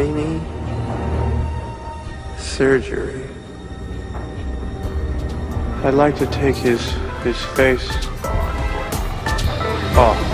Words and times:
tiny 0.00 0.40
surgery. 2.38 3.22
I'd 5.84 5.92
like 5.92 6.16
to 6.16 6.26
take 6.26 6.56
his 6.56 6.80
his 7.22 7.36
face 7.56 7.86
off. 9.98 10.29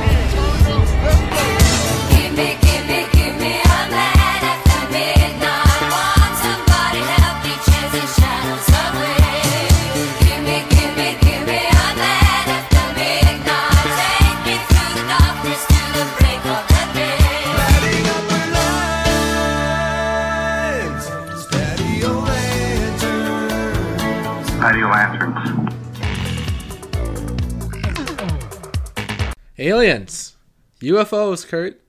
Aliens, 29.67 30.37
UFOs. 30.81 31.45
Kurt, 31.47 31.81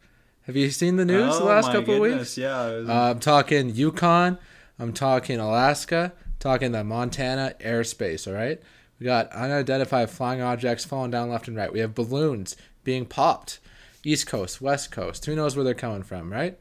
have 0.48 0.56
you 0.56 0.72
seen 0.72 0.96
the 0.96 1.06
news 1.06 1.38
the 1.38 1.44
Oh 1.44 1.46
last 1.46 1.68
my 1.68 1.74
couple 1.74 1.94
of 1.94 2.00
weeks? 2.00 2.36
Yeah. 2.36 2.66
was- 2.72 2.90
Uh, 2.90 2.94
I'm 3.12 3.20
talking 3.20 3.70
Yukon. 3.70 4.40
I'm 4.80 4.94
talking 4.94 5.40
Alaska. 5.40 6.14
Talking 6.40 6.72
the 6.72 6.84
Montana 6.84 7.54
airspace. 7.60 8.28
All 8.28 8.34
right. 8.34 8.60
We 9.00 9.06
got 9.06 9.32
unidentified 9.32 10.10
flying 10.10 10.42
objects 10.42 10.86
falling 10.86 11.12
down 11.12 11.30
left 11.30 11.48
and 11.48 11.56
right. 11.56 11.72
We 11.72 11.80
have 11.80 11.94
balloons 11.94 12.56
being 12.84 13.06
popped. 13.06 13.60
East 14.04 14.26
Coast, 14.26 14.60
West 14.60 14.92
Coast. 14.92 15.26
Who 15.28 15.36
knows 15.36 15.56
where 15.56 15.64
they're 15.64 15.74
coming 15.76 16.02
from, 16.02 16.32
right? 16.32 16.58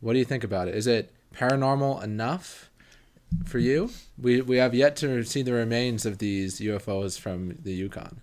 What 0.00 0.14
do 0.14 0.18
you 0.18 0.24
think 0.24 0.42
about 0.42 0.66
it? 0.66 0.74
Is 0.74 0.88
it 0.88 1.12
paranormal 1.32 2.02
enough 2.02 2.70
for 3.44 3.60
you? 3.60 3.90
We 4.20 4.40
we 4.40 4.56
have 4.56 4.74
yet 4.74 4.96
to 4.96 5.22
see 5.22 5.42
the 5.42 5.52
remains 5.52 6.04
of 6.06 6.18
these 6.18 6.58
UFOs 6.60 7.18
from 7.20 7.56
the 7.62 7.72
Yukon. 7.72 8.20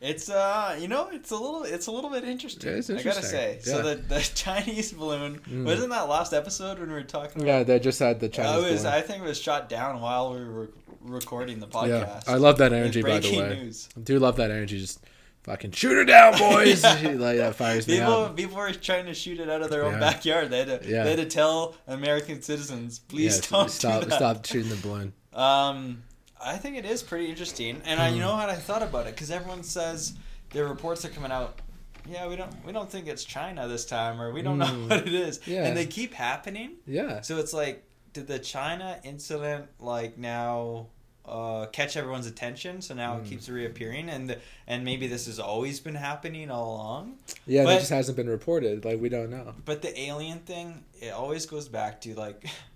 It's 0.00 0.28
uh, 0.28 0.76
you 0.78 0.88
know, 0.88 1.08
it's 1.10 1.30
a 1.30 1.36
little, 1.36 1.62
it's 1.64 1.86
a 1.86 1.90
little 1.90 2.10
bit 2.10 2.24
interesting. 2.24 2.70
Is 2.70 2.90
I 2.90 3.02
gotta 3.02 3.22
say. 3.22 3.54
interesting, 3.56 3.72
So 3.74 3.82
the 3.82 3.94
the 3.96 4.20
Chinese 4.34 4.92
balloon 4.92 5.40
wasn't 5.64 5.90
that 5.90 6.08
last 6.08 6.34
episode 6.34 6.78
when 6.78 6.88
we 6.88 6.94
were 6.94 7.02
talking 7.02 7.42
about? 7.42 7.46
Yeah, 7.46 7.62
they 7.62 7.78
just 7.78 7.98
had 7.98 8.20
the 8.20 8.26
Uh, 8.26 8.30
Chinese. 8.30 8.64
it 8.66 8.72
was, 8.72 8.82
balloon. 8.82 8.94
I 8.94 9.00
think 9.00 9.22
it 9.22 9.26
was 9.26 9.40
shot 9.40 9.68
down 9.70 10.00
while 10.02 10.34
we 10.34 10.44
were 10.44 10.70
recording 11.00 11.60
the 11.60 11.66
podcast. 11.66 11.88
Yeah, 11.88 12.20
I 12.26 12.36
love 12.36 12.58
that 12.58 12.72
energy. 12.74 13.00
By 13.02 13.20
the 13.20 13.38
way, 13.38 13.48
news. 13.64 13.88
I 13.96 14.00
do 14.00 14.18
love 14.18 14.36
that 14.36 14.50
energy. 14.50 14.78
Just 14.78 15.00
fucking 15.44 15.70
shoot 15.70 15.94
her 15.94 16.04
down, 16.04 16.36
boys. 16.36 16.82
like 16.84 17.38
that 17.38 17.54
fires 17.54 17.88
me 17.88 17.98
People, 17.98 18.12
up. 18.24 18.36
people 18.36 18.56
were 18.58 18.72
trying 18.72 19.06
to 19.06 19.14
shoot 19.14 19.40
it 19.40 19.48
out 19.48 19.62
of 19.62 19.70
their 19.70 19.84
own 19.84 19.94
Yeah. 19.94 20.00
backyard. 20.00 20.50
They 20.50 20.58
had 20.58 20.82
to, 20.82 20.88
Yeah. 20.90 21.04
they 21.04 21.10
had 21.10 21.18
to 21.20 21.24
tell 21.26 21.74
American 21.86 22.42
citizens, 22.42 22.98
please 22.98 23.36
Yeah, 23.36 23.58
don't 23.58 23.70
stop, 23.70 24.04
that. 24.04 24.12
stop 24.16 24.44
shooting 24.44 24.68
the 24.68 24.76
balloon. 24.76 25.12
Um, 25.32 26.02
I 26.42 26.56
think 26.58 26.76
it 26.76 26.84
is 26.84 27.02
pretty 27.02 27.28
interesting, 27.30 27.80
and 27.84 28.00
I, 28.00 28.08
you 28.10 28.20
know 28.20 28.34
what 28.34 28.50
I 28.50 28.56
thought 28.56 28.82
about 28.82 29.06
it 29.06 29.14
because 29.14 29.30
everyone 29.30 29.62
says 29.62 30.14
the 30.50 30.64
reports 30.64 31.04
are 31.04 31.08
coming 31.08 31.32
out. 31.32 31.60
Yeah, 32.08 32.28
we 32.28 32.36
don't 32.36 32.52
we 32.64 32.72
don't 32.72 32.90
think 32.90 33.08
it's 33.08 33.24
China 33.24 33.66
this 33.68 33.84
time, 33.84 34.20
or 34.20 34.32
we 34.32 34.42
don't 34.42 34.58
know 34.58 34.66
Mm. 34.66 34.88
what 34.90 35.06
it 35.08 35.14
is, 35.14 35.40
Yeah. 35.46 35.64
and 35.66 35.76
they 35.76 35.86
keep 35.86 36.14
happening. 36.14 36.72
Yeah, 36.86 37.20
So 37.22 37.38
it's 37.38 37.52
like, 37.52 37.82
did 38.12 38.26
the 38.28 38.38
China 38.38 39.00
incident 39.02 39.66
like 39.80 40.16
now 40.18 40.86
uh, 41.24 41.66
catch 41.72 41.96
everyone's 41.96 42.26
attention? 42.28 42.80
So 42.80 42.94
now 42.94 43.16
Mm. 43.16 43.24
it 43.24 43.28
keeps 43.30 43.48
reappearing, 43.48 44.08
and 44.08 44.36
and 44.68 44.84
maybe 44.84 45.08
this 45.08 45.26
has 45.26 45.40
always 45.40 45.80
been 45.80 45.96
happening 45.96 46.50
all 46.50 46.76
along. 46.76 47.18
yeah. 47.46 47.64
but- 47.64 47.74
It 47.76 47.78
just 47.80 47.90
hasn't 47.90 48.16
been 48.16 48.28
reported. 48.28 48.84
Like 48.84 49.00
we 49.00 49.08
don't 49.08 49.30
know. 49.30 49.54
But 49.64 49.82
the 49.82 49.98
alien 49.98 50.40
thing, 50.40 50.84
it 51.00 51.12
always 51.12 51.44
goes 51.46 51.66
back 51.68 52.00
to 52.02 52.14
like, 52.14 52.44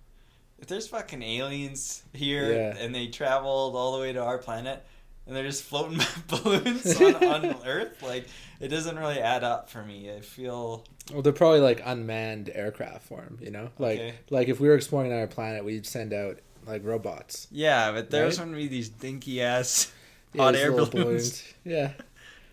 if 0.60 0.66
there's 0.66 0.86
fucking 0.88 1.22
aliens 1.22 2.02
here 2.12 2.52
Yeah. 2.52 2.76
and 2.78 2.94
they 2.94 3.08
traveled 3.08 3.74
all 3.76 3.94
the 3.94 4.00
way 4.00 4.12
to 4.12 4.22
our 4.22 4.38
planet 4.38 4.84
and 5.26 5.34
they're 5.36 5.44
just 5.46 5.62
floating 5.62 6.00
balloons 6.28 7.00
on, 7.00 7.14
on 7.24 7.56
Earth, 7.66 8.02
like 8.02 8.26
it 8.60 8.68
doesn't 8.68 8.98
really 8.98 9.20
add 9.20 9.42
up 9.44 9.70
for 9.70 9.82
me. 9.82 10.10
I 10.14 10.20
feel 10.20 10.84
Well, 11.12 11.22
they're 11.22 11.32
probably 11.32 11.60
like 11.60 11.80
unmanned 11.84 12.50
aircraft 12.54 13.06
form. 13.06 13.38
You 13.40 13.50
know, 13.50 13.70
like 13.78 13.98
Okay. 13.98 14.14
like 14.30 14.48
if 14.48 14.60
we 14.60 14.68
were 14.68 14.74
exploring 14.74 15.12
our 15.12 15.26
planet, 15.26 15.64
we'd 15.64 15.86
send 15.86 16.12
out 16.12 16.38
like 16.66 16.84
robots. 16.84 17.46
yeah, 17.50 17.90
but 17.92 18.10
there's 18.10 18.38
Right? 18.38 18.44
going 18.44 18.54
to 18.56 18.62
be 18.62 18.68
these 18.68 18.88
dinky 18.90 19.40
ass 19.42 19.90
Yeah, 20.34 20.42
hot 20.42 20.56
air 20.56 20.70
little 20.70 20.86
balloons, 20.90 21.42
Yeah, 21.64 21.92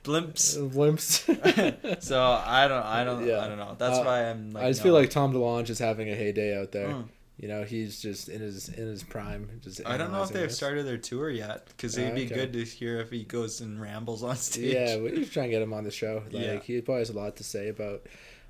blimps. 0.03 0.57
blimps. 0.71 2.01
so 2.03 2.21
I 2.21 2.67
don't, 2.69 2.85
I 2.85 3.03
don't, 3.03 3.25
Yeah. 3.27 3.39
I 3.43 3.47
don't 3.49 3.57
know. 3.57 3.75
That's 3.77 3.99
Uh, 3.99 4.03
why 4.03 4.29
I'm. 4.29 4.51
Like, 4.51 4.63
I 4.63 4.69
just 4.69 4.79
no. 4.81 4.85
feel 4.85 4.93
like 4.93 5.09
Tom 5.09 5.33
DeLonge 5.33 5.69
is 5.69 5.79
having 5.79 6.09
a 6.09 6.15
heyday 6.15 6.57
out 6.57 6.71
there. 6.71 6.87
Mm. 6.87 7.09
You 7.39 7.47
know, 7.47 7.63
he's 7.63 8.01
just 8.01 8.29
in 8.29 8.41
his 8.41 8.67
in 8.69 8.87
his 8.87 9.03
prime. 9.03 9.47
Just 9.63 9.81
I 9.85 9.95
don't 9.97 10.11
know 10.11 10.23
if 10.23 10.29
they've 10.29 10.47
this. 10.47 10.57
started 10.57 10.87
their 10.87 10.97
tour 10.97 11.29
yet 11.29 11.67
because 11.67 11.97
Oh, 11.97 12.01
it'd 12.01 12.15
be 12.15 12.25
okay. 12.25 12.33
good 12.33 12.53
to 12.53 12.63
hear 12.63 12.99
if 12.99 13.11
he 13.11 13.23
goes 13.23 13.61
and 13.61 13.79
rambles 13.79 14.23
on 14.23 14.35
stage. 14.37 14.73
Yeah, 14.73 14.97
we 14.97 15.23
should 15.23 15.31
try 15.31 15.43
and 15.43 15.51
get 15.51 15.61
him 15.61 15.71
on 15.73 15.83
the 15.83 15.91
show. 15.91 16.23
Like 16.31 16.33
Yeah. 16.43 16.59
he 16.61 16.81
probably 16.81 17.01
has 17.01 17.11
a 17.11 17.13
lot 17.13 17.35
to 17.37 17.43
say 17.43 17.67
about 17.69 18.07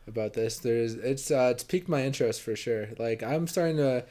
about 0.07 0.31
this. 0.33 0.59
There's 0.59 0.93
it's 0.93 1.29
uh 1.31 1.49
it's 1.51 1.63
piqued 1.63 1.89
my 1.89 2.03
interest 2.05 2.41
for 2.41 2.55
sure. 2.55 2.87
Like 2.97 3.21
I'm 3.23 3.45
starting 3.47 3.75
to 3.77 4.05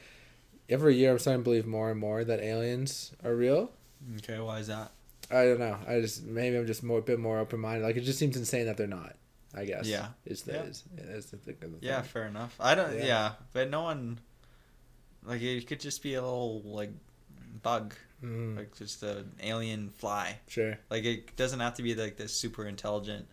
every 0.69 0.95
year 0.95 1.11
I'm 1.11 1.17
starting 1.19 1.41
to 1.41 1.43
believe 1.43 1.65
more 1.65 1.89
and 1.89 1.99
more 1.99 2.23
that 2.23 2.39
aliens 2.39 3.13
are 3.23 3.33
real. 3.35 3.71
Okay, 4.17 4.37
why 4.39 4.59
is 4.59 4.67
that? 4.67 4.91
I 5.31 5.43
don't 5.45 5.59
know. 5.59 5.77
I 5.87 6.01
just 6.01 6.23
maybe 6.23 6.55
I'm 6.55 6.67
just 6.67 6.83
more 6.83 6.99
a 6.99 7.01
bit 7.01 7.17
more 7.19 7.39
open 7.39 7.59
minded. 7.59 7.83
Like 7.83 7.95
it 7.97 8.01
just 8.01 8.19
seems 8.19 8.37
insane 8.37 8.67
that 8.67 8.77
they're 8.77 8.85
not. 8.85 9.15
I 9.55 9.65
guess. 9.65 9.87
Yeah. 9.87 10.09
Is 10.23 10.43
the 10.43 10.53
Yeah. 10.53 10.61
is, 10.65 10.83
is 10.99 11.25
the 11.27 11.37
the 11.37 11.55
Yeah, 11.81 12.03
fair 12.03 12.27
enough. 12.27 12.55
I 12.59 12.75
don't. 12.75 12.93
Yeah. 12.95 13.05
Yeah. 13.05 13.31
but 13.53 13.71
no 13.71 13.81
one. 13.81 14.19
Like 15.27 15.41
it 15.41 15.67
could 15.67 15.79
just 15.81 16.01
be 16.01 16.13
a 16.15 16.21
little 16.21 16.61
like 16.63 16.91
bug, 17.61 17.93
Mm, 18.23 18.57
like 18.57 18.75
just 18.75 19.03
an 19.03 19.31
alien 19.43 19.91
fly. 19.91 20.39
sure. 20.47 20.79
Like 20.89 21.03
it 21.05 21.35
doesn't 21.35 21.59
have 21.59 21.75
to 21.75 21.83
be 21.83 21.93
like 21.93 22.17
this 22.17 22.33
super 22.33 22.65
intelligent 22.65 23.27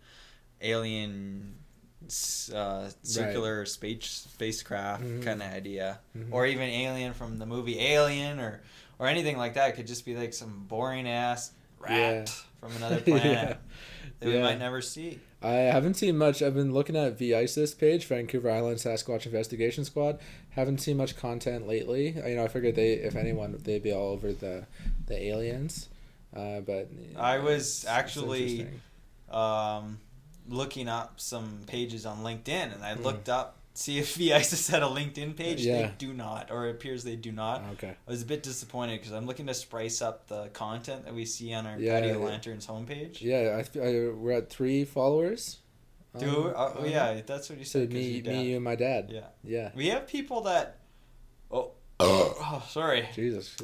alien 0.61 1.55
uh, 2.53 2.89
circular 3.01 3.65
space 3.65 4.27
spacecraft 4.29 5.03
Mhm. 5.03 5.23
kind 5.23 5.41
of 5.41 5.51
idea, 5.51 5.99
Mhm. 6.15 6.27
or 6.31 6.45
even 6.45 6.69
alien 6.69 7.13
from 7.13 7.39
the 7.39 7.45
movie 7.47 7.79
Alien, 7.79 8.39
or 8.39 8.61
or 8.99 9.07
anything 9.07 9.37
like 9.37 9.55
that. 9.55 9.69
It 9.71 9.75
could 9.75 9.87
just 9.87 10.05
be 10.05 10.15
like 10.15 10.33
some 10.33 10.65
boring 10.67 11.07
ass 11.07 11.51
rat 11.79 11.89
Yeah. 11.91 12.25
from 12.59 12.75
another 12.77 13.01
planet 13.01 13.23
Yeah. 13.25 13.57
that 14.19 14.25
we 14.27 14.33
Yeah. 14.35 14.41
might 14.43 14.59
never 14.59 14.81
see. 14.81 15.19
I 15.41 15.51
haven't 15.53 15.95
seen 15.95 16.17
much. 16.17 16.41
I've 16.41 16.53
been 16.55 16.73
looking 16.73 16.95
at 16.95 17.17
VISIS 17.17 17.73
page, 17.73 18.05
Vancouver 18.05 18.49
Island 18.51 18.77
Sasquatch 18.77 19.25
Investigation 19.25 19.83
Squad. 19.83 20.19
Haven't 20.55 20.79
seen 20.79 20.97
much 20.97 21.17
content 21.17 21.67
lately. 21.67 22.09
You 22.11 22.35
know, 22.35 22.43
I 22.45 22.47
figured 22.47 22.75
they, 22.75 22.93
if 22.93 23.15
anyone, 23.15 23.59
they'd 23.63 23.83
be 23.83 23.91
all 23.93 24.09
over 24.11 24.31
the 24.33 24.65
the 25.07 25.21
aliens. 25.27 25.89
Uh, 26.35 26.59
but 26.61 26.89
I 27.17 27.39
was 27.39 27.45
it's- 27.45 27.83
it's 27.83 27.85
actually- 27.85 28.67
um, 29.29 29.99
looking 30.47 30.87
up 30.87 31.19
some 31.19 31.61
pages 31.67 32.05
on 32.05 32.19
LinkedIn, 32.23 32.73
and 32.73 32.83
I 32.83 32.95
Mm. 32.95 33.03
looked 33.03 33.29
up 33.29 33.57
see 33.73 33.97
if 33.99 34.15
the 34.15 34.33
ISIS 34.33 34.69
had 34.69 34.81
a 34.81 34.85
LinkedIn 34.85 35.35
page. 35.35 35.59
Yeah. 35.65 35.87
They 35.87 35.93
do 35.97 36.13
not, 36.13 36.49
or 36.49 36.67
it 36.67 36.71
appears 36.71 37.03
they 37.03 37.17
do 37.17 37.33
not. 37.33 37.61
okay. 37.73 37.95
I 38.07 38.09
was 38.11 38.21
a 38.21 38.25
bit 38.25 38.41
disappointed 38.41 38.99
because 39.01 39.11
I'm 39.11 39.25
looking 39.25 39.47
to 39.47 39.53
spice 39.53 40.01
up 40.01 40.27
the 40.27 40.47
content 40.53 41.03
that 41.03 41.13
we 41.13 41.25
see 41.25 41.53
on 41.53 41.65
our 41.67 41.77
Yeah, 41.77 41.99
Patio 41.99 42.19
yeah. 42.19 42.25
Lanterns 42.25 42.67
homepage. 42.67 43.19
Yeah, 43.21 43.61
I, 43.61 43.79
I, 43.79 44.09
we're 44.13 44.31
at 44.31 44.49
three 44.49 44.85
followers. 44.85 45.57
Do 46.19 46.53
Um, 46.55 46.77
um, 46.77 46.85
yeah, 46.85 47.21
that's 47.25 47.49
what 47.49 47.59
you 47.59 47.65
said. 47.65 47.91
me, 47.91 48.21
me, 48.21 48.49
you, 48.49 48.55
and 48.55 48.63
my 48.63 48.75
dad. 48.75 49.09
Yeah, 49.11 49.27
Yeah. 49.43 49.71
we 49.75 49.87
have 49.87 50.07
people 50.07 50.41
that. 50.41 50.77
Oh, 51.51 51.71
oh, 51.99 52.63
sorry. 52.69 53.07
Jesus. 53.13 53.55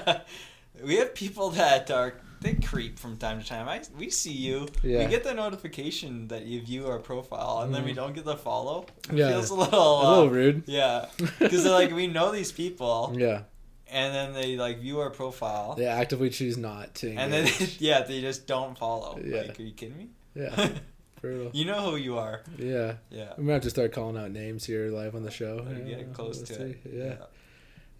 we 0.84 0.96
have 0.96 1.14
people 1.14 1.50
that 1.50 1.90
are 1.90 2.14
they 2.42 2.54
creep 2.54 2.98
from 2.98 3.16
time 3.16 3.40
to 3.40 3.46
time. 3.46 3.66
I 3.68 3.80
we 3.98 4.10
see 4.10 4.32
you. 4.32 4.68
Yeah. 4.82 4.98
We 4.98 5.06
get 5.06 5.24
the 5.24 5.32
notification 5.34 6.28
that 6.28 6.44
you 6.44 6.60
view 6.60 6.86
our 6.86 6.98
profile, 6.98 7.60
and 7.62 7.74
then 7.74 7.82
we 7.84 7.92
Mhm. 7.92 7.96
don't 7.96 8.14
get 8.14 8.24
the 8.26 8.36
follow. 8.36 8.86
It 9.10 9.16
Yeah. 9.16 9.28
feels 9.30 9.50
a 9.50 9.54
little. 9.54 10.00
a 10.00 10.04
little 10.10 10.24
uh, 10.24 10.26
rude. 10.30 10.62
Yeah, 10.66 11.06
because 11.38 11.64
like 11.64 11.92
we 11.92 12.06
know 12.06 12.30
these 12.32 12.52
people, 12.52 13.14
Yeah. 13.16 13.42
and 13.90 14.14
then 14.14 14.34
they 14.34 14.56
like 14.56 14.80
view 14.80 15.00
our 15.00 15.10
profile, 15.10 15.74
They 15.76 15.86
actively 15.86 16.28
choose 16.30 16.58
not 16.58 16.94
to. 16.96 17.14
and 17.14 17.32
then 17.32 17.48
yeah, 17.78 18.02
they 18.02 18.20
just 18.20 18.46
don't 18.46 18.76
follow. 18.76 19.18
Yeah. 19.24 19.42
Like, 19.42 19.58
are 19.58 19.62
you 19.62 19.72
kidding 19.72 19.96
me? 19.96 20.08
yeah. 20.34 20.68
Brutal. 21.20 21.50
you 21.54 21.64
know 21.64 21.90
who 21.90 21.96
you 21.96 22.18
are. 22.18 22.42
Yeah. 22.58 22.94
Yeah. 23.10 23.32
We 23.38 23.44
might 23.44 23.54
have 23.54 23.62
to 23.62 23.70
start 23.70 23.92
calling 23.92 24.16
out 24.16 24.30
names 24.30 24.64
here 24.64 24.88
live 24.90 25.14
on 25.14 25.22
the 25.22 25.30
show. 25.30 25.66
Yeah, 25.68 25.78
getting 25.84 26.12
close 26.12 26.40
to 26.42 26.46
see. 26.54 26.62
it. 26.62 26.80
Yeah. 26.92 27.16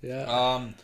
Yeah. 0.03 0.25
Um, 0.55 0.75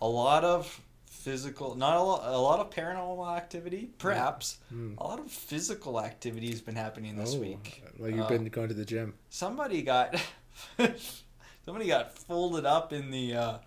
a 0.00 0.08
lot 0.08 0.42
of 0.44 0.80
physical, 1.06 1.74
not 1.76 1.96
a 1.96 2.00
lot, 2.02 2.22
a 2.24 2.38
lot 2.38 2.58
of 2.60 2.70
paranormal 2.70 3.36
activity, 3.36 3.90
perhaps. 3.98 4.58
Hmm. 4.70 4.94
A 4.98 5.04
lot 5.04 5.20
of 5.20 5.30
physical 5.30 6.00
activity 6.00 6.50
has 6.50 6.60
been 6.60 6.74
happening 6.74 7.16
this 7.16 7.34
Oh, 7.36 7.40
week. 7.40 7.84
Like 7.98 8.14
you've 8.14 8.24
Uh, 8.24 8.28
been 8.28 8.44
going 8.46 8.68
to 8.68 8.74
the 8.74 8.84
gym. 8.84 9.14
Somebody 9.30 9.82
got, 9.82 10.20
somebody 11.64 11.86
got 11.86 12.16
folded 12.16 12.64
up 12.66 12.92
in 12.92 13.10
the, 13.10 13.34
uh, 13.34 13.58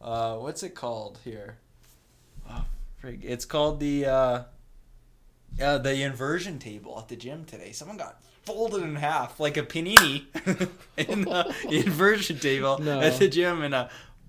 uh, 0.00 0.36
what's 0.38 0.62
it 0.62 0.74
called 0.74 1.18
here? 1.24 1.58
Oh, 2.50 2.64
frig. 3.02 3.20
It's 3.22 3.44
called 3.44 3.78
the, 3.78 4.06
uh, 5.60 5.64
uh, 5.64 5.78
the 5.78 6.02
inversion 6.02 6.58
table 6.58 6.98
at 6.98 7.08
the 7.08 7.16
gym 7.16 7.44
today. 7.44 7.72
Someone 7.72 7.96
got 7.96 8.20
folded 8.44 8.82
in 8.82 8.96
half 8.96 9.40
like 9.40 9.56
a 9.56 9.62
panini 9.62 10.24
in 10.96 11.22
the 11.22 11.54
inversion 11.70 12.38
table 12.38 12.78
No. 12.78 13.00
at 13.00 13.18
the 13.18 13.28
gym 13.28 13.62
in 13.62 13.72
a 13.72 13.88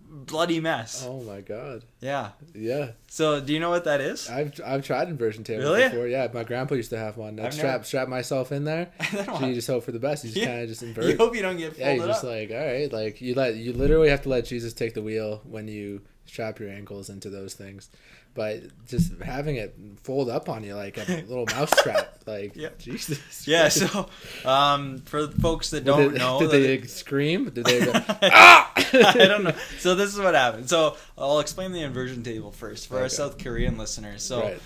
bloody 0.09 0.61
mess. 0.61 1.05
Oh 1.05 1.21
my 1.23 1.41
god. 1.41 1.83
Yeah. 1.99 2.29
Yeah. 2.53 2.91
So 3.09 3.41
do 3.41 3.51
you 3.53 3.59
know 3.59 3.69
what 3.69 3.83
that 3.83 3.99
is? 3.99 4.29
I've 4.29 4.53
I've 4.65 4.85
tried 4.85 5.09
inversion 5.09 5.43
tables 5.43 5.65
Really? 5.65 5.83
before. 5.89 6.07
Yeah, 6.07 6.27
my 6.33 6.43
grandpa 6.45 6.75
used 6.75 6.91
to 6.91 6.97
have 6.97 7.17
one. 7.17 7.37
I'd 7.39 7.53
strap 7.53 7.71
never- 7.73 7.83
strap 7.83 8.07
myself 8.07 8.51
in 8.53 8.63
there. 8.63 8.91
So 9.11 9.45
you 9.45 9.53
just 9.53 9.67
hope 9.67 9.83
for 9.83 9.91
the 9.91 9.99
best. 9.99 10.23
You 10.23 10.29
just 10.29 10.41
Yeah. 10.41 10.47
kind 10.47 10.61
of 10.61 10.69
just 10.69 10.83
invert. 10.87 11.05
you 11.05 11.17
hope 11.17 11.35
you 11.35 11.41
don't 11.41 11.57
get 11.57 11.77
Yeah, 11.77 11.93
you're 11.93 12.07
just 12.07 12.23
up. 12.23 12.29
like, 12.29 12.51
all 12.51 12.57
right, 12.57 12.91
like 12.93 13.19
you 13.21 13.35
let 13.35 13.55
you 13.55 13.73
literally 13.73 14.09
have 14.09 14.21
to 14.21 14.29
let 14.29 14.45
Jesus 14.45 14.71
take 14.73 14.93
the 14.93 15.01
wheel 15.01 15.41
when 15.43 15.67
you 15.67 16.01
strap 16.25 16.59
your 16.59 16.69
ankles 16.69 17.09
into 17.09 17.29
those 17.29 17.53
things. 17.53 17.89
But 18.33 18.63
just 18.87 19.13
having 19.21 19.55
it 19.55 19.73
fold 20.03 20.29
up 20.29 20.49
on 20.49 20.63
you 20.65 20.75
like 20.75 20.97
a 20.97 21.23
little 21.27 21.45
mouse 21.45 21.71
trap, 21.81 22.15
like 22.25 22.53
Yeah. 22.55 22.69
Jesus. 22.77 23.47
yeah. 23.47 23.69
So 23.69 24.09
um, 24.43 24.99
for 25.05 25.27
folks 25.29 25.69
that 25.69 25.85
don't 25.85 26.11
did, 26.11 26.19
know, 26.19 26.39
did 26.41 26.51
they 26.51 26.81
scream? 26.87 27.49
Did 27.49 27.63
they? 27.65 27.85
Go, 27.85 27.91
ah! 27.95 28.73
I 28.75 29.13
don't 29.15 29.43
know. 29.45 29.53
So 29.79 29.95
this 29.95 30.13
is 30.13 30.19
what 30.19 30.35
happened. 30.35 30.69
So 30.69 30.97
I'll 31.17 31.39
explain 31.39 31.71
the 31.71 31.81
inversion 31.81 32.23
table 32.23 32.51
first 32.51 32.87
for 32.87 32.99
our 32.99 33.07
South 33.09 33.37
Korean 33.37 33.77
listeners. 33.77 34.21
So 34.23 34.41
Right. 34.41 34.61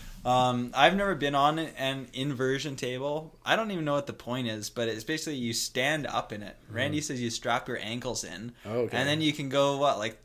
um, 0.50 0.72
I've 0.74 0.96
never 0.96 1.14
been 1.14 1.36
on 1.36 1.60
an 1.60 2.08
inversion 2.14 2.76
table. 2.76 3.38
I 3.46 3.56
don't 3.56 3.70
even 3.70 3.86
know 3.86 3.94
what 3.94 4.08
the 4.08 4.14
point 4.14 4.48
is, 4.48 4.72
but 4.72 4.88
it's 4.90 5.04
basically 5.04 5.36
you 5.38 5.54
stand 5.54 6.08
up 6.08 6.34
in 6.34 6.42
it. 6.42 6.56
Randy 6.72 7.02
says 7.02 7.22
you 7.22 7.30
strap 7.30 7.68
your 7.68 7.78
ankles 7.78 8.24
in, 8.24 8.54
Mm-hmm. 8.66 8.70
Okay. 8.78 8.98
and 8.98 9.08
then 9.08 9.22
you 9.22 9.32
can 9.32 9.50
go 9.50 9.78
what 9.78 10.00
like 10.00 10.18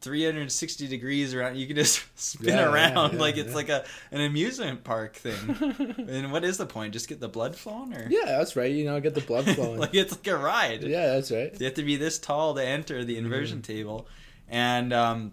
360 0.00 0.86
degrees 0.88 1.34
around. 1.34 1.56
You 1.56 1.66
can 1.66 1.76
just 1.76 2.02
spin 2.18 2.48
Yeah, 2.54 2.70
around 2.72 3.14
yeah, 3.14 3.18
like 3.20 3.36
it's 3.36 3.54
like 3.54 3.68
a 3.68 3.84
an 4.12 4.20
amusement 4.20 4.84
park 4.84 5.16
thing. 5.16 5.96
and 6.08 6.32
what 6.32 6.44
is 6.44 6.56
the 6.56 6.66
point? 6.66 6.92
Just 6.92 7.08
get 7.08 7.20
the 7.20 7.28
blood 7.28 7.56
flowing, 7.56 7.94
or 7.94 8.06
yeah, 8.10 8.24
that's 8.38 8.56
right. 8.56 8.70
You 8.70 8.84
know, 8.84 9.00
get 9.00 9.14
the 9.14 9.20
blood 9.20 9.44
flowing. 9.54 9.78
like 9.80 9.94
it's 9.94 10.12
like 10.12 10.26
a 10.26 10.36
ride. 10.36 10.82
yeah, 10.84 11.06
that's 11.14 11.30
right. 11.30 11.52
You 11.58 11.64
have 11.66 11.74
to 11.74 11.82
be 11.82 11.96
this 11.96 12.18
tall 12.18 12.54
to 12.54 12.64
enter 12.64 13.04
the 13.04 13.16
inversion 13.16 13.58
Mm-hmm. 13.58 13.72
table. 13.72 14.06
And 14.48 14.92
um, 14.92 15.32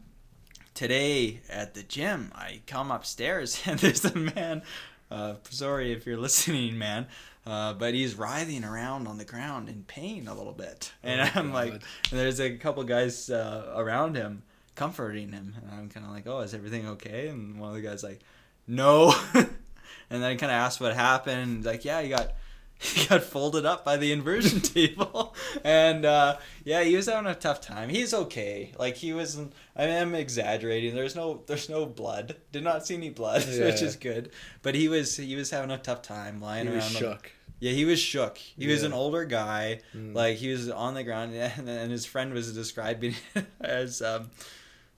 today 0.74 1.42
at 1.50 1.74
the 1.74 1.84
gym, 1.84 2.32
I 2.36 2.62
come 2.68 2.92
upstairs 2.92 3.62
and 3.66 3.80
there's 3.80 4.06
a 4.06 4.16
man. 4.18 4.62
Uh, 5.12 5.36
sorry 5.50 5.92
if 5.94 6.06
you're 6.06 6.18
listening, 6.18 6.78
man. 6.78 7.08
Uh, 7.46 7.74
but 7.74 7.94
he's 7.94 8.16
writhing 8.16 8.64
around 8.64 9.08
on 9.08 9.20
the 9.20 9.24
ground 9.24 9.70
in 9.70 9.84
pain 9.84 10.28
a 10.28 10.34
little 10.34 10.52
bit. 10.52 10.92
And 11.04 11.22
Oh, 11.22 11.30
I'm 11.40 11.54
like, 11.54 11.74
and 11.74 11.82
there's 12.10 12.40
a 12.42 12.58
couple 12.58 12.84
guys 12.84 13.30
uh, 13.30 13.72
around 13.76 14.16
him 14.16 14.42
comforting 14.76 15.32
him. 15.32 15.56
And 15.62 15.72
I'm 15.72 15.90
kind 15.90 16.06
of 16.06 16.12
like, 16.12 16.28
oh, 16.28 16.40
is 16.40 16.54
everything 16.54 16.88
okay? 16.90 17.28
And 17.30 17.60
one 17.60 17.70
of 17.70 17.76
the 17.76 17.82
guys 17.82 18.04
like, 18.04 18.20
no. 18.68 19.14
and 19.34 19.48
then 20.10 20.24
I 20.24 20.36
kind 20.36 20.52
of 20.52 20.56
asked 20.58 20.80
what 20.82 20.94
happened. 20.96 21.66
Like, 21.66 21.86
yeah, 21.86 22.02
he 22.02 22.10
got 22.10 22.34
he 22.78 23.06
got 23.08 23.24
folded 23.24 23.66
up 23.66 23.86
by 23.86 23.96
the 23.96 24.12
inversion 24.12 24.60
table 24.76 25.34
and 25.64 26.04
uh, 26.04 26.36
yeah 26.66 26.84
he 26.84 26.94
was 26.94 27.06
having 27.06 27.26
a 27.32 27.34
tough 27.34 27.62
time 27.62 27.88
he's 27.88 28.14
okay 28.14 28.74
like 28.78 28.98
he 28.98 29.14
wasn't. 29.14 29.54
i 29.78 29.86
am 29.86 30.14
exaggerating 30.14 30.94
there's 30.94 31.16
no 31.16 31.42
there's 31.48 31.70
no 31.70 31.86
blood 31.86 32.36
did 32.52 32.66
not 32.66 32.86
see 32.86 32.96
any 32.96 33.10
blood 33.10 33.46
which 33.48 33.56
Yeah. 33.58 33.88
is 33.88 33.96
good 33.96 34.30
but 34.62 34.76
he 34.76 34.90
was 34.90 35.16
he 35.16 35.38
was 35.38 35.52
having 35.52 35.72
a 35.72 35.78
tough 35.78 36.02
time 36.02 36.42
lying 36.42 36.68
He 36.68 36.74
around 36.74 36.82
shook. 36.92 37.32
yeah 37.62 37.72
he 37.72 37.86
was 37.86 37.98
shook 38.02 38.38
he 38.40 38.68
was 38.68 38.84
an 38.84 38.92
older 38.92 39.24
guy 39.24 39.80
Mm. 39.96 40.14
like 40.14 40.36
he 40.36 40.52
was 40.52 40.70
on 40.70 40.96
the 40.96 41.04
ground 41.06 41.34
and, 41.34 41.70
and 41.70 41.92
his 41.94 42.06
friend 42.06 42.34
was 42.34 42.54
describing 42.54 43.16
it 43.36 43.46
as 43.62 44.02
um, 44.02 44.30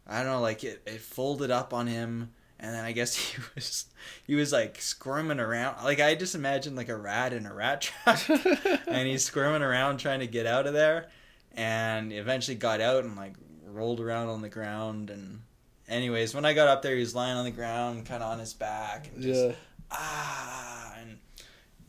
I 0.08 0.24
don't 0.24 0.32
know, 0.32 0.42
like 0.42 0.64
it, 0.64 0.82
it 0.86 1.02
folded 1.02 1.52
up 1.52 1.74
on 1.74 1.86
him, 1.88 2.32
and 2.60 2.74
then 2.74 2.84
I 2.86 2.94
guess 2.94 3.16
he 3.34 3.38
was 3.56 3.86
he 4.26 4.36
was 4.36 4.52
like 4.54 4.82
squirming 4.82 5.40
around. 5.40 5.84
Like 5.84 6.00
I 6.00 6.16
just 6.16 6.34
imagined 6.36 6.76
like 6.76 6.90
a 6.90 6.96
rat 6.96 7.34
in 7.34 7.46
a 7.46 7.54
rat 7.54 7.82
trap, 7.82 8.20
and 8.88 9.08
he's 9.08 9.24
squirming 9.26 9.62
around 9.62 9.98
trying 9.98 10.22
to 10.22 10.28
get 10.28 10.46
out 10.46 10.66
of 10.68 10.74
there, 10.74 11.08
and 11.54 12.14
eventually 12.14 12.56
got 12.56 12.80
out 12.82 13.04
and 13.04 13.16
like 13.16 13.34
rolled 13.66 14.00
around 14.00 14.30
on 14.30 14.42
the 14.42 14.50
ground. 14.50 15.10
And 15.10 15.42
anyways, 15.90 16.34
when 16.34 16.46
I 16.46 16.54
got 16.54 16.68
up 16.70 16.82
there, 16.82 16.94
he 16.96 17.02
was 17.02 17.14
lying 17.16 17.36
on 17.38 17.46
the 17.46 17.52
ground, 17.52 18.06
kind 18.06 18.24
of 18.24 18.32
on 18.32 18.40
his 18.40 18.54
back, 18.54 19.10
and 19.14 19.22
just 19.22 19.44
Yeah. 19.46 19.56
ah, 19.92 20.96
and 21.02 21.18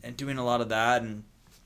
and 0.03 0.17
doing 0.17 0.37
a 0.37 0.43
lot 0.45 0.61
of 0.61 0.69
that 0.69 1.01
and. 1.03 1.23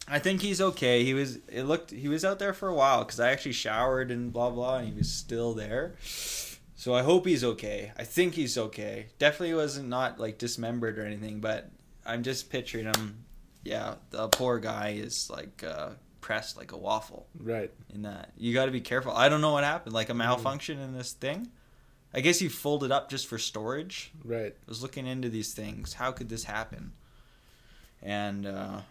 I 0.08 0.20
think 0.20 0.42
he's 0.42 0.60
okay. 0.62 1.04
He 1.06 1.14
was. 1.14 1.38
It 1.48 1.64
looked. 1.64 1.92
He 1.92 2.08
was 2.10 2.26
out 2.26 2.40
there 2.40 2.54
for 2.54 2.68
a 2.68 2.76
while 2.76 3.04
because 3.06 3.20
I 3.20 3.32
actually 3.32 3.54
showered 3.54 4.12
and 4.12 4.34
blah 4.34 4.50
blah, 4.50 4.78
and 4.78 4.88
he 4.88 4.94
was 4.94 5.10
still 5.12 5.54
there. 5.54 5.96
So 6.02 6.94
I 6.94 7.02
hope 7.04 7.26
he's 7.26 7.44
okay. 7.44 7.94
I 7.98 8.04
think 8.04 8.34
he's 8.34 8.58
okay. 8.58 9.08
Definitely 9.18 9.54
wasn't 9.56 9.88
not 9.88 10.20
like 10.20 10.38
dismembered 10.38 11.00
or 11.00 11.06
anything, 11.06 11.40
but 11.40 11.70
I'm 12.06 12.24
just 12.24 12.50
picturing 12.50 12.86
him. 12.86 13.24
Yeah, 13.64 13.96
the 14.10 14.28
poor 14.28 14.60
guy 14.60 14.90
is 15.00 15.30
like 15.30 15.64
uh, 15.64 15.92
pressed 16.20 16.58
like 16.58 16.74
a 16.74 16.78
waffle 16.78 17.28
Right. 17.40 17.72
in 17.94 18.02
that. 18.02 18.34
You 18.36 18.54
got 18.54 18.66
to 18.66 18.72
be 18.72 18.82
careful. 18.82 19.14
I 19.14 19.30
don't 19.30 19.40
know 19.40 19.54
what 19.54 19.64
happened. 19.64 19.94
Like 19.94 20.10
a 20.10 20.14
malfunction 20.14 20.80
in 20.80 20.94
this 20.94 21.14
thing. 21.14 21.48
I 22.14 22.20
guess 22.20 22.40
he 22.40 22.50
folded 22.50 22.92
up 22.92 23.10
just 23.10 23.26
for 23.28 23.38
storage. 23.38 24.12
Right. 24.26 24.54
I 24.54 24.66
was 24.70 24.82
looking 24.84 25.08
into 25.08 25.30
these 25.30 25.54
things. 25.54 25.94
How 25.94 26.12
could 26.12 26.28
this 26.28 26.44
happen? 26.44 26.92
And 28.02 28.46
uh, 28.46 28.82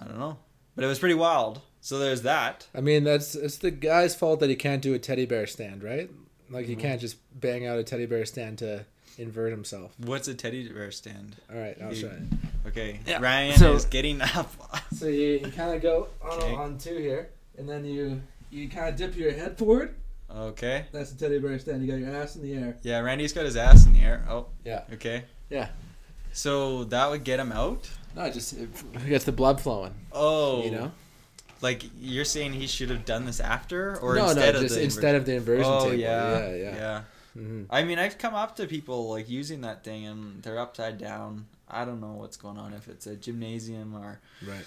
I 0.00 0.04
don't 0.04 0.18
know, 0.18 0.38
but 0.74 0.84
it 0.84 0.88
was 0.88 0.98
pretty 0.98 1.14
wild. 1.14 1.60
So 1.80 1.98
there's 1.98 2.22
that. 2.22 2.66
I 2.74 2.80
mean, 2.80 3.04
that's 3.04 3.34
it's 3.34 3.56
the 3.58 3.70
guy's 3.72 4.14
fault 4.14 4.40
that 4.40 4.48
he 4.50 4.56
can't 4.56 4.80
do 4.82 4.94
a 4.94 4.98
teddy 4.98 5.26
bear 5.26 5.46
stand, 5.46 5.82
right? 5.82 6.08
Like 6.50 6.64
Mm-hmm. 6.64 6.70
he 6.70 6.76
can't 6.76 7.00
just 7.00 7.16
bang 7.40 7.66
out 7.66 7.78
a 7.78 7.82
teddy 7.84 8.06
bear 8.06 8.24
stand 8.26 8.58
to 8.58 8.84
invert 9.18 9.50
himself. 9.50 9.92
What's 9.98 10.28
a 10.28 10.34
teddy 10.34 10.68
bear 10.68 10.90
stand? 10.90 11.36
All 11.52 11.58
right, 11.58 11.76
I'll 11.82 11.90
You- 11.92 12.00
show 12.00 12.06
you. 12.08 12.38
Okay, 12.68 13.00
Yeah, 13.06 13.18
Ryan 13.20 13.58
so- 13.58 13.72
is 13.74 13.84
getting 13.86 14.20
up. 14.36 14.52
So 14.94 15.06
you, 15.08 15.40
you 15.44 15.50
kind 15.50 15.74
of 15.74 15.82
go 15.82 16.08
on, 16.22 16.30
Okay. 16.38 16.54
on 16.54 16.78
two 16.78 16.96
here, 16.98 17.30
and 17.58 17.68
then 17.68 17.84
you 17.84 18.22
you 18.50 18.68
kind 18.68 18.88
of 18.88 18.96
dip 18.96 19.16
your 19.16 19.32
head 19.32 19.56
forward. 19.58 19.94
okay. 20.30 20.84
That's 20.92 21.10
a 21.12 21.16
teddy 21.18 21.38
bear 21.38 21.58
stand. 21.58 21.82
You 21.84 21.90
got 21.90 21.98
your 21.98 22.14
ass 22.14 22.36
in 22.36 22.42
the 22.42 22.52
air. 22.54 22.76
Yeah, 22.82 23.00
Randy's 23.00 23.32
got 23.32 23.44
his 23.46 23.56
ass 23.56 23.86
in 23.86 23.92
the 23.94 24.00
air. 24.00 24.24
Oh, 24.28 24.46
Yeah. 24.64 24.82
okay. 24.92 25.24
Yeah. 25.50 25.68
So 26.32 26.84
that 26.84 27.10
would 27.10 27.24
get 27.24 27.40
him 27.40 27.50
out. 27.52 27.90
No, 28.14 28.24
it 28.24 28.34
just 28.34 28.52
it 28.54 28.68
gets 29.08 29.24
the 29.24 29.32
blood 29.32 29.60
flowing. 29.60 29.94
Oh, 30.12 30.62
You 30.64 30.70
know. 30.72 30.92
like 31.60 31.82
you're 32.00 32.24
saying 32.24 32.52
he 32.52 32.66
should 32.66 32.90
have 32.90 33.04
done 33.04 33.24
this 33.24 33.40
after 33.40 33.96
or 34.00 34.14
no, 34.16 34.26
instead 34.26 34.54
no, 34.54 34.60
of 34.60 34.62
just 34.64 34.74
the 34.76 34.82
instead 34.82 35.14
of 35.14 35.24
the 35.26 35.34
inversion 35.34 35.64
oh, 35.66 35.84
table. 35.84 35.94
yeah, 35.96 36.38
Yeah, 36.38 36.54
yeah. 36.54 36.74
yeah. 36.76 37.02
hmm 37.34 37.62
I 37.70 37.84
mean, 37.84 37.98
I've 37.98 38.18
come 38.18 38.34
up 38.34 38.56
to 38.56 38.66
people 38.66 39.08
like 39.10 39.28
using 39.30 39.62
that 39.62 39.82
thing 39.84 40.06
and 40.06 40.42
they're 40.42 40.58
upside 40.58 40.98
down. 40.98 41.46
I 41.68 41.84
don't 41.86 42.00
know 42.00 42.12
what's 42.12 42.36
going 42.36 42.58
on 42.58 42.74
if 42.74 42.86
it's 42.88 43.06
a 43.06 43.16
gymnasium 43.16 43.94
or 43.96 44.20
Right. 44.46 44.64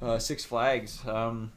uh, 0.00 0.18
Six 0.20 0.44
Flags. 0.44 1.00
Um, 1.06 1.50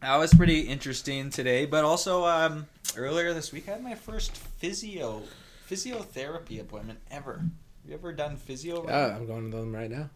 that 0.00 0.16
was 0.16 0.32
pretty 0.34 0.60
interesting 0.62 1.30
today, 1.30 1.66
but 1.66 1.84
also 1.84 2.24
um, 2.26 2.66
earlier 2.96 3.32
this 3.34 3.52
week 3.52 3.68
I 3.68 3.72
had 3.72 3.82
my 3.84 3.94
first 3.94 4.36
physio 4.36 5.22
physiotherapy 5.70 6.60
appointment 6.60 6.98
ever. 7.10 7.42
You 7.88 7.94
ever 7.94 8.12
done 8.12 8.36
physio? 8.36 8.84
Yeah? 8.86 9.16
I'm 9.16 9.26
going 9.26 9.50
to 9.50 9.56
them 9.56 9.74
right 9.74 9.90
now. 9.90 10.10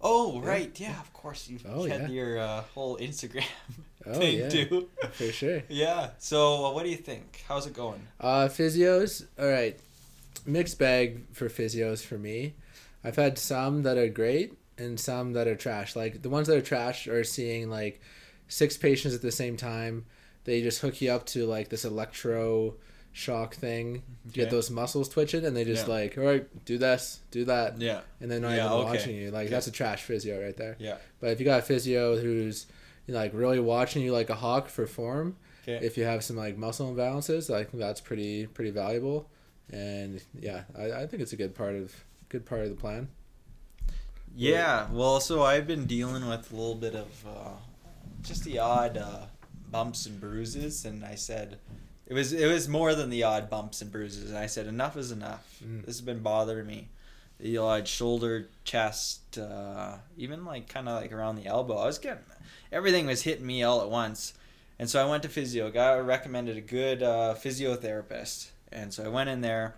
Oh 0.00 0.40
right, 0.40 0.70
yeah, 0.78 1.00
of 1.00 1.12
course 1.12 1.48
you've 1.48 1.66
Oh, 1.68 1.84
had 1.84 2.02
yeah. 2.02 2.08
your 2.08 2.38
uh, 2.38 2.62
whole 2.72 2.96
Instagram 2.98 3.42
Oh 4.06 4.14
thing 4.14 4.38
yeah, 4.38 4.48
too. 4.48 4.88
for 5.10 5.32
sure. 5.32 5.62
Yeah. 5.68 6.10
So 6.18 6.66
uh, 6.66 6.72
what 6.72 6.84
do 6.84 6.90
you 6.90 6.96
think? 6.96 7.42
How's 7.48 7.66
it 7.66 7.74
going? 7.74 8.06
Uh, 8.20 8.46
physios, 8.46 9.26
all 9.36 9.48
right. 9.48 9.76
Mixed 10.46 10.78
bag 10.78 11.24
for 11.34 11.48
physios 11.48 12.04
for 12.04 12.16
me. 12.16 12.54
I've 13.02 13.16
had 13.16 13.36
some 13.38 13.82
that 13.82 13.98
are 13.98 14.08
great 14.08 14.56
and 14.78 15.00
some 15.00 15.32
that 15.32 15.48
are 15.48 15.56
trash. 15.56 15.96
Like 15.96 16.22
the 16.22 16.30
ones 16.30 16.46
that 16.46 16.56
are 16.56 16.62
trash 16.62 17.08
are 17.08 17.24
seeing 17.24 17.68
like 17.68 18.00
six 18.46 18.76
patients 18.76 19.14
at 19.16 19.22
the 19.22 19.32
same 19.32 19.56
time. 19.56 20.06
They 20.44 20.62
just 20.62 20.80
hook 20.80 21.02
you 21.02 21.10
up 21.10 21.26
to 21.26 21.44
like 21.44 21.68
this 21.70 21.84
electro 21.84 22.76
shock 23.18 23.56
thing, 23.56 24.02
get 24.32 24.48
those 24.48 24.70
muscles 24.70 25.08
twitching, 25.08 25.44
and 25.44 25.56
they 25.56 25.64
just 25.64 25.88
Yeah. 25.88 25.94
like, 25.94 26.16
all 26.16 26.22
right, 26.24 26.64
do 26.64 26.78
this, 26.78 27.18
do 27.32 27.44
that, 27.46 27.80
Yeah. 27.80 28.02
and 28.20 28.30
they're 28.30 28.38
not 28.38 28.50
Yeah, 28.56 28.66
even 28.66 28.78
okay. 28.78 28.84
watching 28.84 29.16
you. 29.16 29.30
Like 29.32 29.46
Okay. 29.46 29.50
that's 29.54 29.66
a 29.66 29.72
trash 29.72 30.02
physio 30.04 30.40
right 30.40 30.56
there. 30.56 30.76
Yeah. 30.78 30.98
But 31.20 31.30
if 31.30 31.40
you 31.40 31.44
got 31.44 31.58
a 31.58 31.62
physio 31.62 32.16
who's 32.16 32.66
you 33.08 33.14
know, 33.14 33.20
like 33.20 33.32
really 33.34 33.58
watching 33.58 34.02
you 34.02 34.12
like 34.12 34.30
a 34.30 34.34
hawk 34.36 34.68
for 34.68 34.86
form, 34.86 35.36
Okay. 35.66 35.84
if 35.84 35.96
you 35.98 36.04
have 36.04 36.22
some 36.22 36.36
like 36.36 36.56
muscle 36.56 36.94
imbalances, 36.94 37.52
I 37.52 37.64
think 37.64 37.78
that's 37.80 38.00
pretty 38.00 38.46
pretty 38.46 38.70
valuable. 38.70 39.28
And 39.72 40.22
yeah, 40.38 40.64
I, 40.76 40.92
I 40.92 41.06
think 41.08 41.20
it's 41.22 41.32
a 41.32 41.36
good 41.36 41.54
part 41.56 41.74
of 41.74 42.04
good 42.28 42.46
part 42.46 42.62
of 42.62 42.68
the 42.68 42.76
plan. 42.76 43.08
Yeah, 44.36 44.86
well, 44.92 45.18
so 45.20 45.42
I've 45.42 45.66
been 45.66 45.86
dealing 45.86 46.28
with 46.28 46.52
a 46.52 46.54
little 46.56 46.74
bit 46.76 46.94
of 46.94 47.08
uh, 47.26 47.56
just 48.22 48.44
the 48.44 48.58
odd 48.60 48.96
uh, 48.96 49.26
bumps 49.70 50.06
and 50.06 50.20
bruises, 50.20 50.84
and 50.84 51.04
I 51.04 51.16
said 51.16 51.58
it 52.08 52.14
was 52.14 52.32
it 52.32 52.46
was 52.46 52.68
more 52.68 52.94
than 52.94 53.10
the 53.10 53.22
odd 53.22 53.50
bumps 53.50 53.82
and 53.82 53.92
bruises. 53.92 54.30
And 54.30 54.38
I 54.38 54.46
said 54.46 54.66
enough 54.66 54.96
is 54.96 55.12
enough. 55.12 55.60
Mm. 55.62 55.84
This 55.84 55.96
has 55.96 56.00
been 56.00 56.20
bothering 56.20 56.66
me. 56.66 56.88
The 57.38 57.58
odd 57.58 57.86
shoulder, 57.86 58.48
chest, 58.64 59.38
uh, 59.38 59.96
even 60.16 60.44
like 60.44 60.68
kind 60.68 60.88
of 60.88 61.00
like 61.00 61.12
around 61.12 61.36
the 61.36 61.46
elbow. 61.46 61.76
I 61.76 61.86
was 61.86 61.98
getting 61.98 62.24
everything 62.72 63.06
was 63.06 63.22
hitting 63.22 63.46
me 63.46 63.62
all 63.62 63.82
at 63.82 63.90
once, 63.90 64.32
and 64.78 64.88
so 64.88 65.04
I 65.04 65.08
went 65.08 65.22
to 65.24 65.28
physio. 65.28 65.70
Got 65.70 66.04
recommended 66.06 66.56
a 66.56 66.62
good 66.62 67.02
uh, 67.02 67.34
physiotherapist, 67.38 68.48
and 68.72 68.92
so 68.92 69.04
I 69.04 69.08
went 69.08 69.28
in 69.28 69.42
there. 69.42 69.74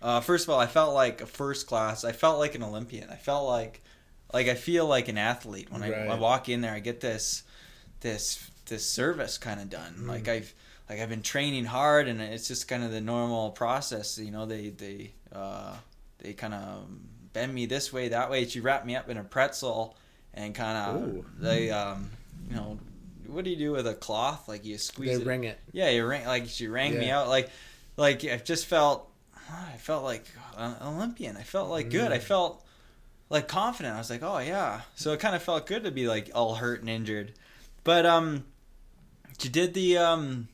Uh, 0.00 0.20
first 0.20 0.46
of 0.46 0.50
all, 0.50 0.60
I 0.60 0.66
felt 0.66 0.94
like 0.94 1.22
a 1.22 1.26
first 1.26 1.66
class. 1.66 2.04
I 2.04 2.12
felt 2.12 2.38
like 2.38 2.54
an 2.54 2.62
Olympian. 2.62 3.08
I 3.10 3.16
felt 3.16 3.48
like 3.48 3.80
like 4.32 4.46
I 4.46 4.54
feel 4.54 4.86
like 4.86 5.08
an 5.08 5.18
athlete 5.18 5.72
when 5.72 5.82
I, 5.82 6.06
I 6.06 6.18
walk 6.18 6.50
in 6.50 6.60
there. 6.60 6.74
I 6.74 6.80
get 6.80 7.00
this 7.00 7.44
this 8.00 8.50
this 8.66 8.84
service 8.84 9.38
kind 9.38 9.58
of 9.58 9.70
done. 9.70 9.94
Mm. 10.00 10.06
Like 10.06 10.28
I've 10.28 10.54
like 10.88 11.00
I've 11.00 11.08
been 11.08 11.22
training 11.22 11.64
hard, 11.66 12.08
and 12.08 12.20
it's 12.20 12.48
just 12.48 12.68
kind 12.68 12.82
of 12.84 12.90
the 12.90 13.00
normal 13.00 13.50
process. 13.50 14.18
You 14.18 14.30
know, 14.30 14.46
they 14.46 14.70
they 14.70 15.12
uh, 15.32 15.76
they 16.18 16.32
kind 16.32 16.54
of 16.54 16.86
bend 17.32 17.54
me 17.54 17.66
this 17.66 17.92
way, 17.92 18.08
that 18.08 18.30
way. 18.30 18.46
She 18.46 18.60
wrapped 18.60 18.86
me 18.86 18.96
up 18.96 19.08
in 19.08 19.16
a 19.16 19.24
pretzel, 19.24 19.96
and 20.34 20.54
kind 20.54 20.96
Ooh. 20.96 21.18
of 21.20 21.40
they 21.40 21.70
um 21.70 22.10
you 22.48 22.56
know. 22.56 22.78
What 23.26 23.44
do 23.44 23.50
you 23.50 23.56
do 23.56 23.72
with 23.72 23.86
a 23.86 23.92
cloth? 23.92 24.48
Like 24.48 24.64
you 24.64 24.78
squeeze 24.78 25.18
They 25.18 25.22
it. 25.22 25.26
ring 25.26 25.44
it. 25.44 25.58
Yeah, 25.72 25.90
you 25.90 26.06
rang 26.06 26.24
like 26.26 26.48
she 26.48 26.66
rang 26.66 26.98
me 26.98 27.10
out 27.10 27.28
like 27.28 27.50
like 27.98 28.24
I 28.24 28.38
just 28.38 28.64
felt 28.64 29.06
I 29.36 29.76
felt 29.76 30.02
like 30.02 30.24
an 30.56 30.76
Olympian. 30.82 31.36
I 31.36 31.42
felt 31.42 31.68
like 31.68 31.90
good. 31.90 32.10
I 32.10 32.16
Mm. 32.18 32.22
felt 32.22 32.64
like 33.28 33.46
confident. 33.46 33.94
I 33.94 33.98
was 33.98 34.08
like, 34.08 34.22
"Oh 34.22 34.38
yeah." 34.38 34.80
So 34.96 35.12
it 35.12 35.20
kind 35.20 35.36
of 35.36 35.42
felt 35.42 35.66
good 35.66 35.84
to 35.84 35.90
be 35.90 36.08
like 36.08 36.30
all 36.34 36.54
hurt 36.54 36.80
and 36.80 36.88
injured. 36.88 37.34
But 37.84 38.06
um 38.06 38.44
she 39.38 39.50
did 39.50 39.74
the 39.74 39.98
um 39.98 40.48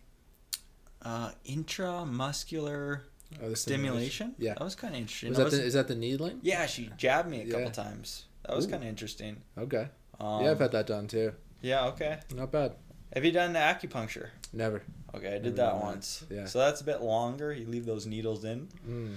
uh 1.04 1.30
intramuscular 1.46 3.00
Oh, 3.42 3.54
stimulation. 3.54 4.34
Yeah. 4.38 4.54
That 4.54 4.62
was 4.62 4.76
kind 4.76 4.94
of 4.94 5.00
interesting. 5.00 5.30
Was 5.30 5.38
That 5.38 5.44
that 5.44 5.50
was- 5.50 5.58
the, 5.60 5.64
is 5.66 5.72
that 5.74 5.88
the 5.88 5.94
needling? 5.96 6.38
yeah, 6.42 6.66
she 6.66 6.90
jabbed 6.96 7.28
me 7.28 7.40
a 7.40 7.46
couple 7.46 7.62
Yeah. 7.62 7.70
times. 7.70 8.26
That 8.46 8.54
was 8.54 8.66
kind 8.66 8.82
of 8.82 8.88
interesting. 8.88 9.42
Okay. 9.58 9.88
Um, 10.20 10.44
yeah, 10.44 10.52
I've 10.52 10.60
had 10.60 10.70
that 10.72 10.86
done 10.86 11.08
too. 11.08 11.32
yeah, 11.60 11.86
okay. 11.86 12.20
Not 12.34 12.52
bad. 12.52 12.74
Have 13.12 13.24
you 13.24 13.32
done 13.32 13.52
the 13.54 13.58
acupuncture? 13.58 14.28
Never. 14.52 14.82
Okay, 15.14 15.28
I 15.28 15.30
Never 15.32 15.42
did 15.44 15.56
that 15.56 15.72
that. 15.74 15.82
once. 15.82 16.24
Yeah. 16.30 16.44
So 16.46 16.58
that's 16.60 16.80
a 16.80 16.84
bit 16.84 17.00
longer. 17.00 17.52
You 17.52 17.66
leave 17.66 17.86
those 17.86 18.06
needles 18.06 18.44
in. 18.44 18.68
Mm. 18.88 19.14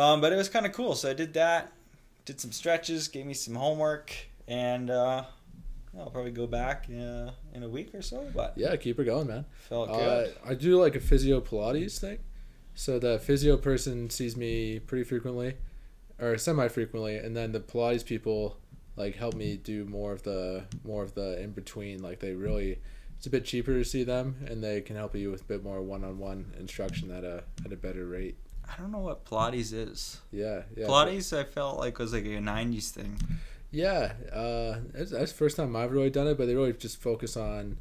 Um, 0.00 0.20
but 0.20 0.32
it 0.32 0.36
was 0.36 0.48
kind 0.48 0.64
of 0.64 0.72
cool. 0.72 0.94
So 0.94 1.10
I 1.10 1.14
did 1.14 1.34
that, 1.34 1.72
did 2.24 2.40
some 2.40 2.52
stretches, 2.52 3.08
gave 3.08 3.26
me 3.26 3.34
some 3.34 3.54
homework, 3.54 4.12
and 4.46 4.90
uh, 4.90 5.24
I'll 5.98 6.10
probably 6.10 6.30
go 6.30 6.46
back 6.46 6.86
uh, 6.90 7.30
in 7.54 7.62
a 7.62 7.68
week 7.68 7.94
or 7.94 8.02
so. 8.02 8.26
But 8.34 8.54
Yeah, 8.56 8.74
keep 8.76 8.96
her 8.98 9.04
going, 9.04 9.28
man. 9.28 9.44
felt 9.68 9.90
Uh, 9.90 9.96
good. 9.98 10.36
I 10.44 10.54
do 10.54 10.80
like 10.80 10.96
a 10.96 11.00
physio 11.00 11.40
Pilates 11.40 11.98
thing. 11.98 12.18
So 12.74 12.98
the 12.98 13.18
physio 13.18 13.56
person 13.56 14.08
sees 14.10 14.36
me 14.36 14.78
pretty 14.78 15.04
frequently, 15.04 15.56
or 16.20 16.36
semi 16.38 16.68
frequently, 16.68 17.16
and 17.16 17.36
then 17.36 17.52
the 17.52 17.60
Pilates 17.60 18.04
people 18.04 18.58
like 18.96 19.16
help 19.16 19.34
me 19.34 19.56
do 19.56 19.84
more 19.84 20.12
of 20.12 20.22
the 20.22 20.64
more 20.84 21.02
of 21.02 21.14
the 21.14 21.40
in 21.40 21.52
between. 21.52 22.02
Like 22.02 22.20
they 22.20 22.34
really, 22.34 22.78
it's 23.16 23.26
a 23.26 23.30
bit 23.30 23.44
cheaper 23.44 23.72
to 23.72 23.84
see 23.84 24.04
them, 24.04 24.36
and 24.46 24.62
they 24.62 24.80
can 24.80 24.94
help 24.96 25.16
you 25.16 25.30
with 25.30 25.40
a 25.40 25.44
bit 25.44 25.64
more 25.64 25.80
one 25.82 26.04
on 26.04 26.18
one 26.18 26.54
instruction 26.58 27.10
at 27.10 27.24
a 27.24 27.44
at 27.64 27.72
a 27.72 27.76
better 27.76 28.06
rate. 28.06 28.36
I 28.70 28.80
don't 28.80 28.92
know 28.92 28.98
what 28.98 29.24
Pilates 29.24 29.72
is. 29.72 30.20
Yeah, 30.30 30.62
yeah. 30.76 30.86
Pilates, 30.86 31.36
I 31.36 31.44
felt 31.44 31.78
like 31.78 31.98
was 31.98 32.12
like 32.12 32.24
a 32.26 32.38
'90s 32.38 32.90
thing. 32.90 33.18
Yeah, 33.70 34.12
uh, 34.32 34.78
it's, 34.94 35.10
that's 35.10 35.32
the 35.32 35.36
first 35.38 35.56
time 35.56 35.76
I've 35.76 35.92
really 35.92 36.10
done 36.10 36.26
it, 36.26 36.38
but 36.38 36.46
they 36.46 36.54
really 36.54 36.72
just 36.72 37.00
focus 37.00 37.36
on 37.36 37.78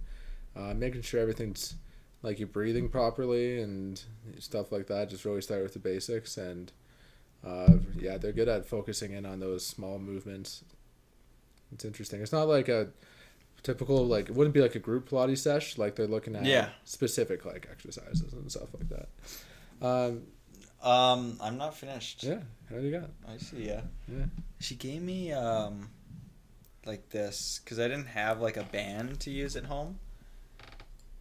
uh, 0.56 0.74
making 0.74 1.01
sure 1.01 1.22
everything's 1.22 1.75
like 2.24 2.39
you're 2.39 2.48
breathing 2.48 2.89
properly 2.89 3.62
and 3.62 4.01
stuff 4.39 4.72
like 4.72 4.88
that. 4.88 5.10
Just 5.10 5.24
really 5.24 5.41
start 5.41 5.63
with 5.63 5.74
the 5.74 5.79
basics, 5.79 6.38
and 6.38 6.72
uh, 7.46 7.75
yeah, 7.98 8.17
they're 8.17 8.34
good 8.34 8.50
at 8.50 8.65
focusing 8.65 9.13
in 9.13 9.25
on 9.25 9.39
those 9.39 9.65
small 9.65 9.98
movements. 9.98 10.63
It's 11.72 11.86
interesting. 11.86 12.22
It's 12.22 12.34
not 12.34 12.48
like 12.48 12.67
a 12.70 12.89
typical 13.63 14.06
like 14.06 14.29
it 14.29 14.36
wouldn't 14.36 14.53
be 14.53 14.62
like 14.62 14.75
a 14.75 14.79
group 14.79 15.10
Pilates 15.10 15.39
sesh. 15.39 15.77
Like 15.77 15.96
they're 15.96 16.08
looking 16.08 16.36
at 16.36 16.46
Yeah. 16.46 16.70
specific 16.84 17.46
like 17.46 17.67
exercises 17.72 18.34
and 18.34 18.51
stuff 18.51 18.70
like 18.74 18.89
that. 18.89 19.08
Um, 19.82 20.24
Um, 20.84 21.38
I'm 21.41 21.57
not 21.57 21.75
finished. 21.75 22.24
yeah, 22.24 22.39
how 22.69 22.77
do 22.77 22.81
you 22.84 22.91
got? 23.00 23.10
I 23.27 23.38
see. 23.38 23.67
Yeah. 23.67 23.81
Yeah. 24.07 24.25
She 24.60 24.75
gave 24.75 25.01
me 25.01 25.31
um, 25.34 25.89
like 26.86 27.10
this 27.10 27.60
because 27.63 27.79
I 27.79 27.88
didn't 27.88 28.07
have 28.07 28.39
like 28.41 28.57
a 28.57 28.63
band 28.63 29.19
to 29.22 29.31
use 29.31 29.55
at 29.55 29.65
home. 29.65 30.00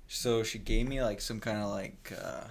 So 0.09 0.43
she 0.43 0.59
gave 0.59 0.89
me 0.89 1.03
like 1.03 1.21
some 1.21 1.41
kind 1.41 1.59
of 1.59 1.71
like. 1.71 2.13
Uh, 2.23 2.45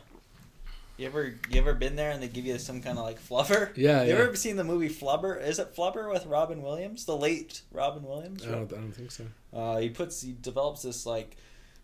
you 0.97 1.05
ever 1.07 1.35
you 1.49 1.59
ever 1.59 1.73
been 1.73 1.95
there 1.97 2.11
and 2.11 2.23
they 2.23 2.27
give 2.29 2.45
you 2.45 2.57
some 2.57 2.81
kind 2.81 2.97
of 2.97 3.03
like 3.05 3.19
flubber? 3.21 3.69
Yeah, 3.77 4.03
You 4.03 4.13
yeah. 4.13 4.19
ever 4.21 4.35
seen 4.35 4.55
the 4.55 4.63
movie 4.63 4.87
Flubber? 4.89 5.41
Is 5.45 5.59
it 5.59 5.75
Flubber 5.75 6.09
with 6.11 6.25
Robin 6.25 6.61
Williams, 6.61 7.03
the 7.05 7.17
late 7.17 7.61
Robin 7.73 8.01
Williams? 8.03 8.45
I 8.47 8.51
don't, 8.51 8.71
I 8.71 8.77
don't 8.77 8.91
think 8.93 9.11
so. 9.11 9.25
Uh, 9.53 9.77
he 9.77 9.89
puts 9.89 10.21
he 10.21 10.35
develops 10.41 10.83
this 10.83 11.05
like 11.05 11.35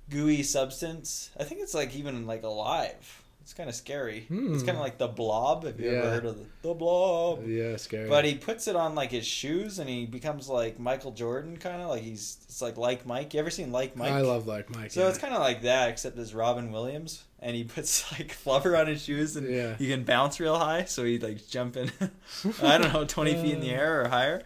gooey 0.10 0.44
substance. 0.44 1.30
I 1.40 1.44
think 1.44 1.60
it's 1.62 1.74
like 1.74 1.94
even 1.96 2.26
like 2.26 2.44
alive. 2.44 3.21
It's 3.42 3.54
kind 3.54 3.68
of 3.70 3.76
scary. 3.76 4.20
It's 4.20 4.28
Hmm. 4.30 4.56
kind 4.66 4.70
of 4.78 4.80
like 4.80 4.98
the 4.98 5.08
blob. 5.08 5.66
Have 5.66 5.80
you 5.80 5.90
ever 5.90 6.10
heard 6.12 6.26
of 6.26 6.38
the, 6.38 6.46
the 6.70 6.74
blob? 6.76 7.46
Yeah, 7.48 7.76
scary. 7.78 8.08
But 8.08 8.24
he 8.24 8.36
puts 8.36 8.68
it 8.68 8.76
on 8.76 8.94
like 8.96 9.12
his 9.12 9.26
shoes, 9.26 9.80
and 9.80 9.90
he 9.90 10.06
becomes 10.06 10.48
like 10.48 10.80
Michael 10.80 11.12
Jordan, 11.12 11.58
kind 11.58 11.82
of 11.82 11.90
like 11.90 12.04
he's 12.04 12.38
it's 12.44 12.62
like 12.62 12.78
like 12.78 13.06
Mike. 13.06 13.34
You 13.34 13.40
ever 13.40 13.50
seen 13.50 13.72
like 13.72 13.96
Mike? 13.96 14.12
I 14.12 14.22
love 14.22 14.46
like 14.48 14.70
Mike. 14.76 14.92
So 14.92 15.02
yeah. 15.02 15.10
it's 15.10 15.18
kind 15.18 15.34
of 15.34 15.42
like 15.42 15.64
that, 15.64 15.90
except 15.90 16.18
as 16.20 16.34
Robin 16.36 16.72
Williams, 16.72 17.24
and 17.40 17.56
he 17.56 17.64
puts 17.76 18.10
like 18.12 18.30
flubber 18.30 18.80
on 18.80 18.88
his 18.88 19.04
shoes, 19.04 19.36
and 19.36 19.50
Yeah. 19.50 19.76
he 19.76 19.88
can 19.90 20.04
bounce 20.04 20.40
real 20.40 20.58
high. 20.60 20.86
So 20.86 21.04
he 21.04 21.18
like 21.20 21.48
jumping, 21.48 21.92
I 22.62 22.78
don't 22.78 22.94
know, 22.94 23.06
twenty 23.06 23.34
feet 23.34 23.54
in 23.56 23.60
the 23.62 23.72
air 23.72 24.02
or 24.04 24.08
higher. 24.10 24.44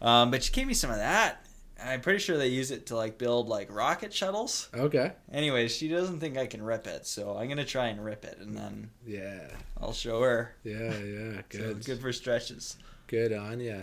Um, 0.00 0.30
but 0.30 0.44
she 0.44 0.52
gave 0.52 0.68
me 0.68 0.74
some 0.74 0.90
of 0.90 0.96
that. 0.98 1.44
I'm 1.84 2.00
pretty 2.00 2.18
sure 2.18 2.36
they 2.36 2.48
use 2.48 2.70
it 2.72 2.86
to 2.86 2.96
like 2.96 3.18
build 3.18 3.48
like 3.48 3.72
rocket 3.74 4.12
shuttles. 4.12 4.68
Okay. 4.74 5.12
Anyways, 5.32 5.74
she 5.74 5.88
doesn't 5.88 6.18
think 6.20 6.36
I 6.36 6.46
can 6.46 6.62
rip 6.62 6.86
it, 6.86 7.06
so 7.06 7.36
I'm 7.36 7.48
gonna 7.48 7.64
try 7.64 7.86
and 7.86 8.04
rip 8.04 8.24
it, 8.24 8.38
and 8.40 8.56
then 8.56 8.90
Yeah. 9.06 9.48
I'll 9.80 9.92
show 9.92 10.20
her. 10.22 10.54
Yeah, 10.64 10.92
yeah. 10.98 11.42
Good. 11.48 11.76
it's 11.78 11.86
good 11.86 12.00
for 12.00 12.12
stretches. 12.12 12.76
Good 13.06 13.32
on 13.32 13.60
ya. 13.60 13.82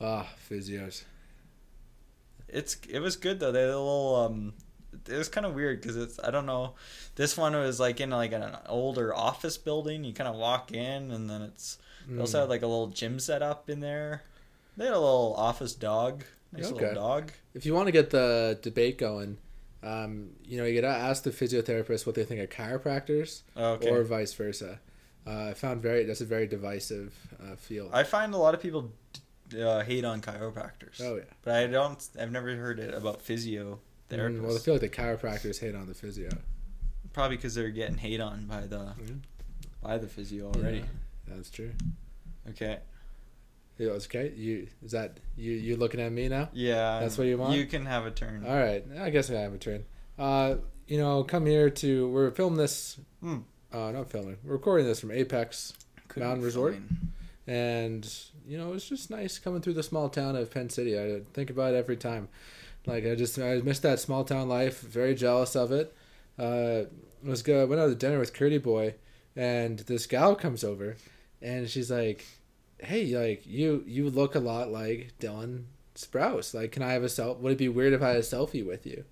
Ah, 0.00 0.28
physios. 0.50 1.04
It's 2.48 2.76
it 2.88 3.00
was 3.00 3.16
good 3.16 3.40
though. 3.40 3.52
They 3.52 3.60
had 3.62 3.70
a 3.70 3.78
little 3.78 4.16
um, 4.16 4.52
it 5.06 5.16
was 5.16 5.28
kind 5.28 5.44
of 5.46 5.54
weird 5.54 5.80
because 5.80 5.96
it's 5.96 6.18
I 6.22 6.30
don't 6.30 6.46
know. 6.46 6.74
This 7.14 7.36
one 7.36 7.54
was 7.54 7.78
like 7.80 8.00
in 8.00 8.10
like 8.10 8.32
an 8.32 8.56
older 8.66 9.14
office 9.14 9.58
building. 9.58 10.04
You 10.04 10.12
kind 10.14 10.28
of 10.28 10.36
walk 10.36 10.72
in 10.72 11.10
and 11.10 11.28
then 11.28 11.42
it's 11.42 11.78
they 12.08 12.18
also 12.20 12.38
Mm. 12.38 12.40
had 12.42 12.48
like 12.48 12.62
a 12.62 12.66
little 12.66 12.86
gym 12.88 13.18
set 13.18 13.42
up 13.42 13.68
in 13.68 13.80
there. 13.80 14.22
They 14.76 14.84
had 14.86 14.94
a 14.94 14.98
little 15.00 15.34
office 15.36 15.74
dog, 15.74 16.24
nice 16.52 16.66
Okay. 16.66 16.86
little 16.88 16.94
dog. 16.94 17.32
If 17.54 17.66
you 17.66 17.74
want 17.74 17.86
to 17.86 17.92
get 17.92 18.10
the 18.10 18.58
debate 18.62 18.98
going, 18.98 19.38
um, 19.82 20.30
you 20.44 20.56
know, 20.58 20.64
you 20.64 20.80
gotta 20.80 20.94
ask 20.96 21.22
the 21.22 21.30
physiotherapist 21.30 22.06
what 22.06 22.14
they 22.14 22.24
think 22.24 22.40
of 22.40 22.50
chiropractors 22.50 23.42
Okay. 23.56 23.88
or 23.88 24.02
vice 24.04 24.32
versa. 24.34 24.80
Uh, 25.26 25.48
I 25.50 25.54
found 25.54 25.82
very 25.82 26.04
that's 26.04 26.20
a 26.22 26.24
very 26.24 26.46
divisive 26.46 27.14
uh, 27.42 27.54
field. 27.56 27.90
I 27.92 28.02
find 28.04 28.32
a 28.34 28.38
lot 28.38 28.54
of 28.54 28.60
people 28.62 28.92
uh, 29.58 29.80
hate 29.80 30.04
on 30.04 30.20
chiropractors. 30.20 31.00
oh 31.00 31.16
yeah. 31.16 31.22
But 31.42 31.54
I 31.54 31.66
don't. 31.66 32.06
I've 32.20 32.32
never 32.32 32.54
heard 32.56 32.78
it 32.78 32.94
about 32.94 33.20
physio 33.22 33.78
therapists. 34.10 34.38
Mm, 34.38 34.42
well, 34.42 34.56
I 34.56 34.58
feel 34.58 34.74
like 34.74 34.80
the 34.80 34.88
chiropractors 34.88 35.60
hate 35.60 35.74
on 35.74 35.86
the 35.86 35.94
physio. 35.94 36.30
Probably 37.12 37.36
because 37.36 37.54
they're 37.54 37.70
getting 37.70 37.96
hate 37.98 38.20
on 38.20 38.46
by 38.46 38.62
the 38.66 38.94
Yeah. 38.98 39.14
by 39.82 39.98
the 39.98 40.06
physio 40.08 40.46
already. 40.52 40.78
Yeah, 40.78 40.84
that's 41.28 41.50
true. 41.50 41.72
Okay. 42.50 42.78
Yeah, 43.78 43.92
it's 43.92 44.06
okay. 44.06 44.32
You 44.36 44.66
is 44.84 44.92
that 44.92 45.18
you? 45.36 45.52
You 45.52 45.76
looking 45.76 46.00
at 46.00 46.10
me 46.12 46.28
now? 46.28 46.48
Yeah. 46.52 47.00
That's 47.00 47.16
what 47.16 47.26
you 47.26 47.38
want? 47.38 47.56
You 47.56 47.64
can 47.66 47.86
have 47.86 48.06
a 48.06 48.10
turn. 48.10 48.44
All 48.46 48.56
right, 48.56 48.84
I 49.00 49.10
guess 49.10 49.30
I 49.30 49.34
have 49.34 49.54
a 49.54 49.58
turn. 49.58 49.84
Uh, 50.18 50.56
you 50.88 50.98
know, 50.98 51.22
come 51.22 51.46
here 51.46 51.70
to 51.70 52.08
we're 52.10 52.30
filming 52.32 52.58
this. 52.58 52.98
Hmm. 53.20 53.38
Uh, 53.72 53.92
not 53.92 54.10
filming. 54.10 54.36
We're 54.44 54.54
recording 54.54 54.86
this 54.86 55.00
from 55.00 55.10
Apex, 55.10 55.74
Could 56.08 56.22
Mountain 56.22 56.44
Resort? 56.44 56.76
and 57.46 58.12
you 58.46 58.58
know 58.58 58.72
it's 58.74 58.88
just 58.88 59.10
nice 59.10 59.38
coming 59.38 59.60
through 59.62 59.74
the 59.74 59.82
small 59.82 60.08
town 60.08 60.36
of 60.36 60.50
Penticton. 60.50 61.20
I 61.20 61.24
think 61.32 61.50
about 61.50 61.74
it 61.74 61.76
every 61.76 61.96
time. 61.96 62.28
Like 62.86 63.06
I 63.06 63.14
just 63.14 63.38
I 63.38 63.56
miss 63.58 63.78
that 63.80 64.00
small 64.00 64.24
town 64.24 64.48
life. 64.48 64.80
Very 64.80 65.14
jealous 65.14 65.54
of 65.54 65.72
it. 65.72 65.94
Uh, 66.38 66.84
was 67.22 67.42
good. 67.42 67.68
Went 67.68 67.80
out 67.80 67.88
to 67.88 67.94
dinner 67.94 68.18
with 68.18 68.32
Curdy 68.32 68.58
Boy, 68.58 68.94
and 69.36 69.78
this 69.80 70.06
gal 70.06 70.34
comes 70.34 70.62
over, 70.64 70.96
and 71.42 71.68
she's 71.68 71.90
like, 71.90 72.24
"Hey, 72.80 73.16
like 73.16 73.46
you 73.46 73.84
you 73.86 74.10
look 74.10 74.34
a 74.34 74.40
lot 74.40 74.70
like 74.70 75.12
Dylan 75.20 75.64
Sprouse. 75.94 76.54
Like, 76.54 76.72
can 76.72 76.82
I 76.82 76.92
have 76.92 77.02
a 77.04 77.08
self? 77.08 77.38
Would 77.38 77.52
it 77.52 77.58
be 77.58 77.68
weird 77.68 77.92
if 77.92 78.02
I 78.02 78.08
had 78.08 78.16
a 78.16 78.20
selfie 78.20 78.66
with 78.66 78.86
you?" 78.86 79.04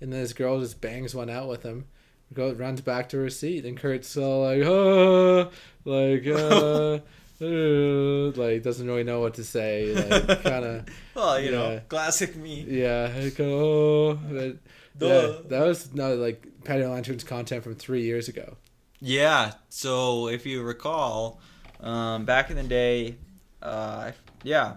And 0.00 0.12
then 0.12 0.20
this 0.20 0.32
girl 0.32 0.60
just 0.60 0.80
bangs 0.80 1.14
one 1.14 1.30
out 1.30 1.48
with 1.48 1.62
him. 1.62 1.86
Goes 2.34 2.56
runs 2.56 2.80
back 2.80 3.08
to 3.10 3.18
her 3.18 3.30
seat, 3.30 3.64
and 3.64 3.76
Kurt's 3.76 4.16
all 4.16 4.42
like, 4.44 4.62
"Oh, 4.62 5.50
like 5.84 6.26
uh." 6.26 6.98
uh," 7.40 8.30
like 8.40 8.62
doesn't 8.62 8.86
really 8.86 9.02
know 9.02 9.18
what 9.20 9.34
to 9.34 9.42
say 9.42 9.92
like 9.94 10.42
kind 10.44 10.64
of 10.64 10.86
well, 11.14 11.40
you 11.40 11.50
know, 11.50 11.80
classic 11.88 12.36
me. 12.36 12.64
yeah 12.68 13.12
like, 13.18 13.40
oh 13.40 14.14
but, 14.14 15.08
yeah, 15.08 15.32
that 15.48 15.66
was 15.66 15.92
no 15.92 16.14
like 16.14 16.46
patio 16.62 16.90
lanterns 16.92 17.24
content 17.24 17.64
from 17.64 17.74
three 17.74 18.02
years 18.02 18.28
ago 18.28 18.56
Yeah. 19.00 19.54
So 19.68 20.28
if 20.28 20.46
you 20.46 20.62
recall, 20.62 21.40
um, 21.82 22.24
back 22.24 22.50
in 22.50 22.56
the 22.56 22.62
day, 22.62 23.16
uh, 23.62 24.12
yeah, 24.42 24.76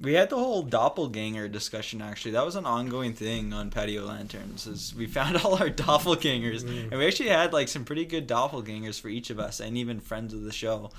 we 0.00 0.14
had 0.14 0.30
the 0.30 0.36
whole 0.36 0.62
doppelganger 0.62 1.48
discussion. 1.48 2.00
Actually, 2.00 2.32
that 2.32 2.44
was 2.44 2.56
an 2.56 2.66
ongoing 2.66 3.12
thing 3.14 3.52
on 3.52 3.70
patio 3.70 4.04
lanterns. 4.04 4.66
Is 4.66 4.94
we 4.94 5.06
found 5.06 5.36
all 5.44 5.54
our 5.56 5.70
doppelgangers, 5.70 6.62
Mm. 6.64 6.90
and 6.90 6.98
we 6.98 7.06
actually 7.06 7.28
had 7.30 7.52
like 7.52 7.68
some 7.68 7.84
pretty 7.84 8.04
good 8.04 8.28
doppelgangers 8.28 9.00
for 9.00 9.08
each 9.08 9.30
of 9.30 9.38
us, 9.38 9.60
and 9.60 9.76
even 9.76 10.00
friends 10.00 10.32
of 10.34 10.42
the 10.44 10.52
show. 10.52 10.90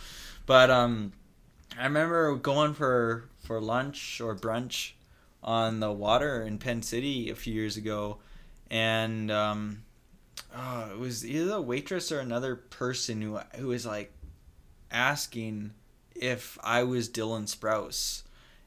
But 0.46 0.70
um, 0.70 1.14
I 1.80 1.84
remember 1.84 2.36
going 2.36 2.74
for 2.74 3.26
for 3.46 3.62
lunch 3.62 4.20
or 4.22 4.36
brunch 4.36 4.92
on 5.42 5.80
the 5.80 5.92
water 5.92 6.42
in 6.44 6.60
Penticton 6.60 7.32
a 7.32 7.36
few 7.36 7.54
years 7.54 7.78
ago, 7.78 8.18
and 8.70 9.32
um, 9.32 9.84
oh, 10.56 10.90
it 10.92 11.00
was 11.00 11.26
either 11.26 11.54
a 11.54 11.62
waitress 11.62 12.12
or 12.12 12.20
another 12.20 12.56
person 12.58 13.22
who 13.22 13.38
who 13.56 13.68
was 13.68 13.86
like 13.86 14.12
asking 14.92 15.72
if 16.16 16.58
I 16.64 16.84
was 16.84 17.10
Dylan 17.10 17.44
Sprouse, 17.54 18.24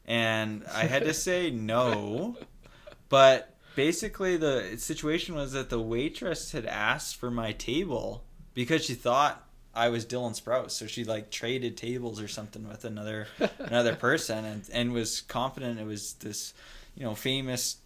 and 0.06 0.64
I 0.72 0.84
had 0.84 1.04
to 1.04 1.14
say 1.14 1.50
no, 1.52 2.36
but 3.08 3.54
basically 3.76 4.36
the 4.36 4.76
situation 4.78 5.34
was 5.34 5.52
that 5.52 5.70
the 5.70 5.80
waitress 5.80 6.52
had 6.52 6.66
asked 6.66 7.16
for 7.16 7.30
my 7.30 7.52
table 7.52 8.24
because 8.54 8.84
she 8.84 8.94
thought 8.94 9.46
I 9.74 9.88
was 9.88 10.04
Dylan 10.04 10.38
Sprouse, 10.40 10.72
so 10.72 10.86
she 10.86 11.04
like 11.04 11.30
traded 11.30 11.76
tables 11.76 12.20
or 12.20 12.28
something 12.28 12.68
with 12.68 12.84
another 12.84 13.26
another 13.58 13.94
person, 13.94 14.44
and 14.44 14.68
and 14.72 14.92
was 14.92 15.22
confident 15.22 15.80
it 15.80 15.86
was 15.86 16.14
this, 16.14 16.52
you 16.94 17.04
know, 17.04 17.14
famous. 17.14 17.76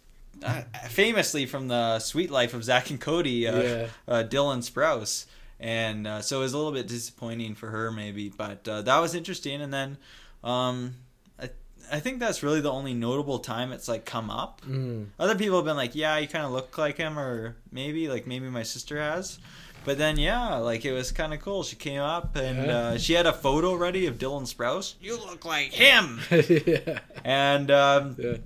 Uh, 0.43 0.61
famously 0.89 1.47
from 1.47 1.67
the 1.67 1.97
Suite 1.97 2.29
Life 2.29 2.53
of 2.53 2.63
Zack 2.63 2.91
and 2.91 3.01
Cody, 3.01 3.47
uh, 3.47 3.59
Yeah. 3.61 3.87
uh, 4.07 4.23
Dylan 4.23 4.59
Sprouse, 4.69 5.25
and 5.59 6.05
uh, 6.07 6.21
so 6.21 6.39
it 6.39 6.43
was 6.43 6.53
a 6.53 6.57
little 6.57 6.71
bit 6.71 6.87
disappointing 6.87 7.55
for 7.55 7.69
her 7.69 7.91
maybe, 7.91 8.29
but 8.29 8.67
uh, 8.67 8.81
that 8.83 8.99
was 8.99 9.15
interesting. 9.15 9.61
And 9.61 9.73
then, 9.73 9.97
um, 10.43 10.95
I 11.39 11.49
I 11.91 11.99
think 11.99 12.19
that's 12.19 12.43
really 12.43 12.61
the 12.61 12.71
only 12.71 12.93
notable 12.93 13.39
time 13.39 13.71
it's 13.71 13.87
like 13.87 14.05
come 14.05 14.29
up. 14.29 14.61
Mm. 14.61 15.07
Other 15.19 15.35
people 15.35 15.55
have 15.57 15.65
been 15.65 15.77
like, 15.77 15.95
yeah, 15.95 16.17
you 16.17 16.27
kind 16.27 16.45
of 16.45 16.51
look 16.51 16.77
like 16.77 16.97
him, 16.97 17.17
or 17.17 17.55
maybe 17.71 18.07
like 18.07 18.27
maybe 18.27 18.47
my 18.49 18.63
sister 18.63 18.99
has. 18.99 19.39
But 19.85 19.97
then 19.97 20.17
yeah, 20.19 20.55
like 20.55 20.83
it 20.83 20.91
was 20.91 21.13
kind 21.13 21.33
of 21.33 21.39
cool. 21.39 21.63
She 21.63 21.77
came 21.77 22.01
up 22.01 22.35
and 22.35 22.65
Yeah. 22.67 22.77
uh, 22.77 22.97
she 22.97 23.13
had 23.13 23.25
a 23.25 23.31
photo 23.31 23.73
ready 23.73 24.05
of 24.05 24.17
Dylan 24.17 24.43
Sprouse. 24.43 24.95
You 24.99 25.17
look 25.17 25.45
like 25.45 25.71
him. 25.71 26.19
yeah. 26.31 26.99
And 27.23 27.71
um, 27.71 28.15
Yeah. 28.19 28.37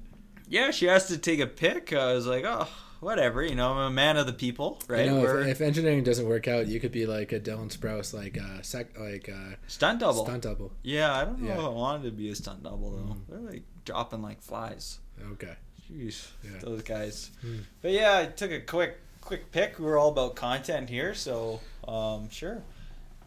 yeah, 0.47 0.69
she 0.71 0.87
asked 0.87 1.07
to 1.07 1.17
take 1.17 1.39
a 1.39 1.47
pic. 1.47 1.93
I 1.93 2.13
was 2.13 2.27
like, 2.27 2.43
oh, 2.45 2.67
whatever. 3.01 3.43
You 3.43 3.55
know, 3.55 3.73
I'm 3.73 3.77
a 3.77 3.89
man 3.89 4.15
of 4.15 4.25
the 4.27 4.33
people, 4.33 4.79
right? 4.87 5.01
I 5.01 5.05
know, 5.11 5.25
if, 5.39 5.47
if 5.47 5.61
engineering 5.61 6.03
doesn't 6.03 6.25
work 6.27 6.47
out, 6.47 6.67
you 6.67 6.79
could 6.79 6.93
be 6.93 7.05
like 7.05 7.33
a 7.33 7.39
Dylan 7.39 7.75
Sprouse, 7.75 8.13
like 8.13 8.37
uh, 8.39 8.61
sec, 8.61 8.97
like 8.97 9.27
uh, 9.29 9.55
stunt 9.67 9.99
double. 9.99 10.23
stunt 10.23 10.43
double. 10.43 10.71
Yeah, 10.83 11.13
I 11.13 11.25
don't 11.25 11.41
know 11.41 11.47
Yeah. 11.49 11.53
if 11.59 11.65
I 11.65 11.67
wanted 11.69 12.03
to 12.05 12.11
be 12.11 12.29
a 12.29 12.35
stunt 12.35 12.63
double 12.63 12.91
though. 12.91 13.13
Mm. 13.13 13.17
They're 13.27 13.51
like 13.51 13.63
dropping 13.83 14.21
like 14.21 14.41
flies. 14.41 14.99
Okay. 15.33 15.55
Jeez, 15.91 16.27
Yeah. 16.43 16.59
those 16.61 16.83
guys. 16.83 17.31
Hmm. 17.41 17.57
But 17.81 17.91
yeah, 17.91 18.19
I 18.19 18.25
took 18.27 18.51
a 18.51 18.61
quick 18.61 18.97
quick 19.19 19.51
pick. 19.51 19.77
We're 19.77 19.97
all 19.97 20.09
about 20.09 20.35
content 20.35 20.89
here, 20.89 21.13
so 21.13 21.59
um, 21.87 22.29
sure. 22.29 22.61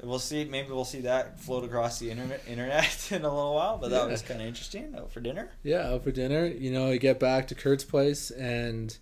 We'll 0.02 0.18
see. 0.18 0.44
Maybe 0.44 0.68
we'll 0.70 0.84
see 0.84 1.02
that 1.02 1.40
float 1.40 1.64
across 1.64 1.98
the 1.98 2.10
internet 2.10 2.42
internet 2.48 3.08
in 3.12 3.22
a 3.24 3.28
little 3.32 3.54
while. 3.54 3.78
But 3.78 3.90
that 3.90 4.04
Yeah. 4.06 4.10
was 4.10 4.22
kind 4.22 4.40
of 4.40 4.46
interesting. 4.46 4.94
Out 4.96 5.12
for 5.12 5.20
dinner. 5.20 5.50
Yeah, 5.62 5.88
out 5.92 6.04
for 6.04 6.10
dinner. 6.10 6.46
You 6.46 6.72
know, 6.72 6.90
you 6.90 6.98
get 6.98 7.20
back 7.20 7.46
to 7.48 7.54
Kurt's 7.54 7.84
place 7.84 8.30
and 8.30 8.96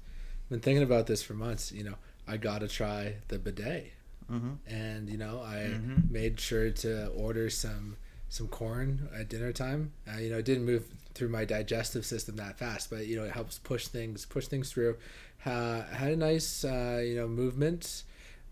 been 0.53 0.61
thinking 0.61 0.83
about 0.85 1.07
this 1.07 1.23
for 1.23 1.35
months. 1.35 1.73
You 1.73 1.85
know, 1.85 1.95
I 2.29 2.37
gotta 2.37 2.69
try 2.69 3.17
the 3.29 3.39
bidet, 3.39 3.93
Mm-hmm. 4.31 4.53
and 4.67 5.11
you 5.11 5.17
know, 5.19 5.41
I 5.43 5.57
Mhm. 5.79 6.11
made 6.11 6.39
sure 6.41 6.71
to 6.71 7.09
order 7.09 7.51
some 7.51 7.97
some 8.29 8.49
corn 8.49 9.09
at 9.15 9.29
dinner 9.29 9.53
time. 9.53 9.93
Uh, 10.11 10.17
you 10.19 10.31
know, 10.31 10.39
it 10.39 10.45
didn't 10.47 10.65
move 10.65 10.85
through 11.15 11.29
my 11.29 11.45
digestive 11.45 12.07
system 12.07 12.37
that 12.37 12.59
fast, 12.59 12.89
but 12.89 13.07
you 13.07 13.15
know, 13.17 13.25
it 13.25 13.33
helps 13.33 13.59
push 13.59 13.89
things 13.89 14.25
push 14.25 14.47
things 14.47 14.71
through. 14.71 14.97
Uh, 15.45 15.83
had 15.85 16.13
a 16.13 16.17
nice 16.17 16.65
uh, 16.65 17.03
you 17.05 17.17
know 17.17 17.27
movement, 17.29 18.05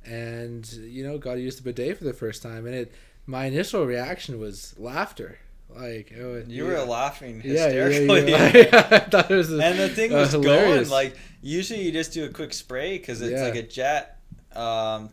and 0.05 0.71
you 0.73 1.03
know, 1.05 1.19
got 1.19 1.35
to 1.35 1.41
use 1.41 1.57
the 1.57 1.63
bidet 1.63 1.97
for 1.99 2.05
the 2.05 2.13
first 2.13 2.43
time, 2.43 2.67
and 2.67 2.75
it. 2.75 2.93
My 3.27 3.45
initial 3.45 3.87
reaction 3.87 4.41
was 4.41 4.75
laughter. 4.79 5.39
Like 5.77 6.11
it 6.13 6.25
was, 6.25 6.49
You 6.49 6.65
were 6.67 6.79
laughing 6.81 7.41
yeah, 7.45 7.69
yeah, 7.69 7.89
hysterically. 7.89 8.31
yeah, 8.31 8.57
yeah. 8.57 8.89
I 8.91 8.99
thought 9.11 9.31
it 9.31 9.35
was 9.35 9.51
and 9.51 9.79
the 9.79 9.89
thing 9.89 10.13
uh, 10.13 10.17
was 10.19 10.35
going 10.35 10.89
like 10.89 11.17
usually 11.43 11.83
you 11.83 11.93
just 11.93 12.13
do 12.13 12.25
a 12.25 12.29
quick 12.29 12.53
spray 12.53 12.99
because 12.99 13.21
it's 13.23 13.33
Yeah. 13.33 13.45
like 13.45 13.57
a 13.57 13.63
jet 13.63 14.19
um, 14.55 15.11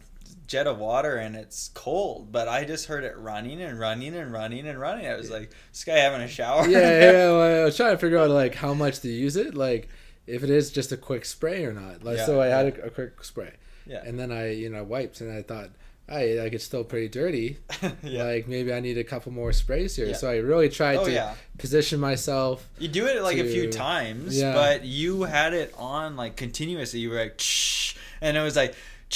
jet 0.48 0.66
of 0.68 0.80
water 0.80 1.18
and 1.18 1.36
it's 1.36 1.70
cold 1.74 2.32
but 2.32 2.48
i 2.48 2.64
just 2.64 2.86
heard 2.86 3.04
it 3.04 3.18
running 3.18 3.62
and 3.62 3.78
running 3.80 4.16
and 4.16 4.32
running 4.32 4.66
and 4.66 4.80
running 4.80 5.06
i 5.06 5.14
was 5.16 5.30
like 5.30 5.52
this 5.72 5.84
guy 5.84 5.98
having 5.98 6.22
a 6.22 6.28
shower 6.28 6.66
yeah, 6.68 6.80
yeah. 6.80 7.12
Well, 7.32 7.62
I 7.62 7.66
was 7.66 7.76
trying 7.76 7.92
to 7.92 7.98
figure 7.98 8.18
out 8.18 8.30
like 8.30 8.56
how 8.56 8.74
much 8.74 9.02
to 9.02 9.10
use 9.10 9.36
it, 9.36 9.56
like 9.56 9.90
if 10.26 10.44
it 10.44 10.50
is 10.50 10.72
just 10.72 10.92
a 10.92 10.98
quick 10.98 11.24
spray 11.26 11.66
or 11.66 11.74
not. 11.74 12.04
Like 12.04 12.18
Yeah, 12.18 12.26
so, 12.26 12.42
I 12.42 12.48
had 12.48 12.66
a, 12.80 12.86
a 12.86 12.90
quick 12.90 13.24
spray, 13.24 13.54
yeah 13.86 14.02
and 14.06 14.18
then 14.20 14.32
I 14.32 14.52
you 14.52 14.70
know 14.70 14.84
wiped, 14.84 15.22
and 15.22 15.32
I 15.32 15.42
thought, 15.42 15.70
hey, 16.10 16.40
like 16.42 16.54
it's 16.54 16.64
still 16.64 16.84
pretty 16.84 17.08
dirty. 17.10 17.58
yeah 18.04 18.24
Like 18.24 18.48
maybe 18.48 18.74
I 18.74 18.80
need 18.80 18.98
a 18.98 19.04
couple 19.04 19.32
more 19.32 19.52
sprays 19.54 19.96
here. 19.96 20.08
Yeah. 20.08 20.16
So 20.16 20.30
I 20.30 20.38
really 20.38 20.70
tried 20.70 20.98
oh 20.98 21.06
to 21.06 21.12
yeah 21.12 21.36
position 21.58 22.00
myself. 22.00 22.68
you 22.80 22.88
do 22.88 23.06
it 23.08 23.22
like 23.22 23.38
a 23.38 23.44
few 23.44 23.72
times 23.72 24.40
Yeah. 24.40 24.54
but 24.54 24.84
you 24.86 25.24
had 25.24 25.54
it 25.54 25.74
on 25.78 26.16
like 26.16 26.36
continuously 26.36 27.00
you 27.00 27.10
were 27.10 27.20
like 27.20 27.40
Shh, 27.40 27.96
and 28.22 28.38
it 28.38 28.42
was 28.42 28.56
like 28.56 28.76
I 29.10 29.14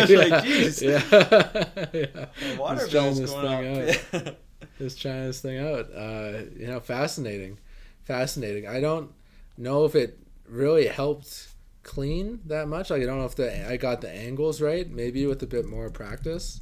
was 0.00 0.10
like, 0.10 0.44
"Jeez." 0.44 0.82
yeah, 0.82 1.84
yeah. 1.92 2.56
water 2.56 2.88
bill's 2.88 3.20
going 3.20 3.96
thing 4.10 4.26
up 4.26 4.36
just 4.78 5.00
trying 5.00 5.26
this 5.26 5.40
thing 5.40 5.58
out. 5.58 5.88
Uh, 5.94 6.42
you 6.56 6.66
know, 6.66 6.80
fascinating, 6.80 7.58
fascinating. 8.04 8.66
I 8.66 8.80
don't 8.80 9.10
know 9.56 9.84
if 9.84 9.94
it 9.94 10.18
really 10.48 10.86
helped 10.86 11.48
clean 11.88 12.40
that 12.46 12.68
much. 12.68 12.90
Like, 12.90 13.02
I 13.02 13.06
don't 13.06 13.18
know 13.18 13.24
if 13.24 13.34
the 13.34 13.68
I 13.68 13.76
got 13.78 14.00
the 14.00 14.10
angles 14.10 14.60
right. 14.60 14.88
Maybe 14.90 15.26
with 15.26 15.42
a 15.42 15.46
bit 15.46 15.66
more 15.66 15.88
practice, 15.90 16.60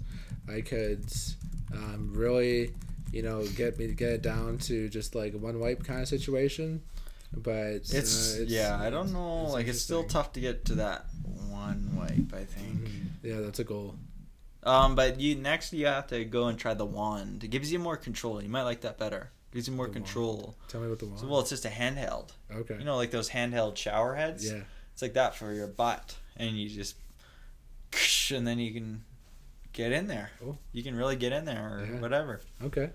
I 0.48 0.60
could 0.60 1.04
um, 1.74 2.12
really, 2.14 2.72
you 3.12 3.22
know, 3.22 3.44
get 3.60 3.78
me 3.78 3.88
get 3.88 4.10
it 4.12 4.22
down 4.22 4.58
to 4.68 4.88
just 4.88 5.14
like 5.14 5.34
one 5.34 5.58
wipe 5.58 5.82
kind 5.84 6.00
of 6.00 6.08
situation. 6.08 6.82
But 7.36 7.82
It's, 7.92 8.38
uh, 8.38 8.44
yeah, 8.46 8.78
I 8.80 8.88
don't 8.88 9.12
know. 9.12 9.44
it's 9.44 9.52
like 9.52 9.66
it's 9.66 9.82
still 9.82 10.04
tough 10.04 10.32
to 10.34 10.40
get 10.40 10.64
to 10.66 10.76
that 10.76 11.06
one 11.50 11.94
wipe. 11.96 12.32
I 12.32 12.44
think. 12.44 12.88
Mhm. 12.88 13.06
Yeah, 13.22 13.40
that's 13.40 13.58
a 13.58 13.64
goal. 13.64 13.96
Um, 14.62 14.94
but 14.94 15.20
you 15.20 15.34
next 15.34 15.72
you 15.72 15.86
have 15.86 16.06
to 16.08 16.24
go 16.24 16.46
and 16.48 16.56
try 16.58 16.74
the 16.74 16.86
wand. 16.86 17.44
It 17.44 17.48
gives 17.48 17.70
you 17.72 17.78
more 17.80 17.96
control. 17.96 18.42
You 18.42 18.48
might 18.48 18.62
like 18.62 18.80
that 18.82 18.96
better. 18.98 19.30
gives 19.52 19.68
you 19.68 19.74
more 19.74 19.86
The 19.86 19.92
wand. 19.92 20.04
control. 20.06 20.56
Tell 20.68 20.80
me 20.82 20.88
what 20.88 20.98
the 20.98 21.06
one. 21.06 21.18
So, 21.18 21.26
well, 21.28 21.40
it's 21.40 21.50
just 21.50 21.64
a 21.64 21.68
handheld. 21.70 22.28
okay. 22.60 22.76
You 22.78 22.84
know, 22.84 22.96
like 22.96 23.10
those 23.10 23.30
handheld 23.30 23.76
shower 23.76 24.14
heads. 24.14 24.44
yeah. 24.50 24.60
It's 24.96 25.02
like 25.02 25.12
that 25.12 25.35
for 25.35 25.52
your 25.52 25.66
butt, 25.66 26.16
and 26.38 26.56
you 26.56 26.70
just, 26.70 26.96
and 28.35 28.46
then 28.46 28.59
you 28.59 28.72
can 28.72 29.04
get 29.74 29.92
in 29.92 30.06
there. 30.06 30.30
Cool. 30.40 30.59
You 30.72 30.82
can 30.82 30.96
really 30.96 31.16
get 31.16 31.32
in 31.32 31.44
there 31.44 31.68
or 31.80 31.85
Yeah. 31.85 32.00
whatever. 32.00 32.40
Okay. 32.62 32.88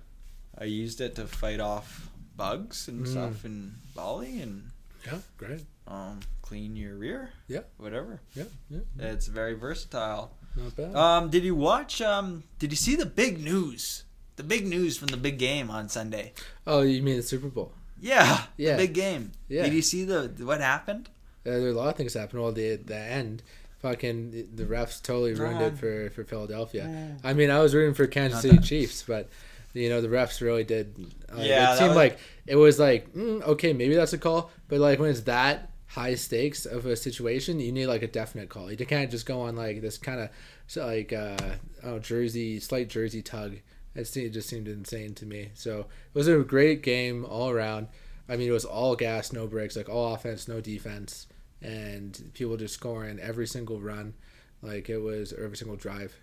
I 0.58 0.64
used 0.64 1.00
it 1.00 1.14
to 1.18 1.28
fight 1.28 1.60
off 1.60 2.10
bugs 2.36 2.88
and 2.88 3.06
Mm. 3.06 3.12
stuff 3.12 3.46
in 3.46 3.76
Bali 3.94 4.42
and 4.42 4.72
Yeah. 5.06 5.20
Great. 5.38 5.64
um, 5.86 6.22
clean 6.42 6.76
your 6.76 6.96
rear. 6.98 7.34
Yeah. 7.48 7.62
Whatever. 7.78 8.20
Yeah. 8.34 8.46
Yeah. 8.72 8.80
It's 8.98 9.28
very 9.28 9.54
versatile. 9.54 10.36
Not 10.56 10.76
bad. 10.76 10.96
Um, 10.96 11.30
did 11.30 11.44
you 11.44 11.54
watch? 11.56 12.02
Um, 12.02 12.46
did 12.58 12.72
you 12.72 12.78
see 12.78 12.96
the 12.96 13.06
big 13.06 13.40
news? 13.44 14.06
The 14.38 14.44
big 14.44 14.66
news 14.66 14.98
from 14.98 15.10
the 15.10 15.18
big 15.18 15.38
game 15.38 15.70
on 15.70 15.88
Sunday. 15.88 16.34
oh, 16.66 16.82
you 16.82 17.04
mean 17.04 17.18
the 17.18 17.22
Super 17.24 17.48
Bowl? 17.50 17.74
Yeah, 18.00 18.48
Yeah. 18.58 18.72
the 18.76 18.88
big 18.88 18.96
game. 18.96 19.34
Yeah. 19.48 19.66
Did 19.66 19.74
you 19.74 19.84
see 19.84 20.04
the 20.04 20.30
what 20.40 20.62
happened? 20.62 21.10
Uh, 21.46 21.52
there 21.52 21.66
are 21.66 21.70
a 21.70 21.74
lot 21.74 21.90
of 21.90 21.96
things 21.96 22.14
happened. 22.14 22.42
Well, 22.42 22.52
the 22.52 22.76
the 22.76 22.96
end, 22.98 23.42
fucking 23.80 24.48
the- 24.56 24.66
refs 24.66 25.02
totally 25.02 25.34
ruined 25.34 25.60
God. 25.60 25.74
it 25.74 25.78
for 25.78 26.10
for 26.12 26.24
Philadelphia. 26.24 27.18
I 27.24 27.34
mean, 27.34 27.50
I 27.50 27.60
was 27.60 27.74
rooting 27.74 27.94
for 27.96 28.08
Kansas 28.08 28.42
City. 28.42 28.58
Chiefs, 28.60 29.04
but 29.08 29.30
you 29.74 29.90
know 29.90 30.02
the 30.02 30.08
refs 30.08 30.42
really 30.42 30.64
did. 30.64 30.96
Like, 31.34 31.48
Yeah, 31.48 31.74
it 31.74 31.78
seemed 31.78 31.90
was- 31.90 31.96
like 31.98 32.20
it 32.46 32.56
was 32.56 32.80
like 32.80 33.14
mm, 33.14 33.42
okay, 33.44 33.74
maybe 33.74 33.96
that's 33.96 34.14
a 34.14 34.18
call, 34.18 34.52
but 34.68 34.80
like 34.80 35.00
when 35.00 35.10
it's 35.10 35.22
that 35.22 35.70
high 35.88 36.16
stakes 36.16 36.66
of 36.66 36.86
a 36.86 36.96
situation, 36.96 37.60
you 37.60 37.72
need 37.72 37.88
like 37.88 38.02
a 38.04 38.08
definite 38.08 38.50
call. 38.50 38.72
You 38.72 38.78
can't 38.86 39.12
just 39.12 39.26
go 39.26 39.42
on 39.42 39.56
like 39.56 39.82
this 39.82 39.98
kind 39.98 40.20
of 40.22 40.30
like 40.76 41.12
uh, 41.12 41.38
oh 41.84 42.00
jersey 42.00 42.60
slight 42.60 42.88
jersey 42.90 43.22
tug. 43.22 43.56
It 43.94 44.06
just 44.30 44.48
seemed 44.48 44.70
insane 44.70 45.16
to 45.16 45.26
me. 45.26 45.50
So 45.54 45.80
it 45.82 45.86
was 46.14 46.28
a 46.30 46.38
great 46.38 46.82
game 46.82 47.26
all 47.26 47.50
around. 47.50 47.88
I 48.32 48.38
mean, 48.38 48.48
it 48.48 48.54
was 48.54 48.64
all 48.64 48.96
gas, 48.96 49.34
no 49.34 49.46
breaks, 49.46 49.76
like 49.76 49.90
all 49.90 50.14
offense, 50.16 50.48
no 50.48 50.62
defense, 50.62 51.28
and 51.62 52.32
people 52.34 52.56
just 52.56 52.74
scoring 52.74 53.20
every 53.20 53.46
single 53.46 53.82
run, 53.82 54.14
like 54.62 54.90
it 54.90 55.00
was 55.00 55.34
every 55.34 55.58
single 55.58 55.76
drive. 55.76 56.16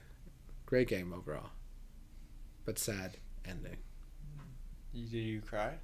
Great 0.64 0.88
game 0.88 1.12
overall, 1.12 1.50
but 2.64 2.78
sad 2.78 3.18
ending 3.46 3.76
Did 4.94 5.12
you 5.12 5.40
cry? 5.42 5.74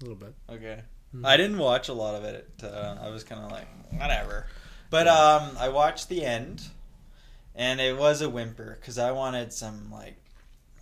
a 0.00 0.02
little 0.02 0.16
bit. 0.16 0.34
Okay. 0.50 0.80
Hmm. 1.12 1.24
I 1.24 1.36
didn't 1.36 1.58
watch 1.58 1.88
a 1.88 1.92
lot 1.94 2.16
of 2.16 2.24
it. 2.24 2.50
Uh, 2.60 2.96
I 3.00 3.08
was 3.10 3.22
kind 3.22 3.44
of 3.44 3.52
like 3.52 3.68
whatever. 3.92 4.46
But 4.90 5.06
um, 5.06 5.56
I 5.58 5.68
watched 5.68 6.08
the 6.08 6.24
end, 6.24 6.62
and 7.54 7.80
it 7.80 7.96
was 7.96 8.22
a 8.22 8.28
whimper 8.28 8.76
because 8.80 8.98
I 8.98 9.12
wanted 9.12 9.52
some 9.52 9.90
like, 9.92 10.16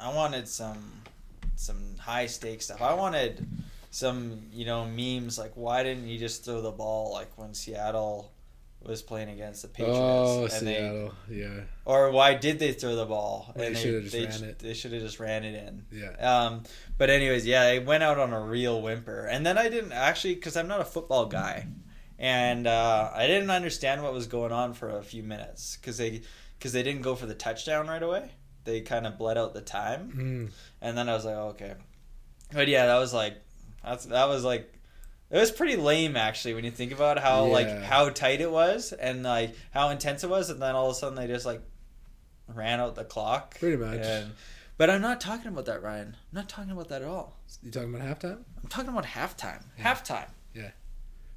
I 0.01 0.15
wanted 0.15 0.49
some, 0.49 1.03
some 1.57 1.97
high 1.99 2.25
stakes 2.27 2.65
stuff. 2.67 2.81
I 2.81 2.95
wanted 2.95 3.47
some 3.95 4.47
you 4.53 4.65
know 4.65 4.87
memes 4.87 5.39
like 5.39 5.53
why 5.55 5.83
didn't 5.83 6.09
you 6.09 6.19
just 6.19 6.45
throw 6.45 6.61
the 6.63 6.71
ball 6.73 7.13
like 7.13 7.37
when 7.39 7.53
Seattle 7.55 8.33
was 8.81 9.01
playing 9.01 9.29
against 9.29 9.63
the 9.63 9.69
Patriots. 9.69 9.97
Oh, 10.03 10.43
and 10.43 10.67
they- 10.67 10.75
Seattle. 10.75 11.15
yeah. 11.31 11.61
or 11.85 12.11
why 12.11 12.35
did 12.35 12.59
they 12.59 12.73
throw 12.73 12.97
the 12.97 13.07
ball? 13.07 13.53
They 13.55 13.69
And 13.69 13.77
should've 13.79 14.03
just 14.11 14.13
they, 14.13 14.25
ran 14.27 14.43
it. 14.51 14.59
They 14.59 14.75
should 14.75 14.93
have 14.93 15.03
just 15.03 15.21
ran 15.21 15.45
it 15.45 15.55
in. 15.55 15.85
Yeah. 15.93 16.17
Um, 16.47 16.65
but 16.99 17.09
anyways, 17.09 17.47
yeah, 17.47 17.63
I 17.63 17.79
went 17.79 18.03
out 18.03 18.19
on 18.19 18.33
a 18.33 18.41
real 18.41 18.83
whimper, 18.83 19.27
and 19.27 19.47
then 19.47 19.57
I 19.57 19.69
didn't 19.69 19.93
actually 19.93 20.35
because 20.35 20.57
I'm 20.57 20.67
not 20.67 20.81
a 20.81 20.85
football 20.85 21.27
guy, 21.27 21.69
and 22.19 22.67
uh, 22.67 23.11
I 23.15 23.29
didn't 23.29 23.51
understand 23.51 24.03
what 24.03 24.13
was 24.13 24.27
going 24.27 24.51
on 24.51 24.75
for 24.75 24.91
a 24.99 25.03
few 25.05 25.23
minutes 25.23 25.77
because 25.77 25.97
they 25.99 26.23
because 26.59 26.73
they 26.73 26.83
didn't 26.83 27.03
go 27.03 27.15
for 27.15 27.27
the 27.27 27.35
touchdown 27.37 27.87
right 27.87 28.03
away. 28.03 28.33
They 28.65 28.81
kind 28.81 29.07
of 29.07 29.17
bled 29.17 29.39
out 29.39 29.55
the 29.55 29.61
time, 29.61 30.13
Mm. 30.17 30.51
and 30.81 30.99
then 30.99 31.09
I 31.09 31.15
was 31.15 31.25
like, 31.25 31.37
oh, 31.37 31.49
okay, 31.51 31.75
but 32.53 32.67
yeah, 32.67 32.87
that 32.87 32.99
was 32.99 33.15
like 33.15 33.35
that's 33.85 34.07
that 34.07 34.29
was 34.29 34.45
like. 34.45 34.73
It 35.31 35.39
was 35.39 35.51
pretty 35.51 35.77
lame 35.77 36.15
actually 36.15 36.53
when 36.53 36.65
you 36.65 36.71
think 36.71 36.93
about 36.93 37.19
how 37.19 37.47
like 37.47 37.83
how 37.85 38.11
tight 38.11 38.43
it 38.43 38.51
was 38.51 38.93
and 38.93 39.23
like 39.23 39.55
how 39.71 39.89
intense 39.89 40.23
it 40.23 40.29
was 40.29 40.51
and 40.51 40.61
then 40.61 40.75
all 40.75 40.91
of 40.91 40.93
a 40.93 40.95
sudden 40.95 41.15
they 41.17 41.27
just 41.27 41.47
like 41.47 41.63
ran 42.49 42.81
out 42.81 42.97
the 42.97 43.05
clock. 43.05 43.59
Pretty 43.59 43.79
much. 43.79 44.01
And, 44.03 44.33
but 44.77 44.91
I'm 44.91 45.01
not 45.01 45.23
talking 45.23 45.47
about 45.47 45.65
that, 45.65 45.83
Ryan. 45.83 46.09
I'm 46.09 46.37
not 46.37 46.51
talking 46.51 46.71
about 46.71 46.89
that 46.91 47.01
at 47.01 47.09
all. 47.09 47.39
You 47.63 47.71
talking 47.71 47.95
about 47.95 48.07
halftime? 48.07 48.41
I'm 48.63 48.69
talking 48.69 48.91
about 48.91 49.07
halftime. 49.07 49.63
Halftime. 49.81 50.29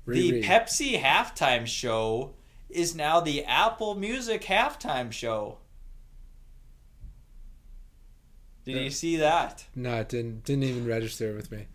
Riri. 0.05 0.13
The 0.13 0.43
Pepsi 0.43 1.01
halftime 1.01 1.65
show 1.65 2.33
is 2.69 2.95
now 2.95 3.21
the 3.21 3.43
Apple 3.45 3.95
Music 3.95 4.41
halftime 4.43 5.11
show. 5.11 5.59
Did 8.65 8.75
Yeah. 8.75 8.81
you 8.81 8.89
see 8.89 9.15
that? 9.17 9.65
No, 9.75 9.95
it 10.01 10.09
didn't 10.09 10.43
didn't 10.43 10.63
even 10.63 10.85
register 10.85 11.33
with 11.33 11.51
me. 11.51 11.67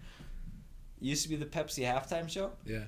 Used 1.00 1.22
to 1.24 1.28
be 1.28 1.36
the 1.36 1.46
Pepsi 1.46 1.84
halftime 1.84 2.28
show 2.28 2.52
Yeah. 2.64 2.84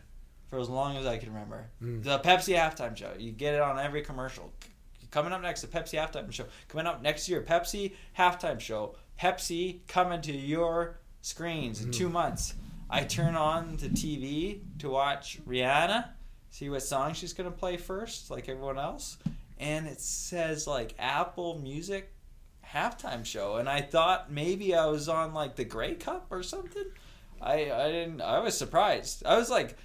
for 0.49 0.59
as 0.59 0.69
long 0.69 0.97
as 0.97 1.07
I 1.07 1.17
can 1.19 1.31
remember. 1.33 1.67
Mm. 1.83 2.03
The 2.03 2.19
Pepsi 2.21 2.57
halftime 2.57 2.97
show. 2.97 3.13
You 3.19 3.33
get 3.33 3.55
it 3.55 3.61
on 3.61 3.79
every 3.79 4.03
commercial. 4.03 4.53
Coming 5.11 5.33
up 5.33 5.43
next, 5.43 5.61
the 5.63 5.67
Pepsi 5.67 5.99
halftime 5.99 6.33
show. 6.33 6.45
Coming 6.69 6.87
up 6.87 7.03
next 7.03 7.29
year, 7.29 7.43
Pepsi 7.43 7.93
halftime 8.19 8.59
show. 8.61 8.97
Pepsi 9.21 9.81
coming 9.89 10.21
to 10.23 10.33
your 10.33 10.99
screens 11.21 11.83
in 11.83 11.91
two 11.91 12.09
months. 12.09 12.55
I 12.91 13.05
turn 13.05 13.37
on 13.37 13.77
the 13.77 13.89
TV 13.89 14.61
to 14.81 14.91
watch 14.91 15.39
Rihanna, 15.47 16.09
see 16.51 16.69
what 16.69 16.83
song 16.83 17.15
she's 17.15 17.33
gonna 17.33 17.51
play 17.51 17.77
first, 17.77 18.31
like 18.31 18.49
everyone 18.49 18.79
else, 18.79 19.17
and 19.59 19.87
it 19.87 20.01
says 20.01 20.67
like 20.67 20.95
Apple 20.99 21.59
Music 21.59 22.13
halftime 22.67 23.25
show, 23.25 23.57
and 23.57 23.69
I 23.69 23.81
thought 23.83 24.33
maybe 24.33 24.75
I 24.75 24.87
was 24.87 25.09
on 25.09 25.35
like 25.35 25.57
the 25.57 25.65
Grey 25.65 25.95
Cup 25.95 26.27
or 26.31 26.43
something. 26.43 26.85
I 27.43 27.71
I 27.73 27.91
didn't. 27.91 28.21
I 28.21 28.39
was 28.41 28.57
surprised. 28.57 29.25
I 29.27 29.37
was 29.37 29.51
like, 29.51 29.77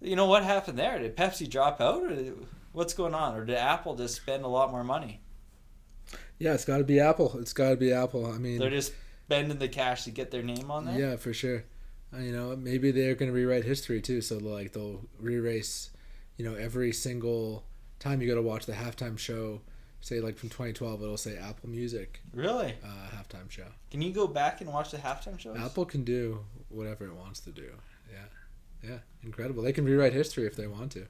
you 0.00 0.16
know 0.16 0.26
what 0.26 0.44
happened 0.44 0.78
there? 0.78 0.98
Did 0.98 1.16
Pepsi 1.16 1.48
drop 1.48 1.80
out, 1.80 2.02
or 2.02 2.08
did, 2.10 2.34
what's 2.72 2.94
going 2.94 3.14
on, 3.14 3.36
or 3.36 3.44
did 3.44 3.56
Apple 3.56 3.94
just 3.94 4.16
spend 4.16 4.44
a 4.44 4.48
lot 4.48 4.70
more 4.70 4.84
money? 4.84 5.20
Yeah, 6.38 6.54
it's 6.54 6.64
got 6.64 6.78
to 6.78 6.84
be 6.84 7.00
Apple. 7.00 7.38
It's 7.38 7.52
got 7.52 7.70
to 7.70 7.76
be 7.76 7.92
Apple. 7.92 8.26
I 8.26 8.38
mean, 8.38 8.58
They're 8.58 8.70
just 8.70 8.92
spending 9.26 9.58
the 9.58 9.68
cash 9.68 10.04
to 10.04 10.10
get 10.10 10.30
their 10.30 10.42
name 10.42 10.70
on 10.70 10.84
there. 10.84 10.98
yeah, 10.98 11.16
for 11.16 11.32
sure. 11.32 11.64
Uh, 12.14 12.18
you 12.20 12.32
know, 12.32 12.54
maybe 12.56 12.90
they're 12.90 13.14
going 13.14 13.30
to 13.30 13.34
rewrite 13.34 13.64
history 13.64 14.00
too. 14.00 14.20
So 14.20 14.38
like 14.38 14.72
they'll 14.72 15.00
re-race, 15.18 15.90
you 16.36 16.44
know, 16.44 16.54
every 16.54 16.92
single 16.92 17.64
time 17.98 18.20
you 18.20 18.28
go 18.28 18.34
to 18.34 18.42
watch 18.42 18.66
the 18.66 18.72
halftime 18.72 19.18
show. 19.18 19.62
Say 20.04 20.20
like 20.20 20.36
from 20.36 20.50
2012, 20.50 21.02
it'll 21.02 21.16
say 21.16 21.38
Apple 21.38 21.70
Music 21.70 22.20
Really? 22.34 22.74
uh, 22.84 23.16
halftime 23.16 23.50
show. 23.50 23.64
Can 23.90 24.02
you 24.02 24.12
go 24.12 24.26
back 24.26 24.60
and 24.60 24.70
watch 24.70 24.90
the 24.90 24.98
halftime 24.98 25.38
shows? 25.38 25.56
Apple 25.58 25.86
can 25.86 26.04
do 26.04 26.40
whatever 26.68 27.06
it 27.06 27.14
wants 27.14 27.40
to 27.40 27.50
do. 27.50 27.70
Yeah, 28.12 28.86
yeah, 28.90 28.98
incredible. 29.22 29.62
They 29.62 29.72
can 29.72 29.86
rewrite 29.86 30.12
history 30.12 30.46
if 30.46 30.56
they 30.56 30.66
want 30.66 30.92
to. 30.92 31.06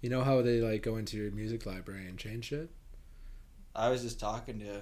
You 0.00 0.10
know 0.10 0.24
how 0.24 0.42
they 0.42 0.60
like 0.60 0.82
go 0.82 0.96
into 0.96 1.16
your 1.16 1.30
music 1.30 1.66
library 1.66 2.08
and 2.08 2.18
change 2.18 2.46
shit. 2.46 2.68
I 3.76 3.90
was 3.90 4.02
just 4.02 4.18
talking 4.18 4.58
to 4.58 4.80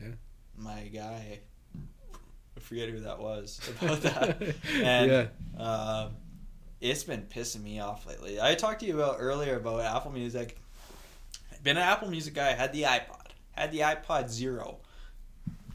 Yeah. 0.00 0.12
my 0.56 0.82
guy. 0.94 1.40
I 2.56 2.60
forget 2.60 2.90
who 2.90 3.00
that 3.00 3.18
was 3.18 3.60
about 3.82 4.02
that. 4.02 4.40
And 4.76 5.10
yeah, 5.10 5.26
uh, 5.60 6.10
it's 6.80 7.02
been 7.02 7.22
pissing 7.22 7.64
me 7.64 7.80
off 7.80 8.06
lately. 8.06 8.40
I 8.40 8.54
talked 8.54 8.78
to 8.80 8.86
you 8.86 8.94
about 9.00 9.16
earlier 9.18 9.56
about 9.56 9.80
Apple 9.80 10.12
Music. 10.12 10.56
Been 11.68 11.76
an 11.76 11.82
Apple 11.82 12.08
Music 12.08 12.32
guy. 12.32 12.54
Had 12.54 12.72
the 12.72 12.84
iPod. 12.84 13.26
Had 13.50 13.72
the 13.72 13.80
iPod 13.80 14.30
Zero, 14.30 14.78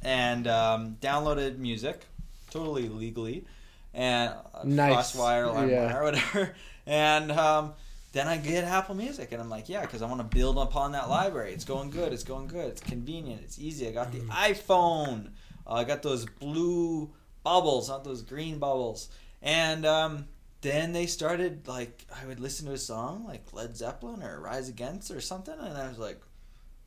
and 0.01 0.47
um, 0.47 0.97
downloaded 0.99 1.59
music 1.59 2.07
totally 2.49 2.89
legally, 2.89 3.45
and 3.93 4.31
uh, 4.55 4.63
Nice. 4.63 5.11
FrostWire, 5.15 5.53
LimeWire, 5.53 5.69
Yeah. 5.69 6.01
whatever. 6.01 6.55
And 6.87 7.31
um, 7.31 7.73
then 8.11 8.27
I 8.27 8.37
get 8.37 8.63
Apple 8.63 8.95
Music, 8.95 9.33
and 9.33 9.39
I'm 9.39 9.51
like, 9.51 9.69
yeah, 9.69 9.81
because 9.81 10.01
I 10.01 10.07
want 10.07 10.19
to 10.19 10.35
build 10.35 10.57
upon 10.57 10.93
that 10.93 11.09
library. 11.09 11.53
It's 11.53 11.63
going 11.63 11.91
good. 11.91 12.11
It's 12.11 12.23
going 12.23 12.47
good. 12.47 12.69
It's 12.69 12.81
convenient. 12.81 13.41
It's 13.43 13.59
easy. 13.59 13.87
I 13.87 13.91
got 13.91 14.11
the 14.11 14.21
iPhone. 14.21 15.27
Uh, 15.67 15.73
I 15.73 15.83
got 15.83 16.01
those 16.01 16.25
blue 16.25 17.11
bubbles, 17.43 17.89
not 17.89 18.03
those 18.03 18.23
green 18.23 18.57
bubbles. 18.57 19.09
And 19.43 19.85
um, 19.85 20.25
then 20.63 20.91
they 20.93 21.05
started 21.05 21.67
like 21.67 22.05
I 22.19 22.25
would 22.25 22.39
listen 22.39 22.65
to 22.65 22.73
a 22.73 22.77
song 22.77 23.25
like 23.27 23.53
Led 23.53 23.77
Zeppelin 23.77 24.23
or 24.23 24.41
Rise 24.41 24.67
Against 24.69 25.11
or 25.11 25.21
something, 25.21 25.53
and 25.57 25.77
I 25.77 25.87
was 25.87 25.99
like, 25.99 26.19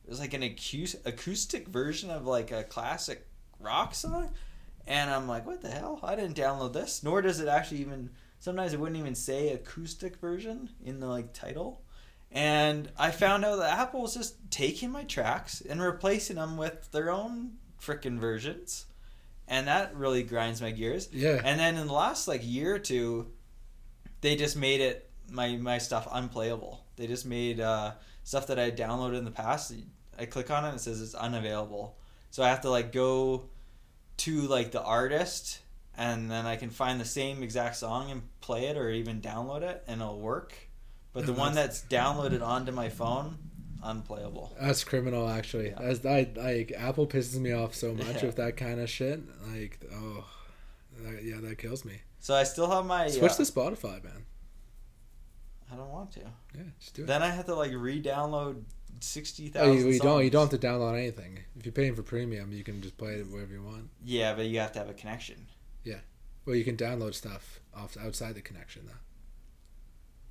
it 0.03 0.09
was 0.09 0.19
like 0.19 0.33
an 0.33 0.43
acous- 0.43 0.95
acoustic 1.05 1.69
version 1.69 2.09
of 2.09 2.25
like 2.25 2.51
a 2.51 2.63
classic 2.65 3.25
rock 3.59 3.95
song, 3.95 4.31
and 4.85 5.09
I'm 5.09 5.27
like, 5.27 5.45
what 5.45 5.61
the 5.61 5.69
hell? 5.69 5.99
I 6.03 6.15
didn't 6.15 6.35
download 6.37 6.73
this. 6.73 7.03
Nor 7.03 7.21
does 7.21 7.39
it 7.39 7.47
actually 7.47 7.79
even. 7.81 8.09
Sometimes 8.39 8.73
it 8.73 8.79
wouldn't 8.79 8.99
even 8.99 9.15
say 9.15 9.49
acoustic 9.49 10.17
version 10.17 10.69
in 10.83 10.99
the 10.99 11.07
like 11.07 11.33
title. 11.33 11.81
And 12.31 12.91
I 12.97 13.11
found 13.11 13.45
out 13.45 13.55
that 13.57 13.79
Apple 13.79 14.01
was 14.01 14.13
just 14.13 14.35
taking 14.51 14.91
my 14.91 15.03
tracks 15.05 15.61
and 15.61 15.81
replacing 15.81 16.35
them 16.35 16.57
with 16.57 16.91
their 16.91 17.09
own 17.09 17.53
freaking 17.81 18.19
versions. 18.19 18.85
And 19.47 19.67
that 19.67 19.95
really 19.95 20.23
grinds 20.23 20.61
my 20.61 20.71
gears. 20.71 21.07
yeah. 21.13 21.41
And 21.43 21.57
then 21.59 21.77
in 21.77 21.87
the 21.87 21.93
last 21.93 22.27
like 22.27 22.41
year 22.43 22.75
or 22.75 22.79
two, 22.79 23.31
they 24.21 24.35
just 24.35 24.55
made 24.55 24.81
it 24.81 25.09
my 25.29 25.55
my 25.57 25.77
stuff 25.77 26.07
unplayable. 26.11 26.83
They 26.95 27.07
just 27.07 27.25
made 27.25 27.59
uh, 27.59 27.91
stuff 28.23 28.47
that 28.47 28.59
I 28.59 28.71
downloaded 28.71 29.17
in 29.17 29.25
the 29.25 29.31
past. 29.31 29.73
I 30.17 30.25
click 30.25 30.49
on 30.49 30.65
it 30.65 30.69
and 30.69 30.77
it 30.77 30.81
says 30.81 31.01
it's 31.01 31.13
unavailable. 31.15 31.97
So 32.31 32.43
I 32.43 32.49
have 32.49 32.61
to 32.61 32.69
like 32.69 32.91
go 32.91 33.43
to 34.17 34.41
like 34.41 34.71
the 34.71 34.81
artist 34.81 35.59
and 35.95 36.29
then 36.29 36.45
I 36.45 36.55
can 36.55 36.69
find 36.69 36.99
the 36.99 37.05
same 37.05 37.43
exact 37.43 37.75
song 37.75 38.11
and 38.11 38.21
play 38.41 38.65
it 38.65 38.77
or 38.77 38.89
even 38.89 39.21
download 39.21 39.61
it 39.61 39.83
and 39.87 40.01
it'll 40.01 40.19
work. 40.19 40.53
But 41.13 41.25
the 41.25 41.33
one 41.33 41.55
that's 41.55 41.81
downloaded 41.83 42.43
onto 42.45 42.71
my 42.71 42.89
phone, 42.89 43.37
unplayable. 43.83 44.55
That's 44.59 44.83
criminal, 44.83 45.27
actually. 45.27 45.69
Yeah. 45.69 45.79
That's 45.81 46.05
I 46.05 46.29
like 46.35 46.71
Apple 46.77 47.07
pisses 47.07 47.39
me 47.39 47.53
off 47.53 47.73
so 47.73 47.93
much 47.93 48.07
Yeah. 48.17 48.25
with 48.25 48.35
that 48.35 48.55
kind 48.57 48.79
of 48.79 48.89
shit. 48.89 49.21
Like, 49.51 49.79
oh, 49.93 50.25
that, 51.03 51.23
yeah, 51.23 51.37
that 51.41 51.57
kills 51.57 51.85
me. 51.85 52.01
So 52.19 52.33
I 52.35 52.43
still 52.43 52.69
have 52.69 52.85
my. 52.85 53.07
Switch 53.09 53.31
uh, 53.31 53.35
to 53.35 53.43
Spotify, 53.43 54.03
man. 54.03 54.25
I 55.71 55.75
don't 55.75 55.89
want 55.91 56.11
to. 56.13 56.21
Yeah, 56.55 56.61
just 56.79 56.95
do 56.95 57.03
it. 57.03 57.07
Then 57.07 57.21
I 57.23 57.29
have 57.29 57.45
to 57.45 57.55
like 57.55 57.71
re-download 57.73 58.63
sixty 58.99 59.49
Oh, 59.55 59.59
thousand. 59.59 59.77
you, 59.77 59.87
you 59.93 59.99
don't. 59.99 60.23
You 60.23 60.29
don't 60.29 60.49
have 60.51 60.59
to 60.59 60.67
download 60.67 60.97
anything. 60.97 61.39
If 61.57 61.65
you're 61.65 61.73
paying 61.73 61.95
for 61.95 62.03
premium, 62.03 62.51
you 62.51 62.63
can 62.63 62.81
just 62.81 62.97
play 62.97 63.13
it 63.13 63.27
wherever 63.29 63.51
you 63.53 63.63
want. 63.63 63.89
Yeah, 64.03 64.33
but 64.33 64.45
you 64.45 64.59
have 64.59 64.71
to 64.73 64.79
have 64.79 64.89
a 64.89 64.93
connection. 64.93 65.47
Yeah, 65.83 65.99
well, 66.45 66.55
you 66.55 66.63
can 66.63 66.77
download 66.77 67.13
stuff 67.13 67.59
off 67.75 67.97
outside 67.97 68.35
the 68.35 68.41
connection 68.41 68.83
though. 68.87 68.93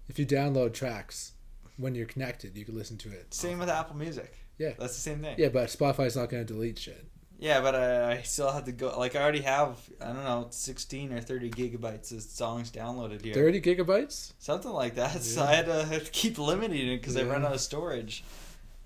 If 0.08 0.18
you 0.18 0.26
download 0.26 0.72
tracks 0.72 1.32
when 1.76 1.94
you're 1.94 2.06
connected, 2.06 2.56
you 2.56 2.64
can 2.64 2.76
listen 2.76 2.96
to 2.98 3.10
it. 3.10 3.34
Same 3.34 3.58
with 3.58 3.68
Apple 3.68 3.96
Music. 3.96 4.34
Yeah. 4.58 4.72
that's 4.78 4.94
the 4.94 5.00
same 5.00 5.20
thing. 5.20 5.34
Yeah, 5.38 5.48
but 5.48 5.68
Spotify's 5.68 6.16
not 6.16 6.30
going 6.30 6.46
to 6.46 6.52
delete 6.52 6.78
shit. 6.78 7.06
Yeah, 7.38 7.60
but 7.60 7.74
I, 7.74 8.12
I 8.12 8.22
still 8.22 8.50
have 8.50 8.64
to 8.64 8.72
go. 8.72 8.98
Like 8.98 9.14
I 9.14 9.22
already 9.22 9.42
have, 9.42 9.78
I 10.00 10.06
don't 10.06 10.24
know, 10.24 10.46
sixteen 10.50 11.12
or 11.12 11.20
thirty 11.20 11.50
gigabytes 11.50 12.12
of 12.12 12.22
songs 12.22 12.70
downloaded 12.70 13.22
here. 13.22 13.34
Thirty 13.34 13.60
gigabytes. 13.60 14.32
something 14.38 14.70
like 14.70 14.94
that. 14.94 15.22
So 15.22 15.42
I 15.42 15.54
had 15.54 15.66
to, 15.66 15.84
had 15.84 16.04
to 16.06 16.10
keep 16.10 16.38
limiting 16.38 16.88
it 16.88 17.00
because 17.00 17.16
I 17.16 17.24
run 17.24 17.44
out 17.44 17.52
of 17.52 17.60
storage. 17.60 18.24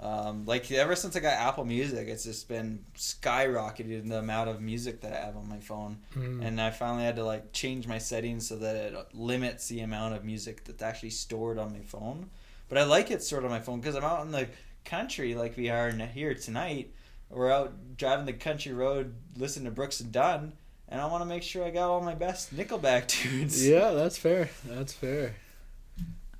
Um, 0.00 0.46
like 0.46 0.70
ever 0.72 0.96
since 0.96 1.14
I 1.14 1.20
got 1.20 1.34
Apple 1.34 1.66
Music, 1.66 2.08
it's 2.08 2.24
just 2.24 2.48
been 2.48 2.84
skyrocketed 2.96 4.08
the 4.08 4.18
amount 4.18 4.48
of 4.48 4.60
music 4.60 5.02
that 5.02 5.12
I 5.12 5.26
have 5.26 5.36
on 5.36 5.48
my 5.48 5.58
phone. 5.58 5.98
Mm. 6.16 6.44
And 6.44 6.60
I 6.60 6.70
finally 6.70 7.04
had 7.04 7.16
to 7.16 7.24
like 7.24 7.52
change 7.52 7.86
my 7.86 7.98
settings 7.98 8.48
so 8.48 8.56
that 8.56 8.76
it 8.76 8.94
limits 9.12 9.68
the 9.68 9.80
amount 9.80 10.14
of 10.14 10.24
music 10.24 10.64
that's 10.64 10.82
actually 10.82 11.10
stored 11.10 11.58
on 11.58 11.72
my 11.72 11.82
phone. 11.82 12.30
But 12.70 12.78
I 12.78 12.84
like 12.84 13.10
it 13.10 13.22
stored 13.22 13.44
on 13.44 13.50
my 13.50 13.60
phone 13.60 13.80
because 13.80 13.94
I'm 13.94 14.04
out 14.04 14.24
in 14.24 14.32
the 14.32 14.48
country 14.86 15.34
like 15.34 15.56
we 15.56 15.68
are 15.68 15.90
here 15.90 16.34
tonight. 16.34 16.94
We're 17.30 17.50
out 17.50 17.96
driving 17.96 18.26
the 18.26 18.32
country 18.32 18.72
road, 18.72 19.14
listening 19.36 19.66
to 19.66 19.70
Brooks 19.70 20.00
and 20.00 20.10
Dunn, 20.10 20.52
and 20.88 21.00
I 21.00 21.06
want 21.06 21.22
to 21.22 21.26
make 21.26 21.42
sure 21.42 21.64
I 21.64 21.70
got 21.70 21.88
all 21.88 22.00
my 22.00 22.14
best 22.14 22.54
Nickelback 22.56 23.06
tunes. 23.08 23.66
Yeah, 23.66 23.90
that's 23.92 24.18
fair. 24.18 24.50
That's 24.64 24.92
fair. 24.92 25.34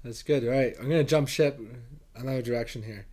That's 0.05 0.23
good. 0.23 0.45
All 0.45 0.51
right, 0.51 0.75
I'm 0.79 0.85
gonna 0.89 1.05
jump 1.05 1.29
ship 1.29 1.61
another 2.17 2.43
direction 2.43 2.83
here. 2.83 3.07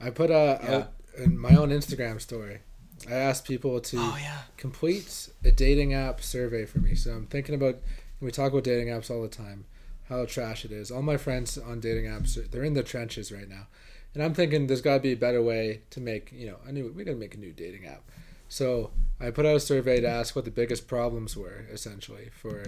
I 0.00 0.10
put 0.10 0.30
a 0.30 0.58
Yeah. 0.62 0.74
out 0.76 0.92
in 1.18 1.36
my 1.38 1.54
own 1.54 1.68
Instagram 1.70 2.20
story. 2.20 2.60
I 3.08 3.14
asked 3.14 3.44
people 3.46 3.80
to 3.80 3.96
Oh 3.98 4.16
yeah. 4.20 4.42
complete 4.56 5.28
a 5.44 5.50
dating 5.50 5.92
app 5.92 6.22
survey 6.22 6.64
for 6.64 6.78
me. 6.78 6.94
So 6.94 7.12
I'm 7.12 7.26
thinking 7.26 7.54
about. 7.54 7.78
We 8.20 8.30
talk 8.30 8.52
about 8.52 8.62
dating 8.62 8.86
apps 8.88 9.10
all 9.10 9.20
the 9.22 9.28
time. 9.28 9.64
how 10.08 10.24
trash 10.26 10.64
it 10.64 10.70
is. 10.72 10.90
All 10.90 11.00
my 11.02 11.16
friends 11.16 11.56
on 11.58 11.80
dating 11.80 12.04
apps, 12.04 12.34
they're 12.50 12.62
in 12.64 12.74
the 12.74 12.82
trenches 12.82 13.32
right 13.32 13.48
now, 13.48 13.66
and 14.14 14.22
I'm 14.22 14.34
thinking 14.34 14.66
there's 14.66 14.82
got 14.82 14.94
to 14.94 15.00
be 15.00 15.12
a 15.12 15.16
better 15.16 15.42
way 15.42 15.82
to 15.90 16.00
make 16.00 16.32
you 16.32 16.46
know 16.46 16.56
a 16.66 16.72
new. 16.72 16.92
We 16.92 17.04
gotta 17.04 17.16
make 17.16 17.34
a 17.34 17.38
new 17.38 17.52
dating 17.52 17.86
app. 17.86 18.02
So 18.48 18.90
I 19.20 19.30
put 19.30 19.46
out 19.46 19.56
a 19.56 19.60
survey 19.60 20.00
to 20.00 20.08
ask 20.08 20.36
what 20.36 20.44
the 20.44 20.50
biggest 20.50 20.86
problems 20.86 21.36
were, 21.36 21.64
essentially 21.72 22.28
for 22.32 22.64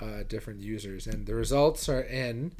uh, 0.00 0.22
different 0.26 0.60
users, 0.60 1.06
and 1.06 1.26
the 1.26 1.34
results 1.34 1.88
are 1.88 2.00
in. 2.00 2.52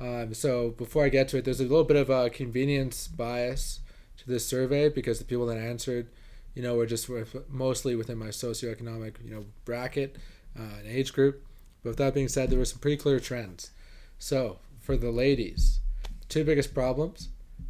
Um, 0.00 0.34
so 0.34 0.70
before 0.70 1.04
I 1.04 1.08
get 1.08 1.28
to 1.28 1.38
it, 1.38 1.44
there's 1.44 1.60
a 1.60 1.64
little 1.64 1.84
bit 1.84 1.96
of 1.96 2.10
a 2.10 2.30
convenience 2.30 3.08
bias 3.08 3.80
to 4.16 4.26
this 4.26 4.46
survey 4.46 4.88
because 4.88 5.18
the 5.18 5.24
people 5.24 5.46
that 5.46 5.58
answered, 5.58 6.08
you 6.54 6.62
know, 6.62 6.76
were 6.76 6.86
just 6.86 7.08
mostly 7.48 7.94
within 7.94 8.18
my 8.18 8.28
socioeconomic, 8.28 9.16
you 9.24 9.30
know, 9.30 9.44
bracket 9.64 10.16
uh, 10.58 10.78
and 10.78 10.88
age 10.88 11.12
group. 11.12 11.44
But 11.82 11.90
with 11.90 11.98
that 11.98 12.14
being 12.14 12.28
said, 12.28 12.48
there 12.48 12.58
were 12.58 12.64
some 12.64 12.80
pretty 12.80 12.96
clear 12.96 13.20
trends. 13.20 13.70
So 14.18 14.58
for 14.80 14.96
the 14.96 15.10
ladies, 15.10 15.80
two 16.28 16.44
biggest 16.44 16.74
problems 16.74 17.28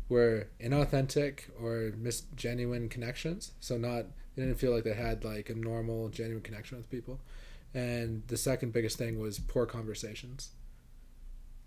were 0.08 0.48
inauthentic 0.60 1.50
or 1.60 1.92
misgenuine 1.96 2.88
connections. 2.88 3.52
So 3.60 3.76
not 3.76 4.06
they 4.36 4.42
didn't 4.42 4.58
feel 4.58 4.72
like 4.72 4.84
they 4.84 4.94
had 4.94 5.24
like 5.24 5.48
a 5.50 5.54
normal, 5.54 6.08
genuine 6.08 6.42
connection 6.42 6.76
with 6.76 6.90
people. 6.90 7.20
And 7.72 8.22
the 8.28 8.36
second 8.36 8.72
biggest 8.72 8.98
thing 8.98 9.18
was 9.18 9.38
poor 9.38 9.66
conversations, 9.66 10.50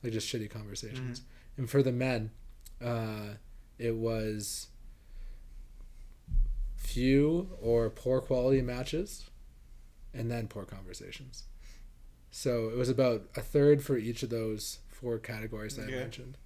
like 0.04 0.14
just 0.14 0.32
shitty 0.32 0.50
conversations. 0.50 1.22
And 1.58 1.70
for 1.70 1.84
the 1.84 1.92
men, 1.92 2.32
uh, 2.84 3.36
it 3.78 3.96
was 3.96 4.68
few 6.76 7.50
or 7.62 7.90
poor 7.90 8.22
quality 8.22 8.62
matches, 8.62 9.26
and 10.14 10.32
then 10.32 10.48
poor 10.48 10.64
conversations. 10.64 11.44
So 12.32 12.70
it 12.70 12.76
was 12.78 12.90
about 12.90 13.24
a 13.36 13.42
third 13.42 13.84
for 13.84 13.98
each 13.98 14.24
of 14.24 14.30
those 14.30 14.80
four 14.88 15.18
categories 15.18 15.76
that 15.76 15.86
Okay. 15.88 15.96
I 15.98 16.00
mentioned. 16.00 16.38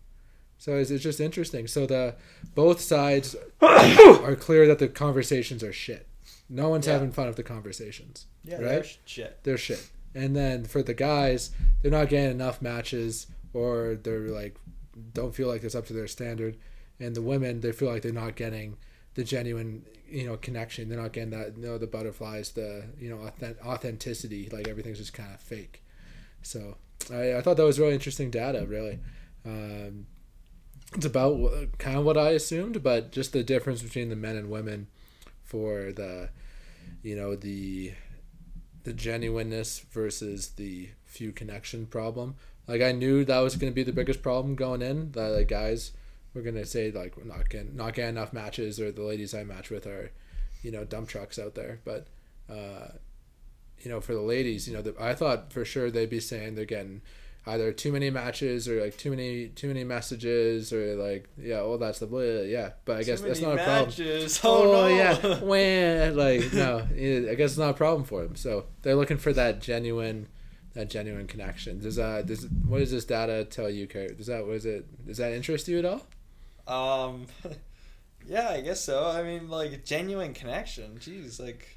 So 0.61 0.75
it's, 0.77 0.91
it's 0.91 1.01
just 1.03 1.19
interesting. 1.19 1.65
So 1.65 1.87
the 1.87 2.13
both 2.53 2.79
sides 2.81 3.35
are 3.61 4.35
clear 4.35 4.67
that 4.67 4.77
the 4.77 4.87
conversations 4.87 5.63
are 5.63 5.73
shit. 5.73 6.07
No 6.49 6.69
one's 6.69 6.85
Yeah. 6.85 6.93
having 6.93 7.11
fun 7.11 7.25
with 7.25 7.35
the 7.35 7.41
conversations. 7.41 8.27
Yeah, 8.43 8.57
Right? 8.57 8.61
they're 8.63 8.83
shit. 9.05 9.39
They're 9.41 9.57
shit. 9.57 9.89
And 10.13 10.35
then 10.35 10.65
for 10.65 10.83
the 10.83 10.93
guys, 10.93 11.49
they're 11.81 11.89
not 11.89 12.09
getting 12.09 12.29
enough 12.29 12.61
matches, 12.61 13.25
or 13.53 13.97
they're 14.03 14.27
like 14.27 14.55
don't 15.13 15.33
feel 15.33 15.47
like 15.47 15.63
it's 15.63 15.73
up 15.73 15.87
to 15.87 15.93
their 15.93 16.05
standard. 16.05 16.57
And 16.99 17.15
the 17.15 17.23
women, 17.23 17.61
they 17.61 17.71
feel 17.71 17.89
like 17.89 18.03
they're 18.03 18.11
not 18.11 18.35
getting 18.35 18.77
the 19.15 19.23
genuine, 19.23 19.83
you 20.07 20.27
know, 20.27 20.37
connection. 20.37 20.89
They're 20.89 21.01
not 21.01 21.11
getting 21.13 21.31
that, 21.31 21.57
you 21.57 21.63
know, 21.65 21.79
the 21.79 21.87
butterflies, 21.87 22.51
the 22.51 22.83
you 22.99 23.09
know, 23.09 23.21
authentic, 23.25 23.65
authenticity. 23.65 24.47
Like 24.51 24.67
everything's 24.67 24.99
just 24.99 25.13
kind 25.13 25.33
of 25.33 25.39
fake. 25.41 25.81
So 26.43 26.75
I, 27.11 27.37
I 27.37 27.41
thought 27.41 27.57
that 27.57 27.63
was 27.65 27.79
really 27.79 27.95
interesting 27.95 28.29
data. 28.29 28.63
Really, 28.67 28.99
um, 29.43 30.05
it's 30.93 31.05
about 31.05 31.77
kind 31.77 31.97
of 31.97 32.05
what 32.05 32.17
I 32.17 32.29
assumed, 32.29 32.83
but 32.83 33.11
just 33.11 33.33
the 33.33 33.43
difference 33.43 33.81
between 33.81 34.09
the 34.09 34.15
men 34.15 34.35
and 34.35 34.49
women 34.49 34.87
for 35.43 35.91
the, 35.91 36.29
you 37.01 37.15
know, 37.15 37.35
the 37.35 37.93
the 38.83 38.93
genuineness 38.93 39.79
versus 39.91 40.49
the 40.51 40.89
few 41.05 41.31
connection 41.31 41.85
problem. 41.85 42.35
Like 42.67 42.81
I 42.81 42.91
knew 42.91 43.23
that 43.25 43.39
was 43.39 43.55
going 43.55 43.71
to 43.71 43.75
be 43.75 43.83
the 43.83 43.93
biggest 43.93 44.21
problem 44.21 44.55
going 44.55 44.81
in. 44.81 45.11
That 45.11 45.29
like 45.29 45.47
guys 45.47 45.91
were 46.33 46.41
going 46.41 46.55
to 46.55 46.65
say 46.65 46.91
like 46.91 47.17
we're 47.17 47.23
not 47.23 47.49
getting 47.49 47.75
not 47.75 47.93
getting 47.93 48.15
enough 48.15 48.33
matches, 48.33 48.79
or 48.79 48.91
the 48.91 49.03
ladies 49.03 49.33
I 49.33 49.43
match 49.43 49.69
with 49.69 49.85
are, 49.85 50.11
you 50.61 50.71
know, 50.71 50.83
dump 50.83 51.07
trucks 51.09 51.39
out 51.39 51.55
there. 51.55 51.79
But, 51.85 52.07
uh, 52.49 52.97
you 53.79 53.89
know, 53.89 54.01
for 54.01 54.13
the 54.13 54.21
ladies, 54.21 54.67
you 54.67 54.73
know, 54.73 54.81
the, 54.81 54.95
I 54.99 55.13
thought 55.13 55.53
for 55.53 55.63
sure 55.65 55.89
they'd 55.89 56.09
be 56.09 56.19
saying 56.19 56.55
they're 56.55 56.65
getting 56.65 57.01
either 57.47 57.71
too 57.73 57.91
many 57.91 58.09
matches 58.11 58.67
or 58.67 58.81
like 58.81 58.97
too 58.97 59.09
many 59.09 59.47
too 59.47 59.67
many 59.67 59.83
messages 59.83 60.71
or 60.71 60.95
like 60.95 61.27
yeah, 61.37 61.61
well 61.63 61.77
that's 61.77 61.99
the 61.99 62.05
blah, 62.07 62.21
yeah. 62.43 62.71
But 62.85 62.97
I 62.97 63.03
guess 63.03 63.21
Too 63.21 63.27
that's 63.27 63.41
not 63.41 63.53
a 63.53 63.63
problem 63.63 63.85
matches. 63.85 64.39
oh, 64.43 64.71
Oh, 64.71 64.71
no. 64.87 64.87
yeah, 64.87 65.39
when 65.39 66.15
like 66.15 66.53
no, 66.53 66.79
I 66.91 67.35
guess 67.35 67.51
it's 67.51 67.57
not 67.57 67.71
a 67.71 67.73
problem 67.73 68.03
for 68.03 68.23
them. 68.23 68.35
So 68.35 68.65
they're 68.83 68.95
looking 68.95 69.17
for 69.17 69.33
that 69.33 69.59
genuine, 69.61 70.27
that 70.73 70.89
genuine 70.89 71.25
connection. 71.27 71.79
Does 71.79 71.97
uh, 71.97 72.21
does 72.21 72.47
what 72.67 72.79
does 72.79 72.91
this 72.91 73.05
data 73.05 73.43
tell 73.45 73.69
you, 73.69 73.87
Kurt? 73.87 74.17
Does 74.17 74.27
that 74.27 74.45
was 74.45 74.65
it? 74.65 75.05
Does 75.07 75.17
that 75.17 75.33
interest 75.33 75.67
you 75.67 75.79
at 75.79 75.85
all? 75.85 76.05
Um, 76.67 77.25
yeah, 78.27 78.49
I 78.49 78.61
guess 78.61 78.81
so. 78.81 79.07
I 79.09 79.23
mean, 79.23 79.49
like 79.49 79.83
genuine 79.83 80.33
connection. 80.35 80.97
Jeez, 80.99 81.39
like, 81.39 81.67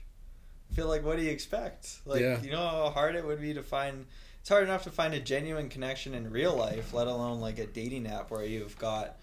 I 0.70 0.74
feel 0.74 0.88
like 0.88 1.03
what 1.05 1.16
do 1.16 1.22
you 1.24 1.31
expect? 1.31 2.00
Like, 2.05 2.20
Yeah. 2.20 2.40
you 2.42 2.50
know 2.50 2.59
how 2.68 2.90
hard 2.90 3.14
it 3.16 3.24
would 3.27 3.40
be 3.40 3.55
to 3.55 3.62
find. 3.62 4.05
It's 4.44 4.50
hard 4.50 4.64
enough 4.64 4.83
to 4.85 4.90
find 4.90 5.14
a 5.14 5.20
genuine 5.20 5.70
connection 5.70 6.12
in 6.12 6.30
real 6.30 6.54
life, 6.54 6.92
let 6.92 7.07
alone 7.07 7.40
like 7.40 7.59
a 7.59 7.64
dating 7.66 8.07
app 8.07 8.30
where 8.30 8.44
you've 8.44 8.76
got, 8.76 9.16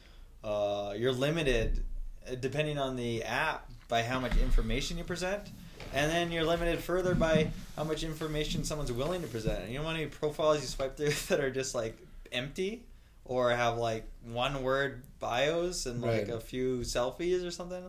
uh, 0.44 0.96
you're 0.98 1.12
limited, 1.12 1.84
uh, 2.28 2.34
depending 2.34 2.80
on 2.80 2.96
the 2.96 3.24
app, 3.24 3.70
by 3.88 4.02
how 4.02 4.20
much 4.20 4.36
information 4.38 4.98
you 4.98 5.04
present. 5.04 5.52
And 5.94 6.10
then 6.12 6.32
you're 6.32 6.44
limited 6.44 6.80
further 6.80 7.14
by 7.14 7.52
how 7.76 7.84
much 7.84 8.02
information 8.04 8.64
someone's 8.64 8.92
willing 8.92 9.22
to 9.22 9.28
present. 9.28 9.60
And 9.60 9.70
You 9.70 9.76
don't 9.76 9.86
want 9.86 10.00
any 10.00 10.08
profiles 10.08 10.60
you 10.62 10.66
swipe 10.66 10.98
through 10.98 11.12
that 11.28 11.40
are 11.40 11.52
just 11.52 11.76
like 11.76 11.96
empty 12.32 12.82
or 13.24 13.52
have 13.52 13.78
like 13.78 14.06
one 14.24 14.64
word 14.64 15.04
bios 15.20 15.86
and 15.86 16.02
like 16.02 16.30
Right. 16.30 16.30
a 16.30 16.40
few 16.40 16.80
selfies 16.80 17.46
or 17.46 17.52
something. 17.52 17.84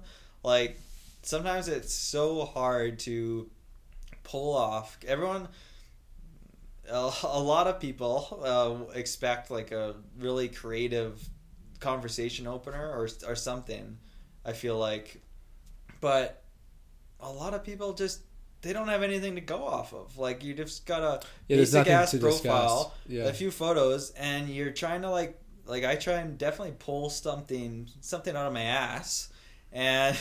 Like 0.45 0.79
sometimes 1.23 1.69
it's 1.69 1.95
so 1.95 2.45
hard 2.45 2.99
to 2.99 3.49
pull 4.23 4.55
off. 4.55 4.99
Everyone, 5.09 5.49
a, 6.93 7.41
lot 7.41 7.67
of 7.67 7.81
people 7.81 8.41
uh, 8.45 8.93
expect 8.95 9.51
like 9.51 9.73
a 9.73 9.97
really 10.19 10.49
creative 10.49 11.21
conversation 11.81 12.47
opener 12.47 12.91
or 12.91 13.09
or 13.27 13.35
something. 13.35 13.99
I 14.45 14.53
feel 14.53 14.77
like, 14.79 15.23
but 16.01 16.43
a 17.21 17.31
lot 17.31 17.55
of 17.55 17.65
people 17.65 17.93
just 17.93 18.23
they 18.63 18.73
don't 18.73 18.89
have 18.89 19.03
anything 19.03 19.35
to 19.37 19.41
go 19.41 19.65
off 19.65 19.93
of. 19.93 20.19
Like 20.19 20.45
you 20.45 20.55
just 20.55 20.87
got 20.87 21.03
a 21.03 21.27
Yeah, 21.49 21.59
basic 21.59 21.87
ass 21.87 22.15
profile, 22.19 22.95
Yeah. 23.07 23.25
a 23.25 23.33
few 23.33 23.51
photos, 23.51 24.11
and 24.11 24.49
you're 24.49 24.71
trying 24.73 25.03
to 25.03 25.11
like 25.11 25.39
like 25.67 25.85
I 25.85 25.97
try 25.97 26.15
and 26.15 26.37
definitely 26.39 26.75
pull 26.79 27.11
something 27.11 27.89
something 28.01 28.37
out 28.37 28.47
of 28.47 28.53
my 28.53 28.63
ass, 28.63 29.31
and 29.73 30.17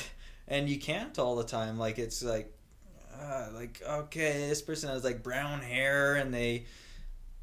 and 0.47 0.69
you 0.69 0.79
can't 0.79 1.17
all 1.19 1.35
the 1.35 1.43
time. 1.43 1.77
Like 1.77 1.99
it's 1.99 2.23
like 2.23 2.53
uh, 3.21 3.47
like 3.53 3.81
okay, 3.87 4.47
this 4.49 4.61
person 4.61 4.89
has 4.89 5.03
like 5.03 5.21
brown 5.23 5.59
hair 5.61 6.15
and 6.15 6.33
they 6.33 6.65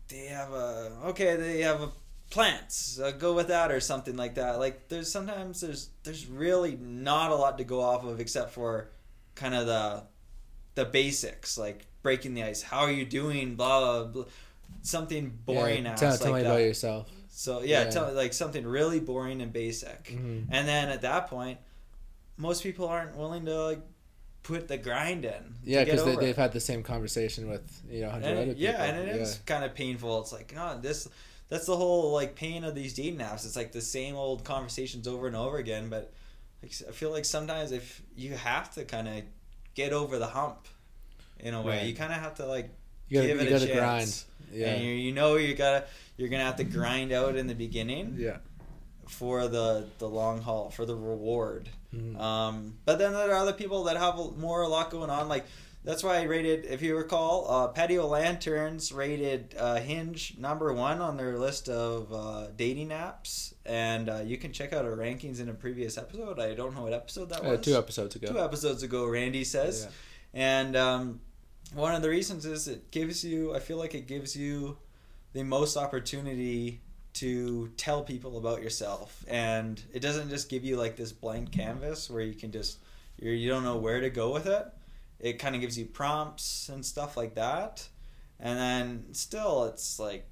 they 0.08 0.26
have 0.26 0.52
a 0.52 0.92
okay 1.06 1.36
they 1.36 1.60
have 1.60 1.80
a 1.82 1.90
plants 2.30 2.98
uh, 3.00 3.10
go 3.10 3.32
with 3.32 3.48
that 3.48 3.70
or 3.70 3.80
something 3.80 4.14
like 4.16 4.34
that 4.34 4.58
like 4.58 4.88
there's 4.88 5.10
sometimes 5.10 5.62
there's 5.62 5.88
there's 6.02 6.26
really 6.26 6.76
not 6.76 7.30
a 7.30 7.34
lot 7.34 7.56
to 7.56 7.64
go 7.64 7.80
off 7.80 8.04
of 8.04 8.20
except 8.20 8.52
for 8.52 8.88
kind 9.34 9.54
of 9.54 9.66
the 9.66 10.02
the 10.74 10.84
basics 10.84 11.56
like 11.56 11.86
breaking 12.02 12.34
the 12.34 12.42
ice 12.42 12.60
how 12.62 12.80
are 12.80 12.90
you 12.90 13.06
doing 13.06 13.54
blah 13.54 13.80
blah, 13.80 14.04
blah. 14.12 14.24
something 14.82 15.38
boring 15.46 15.84
Yeah, 15.84 15.92
ass 15.92 16.00
tell, 16.00 16.10
like 16.10 16.34
me 16.36 16.42
that 16.42 16.50
about 16.50 16.60
yourself. 16.60 17.10
so 17.30 17.62
yeah, 17.62 17.84
Yeah. 17.84 17.90
Tell, 17.90 18.12
like 18.12 18.32
something 18.34 18.66
really 18.66 19.00
boring 19.00 19.40
and 19.40 19.52
basic 19.52 20.04
Mhm. 20.08 20.48
and 20.50 20.68
then 20.68 20.90
at 20.90 21.02
that 21.02 21.28
point 21.28 21.58
most 22.36 22.62
people 22.62 22.86
aren't 22.88 23.16
willing 23.16 23.46
to 23.46 23.64
like 23.64 23.80
put 24.48 24.66
the 24.66 24.78
grind 24.78 25.24
in 25.26 25.54
Yeah, 25.62 25.84
because 25.84 26.04
they, 26.06 26.16
they've 26.16 26.36
had 26.36 26.52
the 26.52 26.60
same 26.60 26.82
conversation 26.82 27.48
with 27.50 27.82
you 27.90 28.00
know 28.02 28.10
hundred 28.10 28.28
other 28.32 28.40
it- 28.40 28.46
people. 28.58 28.62
yeah, 28.62 28.84
and 28.84 29.08
it 29.08 29.16
is 29.16 29.40
kind 29.46 29.62
of 29.64 29.74
painful. 29.74 30.20
It's 30.22 30.32
like, 30.32 30.52
God, 30.54 30.82
this 30.82 31.06
that's 31.50 31.66
the 31.66 31.76
whole 31.76 32.12
like 32.12 32.34
pain 32.34 32.64
of 32.64 32.74
these 32.74 32.94
dating 32.94 33.20
apps. 33.20 33.44
It's 33.46 33.56
like 33.56 33.72
the 33.72 33.80
same 33.80 34.16
old 34.16 34.44
conversations 34.44 35.06
over 35.06 35.26
and 35.26 35.36
over 35.36 35.58
again. 35.58 35.88
But 35.90 36.12
like, 36.62 36.72
I 36.88 36.92
feel 36.92 37.10
like 37.10 37.24
sometimes 37.26 37.72
if 37.72 38.02
you 38.16 38.34
have 38.34 38.72
to 38.74 38.84
kind 38.84 39.06
of 39.08 39.22
get 39.74 39.92
over 39.92 40.18
the 40.18 40.26
hump, 40.26 40.66
in 41.40 41.54
a 41.54 41.62
way, 41.62 41.78
Right. 41.78 41.86
you 41.86 41.94
kind 41.94 42.12
of 42.12 42.18
have 42.18 42.34
to 42.36 42.46
like 42.46 42.70
You 43.08 43.16
gotta, 43.18 43.28
give 43.28 43.36
you 43.40 43.42
it 43.42 43.48
a 43.48 43.66
gotta 43.66 43.72
grind. 43.78 44.00
chance. 44.00 44.24
Yeah, 44.52 44.66
And 44.72 44.82
you 44.84 44.90
you 44.92 45.12
know 45.12 45.36
you 45.36 45.54
gotta 45.54 45.84
you're 46.16 46.30
gonna 46.30 46.44
have 46.44 46.56
to 46.56 46.64
grind 46.64 47.12
out 47.12 47.36
in 47.36 47.46
the 47.46 47.54
beginning 47.54 48.16
yeah. 48.18 48.38
For 49.08 49.48
the 49.48 49.86
the 49.98 50.08
long 50.08 50.40
haul 50.42 50.70
for 50.70 50.84
the 50.86 50.94
reward. 50.96 51.68
Mhm. 51.94 52.18
Um, 52.20 52.78
but 52.84 52.98
then 52.98 53.12
there 53.12 53.30
are 53.32 53.36
other 53.38 53.52
people 53.54 53.84
that 53.84 53.96
have 53.96 54.18
a- 54.18 54.30
more 54.32 54.62
a 54.62 54.68
lot 54.68 54.90
going 54.90 55.10
on. 55.10 55.28
Like 55.28 55.46
that's 55.84 56.02
why 56.02 56.18
I 56.18 56.22
rated, 56.24 56.66
if 56.66 56.82
you 56.82 56.96
recall, 56.96 57.50
uh, 57.50 57.68
Patio 57.68 58.06
Lanterns 58.06 58.92
rated 58.92 59.54
uh, 59.58 59.76
Hinge 59.76 60.34
number 60.36 60.72
one 60.74 61.00
on 61.00 61.16
their 61.16 61.38
list 61.38 61.68
of 61.70 62.12
uh, 62.12 62.48
dating 62.56 62.88
apps, 62.90 63.54
and 63.64 64.10
uh, 64.10 64.16
you 64.24 64.36
can 64.36 64.52
check 64.52 64.72
out 64.74 64.84
our 64.84 64.96
rankings 64.96 65.40
in 65.40 65.48
a 65.48 65.54
previous 65.54 65.96
episode. 65.96 66.38
I 66.38 66.52
don't 66.54 66.74
know 66.74 66.82
what 66.82 66.92
episode 66.92 67.30
that 67.30 67.42
Uh, 67.44 67.50
was. 67.50 67.60
two 67.64 67.76
episodes 67.76 68.16
ago. 68.16 68.26
Two 68.28 68.40
episodes 68.40 68.82
ago, 68.82 69.06
Randy 69.06 69.44
says, 69.44 69.86
Yeah. 70.34 70.40
and 70.58 70.76
um, 70.76 71.20
one 71.72 71.94
of 71.94 72.02
the 72.02 72.10
reasons 72.10 72.44
is 72.44 72.68
it 72.68 72.90
gives 72.90 73.24
you. 73.24 73.54
I 73.54 73.60
feel 73.60 73.78
like 73.78 73.94
it 73.94 74.06
gives 74.06 74.36
you 74.36 74.76
the 75.32 75.44
most 75.44 75.76
opportunity 75.76 76.80
to 77.20 77.68
tell 77.76 78.02
people 78.02 78.38
about 78.38 78.62
yourself 78.62 79.24
and 79.28 79.82
it 79.92 80.00
doesn't 80.00 80.28
just 80.28 80.48
give 80.48 80.64
you 80.64 80.76
like 80.76 80.96
this 80.96 81.12
blank 81.12 81.50
canvas 81.52 82.10
where 82.10 82.22
you 82.22 82.34
can 82.34 82.50
just 82.52 82.78
you're, 83.18 83.34
you 83.34 83.48
don't 83.48 83.64
know 83.64 83.76
where 83.76 84.00
to 84.00 84.10
go 84.10 84.32
with 84.32 84.46
it 84.46 84.66
it 85.18 85.38
kind 85.38 85.54
of 85.54 85.60
gives 85.60 85.78
you 85.78 85.84
prompts 85.84 86.68
and 86.68 86.84
stuff 86.84 87.16
like 87.16 87.34
that 87.34 87.88
and 88.40 88.58
then 88.58 89.04
still 89.12 89.64
it's 89.64 89.98
like 89.98 90.28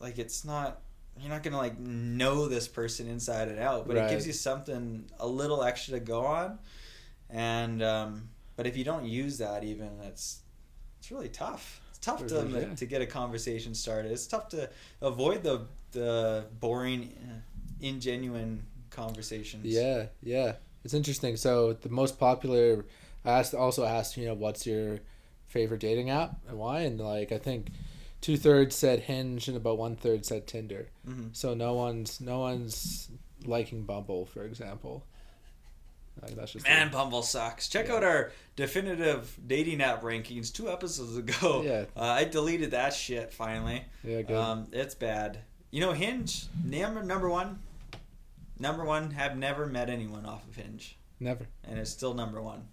like 0.00 0.18
it's 0.18 0.44
not 0.44 0.80
you're 1.20 1.30
not 1.30 1.42
gonna 1.42 1.56
like 1.56 1.78
know 1.78 2.48
this 2.48 2.66
person 2.66 3.08
inside 3.08 3.48
and 3.48 3.58
out, 3.58 3.86
but 3.86 3.96
Right. 3.96 4.06
it 4.06 4.10
gives 4.10 4.26
you 4.26 4.32
something 4.32 5.08
a 5.20 5.26
little 5.26 5.62
extra 5.62 5.94
to 5.94 6.00
go 6.00 6.26
on. 6.26 6.58
And 7.30 7.82
um, 7.82 8.28
but 8.56 8.66
if 8.66 8.76
you 8.76 8.84
don't 8.84 9.04
use 9.06 9.38
that, 9.38 9.64
even 9.64 9.90
it's 10.02 10.40
it's 10.98 11.10
really 11.10 11.28
tough. 11.28 11.80
It's 12.04 12.20
tough 12.20 12.26
to 12.28 12.48
yeah. 12.48 12.74
to 12.74 12.86
get 12.86 13.00
a 13.00 13.06
conversation 13.06 13.74
started. 13.74 14.12
It's 14.12 14.26
tough 14.26 14.48
to 14.50 14.68
avoid 15.00 15.42
the 15.42 15.66
the 15.92 16.44
boring, 16.60 17.14
uh, 17.22 17.84
ingenuine 17.84 18.60
conversations. 18.90 19.64
Yeah, 19.64 20.06
yeah. 20.22 20.56
It's 20.84 20.92
interesting. 20.92 21.36
So 21.36 21.72
the 21.72 21.88
most 21.88 22.18
popular, 22.18 22.84
I 23.24 23.38
asked 23.38 23.54
also 23.54 23.84
asked 23.84 24.16
you 24.16 24.26
know 24.26 24.34
what's 24.34 24.66
your 24.66 24.98
favorite 25.46 25.80
dating 25.80 26.10
app 26.10 26.36
and 26.48 26.58
why, 26.58 26.80
and 26.80 27.00
like 27.00 27.32
I 27.32 27.38
think 27.38 27.68
two 28.20 28.36
thirds 28.36 28.76
said 28.76 29.00
Hinge 29.00 29.48
and 29.48 29.56
about 29.56 29.78
one 29.78 29.96
third 29.96 30.26
said 30.26 30.46
Tinder. 30.46 30.88
Mhm. 31.08 31.34
So 31.34 31.54
no 31.54 31.72
one's 31.72 32.20
no 32.20 32.40
one's 32.40 33.08
liking 33.46 33.84
Bumble, 33.84 34.26
for 34.26 34.44
example. 34.44 35.06
Like, 36.22 36.36
that's 36.36 36.52
just 36.52 36.66
Man, 36.66 36.90
Bumble 36.90 37.22
sucks. 37.22 37.68
Check 37.68 37.88
Yeah. 37.88 37.94
out 37.96 38.04
our 38.04 38.32
definitive 38.56 39.36
dating 39.46 39.82
app 39.82 40.02
rankings 40.02 40.52
two 40.52 40.70
episodes 40.70 41.16
ago. 41.16 41.62
Yeah. 41.66 41.84
Uh, 41.96 42.00
I 42.04 42.24
deleted 42.24 42.70
that 42.70 42.94
shit 42.94 43.32
finally. 43.32 43.84
yeah, 44.02 44.22
good. 44.22 44.36
Um, 44.36 44.68
it's 44.72 44.94
bad. 44.94 45.40
You 45.70 45.80
know, 45.80 45.92
Hinge, 45.92 46.46
number 46.64 47.02
number 47.02 47.28
one, 47.28 47.58
number 48.58 48.84
one. 48.84 49.10
Have 49.12 49.36
never 49.36 49.66
met 49.66 49.90
anyone 49.90 50.24
off 50.24 50.46
of 50.48 50.54
Hinge, 50.56 50.96
Never. 51.18 51.46
and 51.64 51.78
it's 51.78 51.90
still 51.90 52.14
number 52.14 52.40
one. 52.40 52.68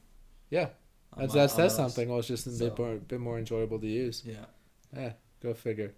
Yeah. 0.49 0.69
on 1.13 1.21
That's 1.23 1.34
my- 1.34 1.41
that 1.41 1.51
says 1.51 1.75
something. 1.75 2.08
Well, 2.10 2.19
it's 2.19 2.27
just 2.27 2.45
a 2.47 2.51
So- 2.51 2.69
bit 2.69 2.77
more 2.80 2.95
bit 2.95 3.19
more 3.19 3.38
enjoyable 3.39 3.80
to 3.80 3.88
use. 3.88 4.23
Yeah. 4.25 4.45
Yeah, 4.95 5.13
go 5.41 5.54
figure. 5.54 5.93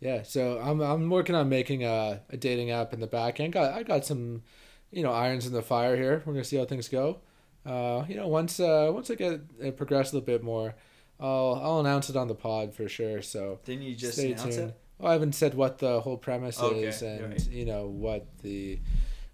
Yeah, 0.00 0.22
so 0.22 0.58
I'm 0.58 0.80
I'm 0.80 1.10
working 1.10 1.34
on 1.34 1.48
making 1.48 1.84
a, 1.84 2.22
a 2.30 2.36
dating 2.36 2.70
app 2.70 2.92
in 2.94 3.00
the 3.00 3.06
back 3.06 3.40
end. 3.40 3.52
Got 3.52 3.72
I 3.74 3.82
got 3.82 4.04
some, 4.06 4.42
you 4.90 5.02
know, 5.02 5.12
irons 5.12 5.46
in 5.46 5.52
the 5.52 5.62
fire 5.62 5.96
here. 5.96 6.22
We're 6.24 6.32
gonna 6.32 6.44
see 6.44 6.56
how 6.56 6.64
things 6.64 6.88
go. 6.88 7.18
Uh, 7.64 8.04
you 8.08 8.14
know, 8.14 8.28
once 8.28 8.60
uh 8.60 8.90
once 8.92 9.10
I 9.10 9.14
get 9.16 9.40
it 9.60 9.76
progress 9.76 10.12
a 10.12 10.16
little 10.16 10.26
bit 10.26 10.42
more, 10.42 10.74
I'll 11.18 11.60
I'll 11.62 11.80
announce 11.80 12.08
it 12.10 12.16
on 12.16 12.28
the 12.28 12.34
pod 12.34 12.74
for 12.74 12.88
sure. 12.88 13.22
So 13.22 13.58
Didn't 13.64 13.82
you 13.82 13.94
just 13.96 14.18
stay 14.18 14.32
announce 14.32 14.56
tuned. 14.56 14.68
it? 14.70 14.76
Well, 14.98 15.10
I 15.10 15.12
haven't 15.12 15.34
said 15.34 15.54
what 15.54 15.78
the 15.78 16.00
whole 16.00 16.16
premise 16.16 16.60
Okay, 16.60 16.84
is 16.84 17.02
and 17.02 17.30
right. 17.30 17.48
you 17.50 17.64
know 17.66 17.86
what 17.88 18.26
the 18.42 18.78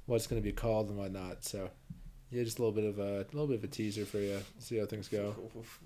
what's 0.06 0.26
gonna 0.26 0.40
be 0.40 0.52
called 0.52 0.88
and 0.88 0.98
whatnot. 0.98 1.44
So 1.44 1.68
yeah, 2.30 2.42
just 2.44 2.58
a 2.58 2.62
little 2.64 2.74
bit 2.74 2.84
of 2.84 2.98
a 2.98 3.26
little 3.32 3.46
bit 3.46 3.58
of 3.58 3.64
a 3.64 3.68
teaser 3.68 4.06
for 4.06 4.18
you. 4.18 4.38
See 4.58 4.78
how 4.78 4.86
things 4.86 5.08
go. 5.08 5.34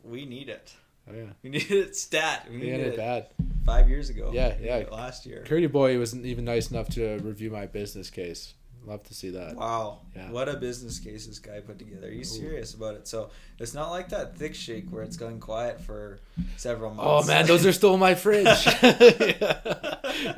We 0.04 0.24
need 0.24 0.48
it. 0.48 0.72
Oh 1.10 1.14
yeah, 1.14 1.24
We 1.42 1.50
needed 1.50 1.70
it 1.88 1.96
stat. 1.96 2.46
We 2.50 2.56
needed 2.58 2.72
ain't 2.74 2.86
it 2.94 2.96
bad. 2.96 3.26
five 3.64 3.88
years 3.88 4.08
ago. 4.10 4.30
Yeah, 4.32 4.54
yeah. 4.60 4.84
Last 4.90 5.26
year. 5.26 5.42
Curdy 5.46 5.66
Boy 5.66 5.98
wasn't 5.98 6.24
even 6.26 6.44
nice 6.44 6.70
enough 6.70 6.88
to 6.90 7.18
review 7.18 7.50
my 7.50 7.66
business 7.66 8.08
case. 8.10 8.54
Love 8.86 9.02
to 9.02 9.14
see 9.14 9.30
that. 9.30 9.56
Wow. 9.56 9.98
Yeah. 10.14 10.30
What 10.30 10.48
a 10.48 10.56
business 10.56 11.00
case 11.00 11.26
this 11.26 11.40
guy 11.40 11.58
put 11.58 11.76
together. 11.78 12.08
He's 12.08 12.30
serious 12.30 12.72
about 12.72 12.94
it. 12.94 13.08
So 13.08 13.30
it's 13.58 13.74
not 13.74 13.90
like 13.90 14.10
that 14.10 14.36
thick 14.36 14.54
shake 14.54 14.90
where 14.90 15.02
it's 15.02 15.16
gone 15.16 15.40
quiet 15.40 15.80
for 15.80 16.20
several 16.56 16.92
oh, 16.92 16.94
months. 16.94 17.28
Oh 17.28 17.32
man, 17.32 17.46
those 17.46 17.66
are 17.66 17.72
still 17.72 17.94
in 17.94 18.00
my 18.00 18.14
fridge. 18.14 18.46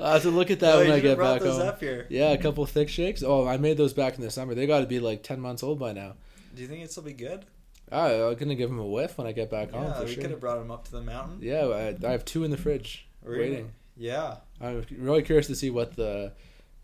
I'll 0.00 0.14
have 0.14 0.22
to 0.22 0.30
look 0.30 0.50
at 0.50 0.60
that 0.60 0.76
Oh, 0.76 0.78
when 0.78 0.90
I 0.90 1.00
get 1.00 1.18
back 1.18 1.42
home. 1.42 2.06
Yeah, 2.08 2.30
a 2.30 2.38
couple 2.38 2.64
thick 2.64 2.88
shakes. 2.88 3.22
Oh, 3.22 3.46
I 3.46 3.58
made 3.58 3.76
those 3.76 3.92
back 3.92 4.14
in 4.14 4.22
the 4.22 4.30
summer. 4.30 4.54
They 4.54 4.66
got 4.66 4.80
to 4.80 4.86
be 4.86 4.98
like 4.98 5.22
ten 5.22 5.40
months 5.40 5.62
old 5.62 5.78
by 5.78 5.92
now. 5.92 6.14
Do 6.54 6.62
you 6.62 6.68
think 6.68 6.82
it'll 6.82 7.02
be 7.02 7.12
good? 7.12 7.44
Oh, 7.92 8.30
I'm 8.30 8.36
gonna 8.36 8.54
give 8.54 8.70
them 8.70 8.78
a 8.78 8.86
whiff 8.86 9.18
when 9.18 9.26
I 9.26 9.32
get 9.32 9.50
back 9.50 9.72
home 9.72 9.84
yeah, 9.84 10.02
we 10.02 10.12
sure. 10.12 10.22
could 10.22 10.30
have 10.30 10.40
brought 10.40 10.58
him 10.58 10.70
up 10.70 10.84
to 10.86 10.92
the 10.92 11.02
mountain. 11.02 11.38
Yeah, 11.40 11.66
I, 11.66 12.06
I 12.06 12.10
have 12.12 12.24
two 12.24 12.44
in 12.44 12.50
the 12.50 12.56
fridge 12.56 13.06
Really? 13.22 13.50
waiting. 13.50 13.72
Yeah. 13.96 14.36
I'm 14.60 14.84
really 14.96 15.22
curious 15.22 15.46
to 15.48 15.56
see 15.56 15.70
what 15.70 15.96
the, 15.96 16.32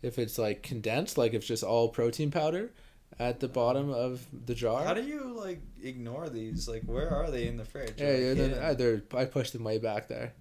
if 0.05 0.19
it's 0.19 0.39
like 0.39 0.63
condensed, 0.63 1.17
like 1.19 1.33
if 1.33 1.39
it's 1.39 1.47
just 1.47 1.65
all 1.65 1.89
protein 1.89 2.31
powder, 2.31 2.71
at 3.19 3.41
the 3.41 3.49
bottom 3.49 3.91
of 3.91 4.27
the 4.47 4.55
jar. 4.55 4.85
How 4.85 4.95
do 4.95 5.03
you 5.03 5.35
like 5.35 5.61
ignore 5.83 6.29
these? 6.29 6.69
Like, 6.69 6.83
where 6.83 7.11
are 7.11 7.31
they 7.31 7.47
in 7.47 7.57
the 7.57 7.65
fridge? 7.65 7.95
yeah, 7.99 8.11
yeah, 8.11 8.35
they 8.35 8.35
they're, 8.35 8.63
uh, 8.63 8.75
they're, 8.75 9.03
I 9.15 9.25
pushed 9.25 9.53
them 9.53 9.65
way 9.65 9.79
back 9.79 10.09
there. 10.09 10.33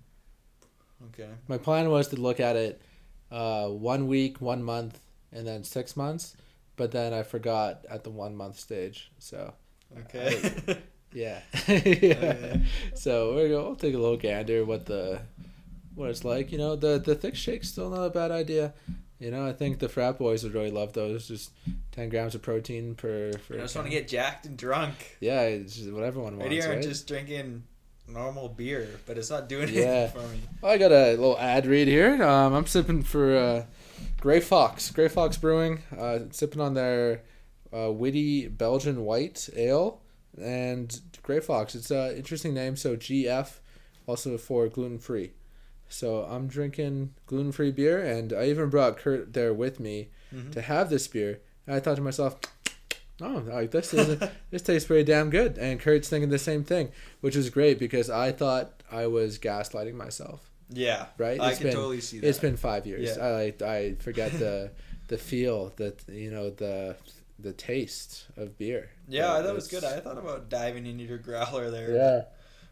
Okay. 1.10 1.30
My 1.48 1.58
plan 1.58 1.90
was 1.90 2.08
to 2.10 2.16
look 2.16 2.40
at 2.40 2.56
it 2.56 2.82
uh, 3.32 3.68
one 3.68 4.08
week, 4.08 4.42
one 4.42 4.64
month, 4.64 5.00
and 5.32 5.46
then 5.46 5.64
six 5.64 5.96
months. 5.96 6.36
But 6.76 6.92
then 6.92 7.14
I 7.14 7.24
forgot 7.24 7.86
at 7.90 8.04
the 8.04 8.10
one 8.10 8.36
month 8.36 8.60
stage. 8.60 9.12
So 9.20 9.54
Okay. 10.00 10.78
yeah, 11.14 11.40
Okay. 11.70 12.62
So 12.96 13.36
we're 13.36 13.50
gonna 13.50 13.64
we'll 13.64 13.76
take 13.76 13.94
a 13.94 14.00
little 14.00 14.18
gander 14.18 14.66
what 14.66 14.88
the 14.88 15.22
what 15.94 16.10
it's 16.10 16.26
like. 16.26 16.52
You 16.52 16.58
know, 16.58 16.76
the 16.76 16.98
the 16.98 17.14
thick 17.14 17.36
shake's 17.36 17.70
still 17.70 17.90
not 17.90 18.04
a 18.04 18.10
bad 18.10 18.32
idea. 18.32 18.74
You 19.20 19.32
know, 19.32 19.48
I 19.48 19.54
think 19.54 19.80
the 19.80 19.88
frat 19.88 20.18
boys 20.18 20.44
would 20.44 20.54
really 20.54 20.72
love 20.72 20.94
those. 20.94 21.28
Just 21.28 21.52
ten 21.92 22.10
grams 22.10 22.36
of 22.36 22.42
protein 22.42 22.96
per. 22.96 23.32
per 23.48 23.56
I 23.56 23.60
just 23.60 23.76
want 23.76 23.88
to 23.88 23.92
get 23.92 24.08
jacked 24.08 24.46
and 24.46 24.58
drunk. 24.58 25.18
Yeah, 25.22 25.44
it's 25.44 25.76
just 25.76 25.92
what 25.92 26.04
everyone 26.04 26.34
Right 26.38 26.50
wants, 26.50 26.56
here, 26.66 26.68
right? 26.74 26.78
I'm 26.78 26.84
just 26.84 27.08
drinking 27.08 27.64
normal 28.08 28.50
beer, 28.50 28.90
but 29.06 29.18
it's 29.18 29.30
not 29.30 29.48
doing 29.48 29.70
Yeah. 29.70 29.82
anything 29.84 30.22
for 30.22 30.28
me. 30.28 30.40
I 30.64 30.78
got 30.78 30.92
a 30.92 31.12
little 31.12 31.38
ad 31.40 31.66
read 31.66 31.88
here. 31.88 32.22
Um, 32.22 32.54
I'm 32.54 32.66
sipping 32.68 33.02
for 33.04 33.36
uh, 33.38 33.66
Grey 34.20 34.42
Fox. 34.42 34.92
Grey 34.92 35.08
Fox 35.08 35.38
Brewing. 35.38 35.80
Uh, 35.98 36.20
sipping 36.32 36.60
on 36.60 36.74
their 36.74 37.22
uh, 37.74 37.92
witty 37.94 38.48
Belgian 38.50 39.06
white 39.06 39.48
ale 39.56 40.02
and 40.42 41.00
Grey 41.22 41.40
Fox. 41.40 41.76
It's 41.76 41.92
an 41.92 42.16
interesting 42.18 42.54
name. 42.54 42.76
So 42.76 42.98
GF, 42.98 43.50
also 44.06 44.38
for 44.38 44.68
gluten 44.68 45.00
free. 45.00 45.32
So 45.94 46.24
I'm 46.24 46.48
drinking 46.48 47.14
gluten 47.28 47.52
free 47.52 47.72
beer, 47.72 48.00
and 48.00 48.34
I 48.34 48.46
even 48.46 48.70
brought 48.70 48.98
Kurt 48.98 49.34
there 49.34 49.54
with 49.54 49.80
me 49.80 50.10
Mhm. 50.34 50.52
to 50.54 50.62
have 50.62 50.90
this 50.90 51.08
beer. 51.08 51.40
And 51.68 51.76
I 51.76 51.80
thought 51.80 51.98
to 51.98 52.02
myself, 52.02 52.40
oh, 53.22 53.44
like 53.48 53.70
this 53.72 53.94
is 53.94 54.20
this 54.52 54.64
tastes 54.64 54.88
pretty 54.88 55.04
damn 55.04 55.30
good. 55.30 55.58
And 55.60 55.80
Kurt's 55.80 56.10
thinking 56.10 56.30
the 56.30 56.40
same 56.40 56.64
thing, 56.64 56.92
which 57.22 57.36
is 57.36 57.50
great 57.52 57.78
because 57.78 58.10
I 58.10 58.32
thought 58.32 58.82
I 58.92 59.06
was 59.08 59.38
gaslighting 59.38 59.94
myself. 59.94 60.50
Yeah. 60.70 61.08
Right? 61.20 61.40
I 61.40 61.50
It's 61.50 61.60
can 61.60 61.68
been- 61.68 61.76
totally 61.76 62.02
see 62.02 62.20
that. 62.20 62.28
It's 62.28 62.40
been 62.40 62.58
five 62.58 62.88
years. 62.88 63.16
Yeah. 63.16 63.24
I 63.26 63.32
like 63.32 63.62
I 63.62 63.94
forget 63.96 64.32
the 64.40 64.72
the 65.10 65.18
feel 65.20 65.74
that 65.76 66.02
you 66.10 66.32
know 66.32 66.50
the 66.50 66.96
the 67.38 67.54
taste 67.54 68.26
of 68.36 68.58
beer. 68.58 68.90
Yeah, 69.08 69.42
that 69.42 69.54
was 69.54 69.68
good. 69.68 69.84
I 69.84 70.00
thought 70.00 70.18
about 70.18 70.50
diving 70.50 70.88
into 70.88 71.04
your 71.04 71.18
growler 71.20 71.70
there. 71.70 71.92
Yeah. 71.94 72.22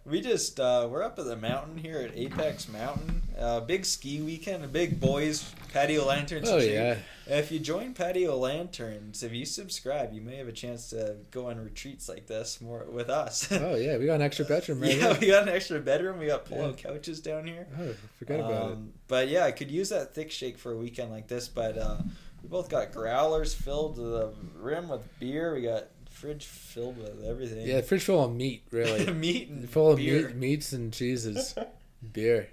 We 0.03 0.19
just 0.21 0.59
uh, 0.59 0.87
we're 0.89 1.03
up 1.03 1.19
at 1.19 1.25
the 1.25 1.35
mountain 1.35 1.77
here 1.77 1.99
at 1.99 2.17
Apex 2.17 2.67
Mountain. 2.67 3.21
Uh, 3.37 3.59
big 3.59 3.85
ski 3.85 4.21
weekend, 4.21 4.63
a 4.63 4.67
big 4.67 4.99
boys 4.99 5.53
patio 5.71 6.05
lanterns. 6.05 6.49
Oh 6.49 6.57
yeah. 6.57 6.97
If 7.27 7.49
you 7.51 7.59
join 7.59 7.93
Patio 7.93 8.35
Lanterns, 8.35 9.23
if 9.23 9.31
you 9.31 9.45
subscribe, 9.45 10.11
you 10.11 10.19
may 10.21 10.35
have 10.35 10.49
a 10.49 10.51
chance 10.51 10.89
to 10.89 11.15
go 11.29 11.49
on 11.49 11.63
retreats 11.63 12.09
like 12.09 12.27
this 12.27 12.59
more 12.59 12.85
with 12.91 13.09
us. 13.09 13.49
Oh 13.51 13.75
yeah. 13.75 13.97
We 13.97 14.05
got 14.05 14.15
an 14.15 14.21
extra 14.21 14.43
bedroom 14.43 14.81
right 14.81 14.91
yeah, 14.97 15.13
here. 15.13 15.17
we 15.21 15.27
got 15.27 15.43
an 15.43 15.49
extra 15.49 15.79
bedroom. 15.79 16.19
We 16.19 16.25
got 16.27 16.45
pull-out 16.45 16.77
couches 16.77 17.21
down 17.21 17.47
here. 17.47 17.67
Oh, 17.79 17.93
forget 18.19 18.39
about 18.39 18.51
it. 18.51 18.73
Um, 18.73 18.93
But 19.07 19.29
yeah, 19.29 19.45
I 19.45 19.51
could 19.51 19.71
use 19.71 19.89
that 19.89 20.13
thick 20.13 20.29
shake 20.31 20.57
for 20.57 20.73
a 20.73 20.77
weekend 20.77 21.11
like 21.11 21.27
this. 21.27 21.47
But 21.47 21.77
uh, 21.77 21.97
we 22.43 22.49
both 22.49 22.69
got 22.69 22.91
growlers 22.91 23.53
filled 23.53 23.95
to 23.95 24.01
the 24.01 24.33
rim 24.57 24.89
with 24.89 25.07
beer. 25.19 25.53
We 25.55 25.61
got 25.61 25.85
fridge 26.11 26.45
filled 26.45 26.97
with 26.97 27.23
everything. 27.25 27.67
Yeah, 27.67 27.81
fridge 27.81 28.03
full 28.03 28.23
of 28.23 28.33
meat, 28.33 28.63
really. 28.71 29.11
meat 29.13 29.49
and 29.49 29.69
full 29.69 29.91
of 29.91 29.99
meat, 29.99 30.35
meats 30.35 30.73
and 30.73 30.93
cheeses, 30.93 31.55
beer. 32.13 32.49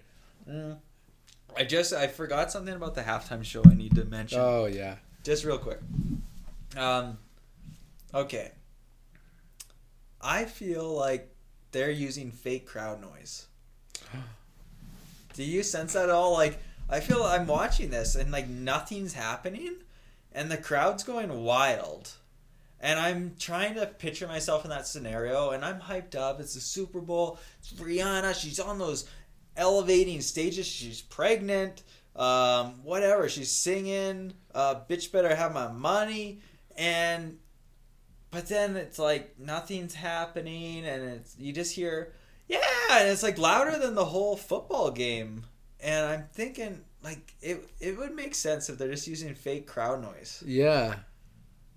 Mm. 0.48 0.78
I 1.56 1.64
just 1.64 1.92
I 1.92 2.06
forgot 2.06 2.50
something 2.52 2.74
about 2.74 2.94
the 2.94 3.02
halftime 3.02 3.44
show. 3.44 3.62
I 3.68 3.74
need 3.74 3.94
to 3.96 4.04
mention 4.04 4.38
Oh 4.40 4.66
yeah. 4.66 4.96
just 5.24 5.44
real 5.44 5.58
quick. 5.58 5.80
Um, 6.76 7.18
okay. 8.14 8.52
I 10.20 10.44
feel 10.44 10.88
like 10.88 11.34
they're 11.72 11.90
using 11.90 12.30
fake 12.30 12.66
crowd 12.66 13.00
noise. 13.00 13.46
Do 15.34 15.44
you 15.44 15.62
sense 15.62 15.92
that 15.92 16.04
at 16.04 16.10
all? 16.10 16.32
Like, 16.32 16.58
I 16.90 17.00
feel 17.00 17.22
I'm 17.22 17.46
watching 17.46 17.90
this 17.90 18.14
and 18.14 18.30
like 18.32 18.48
nothing's 18.48 19.12
happening, 19.12 19.76
and 20.32 20.50
the 20.50 20.56
crowd's 20.56 21.04
going 21.04 21.42
wild, 21.44 22.12
and 22.80 22.98
I'm 22.98 23.34
trying 23.38 23.74
to 23.74 23.86
picture 23.86 24.26
myself 24.26 24.64
in 24.64 24.70
that 24.70 24.86
scenario, 24.86 25.50
and 25.50 25.64
I'm 25.64 25.80
hyped 25.80 26.14
up. 26.14 26.40
It's 26.40 26.54
the 26.54 26.60
Super 26.60 27.00
Bowl. 27.00 27.38
It's 27.58 27.72
Rihanna. 27.72 28.34
She's 28.40 28.60
on 28.60 28.78
those 28.78 29.08
elevating 29.56 30.20
stages. 30.20 30.66
She's 30.66 31.02
pregnant. 31.02 31.82
Um, 32.14 32.84
whatever. 32.84 33.28
She's 33.28 33.50
singing. 33.50 34.32
Uh, 34.54 34.76
bitch, 34.88 35.12
better 35.12 35.34
have 35.34 35.52
my 35.52 35.68
money. 35.68 36.40
And 36.76 37.38
but 38.30 38.46
then 38.48 38.76
it's 38.76 38.98
like 38.98 39.38
nothing's 39.38 39.94
happening, 39.94 40.86
and 40.86 41.02
it's 41.02 41.36
you 41.38 41.52
just 41.52 41.74
hear 41.74 42.12
yeah, 42.46 42.60
and 42.92 43.08
it's 43.08 43.22
like 43.22 43.38
louder 43.38 43.78
than 43.78 43.94
the 43.94 44.04
whole 44.04 44.36
football 44.36 44.90
game. 44.90 45.44
And 45.80 46.06
I'm 46.06 46.24
thinking 46.32 46.84
like 47.02 47.34
it 47.40 47.68
it 47.80 47.96
would 47.98 48.14
make 48.14 48.34
sense 48.34 48.68
if 48.68 48.78
they're 48.78 48.90
just 48.90 49.06
using 49.06 49.34
fake 49.34 49.66
crowd 49.66 50.02
noise. 50.02 50.42
Yeah, 50.46 50.96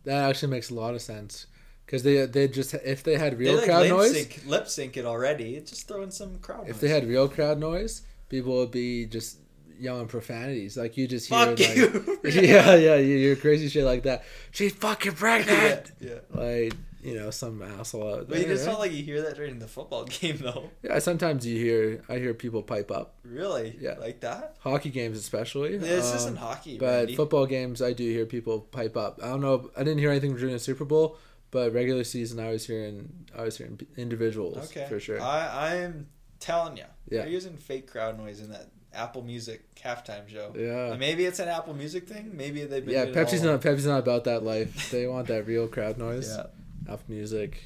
that 0.03 0.29
actually 0.29 0.49
makes 0.49 0.69
a 0.69 0.73
lot 0.75 0.93
of 0.93 1.01
sense. 1.01 1.47
Because 1.85 2.03
they 2.03 2.25
they 2.25 2.47
just 2.47 2.73
if 2.73 3.03
they 3.03 3.17
had 3.17 3.37
real 3.37 3.53
they 3.53 3.57
like 3.59 3.65
crowd 3.67 3.81
lip 3.81 3.89
noise, 3.89 4.13
sync, 4.13 4.43
lip 4.47 4.67
sync 4.67 4.97
it 4.97 5.05
already. 5.05 5.59
Just 5.59 5.87
throw 5.87 6.03
in 6.03 6.11
some 6.11 6.39
crowd 6.39 6.59
noise. 6.59 6.69
if 6.69 6.75
noise. 6.75 6.81
they 6.81 6.87
had 6.89 7.07
real 7.07 7.27
crowd 7.27 7.59
noise, 7.59 8.03
people 8.29 8.53
would 8.53 8.71
be 8.71 9.05
just 9.05 9.39
yelling 9.77 10.07
profanities. 10.07 10.77
Like 10.77 10.95
you 10.95 11.07
just 11.07 11.27
hear 11.27 11.45
Fuck 11.45 11.59
like, 11.59 11.75
you. 11.75 12.19
yeah, 12.41 12.75
yeah, 12.75 12.95
you're 12.95 13.35
crazy 13.35 13.67
shit 13.67 13.83
like 13.83 14.03
that. 14.03 14.23
She's 14.51 14.73
fucking 14.73 15.13
pregnant. 15.13 15.91
yeah. 15.99 16.19
Like 16.33 16.73
you 17.03 17.15
know, 17.15 17.31
some 17.31 17.61
asshole 17.61 18.15
out 18.15 18.29
But 18.29 18.39
you 18.39 18.45
just 18.45 18.65
felt 18.65 18.79
like 18.79 18.91
you 18.91 19.03
hear 19.03 19.21
that 19.23 19.35
during 19.35 19.59
the 19.59 19.67
football 19.67 20.03
game, 20.19 20.37
though. 20.37 20.69
yeah, 20.83 20.99
sometimes 20.99 21.45
you 21.45 21.57
hear 21.57 22.03
I 22.09 22.17
hear 22.17 22.33
people 22.33 22.63
pipe 22.63 22.91
up. 22.91 23.15
Really? 23.23 23.77
Yeah. 23.79 23.95
Like 23.99 24.19
that? 24.21 24.55
Hockey 24.59 24.89
games 24.89 25.17
especially. 25.17 25.77
This 25.77 26.09
Um, 26.11 26.17
isn't 26.17 26.35
hockey, 26.37 26.77
But 26.77 26.85
Randy. 26.85 27.15
football 27.15 27.45
games, 27.45 27.81
I 27.81 27.93
do 27.93 28.03
hear 28.03 28.25
people 28.25 28.59
pipe 28.61 28.95
up. 28.97 29.19
I 29.23 29.27
don't 29.29 29.41
know. 29.41 29.71
I 29.75 29.83
didn't 29.83 29.99
hear 29.99 30.11
anything 30.11 30.35
during 30.35 30.53
the 30.53 30.59
Super 30.59 30.85
Bowl, 30.85 31.17
but 31.51 31.73
regular 31.73 32.03
season, 32.03 32.39
I 32.39 32.49
was 32.51 32.65
hearing, 32.67 33.25
I 33.37 33.43
was 33.43 33.57
hearing 33.57 33.79
individuals 33.97 34.57
Okay. 34.71 34.85
for 34.87 34.99
sure. 34.99 35.21
I, 35.21 35.73
I'm 35.73 36.07
telling 36.39 36.77
you. 36.77 36.85
Yeah. 37.09 37.21
They're 37.21 37.29
using 37.29 37.57
fake 37.57 37.89
crowd 37.91 38.17
noise 38.17 38.39
in 38.39 38.51
that 38.51 38.67
Apple 38.93 39.21
Music 39.21 39.73
halftime 39.75 40.27
show. 40.29 40.53
Yeah. 40.57 40.91
And 40.91 40.99
maybe 40.99 41.23
it's 41.25 41.39
an 41.39 41.47
Apple 41.47 41.73
Music 41.73 42.07
thing. 42.09 42.31
Maybe 42.35 42.63
they've 42.65 42.85
been 42.85 42.93
yeah, 42.93 43.05
Pepsi's 43.05 43.41
not 43.41 43.61
Pepsi's 43.61 43.85
not 43.85 43.99
about 43.99 44.25
that 44.25 44.43
life. 44.43 44.89
They 44.91 45.07
want 45.07 45.27
that 45.27 45.47
real 45.47 45.67
crowd 45.67 45.97
noise. 45.97 46.29
Yeah. 46.35 46.47
Off 46.89 47.07
music, 47.07 47.63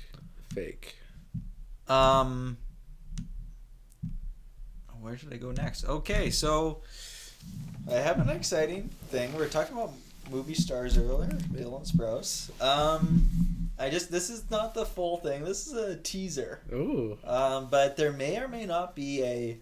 fake. 0.54 0.96
Um, 1.88 2.58
where 5.02 5.18
should 5.18 5.34
I 5.34 5.38
go 5.38 5.52
next? 5.52 5.86
Okay, 5.86 6.30
so 6.30 6.82
I 7.92 7.96
have 7.96 8.20
an 8.20 8.30
exciting 8.30 8.90
thing. 9.10 9.34
We 9.34 9.40
were 9.40 9.48
talking 9.48 9.78
about 9.78 9.94
movie 10.32 10.56
stars 10.56 10.98
earlier, 10.98 11.30
Dylan 11.30 11.90
Sprouse. 11.90 12.50
Um, 12.62 13.28
I 13.78 13.90
just 13.90 14.12
this 14.12 14.30
is 14.30 14.50
not 14.50 14.74
the 14.74 14.86
full 14.86 15.18
thing. 15.18 15.44
This 15.44 15.68
is 15.68 15.74
a 15.74 15.96
teaser. 15.96 16.60
Ooh. 16.74 17.18
Um, 17.24 17.68
but 17.70 17.98
there 17.98 18.12
may 18.12 18.40
or 18.40 18.48
may 18.48 18.66
not 18.66 18.96
be 18.96 19.24
a 19.24 19.58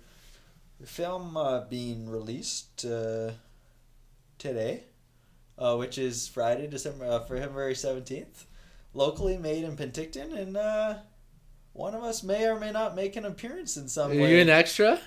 film 0.85 1.37
uh, 1.37 1.61
being 1.61 2.09
released 2.09 2.85
uh, 2.85 3.31
today, 4.37 4.83
uh, 5.57 5.75
which 5.75 5.97
is 5.97 6.27
Friday, 6.27 6.67
December 6.67 7.05
uh, 7.05 7.19
February 7.19 7.75
seventeenth, 7.75 8.45
locally 8.93 9.37
made 9.37 9.63
in 9.63 9.75
Penticton, 9.77 10.33
and 10.37 10.55
uh, 10.57 10.95
one 11.73 11.95
of 11.95 12.03
us 12.03 12.23
may 12.23 12.45
or 12.45 12.59
may 12.59 12.71
not 12.71 12.95
make 12.95 13.15
an 13.15 13.25
appearance 13.25 13.77
in 13.77 13.87
some 13.87 14.11
Are 14.11 14.15
way. 14.15 14.35
you 14.35 14.41
an 14.41 14.49
extra? 14.49 14.99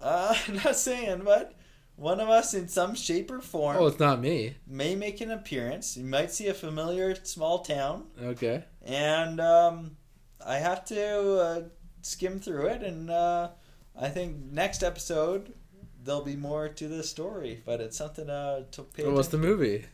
uh, 0.00 0.34
I'm 0.48 0.56
not 0.56 0.76
saying, 0.76 1.22
but 1.24 1.54
one 1.96 2.20
of 2.20 2.28
us 2.28 2.52
in 2.54 2.68
some 2.68 2.94
shape 2.94 3.30
or 3.30 3.40
form 3.40 3.76
Oh, 3.78 3.86
it's 3.86 3.98
not 4.00 4.20
me. 4.20 4.56
may 4.66 4.94
make 4.94 5.20
an 5.20 5.30
appearance. 5.30 5.96
You 5.96 6.04
might 6.04 6.30
see 6.30 6.48
a 6.48 6.54
familiar 6.54 7.14
small 7.24 7.60
town 7.60 8.04
Okay. 8.22 8.64
and 8.84 9.40
um, 9.40 9.96
I 10.44 10.56
have 10.56 10.84
to 10.86 11.38
uh, 11.40 11.62
skim 12.02 12.38
through 12.40 12.66
it, 12.66 12.82
and 12.82 13.10
uh, 13.10 13.50
I 13.98 14.08
think 14.08 14.36
next 14.52 14.82
episode 14.82 15.54
there'll 16.04 16.22
be 16.22 16.36
more 16.36 16.68
to 16.68 16.86
the 16.88 17.02
story, 17.02 17.62
but 17.64 17.80
it's 17.80 17.96
something 17.96 18.28
uh, 18.28 18.64
to 18.72 18.82
pay. 18.82 19.02
Well, 19.04 19.14
what's 19.14 19.28
the 19.28 19.38
movie? 19.38 19.86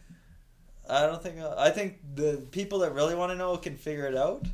I 0.88 1.06
don't 1.06 1.22
think 1.22 1.38
I 1.40 1.70
think 1.70 1.98
the 2.14 2.44
people 2.50 2.80
that 2.80 2.92
really 2.92 3.14
want 3.14 3.32
to 3.32 3.36
know 3.36 3.56
can 3.56 3.76
figure 3.76 4.06
it 4.06 4.16
out. 4.16 4.46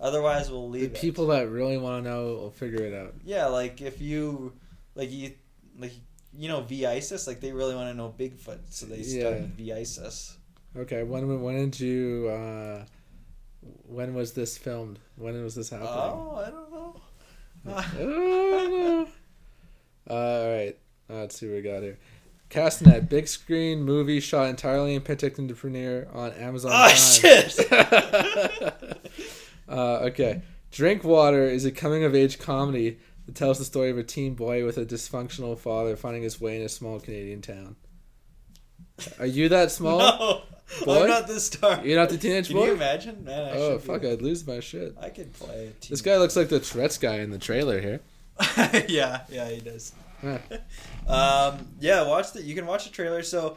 Otherwise, 0.00 0.50
we'll 0.50 0.70
The 0.70 0.78
leave 0.80 0.82
it. 0.92 0.94
people 1.00 1.28
that 1.28 1.48
really 1.48 1.78
want 1.78 2.04
to 2.04 2.10
know 2.10 2.24
will 2.34 2.50
figure 2.50 2.82
it 2.82 2.92
out. 2.94 3.14
Yeah, 3.24 3.46
like 3.46 3.80
if 3.80 4.00
you 4.00 4.52
like 4.94 5.10
you 5.10 5.32
like 5.78 5.92
you 6.36 6.48
know 6.48 6.60
V 6.62 6.84
ISIS, 6.86 7.26
like 7.26 7.40
they 7.40 7.52
really 7.52 7.74
want 7.74 7.88
to 7.90 7.94
know 7.94 8.12
Bigfoot, 8.18 8.58
so 8.68 8.86
they 8.86 8.98
Yeah. 8.98 9.20
started 9.20 9.54
V 9.54 9.72
ISIS. 9.72 10.36
Okay. 10.76 11.02
When 11.02 11.40
when 11.42 11.56
did 11.70 11.80
you? 11.80 12.28
Uh, 12.28 12.84
when 13.88 14.14
was 14.14 14.32
this 14.32 14.58
filmed? 14.58 14.98
When 15.16 15.42
was 15.42 15.54
this 15.54 15.70
happening? 15.70 15.90
Oh, 15.92 16.42
I 16.44 16.50
don't 16.50 16.70
know. 16.70 17.00
Oh, 17.68 17.84
no. 17.98 19.08
Uh, 20.08 20.14
all 20.14 20.48
right. 20.48 20.78
Uh, 21.10 21.14
let's 21.14 21.36
see 21.36 21.46
what 21.48 21.56
we 21.56 21.62
got 21.62 21.82
here. 21.82 21.98
Castanet, 22.50 23.08
big 23.08 23.26
screen 23.26 23.82
movie 23.82 24.20
shot 24.20 24.48
entirely 24.48 24.94
in 24.94 25.02
Penticton 25.02 25.48
to 25.48 25.54
premiere 25.54 26.08
on 26.12 26.32
Amazon. 26.32 26.70
Oh, 26.72 26.84
Prime. 26.84 26.96
shit. 26.96 27.72
uh, 29.68 29.98
okay. 30.04 30.42
Drink 30.70 31.02
Water 31.04 31.44
is 31.44 31.64
a 31.64 31.72
coming 31.72 32.04
of 32.04 32.14
age 32.14 32.38
comedy 32.38 32.98
that 33.26 33.34
tells 33.34 33.58
the 33.58 33.64
story 33.64 33.90
of 33.90 33.98
a 33.98 34.04
teen 34.04 34.34
boy 34.34 34.64
with 34.64 34.78
a 34.78 34.86
dysfunctional 34.86 35.58
father 35.58 35.96
finding 35.96 36.22
his 36.22 36.40
way 36.40 36.56
in 36.56 36.62
a 36.62 36.68
small 36.68 37.00
Canadian 37.00 37.42
town. 37.42 37.76
Are 39.18 39.26
you 39.26 39.48
that 39.48 39.70
small? 39.72 39.98
no, 40.00 40.42
Boy? 40.84 41.02
I'm 41.02 41.08
not 41.08 41.26
the 41.28 41.38
star. 41.40 41.84
You're 41.84 41.98
not 41.98 42.08
the 42.08 42.18
teenage 42.18 42.48
Can 42.48 42.56
boy? 42.56 42.66
you 42.66 42.72
imagine? 42.72 43.24
Man, 43.24 43.40
I 43.40 43.50
oh, 43.52 43.72
should 43.72 43.82
be- 43.82 43.86
fuck, 43.86 44.04
I'd 44.04 44.22
lose 44.22 44.46
my 44.46 44.60
shit. 44.60 44.96
I 45.00 45.10
could 45.10 45.32
play. 45.32 45.72
This 45.88 46.00
guy 46.00 46.16
looks 46.16 46.36
like 46.36 46.48
the 46.48 46.60
Tourette's 46.60 46.98
guy 46.98 47.16
in 47.16 47.30
the 47.30 47.38
trailer 47.38 47.80
here. 47.80 48.00
yeah, 48.88 49.22
yeah, 49.30 49.48
he 49.48 49.60
does. 49.60 49.92
Um, 51.06 51.68
yeah, 51.78 52.06
watch 52.06 52.32
the. 52.32 52.42
You 52.42 52.54
can 52.54 52.66
watch 52.66 52.84
the 52.84 52.90
trailer. 52.90 53.22
So 53.22 53.56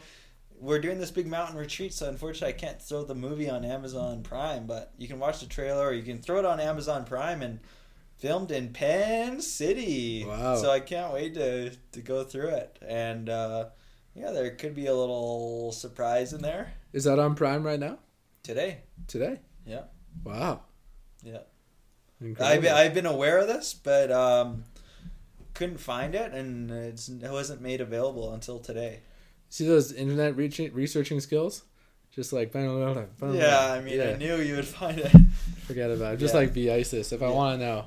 we're 0.59 0.79
doing 0.79 0.99
this 0.99 1.11
big 1.11 1.27
mountain 1.27 1.57
retreat. 1.57 1.93
So 1.93 2.07
unfortunately, 2.07 2.53
I 2.53 2.57
can't 2.57 2.81
throw 2.81 3.03
the 3.03 3.15
movie 3.15 3.49
on 3.49 3.65
Amazon 3.65 4.23
Prime, 4.23 4.67
but 4.67 4.93
you 4.97 5.07
can 5.07 5.19
watch 5.19 5.39
the 5.39 5.47
trailer, 5.47 5.87
or 5.87 5.93
you 5.93 6.03
can 6.03 6.19
throw 6.21 6.39
it 6.39 6.45
on 6.45 6.59
Amazon 6.59 7.05
Prime 7.05 7.41
and 7.41 7.59
filmed 8.17 8.51
in 8.51 8.69
Penticton. 8.69 10.27
Wow. 10.27 10.55
So 10.55 10.69
I 10.69 10.79
can't 10.79 11.13
wait 11.13 11.33
to 11.35 11.71
to 11.71 12.01
go 12.01 12.23
through 12.23 12.49
it, 12.49 12.77
and 12.87 13.29
uh, 13.29 13.65
yeah, 14.13 14.31
there 14.31 14.51
could 14.51 14.75
be 14.75 14.87
a 14.87 14.95
little 14.95 15.71
surprise 15.71 16.33
in 16.33 16.41
there 16.41 16.73
Is 16.93 17.05
that 17.05 17.19
on 17.19 17.35
Prime 17.35 17.63
right 17.63 17.79
now? 17.79 17.99
today. 18.43 18.79
Today? 19.07 19.39
Yeah. 19.65 19.83
Wow. 20.23 20.63
Yeah. 21.23 21.39
I've, 22.39 22.65
I've 22.65 22.93
been 22.93 23.05
aware 23.05 23.37
of 23.37 23.47
this, 23.47 23.73
but 23.73 24.11
um, 24.11 24.63
couldn't 25.59 25.77
find 25.77 26.15
it, 26.15 26.31
and 26.33 26.71
it's, 26.71 27.09
it 27.09 27.29
wasn't 27.29 27.61
made 27.61 27.81
available 27.81 28.33
until 28.33 28.59
today. 28.59 29.01
See 29.49 29.67
those 29.67 29.91
internet 29.91 30.35
reach- 30.37 30.59
researching 30.73 31.19
skills? 31.19 31.63
Just 32.15 32.31
like 32.33 32.51
Yeah, 32.53 33.71
I 33.73 33.81
mean, 33.81 34.01
I 34.01 34.15
knew 34.15 34.37
you 34.37 34.55
would 34.55 34.65
find 34.65 34.97
it. 34.99 35.11
forget 35.67 35.91
about 35.91 36.13
it. 36.13 36.17
Just 36.17 36.33
Yeah. 36.33 36.39
like 36.39 36.53
ISIS. 36.71 37.11
If 37.11 37.21
I 37.21 37.27
Yeah. 37.27 37.31
want 37.33 37.59
to 37.59 37.65
know, 37.65 37.85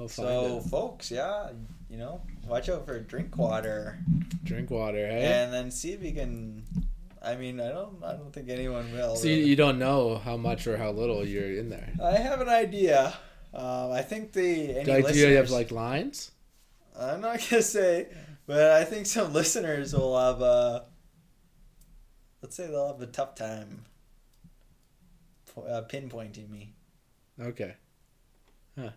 I'll 0.00 0.08
find 0.08 0.28
So, 0.28 0.56
it. 0.56 0.62
folks, 0.70 1.10
yeah, 1.10 1.50
you 1.90 1.98
know, 1.98 2.22
watch 2.46 2.68
out 2.70 2.86
for 2.86 2.98
drink 2.98 3.36
water, 3.36 3.98
Drink 4.42 4.70
water, 4.70 5.06
hey? 5.06 5.24
and 5.44 5.52
then 5.52 5.70
see 5.70 5.92
if 5.92 6.02
you 6.02 6.12
can. 6.12 6.64
I 7.22 7.36
mean, 7.36 7.60
I 7.60 7.68
don't, 7.68 8.02
I 8.02 8.12
don't 8.14 8.32
think 8.32 8.48
anyone 8.48 8.90
will. 8.92 9.16
See, 9.16 9.36
really. 9.36 9.48
you 9.50 9.56
don't 9.56 9.78
know 9.78 10.16
how 10.16 10.36
much 10.36 10.66
or 10.66 10.76
how 10.78 10.90
little 10.90 11.24
you're 11.26 11.58
in 11.58 11.68
there. 11.68 11.92
I 12.02 12.16
have 12.16 12.40
an 12.40 12.48
idea. 12.48 13.14
Um, 13.54 13.92
I 13.92 14.02
think 14.02 14.32
the 14.32 14.78
any 14.78 15.02
do 15.02 15.18
you 15.18 15.36
have 15.36 15.50
like 15.50 15.70
lines? 15.70 16.32
I'm 16.98 17.20
not 17.20 17.40
gonna 17.50 17.62
say, 17.62 18.08
but 18.46 18.72
I 18.72 18.84
think 18.84 19.06
some 19.06 19.32
listeners 19.32 19.92
will 19.94 20.18
have 20.18 20.40
a. 20.40 20.86
Let's 22.42 22.56
say 22.56 22.66
they'll 22.66 22.88
have 22.92 23.00
a 23.00 23.06
tough 23.06 23.34
time. 23.34 23.84
Uh, 25.56 25.82
pinpointing 25.88 26.50
me. 26.50 26.72
Okay. 27.40 27.74
Huh. 28.78 28.90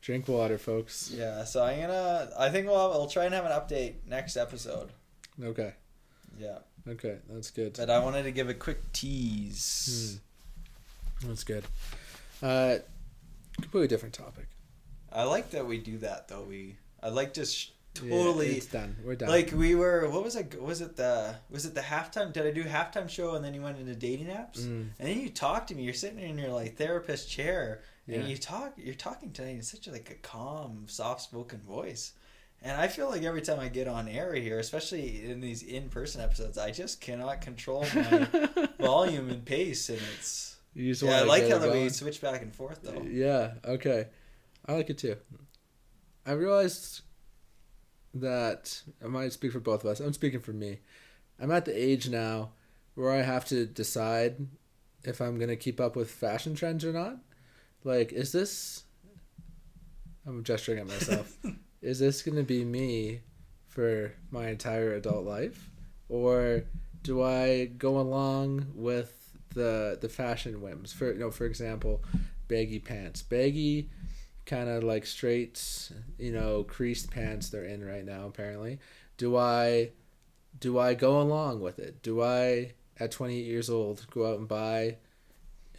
Drink 0.00 0.26
water, 0.28 0.58
folks. 0.58 1.10
Yeah, 1.14 1.44
so 1.44 1.64
I'm 1.64 1.80
gonna. 1.80 2.30
I 2.38 2.50
think 2.50 2.66
we'll 2.66 2.80
have, 2.80 2.90
we'll 2.98 3.06
try 3.08 3.24
and 3.24 3.34
have 3.34 3.44
an 3.46 3.52
update 3.52 3.94
next 4.06 4.36
episode. 4.36 4.90
Okay. 5.42 5.72
Yeah, 6.38 6.58
Okay, 6.86 7.18
that's 7.28 7.50
good. 7.50 7.74
but 7.76 7.90
I 7.90 7.98
wanted 7.98 8.22
to 8.24 8.30
give 8.30 8.48
a 8.48 8.54
quick 8.54 8.92
tease. 8.92 10.20
Hmm. 11.20 11.28
That's 11.28 11.42
good. 11.44 11.64
Uh, 12.42 12.76
completely 13.60 13.88
different 13.88 14.14
topic. 14.14 14.46
I 15.12 15.24
like 15.24 15.50
that 15.50 15.66
we 15.66 15.78
do 15.78 15.98
that 15.98 16.28
though. 16.28 16.42
We 16.42 16.76
I 17.02 17.08
like 17.10 17.32
just 17.34 17.72
Yeah, 18.02 18.10
totally 18.10 18.56
it's 18.56 18.66
done. 18.66 18.96
We're 19.04 19.14
done. 19.16 19.28
like 19.28 19.52
we 19.52 19.74
were. 19.74 20.08
What 20.08 20.22
was 20.24 20.36
it? 20.36 20.60
Was 20.60 20.80
it 20.80 20.96
the 20.96 21.36
was 21.50 21.64
it 21.66 21.74
the 21.74 21.80
halftime? 21.80 22.32
Did 22.32 22.46
I 22.46 22.50
do 22.50 22.64
halftime 22.64 23.08
show 23.08 23.34
and 23.34 23.44
then 23.44 23.54
you 23.54 23.62
went 23.62 23.78
into 23.78 23.94
dating 23.94 24.26
apps? 24.26 24.58
Mm. 24.60 24.88
And 24.98 25.08
then 25.08 25.20
you 25.20 25.30
talk 25.30 25.66
to 25.68 25.74
me. 25.74 25.82
You're 25.84 25.94
sitting 25.94 26.18
in 26.18 26.38
your 26.38 26.50
like 26.50 26.76
therapist 26.76 27.30
chair, 27.30 27.82
and 28.06 28.22
Yeah. 28.22 28.28
you 28.28 28.36
talk. 28.36 28.74
You're 28.76 28.94
talking 28.94 29.30
to 29.32 29.42
me 29.42 29.52
in 29.54 29.62
such 29.62 29.86
a, 29.86 29.92
like 29.92 30.10
a 30.10 30.14
calm, 30.14 30.84
soft 30.88 31.22
spoken 31.22 31.60
voice. 31.60 32.12
And 32.60 32.80
I 32.80 32.88
feel 32.88 33.08
like 33.08 33.22
every 33.22 33.42
time 33.42 33.60
I 33.60 33.68
get 33.68 33.86
on 33.86 34.08
air 34.08 34.34
here, 34.34 34.58
especially 34.58 35.30
in 35.30 35.40
these 35.40 35.62
in 35.62 35.88
person 35.90 36.20
episodes, 36.20 36.58
I 36.58 36.72
just 36.72 37.00
cannot 37.00 37.40
control 37.40 37.86
my 37.94 38.48
volume 38.80 39.30
and 39.30 39.44
pace, 39.44 39.88
and 39.88 40.00
it's. 40.16 40.56
You 40.74 40.90
just 40.90 41.02
Yeah, 41.02 41.20
I 41.20 41.22
like 41.22 41.48
how 41.48 41.58
that 41.58 41.72
we 41.72 41.88
switch 41.88 42.20
back 42.20 42.42
and 42.42 42.52
forth 42.54 42.80
though. 42.82 43.02
Yeah, 43.08 43.52
okay. 43.64 44.06
I 44.66 44.74
like 44.74 44.90
it 44.90 44.98
too. 44.98 45.16
I 46.28 46.32
realized 46.32 47.00
that 48.12 48.82
I 49.02 49.06
might 49.06 49.32
speak 49.32 49.50
for 49.50 49.60
both 49.60 49.82
of 49.82 49.90
us. 49.90 49.98
I'm 49.98 50.12
speaking 50.12 50.40
for 50.40 50.52
me. 50.52 50.80
I'm 51.40 51.50
at 51.50 51.64
the 51.64 51.74
age 51.74 52.10
now 52.10 52.50
where 52.94 53.10
I 53.10 53.22
have 53.22 53.46
to 53.46 53.64
decide 53.64 54.36
if 55.04 55.22
I'm 55.22 55.38
going 55.38 55.48
to 55.48 55.56
keep 55.56 55.80
up 55.80 55.96
with 55.96 56.10
fashion 56.10 56.54
trends 56.54 56.84
or 56.84 56.92
not. 56.92 57.16
Like, 57.82 58.12
is 58.12 58.32
this. 58.32 58.84
I'm 60.26 60.44
gesturing 60.44 60.80
at 60.80 60.86
myself. 60.86 61.34
is 61.80 62.00
this 62.00 62.20
going 62.20 62.36
to 62.36 62.42
be 62.42 62.62
me 62.62 63.22
for 63.66 64.12
my 64.30 64.48
entire 64.48 64.92
adult 64.92 65.24
life? 65.24 65.70
Or 66.10 66.64
do 67.02 67.22
I 67.22 67.66
go 67.78 67.98
along 67.98 68.66
with 68.74 69.32
the 69.54 69.96
the 69.98 70.10
fashion 70.10 70.60
whims? 70.60 70.92
For 70.92 71.10
you 71.10 71.20
know, 71.20 71.30
for 71.30 71.46
example, 71.46 72.02
baggy 72.48 72.80
pants. 72.80 73.22
Baggy 73.22 73.88
kind 74.48 74.68
of 74.68 74.82
like 74.82 75.06
straight, 75.06 75.92
you 76.18 76.32
know, 76.32 76.64
creased 76.64 77.10
pants 77.10 77.50
they're 77.50 77.64
in 77.64 77.84
right 77.84 78.04
now 78.04 78.26
apparently. 78.26 78.80
do 79.16 79.36
I 79.36 79.90
do 80.58 80.78
I 80.78 80.94
go 80.94 81.20
along 81.20 81.60
with 81.60 81.78
it? 81.78 82.02
Do 82.02 82.22
I 82.22 82.72
at 82.98 83.12
28 83.12 83.44
years 83.44 83.70
old 83.70 84.06
go 84.10 84.32
out 84.32 84.38
and 84.38 84.48
buy 84.48 84.96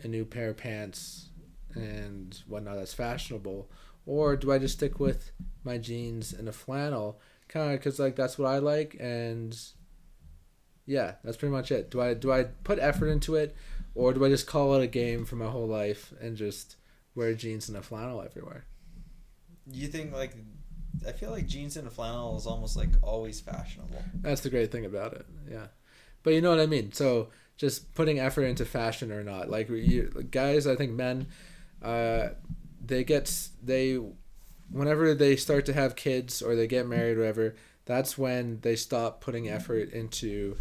a 0.04 0.08
new 0.08 0.24
pair 0.24 0.52
of 0.52 0.58
pants 0.58 1.30
and 1.74 2.42
whatnot 2.48 2.76
that's 2.76 2.94
fashionable, 2.94 3.70
or 4.06 4.36
do 4.36 4.52
I 4.52 4.60
just 4.60 4.76
stick 4.76 5.00
with 5.00 5.32
my 5.64 5.78
jeans 5.78 6.32
and 6.32 6.48
a 6.48 6.54
flannel, 6.54 7.20
kind 7.48 7.74
of 7.74 7.80
because 7.80 8.00
like 8.00 8.16
that's 8.16 8.38
what 8.38 8.48
I 8.48 8.60
like 8.60 8.96
and 9.00 9.60
yeah, 10.86 11.16
that's 11.24 11.38
pretty 11.38 11.52
much 11.52 11.72
it. 11.72 11.90
Do 11.92 12.02
I 12.02 12.14
do 12.14 12.32
I 12.32 12.44
put 12.64 12.80
effort 12.80 13.08
into 13.08 13.36
it, 13.36 13.56
or 13.96 14.14
do 14.14 14.24
I 14.24 14.30
just 14.30 14.48
call 14.48 14.76
it 14.76 14.84
a 14.84 14.88
game 14.88 15.26
for 15.26 15.36
my 15.36 15.48
whole 15.48 15.68
life 15.68 16.14
and 16.22 16.38
just 16.38 16.76
wear 17.16 17.34
jeans 17.34 17.68
and 17.70 17.78
a 17.78 17.82
flannel 17.82 18.22
everywhere? 18.22 18.66
You 19.72 19.88
think 19.88 20.14
like 20.14 20.36
I 21.08 21.12
feel 21.12 21.32
like 21.32 21.48
jeans 21.48 21.78
and 21.78 21.88
a 21.88 21.92
flannel 21.92 22.38
is 22.38 22.48
almost 22.48 22.76
like 22.76 22.90
always 23.02 23.40
fashionable. 23.40 24.02
That's 24.16 24.42
the 24.42 24.50
great 24.50 24.72
thing 24.72 24.86
about 24.86 25.14
it. 25.14 25.26
Yeah, 25.50 25.68
but 26.24 26.34
you 26.34 26.42
know 26.42 26.50
what 26.50 26.60
I 26.60 26.66
mean. 26.66 26.92
So 26.92 27.30
just 27.58 27.94
putting 27.94 28.20
effort 28.20 28.44
into 28.44 28.66
fashion 28.66 29.12
or 29.12 29.24
not, 29.24 29.50
like 29.50 29.70
you 29.70 30.28
guys, 30.32 30.66
I 30.66 30.76
think 30.76 30.92
men, 30.92 31.28
uh, 31.84 32.30
they 32.84 33.04
get 33.04 33.50
they, 33.62 34.00
whenever 34.72 35.14
they 35.14 35.36
start 35.36 35.66
to 35.68 35.74
have 35.74 35.96
kids 35.96 36.42
or 36.42 36.56
they 36.56 36.68
get 36.68 36.88
married, 36.88 37.18
or 37.18 37.22
whatever. 37.22 37.56
That's 37.86 38.18
when 38.18 38.60
they 38.62 38.76
stop 38.76 39.20
putting 39.20 39.50
effort 39.50 39.92
into 39.92 40.58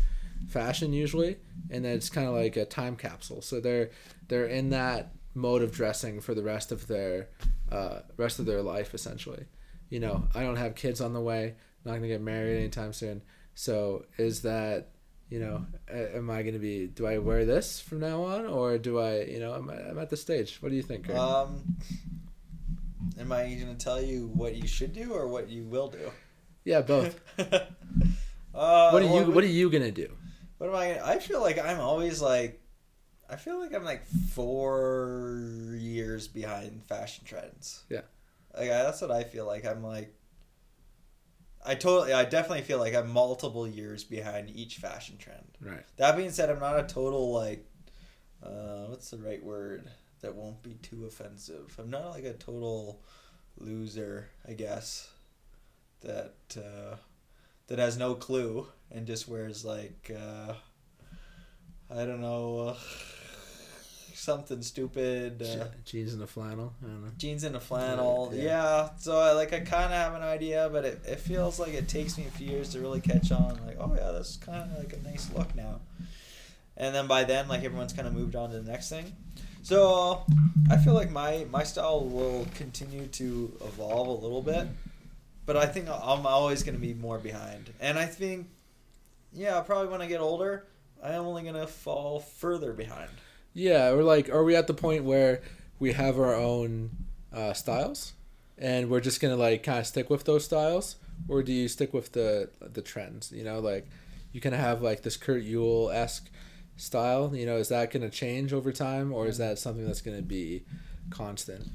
fashion 0.48 0.92
usually, 0.92 1.36
and 1.70 1.84
then 1.84 1.94
it's 1.94 2.08
kind 2.08 2.26
of 2.26 2.34
like 2.34 2.56
a 2.56 2.64
time 2.64 2.96
capsule. 2.96 3.42
So 3.42 3.60
they're 3.60 3.90
they're 4.28 4.46
in 4.46 4.70
that 4.70 5.12
mode 5.38 5.62
of 5.62 5.72
dressing 5.72 6.20
for 6.20 6.34
the 6.34 6.42
rest 6.42 6.72
of 6.72 6.86
their 6.86 7.28
uh, 7.70 8.00
rest 8.16 8.38
of 8.38 8.46
their 8.46 8.62
life 8.62 8.94
essentially. 8.94 9.46
You 9.88 10.00
know, 10.00 10.28
I 10.34 10.42
don't 10.42 10.56
have 10.56 10.74
kids 10.74 11.00
on 11.00 11.12
the 11.14 11.20
way. 11.20 11.54
Not 11.84 11.94
gonna 11.94 12.08
get 12.08 12.20
married 12.20 12.58
anytime 12.58 12.92
soon. 12.92 13.22
So 13.54 14.04
is 14.18 14.42
that 14.42 14.90
you 15.30 15.40
know, 15.40 15.66
am 15.92 16.30
I 16.30 16.42
gonna 16.42 16.58
be? 16.58 16.86
Do 16.86 17.06
I 17.06 17.18
wear 17.18 17.44
this 17.44 17.80
from 17.80 18.00
now 18.00 18.22
on, 18.22 18.46
or 18.46 18.78
do 18.78 18.98
I? 18.98 19.22
You 19.22 19.40
know, 19.40 19.52
I'm, 19.52 19.68
I'm 19.68 19.98
at 19.98 20.10
the 20.10 20.16
stage. 20.16 20.58
What 20.60 20.70
do 20.70 20.76
you 20.76 20.82
think? 20.82 21.08
Aaron? 21.08 21.20
Um, 21.20 21.76
am 23.18 23.32
I 23.32 23.44
going 23.54 23.74
to 23.74 23.74
tell 23.74 24.00
you 24.00 24.28
what 24.28 24.54
you 24.54 24.66
should 24.66 24.92
do 24.92 25.12
or 25.12 25.28
what 25.28 25.48
you 25.48 25.64
will 25.64 25.88
do? 25.88 26.10
yeah, 26.64 26.80
both. 26.80 27.20
uh, 27.38 28.90
What 28.90 29.02
are 29.02 29.06
you? 29.06 29.12
well, 29.12 29.30
What 29.32 29.44
are 29.44 29.48
you 29.48 29.70
gonna 29.70 29.90
do? 29.90 30.08
What 30.58 30.70
am 30.70 30.76
I? 30.76 30.94
Gonna, 30.94 31.06
I 31.06 31.18
feel 31.18 31.40
like 31.40 31.58
I'm 31.58 31.80
always 31.80 32.20
like, 32.20 32.60
I 33.30 33.36
feel 33.36 33.60
like 33.60 33.74
I'm 33.74 33.84
like 33.84 34.06
four 34.06 35.38
years 35.76 36.28
behind 36.28 36.82
fashion 36.84 37.24
trends. 37.24 37.84
Yeah. 37.90 38.02
Like 38.56 38.70
I, 38.70 38.82
that's 38.82 39.00
what 39.02 39.10
I 39.10 39.24
feel 39.24 39.46
like. 39.46 39.66
I'm 39.66 39.82
like, 39.82 40.14
I 41.64 41.74
totally, 41.74 42.12
I 42.12 42.24
definitely 42.24 42.62
feel 42.62 42.78
like 42.78 42.94
I'm 42.94 43.10
multiple 43.10 43.68
years 43.68 44.04
behind 44.04 44.50
each 44.50 44.76
fashion 44.76 45.18
trend. 45.18 45.58
Right. 45.60 45.84
That 45.96 46.16
being 46.16 46.30
said, 46.30 46.48
I'm 46.48 46.60
not 46.60 46.80
a 46.80 46.84
total 46.84 47.32
like, 47.32 47.66
uh, 48.42 48.86
what's 48.86 49.10
the 49.10 49.18
right 49.18 49.42
word 49.42 49.90
that 50.20 50.34
won't 50.34 50.62
be 50.62 50.74
too 50.74 51.04
offensive? 51.04 51.76
I'm 51.78 51.90
not 51.90 52.10
like 52.10 52.24
a 52.24 52.32
total 52.32 53.02
loser, 53.58 54.28
I 54.48 54.52
guess. 54.52 55.10
That 56.00 56.36
uh, 56.56 56.96
that 57.66 57.78
has 57.80 57.98
no 57.98 58.14
clue 58.14 58.68
and 58.90 59.06
just 59.06 59.28
wears 59.28 59.64
like, 59.64 60.12
uh, 60.16 60.54
I 61.90 62.04
don't 62.06 62.20
know, 62.20 62.58
uh, 62.68 62.76
something 64.18 64.62
stupid. 64.62 65.42
Uh, 65.42 65.64
Jeans 65.84 66.12
and 66.12 66.22
a 66.22 66.26
flannel. 66.26 66.74
I 66.82 66.86
don't 66.86 67.04
know. 67.04 67.10
jeans 67.16 67.44
and 67.44 67.56
a 67.56 67.60
flannel. 67.60 68.30
Yeah. 68.34 68.42
Yeah. 68.42 68.88
So 68.98 69.18
I 69.18 69.32
like 69.32 69.52
I 69.52 69.60
kind 69.60 69.84
of 69.84 69.90
have 69.92 70.14
an 70.14 70.22
idea, 70.22 70.68
but 70.72 70.84
it, 70.84 71.00
it 71.06 71.20
feels 71.20 71.58
like 71.58 71.74
it 71.74 71.88
takes 71.88 72.18
me 72.18 72.26
a 72.26 72.30
few 72.30 72.48
years 72.48 72.70
to 72.70 72.80
really 72.80 73.00
catch 73.00 73.30
on. 73.32 73.60
Like, 73.66 73.76
oh 73.80 73.94
yeah, 73.96 74.10
that's 74.12 74.36
kind 74.36 74.70
of 74.70 74.78
like 74.78 74.92
a 74.92 74.98
nice 75.08 75.30
look 75.34 75.54
now. 75.54 75.80
And 76.76 76.94
then 76.94 77.06
by 77.06 77.24
then, 77.24 77.48
like 77.48 77.64
everyone's 77.64 77.92
kind 77.92 78.06
of 78.06 78.14
moved 78.14 78.36
on 78.36 78.50
to 78.50 78.60
the 78.60 78.70
next 78.70 78.88
thing. 78.88 79.12
So 79.62 80.24
I 80.70 80.76
feel 80.76 80.94
like 80.94 81.10
my 81.10 81.46
my 81.50 81.62
style 81.62 82.04
will 82.04 82.46
continue 82.54 83.06
to 83.08 83.52
evolve 83.64 84.08
a 84.08 84.12
little 84.24 84.42
bit, 84.42 84.66
but 85.46 85.56
I 85.56 85.66
think 85.66 85.88
I'm 85.88 86.26
always 86.26 86.62
going 86.62 86.74
to 86.74 86.80
be 86.80 86.94
more 86.94 87.18
behind. 87.18 87.72
And 87.80 87.98
I 87.98 88.06
think, 88.06 88.48
yeah, 89.32 89.60
probably 89.60 89.88
when 89.88 90.00
I 90.02 90.06
get 90.06 90.20
older, 90.20 90.66
I'm 91.02 91.22
only 91.22 91.42
going 91.42 91.54
to 91.54 91.66
fall 91.66 92.20
further 92.20 92.72
behind. 92.72 93.10
Yeah, 93.54 93.90
or 93.90 94.02
like, 94.02 94.28
are 94.28 94.44
we 94.44 94.54
at 94.54 94.66
the 94.66 94.74
point 94.74 95.04
where 95.04 95.40
we 95.78 95.92
have 95.92 96.18
our 96.18 96.34
own 96.34 96.90
uh, 97.32 97.52
styles, 97.52 98.12
and 98.56 98.90
we're 98.90 99.00
just 99.00 99.20
gonna 99.20 99.36
like 99.36 99.62
kind 99.62 99.78
of 99.80 99.86
stick 99.86 100.10
with 100.10 100.24
those 100.24 100.44
styles, 100.44 100.96
or 101.28 101.42
do 101.42 101.52
you 101.52 101.68
stick 101.68 101.92
with 101.92 102.12
the 102.12 102.50
the 102.60 102.82
trends? 102.82 103.32
You 103.32 103.44
know, 103.44 103.58
like 103.60 103.88
you 104.32 104.40
can 104.40 104.52
have 104.52 104.82
like 104.82 105.02
this 105.02 105.16
Kurt 105.16 105.42
Yule 105.42 105.90
esque 105.90 106.28
style. 106.76 107.34
You 107.34 107.46
know, 107.46 107.56
is 107.56 107.68
that 107.68 107.90
gonna 107.90 108.10
change 108.10 108.52
over 108.52 108.72
time, 108.72 109.12
or 109.12 109.26
is 109.26 109.38
that 109.38 109.58
something 109.58 109.86
that's 109.86 110.02
gonna 110.02 110.22
be 110.22 110.64
constant? 111.10 111.66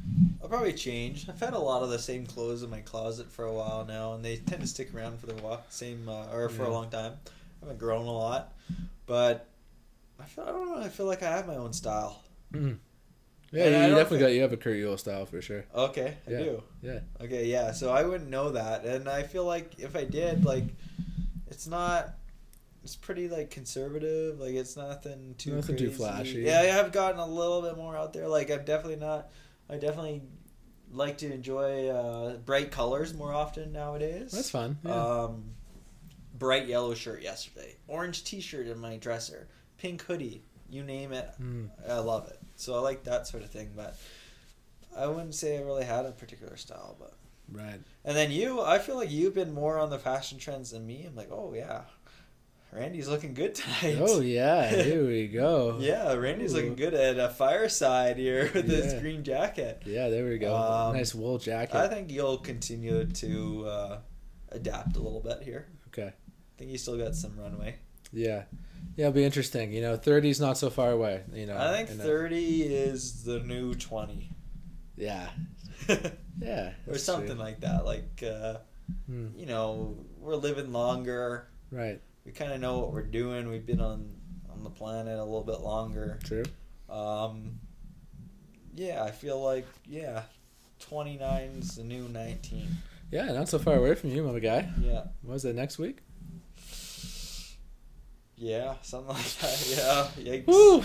I'll 0.41 0.49
probably 0.49 0.73
change. 0.73 1.27
I've 1.27 1.39
had 1.39 1.53
a 1.53 1.59
lot 1.59 1.83
of 1.83 1.89
the 1.89 1.99
same 1.99 2.25
clothes 2.25 2.63
in 2.63 2.69
my 2.69 2.81
closet 2.81 3.31
for 3.31 3.45
a 3.45 3.53
while 3.53 3.85
now, 3.85 4.13
and 4.13 4.23
they 4.23 4.37
tend 4.37 4.61
to 4.61 4.67
stick 4.67 4.93
around 4.93 5.19
for 5.19 5.25
the 5.27 5.59
same 5.69 6.07
uh, 6.07 6.27
or 6.31 6.49
for 6.49 6.63
Yeah. 6.63 6.69
a 6.69 6.71
long 6.71 6.89
time. 6.89 7.13
I 7.25 7.65
haven't 7.65 7.79
grown 7.79 8.05
a 8.05 8.11
lot, 8.11 8.53
but 9.05 9.47
I 10.23 10.25
feel 10.25 10.43
I 10.45 10.51
don't 10.51 10.65
know. 10.69 10.81
I 10.81 10.89
feel 10.89 11.05
like 11.05 11.21
I 11.23 11.29
have 11.35 11.47
my 11.47 11.55
own 11.57 11.73
style. 11.73 12.23
Mhm. 12.53 12.77
Yeah, 13.51 13.65
And 13.65 13.73
you, 13.91 13.95
definitely 13.95 14.17
think- 14.17 14.19
got 14.21 14.33
you 14.33 14.41
have 14.41 14.53
a 14.53 14.57
Kurt 14.57 14.77
Yule 14.77 14.97
style 14.97 15.25
for 15.27 15.39
sure. 15.41 15.65
Okay, 15.75 16.17
I 16.27 16.31
Yeah. 16.31 16.37
do. 16.39 16.63
Yeah. 16.81 16.99
Okay, 17.21 17.45
yeah. 17.47 17.71
So 17.71 17.91
I 17.91 18.03
wouldn't 18.03 18.29
know 18.29 18.51
that, 18.51 18.83
and 18.85 19.07
I 19.07 19.23
feel 19.23 19.45
like 19.45 19.79
if 19.79 19.95
I 19.95 20.05
did, 20.05 20.43
like, 20.45 20.65
it's 21.47 21.67
not. 21.67 22.15
It's 22.83 22.95
pretty 22.97 23.29
like 23.29 23.49
conservative. 23.49 24.39
Like 24.41 24.55
it's 24.55 24.75
nothing 24.75 25.35
too 25.37 25.55
Nothing 25.55 25.77
too 25.77 25.89
flashy. 25.91 26.41
Yeah, 26.41 26.59
I 26.59 26.65
have 26.65 26.91
gotten 26.91 27.17
a 27.19 27.25
little 27.25 27.61
bit 27.61 27.77
more 27.77 27.95
out 27.95 28.11
there. 28.11 28.27
Like 28.27 28.49
I'm 28.51 28.65
definitely 28.65 28.97
not. 28.97 29.29
I 29.69 29.77
definitely 29.77 30.21
like 30.91 31.17
to 31.19 31.31
enjoy 31.31 31.87
uh, 31.87 32.35
bright 32.37 32.71
colors 32.71 33.13
more 33.13 33.33
often 33.33 33.71
nowadays. 33.71 34.31
That's 34.31 34.49
fun. 34.49 34.79
Yeah. 34.83 34.91
Um, 34.95 35.53
bright 36.33 36.67
yellow 36.67 36.93
shirt 36.93 37.21
yesterday, 37.21 37.77
orange 37.87 38.25
T-shirt 38.25 38.67
in 38.67 38.79
my 38.79 38.97
dresser, 38.97 39.47
pink 39.83 40.01
hoodie. 40.03 40.41
You 40.69 40.81
name 40.83 41.11
it, 41.11 41.29
Mm. 41.41 41.69
I 41.87 41.99
love 41.99 42.27
it. 42.29 42.39
So 42.55 42.73
I 42.73 42.79
like 42.79 43.03
that 43.03 43.27
sort 43.27 43.43
of 43.43 43.51
thing. 43.51 43.71
But 43.75 43.95
I 44.97 45.05
wouldn't 45.07 45.35
say 45.35 45.57
I 45.57 45.61
really 45.61 45.83
had 45.83 46.05
a 46.05 46.11
particular 46.11 46.55
style. 46.57 46.95
But 46.97 47.13
Right. 47.51 47.79
and 48.05 48.15
then 48.17 48.31
you, 48.31 48.61
I 48.61 48.79
feel 48.79 48.95
like 48.95 49.11
you've 49.11 49.35
been 49.35 49.53
more 49.53 49.77
on 49.77 49.89
the 49.89 49.99
fashion 49.99 50.39
trends 50.39 50.71
than 50.71 50.87
me. 50.87 51.03
I'm 51.05 51.15
like, 51.15 51.29
oh 51.31 51.53
yeah, 51.53 51.81
Randy's 52.71 53.07
looking 53.09 53.33
good 53.35 53.53
tonight. 53.55 53.97
Oh 53.99 54.21
yeah, 54.21 54.67
here 54.69 55.05
we 55.05 55.27
go. 55.43 55.77
Yeah, 55.79 56.13
Randy's 56.13 56.53
Ooh. 56.53 56.57
looking 56.57 56.75
good 56.75 56.93
at 56.95 57.19
a 57.19 57.29
fireside 57.29 58.17
here 58.17 58.49
with 58.55 58.67
his 58.69 58.93
green 59.01 59.23
jacket. 59.23 59.83
Yeah, 59.85 60.07
there 60.09 60.25
we 60.25 60.37
go. 60.39 60.55
Um, 60.55 60.95
nice 60.95 61.13
wool 61.13 61.37
jacket. 61.37 61.75
I 61.75 61.87
think 61.89 62.09
you'll 62.09 62.37
continue 62.39 63.05
to 63.05 63.65
uh, 63.67 63.97
adapt 64.51 64.95
a 64.95 64.99
little 65.01 65.19
bit 65.21 65.43
here. 65.43 65.67
okay. 65.89 66.07
I 66.13 66.57
think 66.57 66.71
you 66.71 66.77
still 66.77 66.97
got 66.97 67.13
some 67.15 67.37
runway. 67.37 67.75
Yeah. 68.11 68.43
Yeah, 68.95 69.07
it'll 69.07 69.15
be 69.15 69.23
interesting. 69.23 69.71
You 69.73 69.81
know, 69.81 69.97
30's 69.97 70.39
not 70.39 70.57
so 70.57 70.69
far 70.69 70.91
away. 70.91 71.21
You 71.33 71.45
know, 71.47 71.57
I 71.57 71.71
think 71.73 71.89
and, 71.89 72.01
uh, 72.01 72.03
30 72.03 72.61
is 72.63 73.23
the 73.23 73.39
new 73.39 73.73
20. 73.75 74.29
Yeah. 74.95 75.29
Yeah. 76.39 76.71
or 76.87 76.97
something 76.97 77.35
true. 77.35 77.39
like 77.39 77.61
that. 77.61 77.85
Like, 77.85 78.23
uh, 78.23 78.57
Hmm, 79.07 79.27
you 79.37 79.45
know, 79.45 79.95
we're 80.19 80.35
living 80.35 80.71
longer. 80.73 81.47
right. 81.71 82.01
We 82.25 82.31
kind 82.31 82.51
of 82.53 82.59
know 82.61 82.79
what 82.79 82.91
we're 82.93 83.03
doing. 83.03 83.49
We've 83.49 83.65
been 83.65 83.79
on, 83.81 84.09
on 84.51 84.63
the 84.63 84.69
planet 84.69 85.17
a 85.19 85.23
little 85.23 85.43
bit 85.43 85.59
longer. 85.61 86.19
True. 86.23 86.43
Um, 86.89 87.59
yeah, 88.75 89.03
I 89.03 89.11
feel 89.11 89.41
like, 89.41 89.65
yeah, 89.85 90.23
29's 90.89 91.75
the 91.75 91.83
new 91.83 92.07
19. 92.09 92.67
Yeah, 93.11 93.31
not 93.31 93.49
so 93.49 93.59
far 93.59 93.75
away 93.75 93.95
from 93.95 94.09
you, 94.11 94.23
my 94.23 94.39
guy. 94.39 94.69
Yeah. 94.81 95.03
What 95.21 95.33
was 95.33 95.45
it 95.45 95.55
next 95.55 95.77
week? 95.79 95.99
Yeah, 98.37 98.75
something 98.81 99.13
like 99.15 99.37
that. 99.39 100.09
Yeah. 100.17 100.33
Yikes. 100.33 100.47
Woo! 100.47 100.83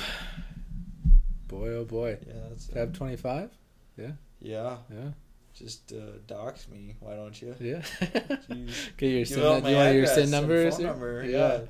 Boy, 1.49 1.69
oh 1.77 1.85
boy. 1.85 2.19
Yeah, 2.27 2.35
that's 2.51 2.67
Feb 2.69 2.95
25? 2.95 3.51
Yeah. 3.97 4.11
Yeah. 4.41 4.77
Yeah. 4.93 5.11
Just 5.55 5.93
uh, 5.93 6.19
dox 6.27 6.69
me, 6.69 6.95
why 7.01 7.17
don't 7.17 7.41
you? 7.41 7.55
Yeah. 7.59 7.83
Get 8.01 8.51
your 8.51 9.19
Give 9.25 9.29
sin, 9.29 9.63
do 9.63 9.71
you 9.71 9.77
want 9.77 9.95
your 9.95 10.07
sin 10.07 10.23
and 10.25 10.31
numbers? 10.31 10.77
phone 10.77 10.87
number, 10.87 11.25
Yeah. 11.25 11.61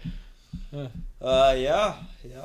yeah. 0.72 0.89
Huh. 1.20 1.24
Uh, 1.26 1.55
yeah, 1.57 1.95
yeah. 2.24 2.45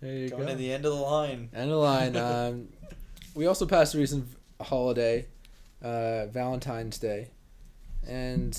There 0.00 0.12
you 0.14 0.28
Going 0.30 0.42
go. 0.42 0.48
to 0.48 0.54
the 0.56 0.72
end 0.72 0.84
of 0.84 0.92
the 0.92 1.00
line. 1.00 1.48
End 1.54 1.64
of 1.64 1.68
the 1.70 1.76
line. 1.76 2.16
Um, 2.16 2.68
we 3.34 3.46
also 3.46 3.64
passed 3.66 3.94
a 3.94 3.98
recent 3.98 4.26
holiday, 4.60 5.26
uh, 5.80 6.26
Valentine's 6.26 6.98
Day, 6.98 7.28
and 8.06 8.58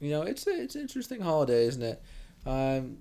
you 0.00 0.10
know 0.10 0.22
it's 0.22 0.46
a, 0.46 0.62
it's 0.62 0.74
an 0.74 0.80
interesting 0.82 1.20
holiday, 1.20 1.64
isn't 1.66 1.82
it? 1.82 2.00
Um, 2.48 2.96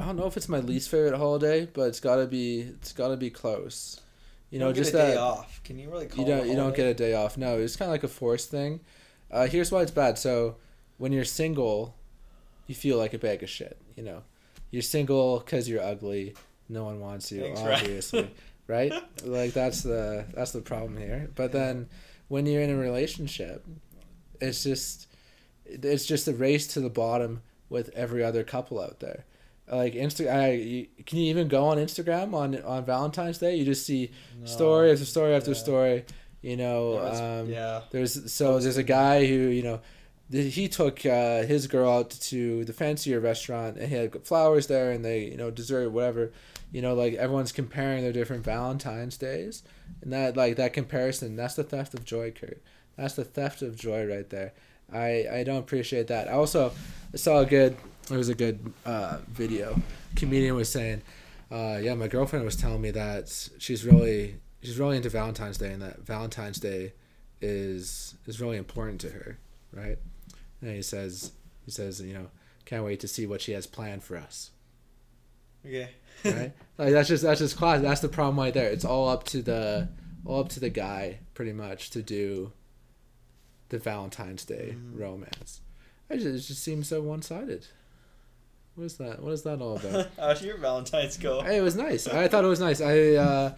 I 0.00 0.06
don't 0.06 0.16
know 0.16 0.26
if 0.26 0.36
it's 0.36 0.48
my 0.48 0.60
least 0.60 0.88
favorite 0.88 1.16
holiday, 1.16 1.66
but 1.66 1.82
it's 1.88 2.00
got 2.00 2.16
to 2.16 2.26
be 2.26 2.60
it's 2.60 2.92
got 2.92 3.08
to 3.08 3.16
be 3.16 3.28
close. 3.28 4.00
You 4.50 4.58
know, 4.58 4.66
don't 4.66 4.76
just 4.76 4.92
get 4.92 4.98
a 4.98 5.02
that 5.02 5.10
day 5.12 5.16
off. 5.16 5.60
Can 5.62 5.78
you 5.78 5.90
really 5.90 6.06
call 6.06 6.24
you 6.24 6.30
don't 6.30 6.48
you 6.48 6.56
don't 6.56 6.74
get 6.74 6.86
a 6.86 6.94
day 6.94 7.14
off. 7.14 7.36
No, 7.36 7.58
it's 7.58 7.76
kind 7.76 7.88
of 7.88 7.92
like 7.92 8.04
a 8.04 8.08
forced 8.08 8.50
thing. 8.50 8.80
Uh, 9.30 9.46
here's 9.46 9.70
why 9.70 9.82
it's 9.82 9.90
bad. 9.90 10.18
So, 10.18 10.56
when 10.96 11.12
you're 11.12 11.24
single, 11.24 11.94
you 12.66 12.74
feel 12.74 12.96
like 12.96 13.12
a 13.12 13.18
bag 13.18 13.42
of 13.42 13.50
shit. 13.50 13.76
You 13.94 14.04
know, 14.04 14.22
you're 14.70 14.82
single 14.82 15.40
because 15.40 15.68
you're 15.68 15.82
ugly. 15.82 16.34
No 16.68 16.84
one 16.84 17.00
wants 17.00 17.30
you, 17.30 17.42
Thanks, 17.42 17.60
obviously, 17.60 18.30
right? 18.66 18.92
Like 19.22 19.52
that's 19.52 19.82
the 19.82 20.24
that's 20.32 20.52
the 20.52 20.62
problem 20.62 20.96
here. 20.96 21.30
But 21.34 21.52
then 21.52 21.88
when 22.28 22.46
you're 22.46 22.62
in 22.62 22.70
a 22.70 22.76
relationship, 22.76 23.66
it's 24.40 24.62
just 24.62 25.08
it's 25.66 26.06
just 26.06 26.26
a 26.26 26.32
race 26.32 26.66
to 26.68 26.80
the 26.80 26.90
bottom 26.90 27.42
with 27.68 27.90
every 27.94 28.22
other 28.24 28.42
couple 28.44 28.80
out 28.80 29.00
there. 29.00 29.24
Like 29.70 29.94
Insta, 29.94 30.32
I 30.32 30.52
you, 30.52 30.86
can 31.06 31.18
you 31.18 31.24
even 31.30 31.48
go 31.48 31.66
on 31.66 31.78
Instagram 31.78 32.34
on 32.34 32.62
on 32.62 32.84
Valentine's 32.84 33.38
Day? 33.38 33.56
You 33.56 33.64
just 33.64 33.84
see 33.84 34.12
story 34.44 34.92
after 34.92 35.04
story 35.04 35.34
after 35.34 35.50
Yeah. 35.50 35.56
story. 35.56 36.04
You 36.42 36.56
know, 36.56 36.90
was- 36.90 37.20
um, 37.20 37.50
yeah. 37.50 37.80
there's 37.90 38.32
so 38.32 38.60
there's 38.60 38.76
a 38.76 38.84
guy 38.84 39.26
who 39.26 39.34
you 39.34 39.62
know, 39.64 39.80
he 40.30 40.68
took 40.68 41.04
uh, 41.04 41.42
his 41.42 41.66
girl 41.66 41.90
out 41.90 42.10
to 42.10 42.64
the 42.64 42.72
fancier 42.72 43.18
restaurant 43.18 43.76
and 43.76 43.88
he 43.88 43.94
had 43.96 44.24
flowers 44.24 44.68
there 44.68 44.92
and 44.92 45.04
they 45.04 45.24
you 45.24 45.36
know 45.36 45.50
dessert 45.50 45.90
whatever, 45.90 46.30
you 46.70 46.80
know 46.80 46.94
like 46.94 47.14
everyone's 47.14 47.50
comparing 47.50 48.02
their 48.04 48.12
different 48.12 48.44
Valentine's 48.44 49.16
days 49.16 49.64
and 50.02 50.12
that 50.12 50.36
like 50.36 50.54
that 50.56 50.72
comparison 50.72 51.34
that's 51.34 51.54
the 51.56 51.64
theft 51.64 51.92
of 51.94 52.04
joy, 52.04 52.30
Kurt. 52.30 52.62
That's 52.96 53.14
the 53.14 53.24
theft 53.24 53.62
of 53.62 53.76
joy 53.76 54.06
right 54.06 54.30
there. 54.30 54.52
I 54.92 55.26
I 55.32 55.44
don't 55.44 55.58
appreciate 55.58 56.06
that. 56.08 56.28
I 56.28 56.32
also 56.32 56.72
saw 57.14 57.40
a 57.40 57.46
good 57.46 57.76
it 58.10 58.16
was 58.16 58.28
a 58.28 58.34
good 58.34 58.72
uh, 58.84 59.18
video. 59.28 59.80
Comedian 60.14 60.54
was 60.54 60.68
saying, 60.68 61.02
uh, 61.50 61.78
yeah, 61.82 61.94
my 61.94 62.06
girlfriend 62.08 62.44
was 62.44 62.54
telling 62.56 62.80
me 62.80 62.90
that 62.92 63.48
she's 63.58 63.84
really 63.84 64.36
she's 64.62 64.78
really 64.78 64.96
into 64.96 65.08
Valentine's 65.10 65.58
Day 65.58 65.72
and 65.72 65.82
that 65.82 66.00
Valentine's 66.00 66.58
Day 66.60 66.92
is 67.40 68.14
is 68.26 68.40
really 68.40 68.56
important 68.56 69.00
to 69.02 69.10
her, 69.10 69.38
right? 69.72 69.98
And 70.60 70.70
he 70.74 70.82
says 70.82 71.32
he 71.64 71.70
says 71.70 72.00
you 72.00 72.14
know 72.14 72.28
can't 72.64 72.84
wait 72.84 73.00
to 73.00 73.08
see 73.08 73.26
what 73.26 73.40
she 73.40 73.52
has 73.52 73.66
planned 73.66 74.02
for 74.02 74.16
us, 74.16 74.50
Okay. 75.64 75.90
right? 76.24 76.52
like 76.78 76.92
that's 76.92 77.08
just 77.08 77.22
that's 77.22 77.40
just 77.40 77.56
class. 77.56 77.82
That's 77.82 78.00
the 78.00 78.08
problem 78.08 78.38
right 78.38 78.54
there. 78.54 78.68
It's 78.70 78.84
all 78.84 79.08
up 79.08 79.24
to 79.24 79.42
the 79.42 79.88
all 80.24 80.40
up 80.40 80.48
to 80.50 80.60
the 80.60 80.70
guy 80.70 81.18
pretty 81.34 81.52
much 81.52 81.90
to 81.90 82.02
do 82.02 82.52
the 83.68 83.78
Valentine's 83.78 84.44
Day 84.44 84.76
Mhm. 84.76 84.98
romance. 85.00 85.60
I 86.10 86.16
just, 86.16 86.26
it 86.26 86.38
just 86.48 86.62
seems 86.62 86.88
so 86.88 87.00
one 87.02 87.22
sided. 87.22 87.66
What 88.76 88.84
is 88.84 88.96
that? 88.98 89.22
What 89.22 89.32
is 89.32 89.42
that 89.42 89.60
all 89.60 89.76
about? 89.76 90.08
How'd 90.18 90.42
your 90.42 90.58
Valentine's 90.58 91.16
go? 91.16 91.40
Hey, 91.42 91.56
it 91.58 91.62
was 91.62 91.76
nice. 91.76 92.06
I 92.06 92.28
thought 92.28 92.44
it 92.44 92.48
was 92.48 92.60
nice. 92.60 92.80
I 92.80 93.14
uh, 93.14 93.54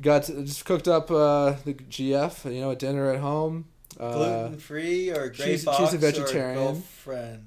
got 0.00 0.24
just 0.24 0.64
cooked 0.64 0.88
up 0.88 1.10
uh, 1.10 1.54
the 1.64 1.74
GF, 1.74 2.52
you 2.52 2.60
know, 2.60 2.70
a 2.70 2.76
dinner 2.76 3.12
at 3.12 3.20
home. 3.20 3.66
Uh, 4.00 4.12
Gluten 4.12 4.58
free 4.58 5.10
or 5.10 5.28
gray 5.28 5.56
she's- 5.58 5.76
she's 5.76 5.94
a 5.94 5.98
vegetarian. 5.98 6.58
or 6.58 6.64
girlfriend? 6.72 7.44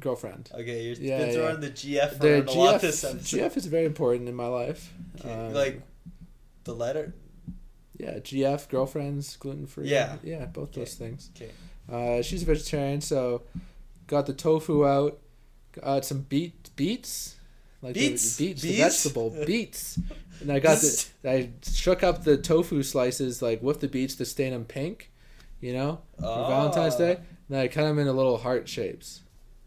girlfriend. 0.00 0.50
Okay, 0.54 0.82
you're 0.84 0.94
Yeah, 0.96 1.18
been 1.18 1.28
yeah. 1.28 1.34
throwing 1.34 1.60
the 1.60 1.70
GF 1.70 2.18
The 2.18 2.32
around 2.34 2.48
a 2.48 2.52
lot 2.52 2.74
GF, 2.76 2.80
this 2.80 3.04
episode. 3.04 3.38
GF 3.40 3.56
is 3.56 3.66
very 3.66 3.84
important 3.84 4.28
in 4.28 4.34
my 4.34 4.46
life. 4.46 4.92
Okay, 5.20 5.32
Um, 5.32 5.52
like 5.54 5.82
the 6.64 6.74
letter. 6.74 7.14
Yeah, 7.98 8.18
GF, 8.18 8.68
girlfriends, 8.68 9.36
gluten 9.36 9.66
free. 9.66 9.88
Yeah. 9.88 10.16
yeah, 10.22 10.46
both 10.46 10.68
Okay. 10.70 10.80
those 10.80 10.94
things. 10.94 11.30
Okay. 11.36 11.50
Uh, 11.90 12.22
she's 12.22 12.42
a 12.42 12.46
vegetarian, 12.46 13.00
so 13.00 13.42
got 14.06 14.26
the 14.26 14.32
tofu 14.34 14.86
out. 14.86 15.18
Got 15.80 16.04
some 16.04 16.22
beet 16.22 16.70
beets, 16.76 17.36
like 17.82 17.94
Beets? 17.94 18.36
the, 18.36 18.46
beets, 18.48 18.62
the 18.62 18.76
vegetable 18.76 19.30
beets. 19.46 19.98
And 20.40 20.50
I 20.52 20.58
got 20.58 20.78
the 20.80 21.06
I 21.24 21.50
shook 21.62 22.02
up 22.02 22.24
the 22.24 22.36
tofu 22.36 22.82
slices 22.82 23.42
like 23.42 23.62
with 23.62 23.80
the 23.80 23.88
beets 23.88 24.14
to 24.16 24.24
stain 24.24 24.52
them 24.52 24.64
pink, 24.64 25.10
you 25.60 25.72
know, 25.72 26.00
for 26.18 26.22
Valentine's 26.48 26.94
Ah. 26.94 26.98
Day. 26.98 27.18
And 27.48 27.58
I 27.58 27.68
cut 27.68 27.82
them 27.84 27.98
into 27.98 28.12
little 28.12 28.38
heart 28.38 28.68
shapes. 28.68 29.20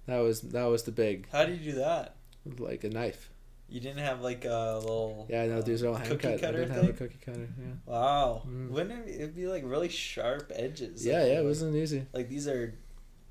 That 0.07 0.19
was 0.19 0.41
that 0.41 0.65
was 0.65 0.83
the 0.83 0.91
big 0.91 1.27
How 1.31 1.45
do 1.45 1.53
you 1.53 1.71
do 1.71 1.77
that? 1.79 2.15
like 2.59 2.83
a 2.83 2.89
knife. 2.89 3.29
You 3.71 3.79
didn't 3.79 3.99
have 3.99 4.21
like 4.21 4.43
a 4.45 4.77
little. 4.81 5.27
Yeah, 5.29 5.45
no, 5.47 5.61
these 5.61 5.81
are 5.81 5.87
all 5.87 5.95
hand 5.95 6.09
cookie 6.09 6.21
cut. 6.23 6.33
I 6.33 6.37
cutter 6.37 6.57
didn't 6.59 6.71
have 6.75 6.83
a 6.83 6.87
thing? 6.87 6.95
cookie 6.97 7.19
cutter. 7.25 7.47
Yeah, 7.57 7.65
Wow. 7.85 8.43
Mm. 8.47 8.69
Wouldn't 8.69 9.07
it 9.07 9.15
it'd 9.15 9.35
be 9.35 9.47
like 9.47 9.63
really 9.65 9.87
sharp 9.89 10.51
edges? 10.53 11.05
yeah, 11.05 11.19
like, 11.19 11.27
yeah. 11.29 11.39
It 11.39 11.43
wasn't 11.45 11.75
easy. 11.75 12.05
Like 12.13 12.27
these 12.29 12.47
are, 12.47 12.73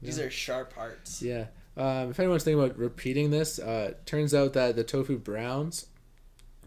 these 0.01 0.19
Yeah. 0.19 0.25
are 0.25 0.31
sharp 0.31 0.75
parts. 0.75 1.21
Yeah. 1.23 1.47
Um, 1.77 2.11
if 2.11 2.19
anyone's 2.19 2.43
thinking 2.45 2.63
about 2.63 2.79
repeating 2.79 3.31
this, 3.31 3.59
uh, 3.59 3.93
turns 4.07 4.35
out 4.35 4.55
that 4.55 4.77
the 4.77 4.83
tofu 4.85 5.19
browns 5.19 5.87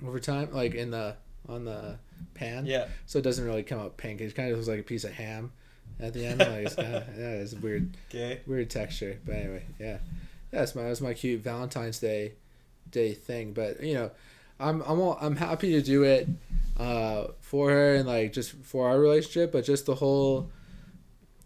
over 0.06 0.20
time, 0.20 0.50
like 0.54 0.76
in 0.76 0.92
the 0.92 1.16
on 1.50 1.66
the 1.66 1.98
pan. 2.36 2.66
Yeah. 2.68 2.88
So 3.08 3.20
it 3.20 3.24
doesn't 3.24 3.44
really 3.44 3.64
come 3.64 3.80
out 3.80 3.98
pink. 3.98 4.22
It 4.22 4.34
kind 4.36 4.50
of 4.52 4.58
looks 4.58 4.68
like 4.70 4.80
a 4.80 4.84
piece 4.84 5.04
of 5.04 5.12
ham 5.14 5.52
at 6.00 6.14
the 6.14 6.26
end. 6.26 6.40
Like 6.40 6.50
it's 6.68 6.76
kind 6.76 6.94
of 6.96 7.04
yeah, 7.18 7.30
it's 7.32 7.54
weird 7.56 7.98
Okay. 8.12 8.42
weird 8.46 8.70
texture. 8.70 9.20
But 9.26 9.36
anyway, 9.36 9.64
yeah, 9.80 9.86
yeah, 9.88 9.98
that's 10.52 10.76
my 10.76 10.84
that's 10.84 11.02
my 11.02 11.14
cute 11.16 11.42
Valentine's 11.42 12.00
Day 12.00 12.34
day 12.94 13.14
thing. 13.14 13.52
But 13.52 13.84
you 13.84 13.96
know, 13.96 14.12
I'm 14.60 14.82
I'm 14.84 15.00
all, 15.02 15.18
I'm 15.20 15.36
happy 15.36 15.72
to 15.74 15.82
do 15.82 16.04
it 16.04 16.30
uh, 16.78 17.28
for 17.42 17.70
her 17.70 17.96
and 17.96 18.08
like 18.08 18.32
just 18.32 18.54
for 18.64 18.88
our 18.88 19.00
relationship. 19.00 19.52
But 19.52 19.66
just 19.66 19.86
the 19.86 19.96
whole 19.96 20.50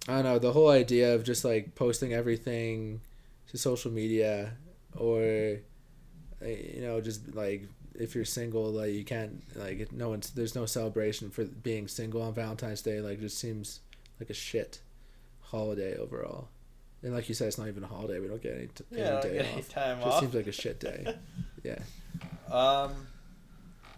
I 0.07 0.15
don't 0.15 0.23
know 0.23 0.39
the 0.39 0.53
whole 0.53 0.69
idea 0.69 1.15
of 1.15 1.23
just 1.23 1.43
like 1.43 1.75
posting 1.75 2.13
everything 2.13 3.01
to 3.49 3.57
social 3.57 3.91
media 3.91 4.53
or 4.95 5.57
uh, 6.41 6.47
you 6.47 6.81
know 6.81 7.01
just 7.01 7.35
like 7.35 7.67
if 7.95 8.15
you're 8.15 8.25
single 8.25 8.71
like 8.71 8.93
you 8.93 9.03
can't 9.03 9.43
like 9.55 9.91
no 9.91 10.09
one's 10.09 10.29
there's 10.31 10.55
no 10.55 10.65
celebration 10.65 11.29
for 11.29 11.43
being 11.43 11.87
single 11.87 12.21
on 12.21 12.33
valentine's 12.33 12.81
day 12.81 13.01
like 13.01 13.19
just 13.19 13.37
seems 13.37 13.81
like 14.19 14.29
a 14.29 14.33
shit 14.33 14.79
holiday 15.41 15.97
overall 15.97 16.47
and 17.03 17.13
like 17.13 17.29
you 17.29 17.35
said 17.35 17.47
it's 17.47 17.57
not 17.57 17.67
even 17.67 17.83
a 17.83 17.87
holiday 17.87 18.19
we 18.19 18.27
don't 18.27 18.41
get 18.41 18.55
any, 18.55 18.67
t- 18.67 18.83
Yeah. 18.91 19.03
any 19.03 19.21
day 19.21 19.33
get 19.37 19.45
any 19.45 19.59
off 19.59 19.69
time 19.69 19.97
just 19.99 20.07
off. 20.07 20.19
seems 20.21 20.33
like 20.33 20.47
a 20.47 20.51
shit 20.51 20.79
day 20.79 21.15
yeah 21.63 21.79
Um, 22.51 22.93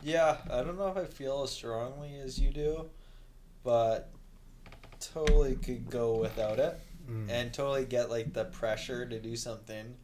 yeah, 0.04 0.38
I 0.50 0.64
don't 0.64 0.78
know 0.78 0.88
if 0.89 0.97
I 0.97 1.06
feel 1.06 1.43
as 1.43 1.52
strongly 1.52 2.16
as 2.20 2.39
you 2.39 2.52
do, 2.52 2.86
but 3.64 4.10
totally 5.00 5.56
could 5.56 5.89
go 5.89 6.18
without 6.18 6.60
it 6.60 6.80
Mm. 7.10 7.28
and 7.30 7.52
totally 7.54 7.86
get 7.86 8.10
like 8.12 8.34
the 8.34 8.45
pressure 8.45 9.04
to 9.06 9.20
do 9.20 9.36
something. 9.36 9.95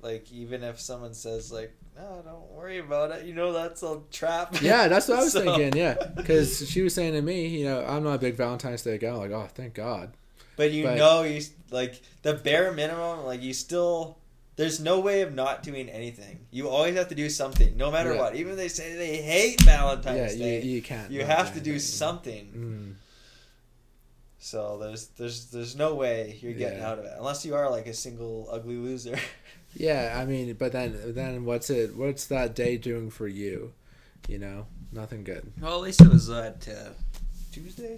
Like 0.00 0.32
even 0.32 0.62
if 0.64 0.80
someone 0.80 1.12
says 1.12 1.52
like, 1.52 1.70
"No, 1.94 2.22
don't 2.24 2.50
worry 2.52 2.78
about 2.78 3.10
it," 3.10 3.26
you 3.26 3.34
know 3.34 3.52
that's 3.52 3.82
a 3.82 4.00
trap. 4.10 4.56
yeah 4.62 4.88
that's 4.88 5.06
what 5.08 5.18
i 5.18 5.22
was 5.24 5.32
So- 5.34 5.42
thinking 5.42 5.76
yeah 5.78 5.96
because 6.16 6.66
she 6.68 6.80
was 6.80 6.94
saying 6.94 7.12
to 7.12 7.20
me 7.20 7.46
you 7.46 7.64
know 7.66 7.84
i'm 7.84 8.02
not 8.04 8.14
a 8.14 8.18
big 8.18 8.36
valentine's 8.36 8.80
day 8.82 8.96
guy 8.96 9.08
I'm 9.08 9.16
like 9.18 9.30
oh 9.32 9.48
thank 9.54 9.74
god 9.74 10.16
But 10.60 10.72
you 10.72 10.84
But- 10.84 10.98
know, 10.98 11.22
you 11.22 11.38
s- 11.38 11.50
like 11.70 11.94
the 12.22 12.34
bare 12.34 12.70
minimum. 12.72 13.24
Like 13.24 13.40
you 13.42 13.54
still, 13.54 14.18
there's 14.56 14.78
no 14.78 15.00
way 15.00 15.22
of 15.22 15.32
not 15.34 15.62
doing 15.62 15.88
anything. 15.88 16.36
You 16.50 16.68
always 16.68 16.94
have 16.96 17.08
to 17.08 17.14
do 17.14 17.28
something, 17.30 17.76
no 17.78 17.90
matter 17.90 18.12
Yeah. 18.12 18.20
what. 18.20 18.36
Even 18.36 18.52
if 18.52 18.58
they 18.58 18.68
say 18.68 18.94
they 18.94 19.16
hate 19.34 19.60
Valentine's 19.62 20.36
yeah 20.36 20.44
Day, 20.44 20.60
you, 20.62 20.74
you 20.76 20.82
can't 20.82 21.10
you 21.10 21.24
have 21.24 21.54
to 21.54 21.60
do 21.60 21.70
anything. 21.70 21.80
something. 22.04 22.44
mm. 22.54 22.94
So 24.38 24.78
there's 24.78 25.08
there's 25.18 25.46
there's 25.46 25.76
no 25.76 25.94
way 25.94 26.38
you're 26.40 26.54
getting 26.54 26.78
Yeah. 26.80 26.90
out 26.90 26.98
of 26.98 27.04
it 27.04 27.12
unless 27.16 27.44
you 27.46 27.54
are 27.54 27.70
like 27.70 27.86
a 27.86 27.94
single 27.94 28.48
ugly 28.50 28.76
loser. 28.76 29.18
Yeah, 29.72 30.18
I 30.20 30.24
mean, 30.26 30.52
but 30.54 30.72
then 30.72 30.98
then 31.14 31.44
what's 31.44 31.70
it? 31.70 31.94
What's 31.94 32.24
that 32.26 32.56
day 32.56 32.76
doing 32.76 33.08
for 33.08 33.28
you? 33.28 33.72
You 34.26 34.38
know, 34.40 34.66
nothing 34.90 35.22
good. 35.22 35.44
well, 35.62 35.76
at 35.76 35.82
least 35.82 36.00
it 36.00 36.08
was 36.08 36.28
at 36.28 36.66
uh, 36.68 36.90
Tuesday. 37.52 37.96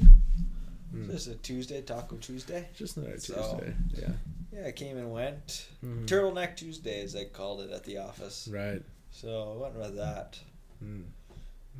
Mm. 0.95 1.11
Just 1.11 1.27
a 1.29 1.35
Tuesday, 1.37 1.81
Taco 1.83 2.17
Tuesday. 2.17 2.69
Just 2.75 2.97
another 2.97 3.19
So- 3.19 3.35
Tuesday. 3.61 3.75
Yeah. 4.03 4.13
Yeah, 4.53 4.67
I 4.67 4.73
came 4.73 4.99
and 4.99 5.11
went. 5.13 5.67
Mhm. 5.83 6.07
Turtleneck 6.07 6.57
Tuesday, 6.57 7.03
as 7.03 7.17
I 7.17 7.25
called 7.25 7.63
it 7.63 7.71
at 7.71 7.85
the 7.85 7.97
office. 7.99 8.47
Right. 8.49 8.83
So 9.11 9.55
I 9.55 9.57
went 9.63 9.75
with 9.77 9.97
that. 9.97 10.39
Mm. 10.85 11.05
Mm. 11.05 11.05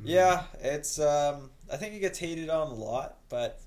Yeah, 0.03 0.45
it's 0.61 0.97
um 0.99 1.51
I 1.71 1.77
think 1.77 1.93
it 1.93 1.99
gets 1.99 2.17
hated 2.17 2.49
on 2.49 2.67
a 2.71 2.73
lot, 2.73 3.19
but 3.29 3.59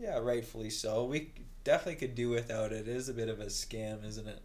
yeah, 0.00 0.18
rightfully 0.18 0.70
so. 0.70 1.04
We 1.04 1.30
definitely 1.62 1.96
could 1.96 2.14
do 2.16 2.30
without 2.30 2.72
it. 2.72 2.88
It 2.88 2.96
is 2.96 3.08
a 3.08 3.14
bit 3.14 3.28
of 3.28 3.38
a 3.40 3.46
scam, 3.46 4.04
isn't 4.04 4.26
it? 4.26 4.40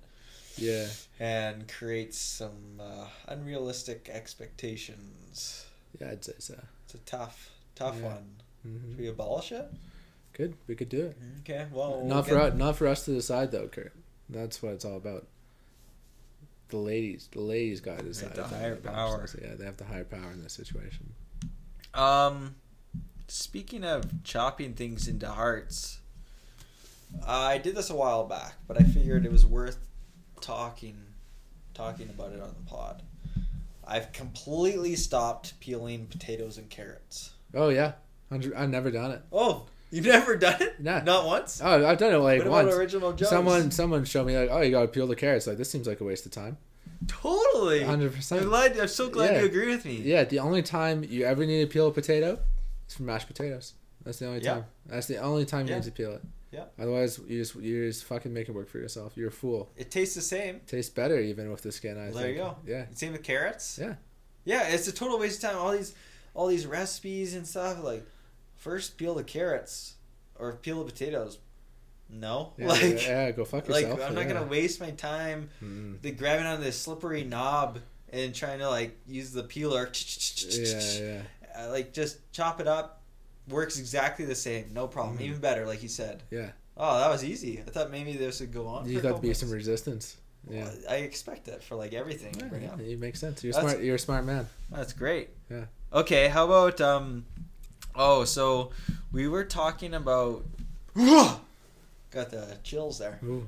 Yeah. 0.57 0.87
And 1.19 1.67
creates 1.67 2.17
some 2.19 2.79
uh, 2.79 3.07
unrealistic 3.27 4.09
expectations. 4.11 5.65
Yeah, 5.99 6.09
I'd 6.11 6.23
say 6.23 6.33
so. 6.39 6.59
It's 6.85 6.93
a 6.95 6.99
tough, 6.99 7.49
tough 7.75 7.95
Yeah. 7.99 8.05
one. 8.05 8.35
hmm 8.63 8.89
Should 8.91 8.99
we 8.99 9.07
abolish 9.07 9.51
it? 9.51 9.65
Good. 10.33 10.55
We 10.67 10.75
could 10.75 10.89
do 10.89 11.05
it. 11.07 11.17
Okay, 11.41 11.67
well, 11.71 11.99
we'll 11.99 12.05
not 12.05 12.27
for 12.27 12.39
us, 12.39 12.53
not 12.55 12.75
for 12.75 12.87
us 12.87 13.05
to 13.05 13.11
decide 13.13 13.51
though, 13.51 13.67
Kurt. 13.67 13.93
That's 14.29 14.61
what 14.63 14.73
it's 14.73 14.85
all 14.85 14.97
about. 14.97 15.27
The 16.69 16.77
ladies, 16.77 17.29
the 17.31 17.41
ladies 17.41 17.81
got 17.81 17.99
to 17.99 18.05
decide. 18.05 18.33
the 18.33 18.43
higher 18.43 18.75
power. 18.75 19.27
Yeah, 19.39 19.53
they 19.55 19.65
have 19.65 19.77
the 19.77 19.85
higher 19.85 20.03
power 20.05 20.31
in 20.31 20.41
this 20.41 20.53
situation. 20.53 21.13
Um, 21.93 22.55
speaking 23.27 23.83
of 23.83 24.23
chopping 24.23 24.73
things 24.73 25.07
into 25.07 25.27
hearts, 25.27 25.99
I 27.27 27.59
did 27.59 27.75
this 27.75 27.91
a 27.91 27.95
while 27.95 28.25
back, 28.25 28.55
but 28.67 28.79
I 28.79 28.83
figured 28.83 29.25
it 29.25 29.31
was 29.31 29.45
worth 29.45 29.77
talking, 30.41 30.97
talking 31.75 32.09
about 32.09 32.31
it 32.31 32.41
on 32.41 32.49
the 32.49 32.69
pod. 32.69 33.03
I've 33.85 34.11
completely 34.13 34.95
stopped 34.95 35.59
peeling 35.59 36.07
potatoes 36.07 36.57
and 36.57 36.69
carrots. 36.69 37.33
Oh 37.53 37.69
yeah, 37.69 37.93
I've 38.31 38.69
never 38.69 38.89
done 38.89 39.11
it. 39.11 39.21
Oh, 39.31 39.67
You've 39.93 40.05
never 40.07 40.35
done 40.35 40.61
it? 40.61 40.79
Nah. 40.81 41.01
Not 41.01 41.25
once? 41.25 41.61
Oh, 41.63 41.85
I've 41.87 41.97
done 41.99 42.13
it 42.13 42.17
like 42.17 42.39
what 42.39 42.47
about 42.47 42.65
once. 42.65 42.75
original 42.75 43.13
Joe's? 43.13 43.29
Someone, 43.29 43.69
someone 43.71 44.05
showed 44.05 44.25
me 44.25 44.35
like, 44.37 44.49
oh, 44.51 44.61
you 44.61 44.71
gotta 44.71 44.87
peel 44.87 45.05
the 45.07 45.15
carrots. 45.15 45.45
Like 45.47 45.57
this 45.57 45.69
seems 45.69 45.85
like 45.87 46.01
a 46.01 46.03
waste 46.03 46.25
of 46.25 46.31
time. 46.31 46.57
Totally. 47.07 47.81
100%. 47.81 48.37
I'm 48.41 48.49
glad. 48.49 48.79
I'm 48.79 48.87
so 48.87 49.09
glad 49.09 49.33
Yeah. 49.33 49.39
you 49.41 49.45
agree 49.45 49.67
with 49.67 49.85
me. 49.85 49.97
Yeah, 49.97 50.23
the 50.23 50.39
only 50.39 50.61
time 50.63 51.03
you 51.07 51.25
ever 51.25 51.45
need 51.45 51.61
to 51.61 51.67
peel 51.67 51.87
a 51.87 51.91
potato 51.91 52.39
is 52.87 52.95
for 52.95 53.03
mashed 53.03 53.27
potatoes. 53.27 53.73
That's 54.03 54.19
the 54.19 54.27
only 54.27 54.41
Yeah. 54.41 54.53
time. 54.55 54.65
That's 54.85 55.07
the 55.07 55.17
only 55.17 55.45
time 55.45 55.67
you 55.67 55.75
need 55.75 55.83
to 55.83 55.91
peel 55.91 56.13
it. 56.13 56.21
Yeah. 56.51 56.65
Otherwise, 56.79 57.19
you 57.27 57.39
just 57.41 57.55
you 57.55 57.87
just 57.87 58.03
fucking 58.05 58.31
make 58.33 58.47
it 58.47 58.51
work 58.51 58.69
for 58.69 58.77
yourself. 58.77 59.13
You're 59.15 59.29
a 59.29 59.31
fool. 59.31 59.71
It 59.75 59.89
tastes 59.91 60.15
the 60.15 60.21
same. 60.21 60.61
Tastes 60.67 60.91
better 60.93 61.19
even 61.19 61.51
with 61.51 61.61
the 61.63 61.71
skin. 61.71 61.97
I 61.97 62.05
there 62.05 62.13
think. 62.13 62.27
you 62.29 62.43
go. 62.43 62.55
Yeah. 62.65 62.85
Same 62.93 63.11
with 63.13 63.23
carrots. 63.23 63.79
Yeah. 63.81 63.95
Yeah, 64.45 64.67
it's 64.67 64.87
a 64.87 64.91
total 64.91 65.17
waste 65.19 65.43
of 65.43 65.49
time. 65.51 65.59
All 65.59 65.71
these, 65.71 65.93
all 66.33 66.47
these 66.47 66.65
recipes 66.67 67.33
and 67.33 67.47
stuff. 67.47 67.81
Like, 67.83 68.05
first 68.63 68.97
peel 68.97 69.13
the 69.15 69.23
carrots, 69.23 69.95
or 70.39 70.53
peel 70.53 70.79
the 70.83 70.91
potatoes. 70.91 71.37
No, 72.09 72.53
Yeah, 72.57 72.67
like, 72.75 73.05
yeah, 73.05 73.31
go 73.31 73.43
fuck 73.45 73.67
yourself. 73.67 73.99
like. 73.99 74.07
I'm 74.09 74.15
not 74.15 74.27
gonna 74.27 74.45
waste 74.45 74.79
my 74.79 74.91
time 74.91 75.49
Mm. 75.63 76.01
the 76.01 76.11
grabbing 76.11 76.45
on 76.45 76.61
this 76.61 76.79
slippery 76.79 77.23
knob 77.23 77.79
and 78.11 78.33
trying 78.35 78.59
to 78.59 78.69
like 78.69 78.97
use 79.07 79.31
the 79.31 79.43
peeler. 79.43 79.89
Yeah, 80.49 80.79
yeah. 81.01 81.21
Uh, 81.65 81.69
like 81.69 81.93
just 81.93 82.17
chop 82.33 82.59
it 82.59 82.67
up. 82.67 83.01
Works 83.47 83.77
exactly 83.79 84.25
the 84.25 84.35
same, 84.35 84.71
no 84.73 84.87
problem. 84.87 85.17
Mhm. 85.17 85.21
Even 85.21 85.39
better, 85.39 85.65
like 85.65 85.81
you 85.83 85.89
said. 85.89 86.23
Yeah. 86.31 86.51
Oh, 86.77 86.99
that 86.99 87.09
was 87.09 87.23
easy. 87.23 87.61
I 87.65 87.69
thought 87.69 87.91
maybe 87.91 88.13
this 88.13 88.39
would 88.39 88.53
go 88.53 88.67
on. 88.67 88.89
You 88.89 88.99
thought 89.01 89.15
to 89.17 89.21
be 89.21 89.33
some 89.33 89.49
resistance. 89.51 90.17
Yeah. 90.49 90.63
Well, 90.65 90.73
I 90.89 90.95
expect 90.97 91.45
that 91.45 91.63
for 91.63 91.75
like 91.75 91.93
everything 91.93 92.35
Yeah, 92.37 92.49
right 92.51 92.61
now. 92.61 92.83
it 92.83 92.99
makes 92.99 93.19
sense. 93.19 93.43
You're 93.43 93.53
That's- 93.53 93.71
smart. 93.73 93.83
You're 93.85 93.95
a 93.95 93.99
smart 93.99 94.25
man. 94.25 94.47
That's 94.71 94.93
great. 94.93 95.29
Yeah. 95.49 95.65
Okay, 95.91 96.27
how 96.27 96.45
about 96.45 96.79
um 96.81 97.25
oh, 97.95 98.23
so 98.25 98.71
we 99.11 99.27
were 99.27 99.43
talking 99.45 99.93
about 99.93 100.43
got 100.95 102.29
the 102.29 102.57
chills 102.63 102.99
there. 102.99 103.19
Ooh. 103.23 103.47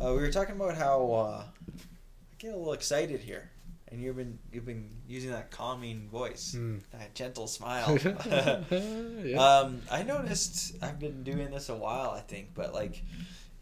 Uh, 0.00 0.10
we 0.12 0.18
were 0.20 0.30
talking 0.32 0.56
about 0.56 0.76
how 0.76 1.10
uh 1.12 1.44
I 1.44 2.34
get 2.38 2.54
a 2.54 2.56
little 2.56 2.72
excited 2.72 3.20
here. 3.20 3.50
And 3.88 4.02
you've 4.02 4.16
been 4.16 4.38
you've 4.52 4.66
been 4.66 4.90
using 5.06 5.30
that 5.30 5.50
calming 5.52 6.08
voice, 6.08 6.54
Mm. 6.56 6.80
that 6.92 7.14
gentle 7.14 7.46
smile. 7.46 7.96
yeah. 9.24 9.38
Um, 9.38 9.82
I 9.90 10.02
noticed 10.02 10.74
I've 10.82 10.98
been 10.98 11.22
doing 11.22 11.50
this 11.50 11.68
a 11.68 11.76
while, 11.76 12.10
I 12.10 12.20
think, 12.20 12.54
but 12.54 12.74
like 12.74 13.02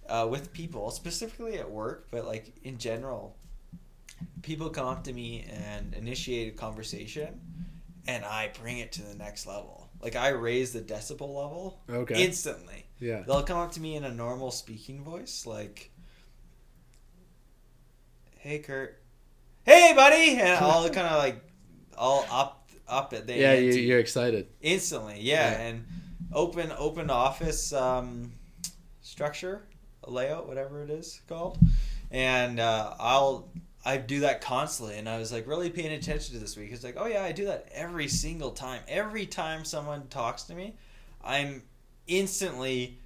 uh, 0.08 0.26
with 0.30 0.52
people, 0.52 0.90
specifically 0.90 1.58
at 1.58 1.70
work, 1.70 2.08
but 2.10 2.26
like 2.26 2.52
in 2.64 2.78
general, 2.78 3.36
people 4.42 4.70
come 4.70 4.86
up 4.86 5.04
to 5.04 5.12
me 5.12 5.44
and 5.50 5.92
initiate 5.94 6.54
a 6.54 6.56
conversation, 6.56 7.38
and 8.06 8.24
I 8.24 8.50
bring 8.60 8.78
it 8.78 8.92
to 8.92 9.02
the 9.02 9.14
next 9.14 9.46
level. 9.46 9.81
Like 10.02 10.16
I 10.16 10.28
raise 10.30 10.72
the 10.72 10.80
decibel 10.80 11.28
level 11.34 11.80
okay. 11.88 12.24
instantly. 12.24 12.86
yeah. 12.98 13.22
They'll 13.26 13.42
come 13.44 13.58
up 13.58 13.72
to 13.72 13.80
me 13.80 13.94
in 13.96 14.04
a 14.04 14.12
normal 14.12 14.50
speaking 14.50 15.04
voice, 15.04 15.46
like, 15.46 15.90
"Hey, 18.38 18.58
Kurt," 18.58 19.00
"Hey, 19.64 19.92
buddy," 19.94 20.40
and 20.40 20.64
I'll 20.64 20.88
kind 20.90 21.06
of 21.06 21.18
like, 21.18 21.42
all 21.96 22.26
up 22.30 22.68
up 22.88 23.12
at 23.12 23.26
the 23.26 23.34
Yeah. 23.36 23.54
You, 23.54 23.72
you're 23.72 24.00
excited. 24.00 24.48
instantly 24.60 25.20
yeah, 25.20 25.52
Yeah. 25.52 25.60
and 25.60 25.86
open 26.32 26.72
open 26.76 27.10
office 27.10 27.72
um, 27.72 28.32
structure 29.02 29.62
layout 30.06 30.48
whatever 30.48 30.82
it 30.82 30.90
is 30.90 31.20
called 31.28 31.56
and 32.10 32.58
uh, 32.58 32.94
i'll 32.98 33.48
i 33.84 33.96
do 33.96 34.20
that 34.20 34.40
constantly 34.40 34.96
and 34.96 35.08
i 35.08 35.18
was 35.18 35.32
like 35.32 35.46
really 35.46 35.70
paying 35.70 35.92
attention 35.92 36.34
to 36.34 36.40
this 36.40 36.56
week. 36.56 36.70
It's 36.72 36.84
like 36.84 36.96
oh 36.98 37.06
yeah 37.06 37.24
i 37.24 37.32
do 37.32 37.46
that 37.46 37.68
every 37.72 38.08
single 38.08 38.50
time. 38.50 38.82
Every 38.88 39.26
time 39.26 39.64
someone 39.64 40.08
talks 40.08 40.44
to 40.44 40.54
me 40.54 40.76
i'm 41.24 41.62
instantly 42.06 42.98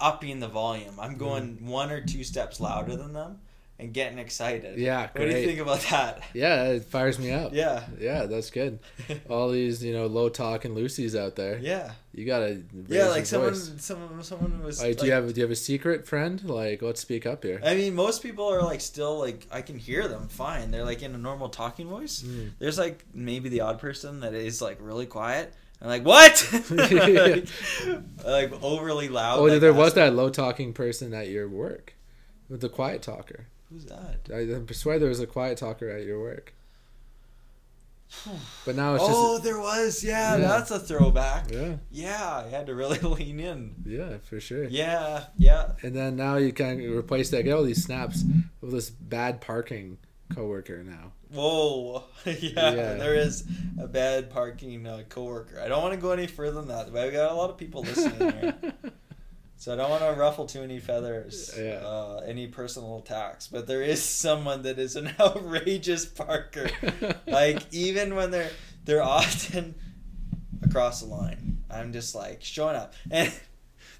upping 0.00 0.40
the 0.40 0.48
volume. 0.48 0.98
I'm 1.00 1.14
mm. 1.14 1.18
going 1.18 1.66
one 1.66 1.90
or 1.90 2.00
two 2.00 2.24
steps 2.24 2.60
louder 2.60 2.96
than 2.96 3.12
them 3.12 3.40
and 3.78 3.92
getting 3.92 4.18
excited 4.18 4.78
Yeah. 4.78 5.08
what 5.14 5.14
do 5.16 5.26
you 5.26 5.44
think 5.46 5.58
about 5.58 5.80
that 5.90 6.22
Yeah. 6.32 6.66
It 6.70 6.84
fires 6.84 7.18
me 7.18 7.32
up. 7.32 7.52
yeah 7.52 7.84
Yeah. 7.98 8.26
That's 8.26 8.50
good. 8.50 8.78
All 9.28 9.50
these 9.50 9.82
you 9.82 9.92
know 9.92 10.06
low 10.06 10.28
talking 10.28 10.74
Lucy's 10.74 11.16
out 11.16 11.34
there. 11.34 11.58
yeah 11.58 11.92
You 12.12 12.24
gotta. 12.24 12.62
yeah 12.88 13.08
like 13.08 13.26
someone 13.26 13.50
voice. 13.50 13.72
someone 13.78 14.22
someone 14.22 14.62
was 14.62 14.80
Like, 14.80 14.98
do 14.98 15.06
you 15.06 15.12
have 15.12 15.26
do 15.34 15.40
you 15.40 15.42
have 15.44 15.50
a 15.50 15.56
secret 15.56 16.06
friend? 16.06 16.42
Like, 16.44 16.82
let's 16.82 17.00
speak 17.00 17.26
up 17.26 17.42
here. 17.42 17.60
I 17.64 17.74
mean, 17.74 17.94
most 17.96 18.22
people 18.22 18.46
are 18.46 18.62
like 18.62 18.80
still 18.80 19.18
like 19.18 19.46
I 19.50 19.60
can 19.62 19.76
hear 19.78 20.06
them 20.06 20.28
fine. 20.28 20.70
They're 20.70 20.84
like 20.84 21.02
in 21.02 21.12
a 21.14 21.18
normal 21.18 21.48
talking 21.48 21.88
voice. 21.88 22.22
Mm. 22.22 22.50
There's 22.60 22.78
like 22.78 23.04
maybe 23.12 23.48
the 23.48 23.62
odd 23.62 23.80
person 23.80 24.20
that 24.20 24.34
is 24.34 24.62
like 24.62 24.78
really 24.80 25.06
quiet 25.06 25.52
and 25.80 25.90
like 25.90 26.04
what, 26.04 26.48
like, 26.70 27.48
like 28.24 28.62
overly 28.62 29.08
loud. 29.08 29.40
Oh, 29.40 29.44
like, 29.44 29.60
there 29.60 29.72
was 29.74 29.94
that 29.94 30.14
low 30.14 30.30
talking 30.30 30.72
person 30.72 31.12
at 31.12 31.28
your 31.28 31.48
work, 31.48 31.94
with 32.48 32.60
the 32.60 32.68
quiet 32.68 33.02
talker. 33.02 33.48
Who's 33.74 33.86
that? 33.86 34.28
I 34.32 34.72
swear 34.72 35.00
there 35.00 35.08
was 35.08 35.18
a 35.18 35.26
quiet 35.26 35.58
talker 35.58 35.90
at 35.90 36.04
your 36.04 36.20
work. 36.20 36.54
But 38.64 38.76
now 38.76 38.94
it's 38.94 39.02
Oh, 39.04 39.38
there 39.38 39.58
was. 39.58 40.04
Yeah, 40.04 40.36
Yeah. 40.36 40.46
that's 40.46 40.70
a 40.70 40.78
throwback. 40.78 41.50
yeah, 41.50 41.76
Yeah, 41.90 42.42
I 42.46 42.48
had 42.50 42.66
to 42.66 42.74
really 42.76 42.98
lean 43.02 43.40
in. 43.40 43.74
yeah, 43.84 44.18
for 44.22 44.38
sure. 44.38 44.64
Yeah, 44.64 45.24
yeah. 45.36 45.72
And 45.82 45.94
then 45.96 46.14
now 46.14 46.36
you 46.36 46.52
can 46.52 46.78
replace 46.96 47.30
that. 47.30 47.42
Get 47.42 47.52
all 47.52 47.64
these 47.64 47.82
snaps 47.82 48.22
with 48.60 48.70
this 48.70 48.90
bad 48.90 49.40
parking 49.40 49.98
coworker 50.32 50.84
now. 50.84 51.10
Whoa. 51.32 52.04
yeah, 52.24 52.32
Yeah. 52.40 52.94
there 52.94 53.16
is 53.16 53.42
a 53.80 53.88
bad 53.88 54.30
parking 54.30 54.86
uh, 54.86 55.02
coworker. 55.08 55.60
I 55.60 55.66
don't 55.66 55.82
want 55.82 55.94
to 55.94 56.00
go 56.00 56.12
any 56.12 56.28
further 56.28 56.60
than 56.60 56.68
that, 56.68 56.92
but 56.92 57.06
we 57.06 57.10
got 57.12 57.32
a 57.32 57.34
lot 57.34 57.50
of 57.50 57.56
people 57.58 57.82
listening 57.82 58.20
here. 58.20 58.54
So 59.56 59.72
I 59.72 59.76
don't 59.76 59.88
want 59.88 60.02
to 60.02 60.12
ruffle 60.12 60.46
too 60.46 60.60
many 60.60 60.78
feathers, 60.78 61.54
Yeah. 61.58 61.74
uh, 61.84 62.20
any 62.26 62.46
personal 62.48 62.98
attacks. 62.98 63.46
But 63.48 63.66
there 63.66 63.82
is 63.82 64.02
someone 64.24 64.62
that 64.62 64.78
is 64.78 64.96
an 64.96 65.10
outrageous 65.20 66.04
Parker. 66.04 66.68
like 67.26 67.62
even 67.72 68.14
when 68.14 68.30
they're 68.30 68.50
they're 68.84 69.02
often 69.02 69.74
across 70.62 71.00
the 71.00 71.06
line, 71.06 71.58
I'm 71.70 71.92
just 71.92 72.14
like 72.14 72.42
showing 72.42 72.76
up. 72.76 72.94
And 73.10 73.28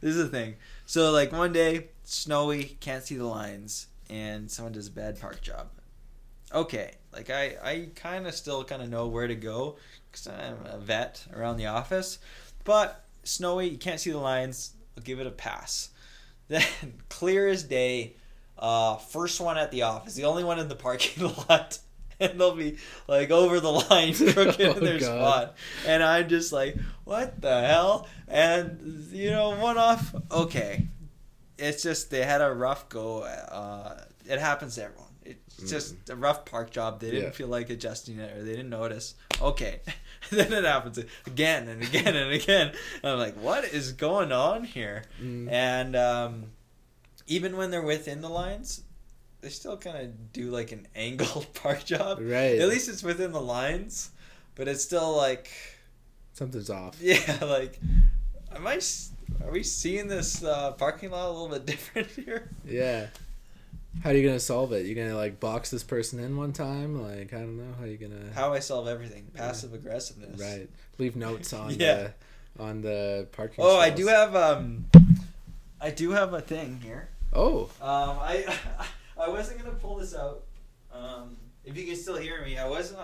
this 0.00 0.16
is 0.16 0.16
the 0.16 0.28
thing. 0.28 0.56
So 0.86 1.10
like 1.12 1.32
one 1.32 1.52
day, 1.52 1.88
snowy, 2.02 2.76
can't 2.80 3.02
see 3.04 3.16
the 3.16 3.24
lines, 3.26 3.86
and 4.10 4.50
someone 4.50 4.72
does 4.72 4.88
a 4.88 4.92
bad 4.92 5.18
park 5.20 5.40
job. 5.40 5.68
Okay, 6.52 6.92
like 7.12 7.30
I 7.30 7.56
I 7.62 7.88
kind 7.94 8.26
of 8.26 8.34
still 8.34 8.64
kind 8.64 8.82
of 8.82 8.90
know 8.90 9.06
where 9.06 9.26
to 9.26 9.34
go 9.34 9.76
because 10.10 10.26
I'm 10.26 10.58
a 10.66 10.78
vet 10.78 11.24
around 11.32 11.56
the 11.56 11.66
office, 11.66 12.18
but 12.64 13.04
snowy, 13.22 13.68
you 13.68 13.78
can't 13.78 13.98
see 14.00 14.10
the 14.10 14.18
lines. 14.18 14.72
I'll 14.96 15.02
give 15.04 15.20
it 15.20 15.26
a 15.26 15.30
pass. 15.30 15.90
Then 16.48 16.62
clear 17.08 17.48
as 17.48 17.62
day, 17.62 18.16
uh, 18.58 18.96
first 18.96 19.40
one 19.40 19.56
at 19.56 19.70
the 19.70 19.82
office, 19.82 20.14
the 20.14 20.24
only 20.24 20.44
one 20.44 20.58
in 20.58 20.68
the 20.68 20.74
parking 20.74 21.24
lot, 21.48 21.78
and 22.20 22.38
they'll 22.38 22.54
be 22.54 22.76
like 23.08 23.30
over 23.30 23.60
the 23.60 23.72
line, 23.72 24.12
crooked 24.32 24.60
Oh, 24.60 24.72
in 24.74 24.84
their 24.84 24.98
God. 25.00 25.06
spot, 25.06 25.56
and 25.86 26.02
I'm 26.02 26.28
just 26.28 26.52
like, 26.52 26.76
what 27.04 27.40
the 27.40 27.62
hell? 27.62 28.06
And 28.28 29.08
you 29.10 29.30
know, 29.30 29.56
one 29.56 29.78
off, 29.78 30.14
okay. 30.30 30.86
It's 31.56 31.82
just 31.82 32.10
they 32.10 32.22
had 32.24 32.42
a 32.42 32.52
rough 32.52 32.88
go. 32.90 33.22
Uh, 33.22 34.02
it 34.26 34.38
happens 34.38 34.74
to 34.74 34.84
everyone. 34.84 35.08
It's 35.24 35.70
just 35.70 35.94
a 36.10 36.16
rough 36.16 36.44
park 36.44 36.70
job. 36.72 37.00
They 37.00 37.10
didn't 37.10 37.22
Mm. 37.22 37.32
Yeah. 37.32 37.36
feel 37.38 37.48
like 37.48 37.70
adjusting 37.70 38.18
it, 38.18 38.36
or 38.36 38.42
they 38.42 38.50
didn't 38.52 38.68
notice. 38.70 39.14
Okay, 39.40 39.80
then 40.30 40.52
it 40.52 40.64
happens 40.64 40.98
again 41.26 41.68
and 41.68 41.82
again 41.82 42.14
and 42.16 42.32
again. 42.32 42.72
And 43.02 43.12
I'm 43.12 43.18
like, 43.18 43.36
what 43.36 43.64
is 43.64 43.92
going 43.92 44.32
on 44.32 44.64
here? 44.64 45.04
Mm. 45.22 45.50
And 45.50 45.96
um, 45.96 46.44
even 47.26 47.56
when 47.56 47.70
they're 47.70 47.82
within 47.82 48.20
the 48.20 48.28
lines, 48.28 48.82
they 49.40 49.48
still 49.48 49.76
kind 49.76 49.98
of 49.98 50.32
do 50.32 50.50
like 50.50 50.72
an 50.72 50.86
angled 50.94 51.46
park 51.54 51.84
job. 51.84 52.18
Right. 52.20 52.58
At 52.58 52.68
least 52.68 52.88
it's 52.88 53.02
within 53.02 53.32
the 53.32 53.40
lines, 53.40 54.10
but 54.54 54.68
it's 54.68 54.82
still 54.82 55.16
like, 55.16 55.50
Something's 56.32 56.70
off. 56.70 56.96
yeah, 57.00 57.38
like, 57.42 57.78
am 58.54 58.66
I? 58.66 58.80
Are 59.44 59.52
we 59.52 59.62
seeing 59.62 60.08
this 60.08 60.42
uh, 60.42 60.72
parking 60.72 61.10
lot 61.10 61.28
a 61.28 61.30
little 61.30 61.48
bit 61.48 61.64
different 61.66 62.08
here? 62.08 62.50
Yeah. 62.64 63.06
How 64.02 64.10
are 64.10 64.14
you 64.14 64.26
gonna 64.26 64.40
solve 64.40 64.72
it? 64.72 64.86
You 64.86 64.94
gonna 64.94 65.16
like 65.16 65.40
box 65.40 65.70
this 65.70 65.82
person 65.82 66.18
in 66.20 66.36
one 66.36 66.52
time? 66.52 67.00
Like 67.00 67.32
I 67.32 67.38
don't 67.38 67.56
know. 67.56 67.74
How 67.78 67.86
you 67.86 67.96
gonna? 67.96 68.32
How 68.34 68.52
I 68.52 68.58
solve 68.58 68.86
everything? 68.88 69.30
Passive 69.34 69.72
aggressiveness. 69.72 70.40
Right. 70.40 70.68
Leave 70.98 71.16
notes 71.16 71.52
on 71.54 71.70
Yeah. 71.70 72.08
the 72.56 72.62
on 72.62 72.82
the 72.82 73.28
parking. 73.32 73.64
Oh, 73.64 73.78
I 73.78 73.90
do 73.90 74.06
have 74.08 74.36
um, 74.36 74.86
I 75.80 75.90
do 75.90 76.10
have 76.10 76.34
a 76.34 76.40
thing 76.40 76.80
here. 76.82 77.08
Oh. 77.32 77.64
Um, 77.80 78.18
I 78.20 78.44
I 79.18 79.28
wasn't 79.28 79.58
gonna 79.62 79.76
pull 79.76 79.96
this 79.96 80.14
out. 80.14 80.44
Um, 80.92 81.36
if 81.64 81.76
you 81.76 81.86
can 81.86 81.96
still 81.96 82.16
hear 82.16 82.42
me, 82.44 82.58
I 82.58 82.68
wasn't. 82.68 83.00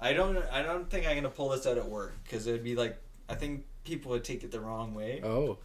I 0.00 0.12
don't. 0.14 0.36
I 0.50 0.62
don't 0.62 0.90
think 0.90 1.06
I'm 1.06 1.14
gonna 1.14 1.28
pull 1.30 1.50
this 1.50 1.66
out 1.66 1.78
at 1.78 1.88
work 1.88 2.14
because 2.24 2.46
it 2.46 2.52
would 2.52 2.64
be 2.64 2.74
like 2.74 2.98
I 3.28 3.34
think 3.36 3.66
people 3.84 4.10
would 4.12 4.24
take 4.24 4.42
it 4.42 4.50
the 4.50 4.60
wrong 4.60 4.94
way. 4.94 5.20
Oh. 5.22 5.58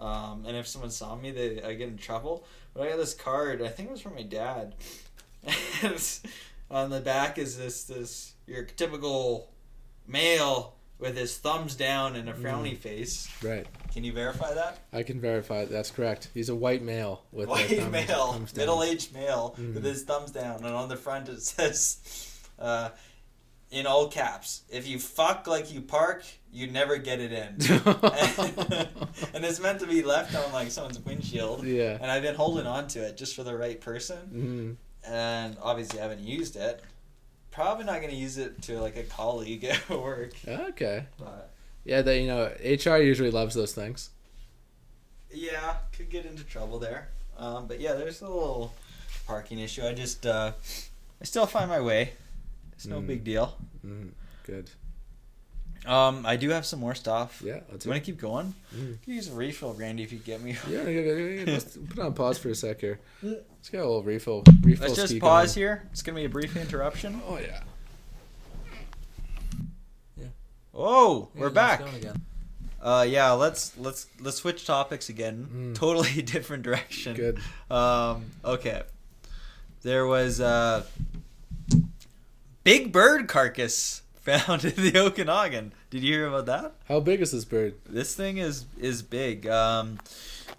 Um, 0.00 0.44
and 0.44 0.56
if 0.56 0.66
someone 0.66 0.90
saw 0.90 1.14
me, 1.14 1.30
they 1.30 1.62
I 1.62 1.74
get 1.74 1.88
in 1.88 1.96
trouble. 1.98 2.44
But 2.74 2.82
I 2.86 2.90
got 2.90 2.98
this 2.98 3.14
card. 3.14 3.62
I 3.62 3.68
think 3.68 3.88
it 3.88 3.92
was 3.92 4.00
from 4.00 4.14
my 4.16 4.22
dad. 4.22 4.74
And 5.82 6.02
on 6.70 6.90
the 6.90 7.00
back 7.00 7.38
is 7.38 7.56
this 7.56 7.84
this 7.84 8.32
your 8.46 8.64
typical 8.64 9.50
male 10.06 10.74
with 10.98 11.16
his 11.16 11.36
thumbs 11.38 11.74
down 11.74 12.16
and 12.16 12.28
a 12.28 12.32
frowny 12.32 12.76
face. 12.76 13.28
Right. 13.42 13.66
Can 13.92 14.04
you 14.04 14.12
verify 14.12 14.54
that? 14.54 14.78
I 14.92 15.02
can 15.02 15.20
verify 15.20 15.64
that's 15.66 15.90
correct. 15.90 16.30
He's 16.34 16.48
a 16.48 16.54
white 16.54 16.82
male 16.82 17.24
with 17.32 17.48
White 17.48 17.66
thumbs- 17.68 17.90
male, 17.92 18.32
thumbs 18.32 18.56
middle-aged 18.56 19.12
male 19.12 19.54
Mhm. 19.58 19.74
with 19.74 19.84
his 19.84 20.02
thumbs 20.04 20.30
down, 20.30 20.64
and 20.64 20.74
on 20.74 20.88
the 20.88 20.96
front 20.96 21.28
it 21.28 21.42
says, 21.42 21.98
uh, 22.58 22.90
in 23.74 23.86
all 23.86 24.08
caps, 24.08 24.62
"If 24.70 24.86
you 24.86 24.98
fuck 24.98 25.46
like 25.46 25.72
you 25.72 25.80
park, 25.82 26.24
you 26.52 26.66
never 26.70 26.96
get 26.96 27.20
it 27.20 27.32
in." 27.32 27.56
and 29.34 29.44
it's 29.44 29.60
meant 29.60 29.80
to 29.80 29.86
be 29.86 30.02
left 30.02 30.34
on 30.34 30.52
like 30.52 30.70
someone's 30.70 30.98
windshield. 31.00 31.64
yeah. 31.64 31.98
And 32.00 32.10
I've 32.10 32.22
been 32.22 32.34
holding 32.36 32.66
on 32.66 32.88
to 32.88 33.00
it 33.00 33.16
just 33.16 33.34
for 33.34 33.42
the 33.42 33.56
right 33.56 33.80
person, 33.80 34.78
Mhm. 35.06 35.10
and 35.12 35.56
obviously 35.60 35.98
I 36.00 36.02
haven't 36.04 36.20
used 36.20 36.56
it. 36.56 36.82
Probably 37.50 37.84
not 37.84 37.98
going 38.00 38.10
to 38.10 38.16
use 38.16 38.36
it 38.38 38.62
to 38.62 38.80
like 38.80 38.96
a 38.96 39.02
colleague 39.04 39.64
at 39.64 39.88
work, 39.90 40.32
Okay. 40.48 41.06
but 41.18 41.50
Yeah, 41.84 42.02
that 42.02 42.18
you 42.18 42.26
know, 42.26 42.44
HR 42.64 42.96
usually 43.02 43.30
loves 43.30 43.54
those 43.54 43.72
things. 43.74 44.10
yeah, 45.32 45.76
could 45.92 46.10
get 46.10 46.24
into 46.26 46.44
trouble 46.44 46.78
there. 46.78 47.08
Um, 47.36 47.66
but 47.66 47.80
yeah, 47.80 47.94
there's 47.94 48.22
a 48.22 48.28
little 48.28 48.72
parking 49.26 49.58
issue. 49.58 49.82
I 49.84 49.92
just 49.92 50.24
uh, 50.26 50.52
I 51.20 51.24
still 51.24 51.46
find 51.46 51.68
my 51.68 51.80
way. 51.80 52.12
It's 52.74 52.86
no 52.86 53.00
Mm. 53.00 53.06
big 53.06 53.24
deal. 53.24 53.56
Mm, 53.86 54.10
good. 54.44 54.70
Um, 55.86 56.24
I 56.24 56.36
do 56.36 56.48
have 56.50 56.64
some 56.64 56.80
more 56.80 56.94
stuff. 56.94 57.42
Yeah, 57.44 57.60
let's. 57.70 57.84
You 57.84 57.90
want 57.90 58.02
to 58.02 58.10
keep 58.10 58.18
going? 58.20 58.54
Mm. 58.74 59.02
Can 59.02 59.12
you 59.12 59.14
use 59.16 59.28
a 59.28 59.34
refill, 59.34 59.74
Randy, 59.74 60.02
if 60.02 60.12
you 60.12 60.18
get 60.18 60.40
me. 60.40 60.56
Yeah, 60.68 60.82
yeah, 60.88 61.00
yeah, 61.00 61.12
yeah, 61.12 61.52
let's 61.52 61.76
put 61.76 61.98
on 61.98 62.14
pause 62.14 62.38
for 62.38 62.48
a 62.48 62.54
sec 62.54 62.80
here. 62.80 63.00
Let's 63.22 63.70
get 63.70 63.78
a 63.80 63.84
little 63.86 64.02
refill. 64.02 64.42
refill 64.62 64.88
Let's 64.88 64.96
just 65.00 65.18
pause 65.20 65.54
going. 65.54 65.62
here. 65.62 65.88
It's 65.92 66.02
gonna 66.02 66.16
be 66.16 66.24
a 66.26 66.28
brief 66.28 66.54
interruption. 66.56 67.20
Oh 67.26 67.38
yeah. 67.38 67.62
Yeah. 70.16 70.26
Oh, 70.74 71.28
we're 71.34 71.46
Yeah, 71.48 71.52
back. 71.52 71.80
let's 71.80 71.92
go 71.92 71.96
again. 71.98 72.22
Uh, 72.82 73.06
yeah, 73.08 73.32
let's 73.32 73.76
let's 73.78 74.06
let's 74.20 74.36
switch 74.38 74.66
topics 74.66 75.08
again. 75.08 75.48
Mm. 75.52 75.74
Totally 75.78 76.20
different 76.34 76.62
direction. 76.62 77.16
Good. 77.16 77.40
Um, 77.70 78.26
okay. 78.44 78.82
There 79.82 80.06
was 80.06 80.40
a 80.40 80.84
big 82.64 82.90
bird 82.90 83.28
carcass 83.28 84.02
found 84.20 84.64
in 84.64 84.74
the 84.74 84.98
Okanagan. 84.98 85.72
Did 85.90 86.02
you 86.02 86.14
hear 86.14 86.26
about 86.26 86.46
that? 86.46 86.72
How 86.88 86.98
big 87.00 87.20
is 87.20 87.30
this 87.30 87.44
bird? 87.44 87.74
This 87.88 88.14
thing 88.14 88.38
is 88.38 88.64
is 88.78 89.02
big. 89.02 89.46
Um, 89.46 89.98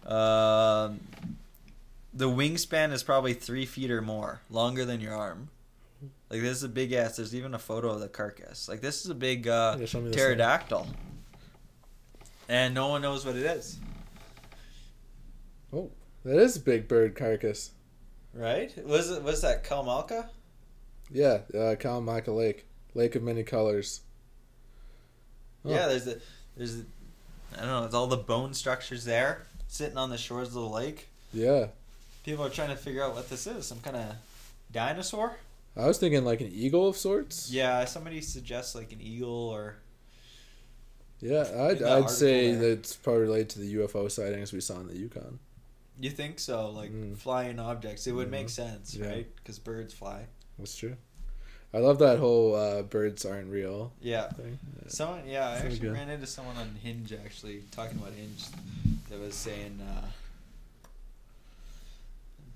um, 0.06 1.00
the 2.14 2.30
wingspan 2.30 2.94
is 2.94 3.04
probably 3.04 3.34
three 3.34 3.66
feet 3.66 3.92
or 3.92 4.02
more, 4.02 4.42
longer 4.50 4.86
than 4.86 5.02
your 5.02 5.16
arm. 5.16 5.50
Like 6.30 6.42
this 6.42 6.58
is 6.58 6.64
a 6.64 6.70
big 6.70 6.94
ass. 6.94 7.18
There's 7.18 7.36
even 7.36 7.54
a 7.54 7.60
photo 7.60 7.90
of 7.90 8.00
the 8.00 8.08
carcass. 8.08 8.70
Like 8.70 8.82
this 8.82 9.04
is 9.04 9.12
a 9.12 9.16
big 9.16 9.48
uh, 9.48 9.78
Yeah, 9.80 9.86
pterodactyl, 10.12 10.88
and 12.48 12.74
no 12.74 12.88
one 12.88 13.02
knows 13.02 13.26
what 13.26 13.36
it 13.36 13.46
is. 13.46 13.80
Oh, 15.74 15.92
that 16.24 16.38
is 16.38 16.58
a 16.58 16.62
big 16.62 16.88
bird 16.88 17.16
carcass. 17.16 17.72
Right? 18.34 18.74
Was 18.86 19.10
it 19.10 19.24
was 19.24 19.42
that 19.42 19.64
Kalamalka? 19.64 20.30
Yeah, 21.12 21.40
uh, 21.54 21.76
Kalamalka 21.76 22.36
Lake, 22.36 22.66
Lake 22.94 23.16
of 23.16 23.24
Many 23.24 23.44
Colors. 23.44 24.02
Oh. 25.64 25.70
Yeah, 25.72 25.88
there's 25.88 26.08
a 26.08 26.18
there's 26.58 26.80
a, 26.80 26.84
I 27.56 27.60
don't 27.62 27.68
know, 27.68 27.84
it's 27.86 27.96
all 27.96 28.08
the 28.08 28.18
bone 28.18 28.54
structures 28.54 29.06
there 29.06 29.44
sitting 29.68 29.98
on 29.98 30.10
the 30.10 30.18
shores 30.18 30.50
of 30.50 30.54
the 30.56 30.60
lake. 30.62 31.10
Yeah, 31.34 31.68
People 32.24 32.46
are 32.46 32.50
trying 32.50 32.70
to 32.70 32.76
figure 32.76 33.04
out 33.04 33.14
what 33.14 33.30
this 33.30 33.46
is. 33.46 33.68
Some 33.68 33.80
kind 33.82 33.96
of 33.98 34.16
dinosaur? 34.72 35.38
I 35.78 35.86
was 35.88 35.98
thinking 35.98 36.24
like 36.26 36.42
an 36.42 36.50
eagle 36.52 36.88
of 36.88 36.96
sorts. 36.98 37.52
Yeah, 37.52 37.84
somebody 37.86 38.22
suggests 38.22 38.74
like 38.76 38.92
an 38.94 39.02
eagle 39.02 39.30
or 39.50 39.76
Yeah, 41.22 41.46
I'd, 41.70 41.84
I'd 41.84 42.10
say 42.10 42.52
there. 42.52 42.62
that 42.62 42.72
it's 42.80 42.96
probably 42.96 43.22
related 43.24 43.50
to 43.50 43.60
the 43.60 43.76
UFO 43.76 44.10
sightings 44.10 44.54
we 44.54 44.62
saw 44.62 44.80
in 44.80 44.88
the 44.88 44.98
Yukon. 44.98 45.40
you 46.00 46.10
think 46.10 46.40
so, 46.40 46.70
like 46.72 46.92
Mm. 46.92 47.18
flying 47.18 47.58
objects. 47.60 48.06
It 48.08 48.12
would 48.14 48.30
make 48.30 48.48
Mhm. 48.48 48.52
sense, 48.52 48.96
Yeah. 48.96 49.08
right? 49.08 49.36
Because 49.38 49.60
birds 49.60 49.94
fly. 49.94 50.26
That's 50.58 50.76
true. 50.76 50.96
I 51.74 51.80
love 51.80 52.00
that 52.00 52.20
whole 52.20 52.56
uh, 52.56 52.84
birds 52.84 53.26
aren't 53.26 53.50
real 53.52 53.92
Yeah. 54.00 54.30
thing. 54.30 54.58
Someone, 54.88 55.28
yeah, 55.28 55.50
I 55.50 55.56
actually 55.56 55.80
good. 55.80 55.94
ran 55.94 56.10
into 56.10 56.26
someone 56.28 56.56
on 56.58 56.74
Hinge 56.82 57.12
actually 57.14 57.64
talking 57.72 57.98
about 57.98 58.14
Hinge 58.14 58.46
that 59.10 59.20
was 59.20 59.36
saying 59.36 59.82
uh, 59.82 60.06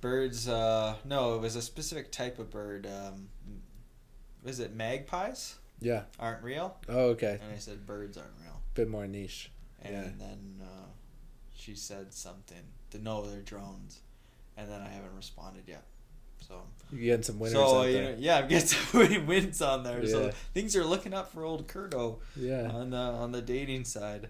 birds. 0.02 0.48
Uh, 0.48 0.96
no, 1.06 1.36
it 1.36 1.42
was 1.42 1.56
a 1.56 1.62
specific 1.62 2.12
type 2.12 2.40
of 2.40 2.50
bird. 2.50 2.88
Um, 2.88 3.28
was 4.44 4.60
it 4.60 4.74
magpies 4.74 5.56
Yeah. 5.82 6.04
aren't 6.20 6.44
real? 6.44 6.78
Oh, 6.88 7.10
okay. 7.10 7.40
And 7.42 7.52
I 7.54 7.58
said 7.58 7.86
birds 7.86 8.18
aren't 8.18 8.32
real. 8.42 8.62
Bit 8.74 8.88
more 8.90 9.08
niche. 9.08 9.52
And 9.82 9.94
Yeah. 9.94 10.04
then 10.18 10.62
uh, 10.62 10.88
she 11.56 11.76
said 11.76 12.14
something. 12.14 12.64
To 12.92 13.00
no, 13.00 13.26
they're 13.30 13.42
drones. 13.42 14.00
And 14.58 14.70
then 14.72 14.82
I 14.82 14.90
haven't 14.90 15.16
responded 15.16 15.64
yet. 15.68 15.84
So, 16.50 16.62
You 16.92 17.04
getting 17.06 17.24
some 17.24 17.40
winners 17.40 17.54
so 17.58 17.80
out 17.82 17.88
you 17.88 17.94
there. 17.94 18.12
know, 18.12 18.18
yeah, 18.20 18.38
I'm 18.40 18.48
getting 18.50 18.68
some 18.68 19.26
wins 19.28 19.62
on 19.62 19.84
there. 19.84 20.06
So 20.08 20.32
things 20.54 20.76
are 20.76 20.84
looking 20.84 21.14
up 21.14 21.32
for 21.32 21.44
old 21.46 21.68
Curdo 21.68 22.20
Yeah. 22.36 22.70
on 22.70 22.90
the 22.90 22.98
on 22.98 23.32
the 23.32 23.42
dating 23.42 23.86
side. 23.86 24.28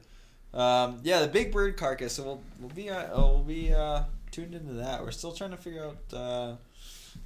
Um, 0.54 1.00
yeah, 1.04 1.22
the 1.22 1.28
big 1.28 1.52
bird 1.52 1.78
carcass. 1.78 2.14
So 2.14 2.24
we'll 2.24 2.42
we'll 2.60 2.70
be 2.72 2.90
uh, 2.90 3.08
we'll 3.16 3.40
be 3.44 3.74
uh, 3.74 4.04
tuned 4.32 4.54
into 4.54 4.74
that. 4.74 5.02
We're 5.02 5.12
still 5.12 5.32
trying 5.32 5.52
to 5.52 5.58
figure 5.58 5.86
out 5.86 5.98
uh, 6.18 6.56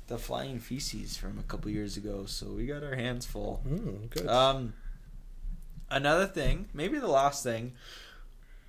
the 0.08 0.18
flying 0.18 0.60
feces 0.60 1.18
from 1.18 1.40
a 1.40 1.44
couple 1.44 1.72
years 1.72 1.98
ago. 1.98 2.26
So 2.28 2.48
we 2.48 2.66
got 2.68 2.84
our 2.84 2.96
hands 2.96 3.26
full. 3.26 3.62
Mm, 3.68 4.10
good. 4.12 4.28
Um, 4.28 4.74
another 5.90 6.28
thing, 6.28 6.68
maybe 6.74 7.00
the 7.00 7.08
last 7.08 7.44
thing. 7.44 7.72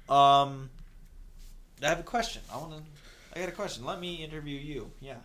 Um, 0.08 0.70
I 1.82 1.88
have 1.88 2.00
a 2.00 2.04
question. 2.04 2.40
I 2.52 2.56
want 2.56 2.72
to. 2.76 2.82
I 3.36 3.40
got 3.40 3.48
a 3.48 3.52
question. 3.52 3.84
Let 3.84 3.98
me 4.00 4.22
interview 4.22 4.58
you. 4.58 4.92
Yeah. 5.00 5.16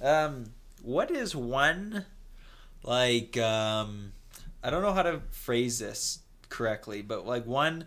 Um, 0.00 0.52
what 0.82 1.10
is 1.10 1.34
one 1.34 2.04
like? 2.82 3.36
Um, 3.36 4.12
I 4.62 4.70
don't 4.70 4.82
know 4.82 4.92
how 4.92 5.02
to 5.02 5.20
phrase 5.30 5.78
this 5.78 6.20
correctly, 6.48 7.02
but 7.02 7.26
like 7.26 7.46
one 7.46 7.84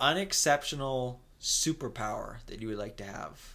unexceptional 0.00 1.20
superpower 1.40 2.36
that 2.46 2.60
you 2.60 2.68
would 2.68 2.78
like 2.78 2.96
to 2.96 3.04
have. 3.04 3.54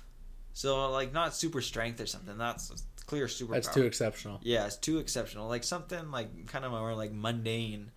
So 0.53 0.89
like 0.91 1.13
not 1.13 1.35
super 1.35 1.61
strength 1.61 2.01
or 2.01 2.05
something. 2.05 2.37
That's 2.37 2.69
a 2.69 3.05
clear 3.05 3.27
superpower. 3.27 3.53
That's 3.53 3.73
too 3.73 3.83
exceptional. 3.83 4.39
Yeah, 4.43 4.65
it's 4.65 4.75
too 4.75 4.99
exceptional. 4.99 5.47
Like 5.47 5.63
something 5.63 6.11
like 6.11 6.47
kind 6.47 6.65
of 6.65 6.71
more 6.71 6.93
like 6.93 7.11
mundane. 7.11 7.91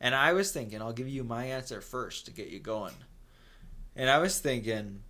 And 0.00 0.14
I 0.14 0.32
was 0.32 0.50
thinking, 0.50 0.80
I'll 0.80 0.92
give 0.92 1.08
you 1.08 1.24
my 1.24 1.44
answer 1.46 1.80
first 1.80 2.26
to 2.26 2.32
get 2.32 2.48
you 2.48 2.58
going. 2.58 2.94
And 3.94 4.08
I 4.08 4.18
was 4.18 4.38
thinking 4.38 5.02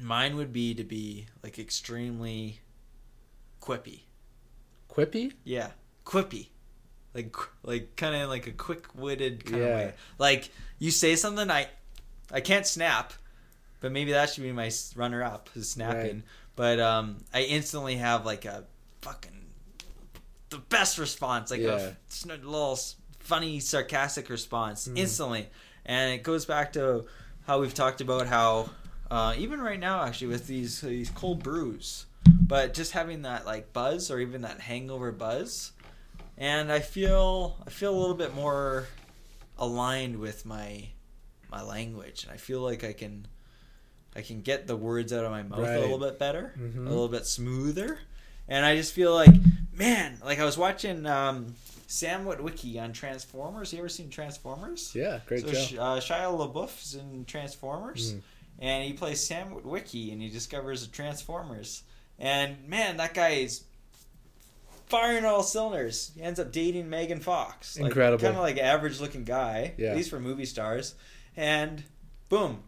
mine 0.00 0.36
would 0.36 0.52
be 0.52 0.74
to 0.74 0.84
be 0.84 1.26
like 1.42 1.58
extremely 1.58 2.60
quippy. 3.62 4.00
Quippy? 4.90 5.32
Yeah, 5.44 5.70
quippy. 6.04 6.48
Like 7.14 7.34
like 7.62 7.96
kind 7.96 8.14
of 8.16 8.28
like 8.28 8.46
a 8.46 8.52
quick-witted 8.52 9.44
kind 9.46 9.56
Yeah. 9.58 9.66
of 9.68 9.74
way. 9.76 9.94
Like 10.18 10.50
you 10.78 10.90
say 10.90 11.16
something 11.16 11.50
I 11.50 11.68
I 12.30 12.40
can't 12.40 12.66
snap, 12.66 13.12
but 13.80 13.92
maybe 13.92 14.12
that 14.12 14.30
should 14.30 14.42
be 14.42 14.52
my 14.52 14.70
runner 14.96 15.22
up 15.22 15.48
is 15.54 15.70
snapping. 15.70 16.16
Right. 16.16 16.22
But 16.56 16.80
um 16.80 17.24
I 17.32 17.42
instantly 17.42 17.96
have 17.96 18.26
like 18.26 18.44
a 18.44 18.64
fucking 19.02 19.46
the 20.50 20.58
best 20.58 20.98
response, 20.98 21.50
like 21.50 21.60
Yeah. 21.60 21.76
a 21.78 21.96
s- 22.10 22.26
little 22.26 22.78
funny 23.20 23.60
sarcastic 23.60 24.28
response 24.28 24.88
Mhm. 24.88 24.98
instantly. 24.98 25.48
And 25.86 26.12
it 26.12 26.22
goes 26.22 26.44
back 26.44 26.72
to 26.74 27.06
how 27.46 27.60
we've 27.60 27.74
talked 27.74 28.00
about 28.00 28.26
how 28.26 28.70
uh, 29.10 29.34
even 29.36 29.60
right 29.60 29.78
now 29.80 30.02
actually 30.02 30.28
with 30.28 30.46
these 30.46 30.80
these 30.80 31.10
cold 31.10 31.42
brews 31.42 32.06
but 32.52 32.74
just 32.74 32.92
having 32.92 33.22
that 33.22 33.46
like 33.46 33.72
buzz 33.72 34.10
or 34.10 34.18
even 34.20 34.42
that 34.42 34.60
hangover 34.60 35.10
buzz 35.10 35.72
and 36.36 36.70
i 36.70 36.80
feel 36.80 37.56
i 37.66 37.70
feel 37.70 37.94
a 37.94 37.98
little 37.98 38.14
bit 38.14 38.34
more 38.34 38.86
aligned 39.58 40.18
with 40.18 40.44
my 40.44 40.86
my 41.50 41.62
language 41.62 42.24
and 42.24 42.32
i 42.32 42.36
feel 42.36 42.60
like 42.60 42.84
i 42.84 42.92
can 42.92 43.26
i 44.14 44.20
can 44.20 44.42
get 44.42 44.66
the 44.66 44.76
words 44.76 45.12
out 45.12 45.24
of 45.24 45.30
my 45.30 45.42
mouth 45.42 45.60
Right. 45.60 45.76
a 45.76 45.80
little 45.80 45.98
bit 45.98 46.18
better 46.18 46.52
Mhm. 46.58 46.86
a 46.86 46.90
little 46.90 47.08
bit 47.08 47.24
smoother 47.26 47.98
and 48.48 48.66
i 48.66 48.76
just 48.76 48.92
feel 48.92 49.14
like 49.14 49.30
man 49.72 50.18
like 50.24 50.38
i 50.38 50.44
was 50.44 50.58
watching 50.58 51.06
um 51.06 51.54
sam 51.86 52.24
witwicky 52.26 52.78
on 52.82 52.92
transformers 52.92 53.72
you 53.72 53.78
ever 53.78 53.88
seen 53.88 54.10
transformers 54.10 54.92
Yeah, 54.94 55.20
great 55.26 55.46
so 55.46 55.52
show. 55.54 55.80
Uh, 55.82 56.00
Shia 56.00 56.30
LaBeouf's 56.38 56.94
in 56.94 57.24
Transformers, 57.26 58.12
Mhm. 58.14 58.20
and 58.58 58.84
he 58.84 58.92
plays 58.94 59.20
Sam 59.26 59.54
Witwicky, 59.54 60.12
and 60.12 60.20
he 60.22 60.28
discovers 60.30 60.86
the 60.86 60.90
Transformers. 60.92 61.82
And 62.22 62.66
man, 62.68 62.96
that 62.98 63.12
guy 63.14 63.30
is 63.30 63.64
firing 64.86 65.24
all 65.24 65.42
cylinders. 65.42 66.12
He 66.14 66.22
ends 66.22 66.38
up 66.38 66.52
dating 66.52 66.88
Megan 66.88 67.20
Fox. 67.20 67.76
Like, 67.78 67.86
Incredible. 67.88 68.22
Kind 68.22 68.36
of 68.36 68.42
like 68.42 68.58
average 68.58 69.00
looking 69.00 69.24
guy, 69.24 69.74
Yeah. 69.76 69.90
at 69.90 69.96
least 69.96 70.08
for 70.10 70.20
movie 70.20 70.44
stars. 70.46 70.94
And 71.36 71.82
boom, 72.28 72.62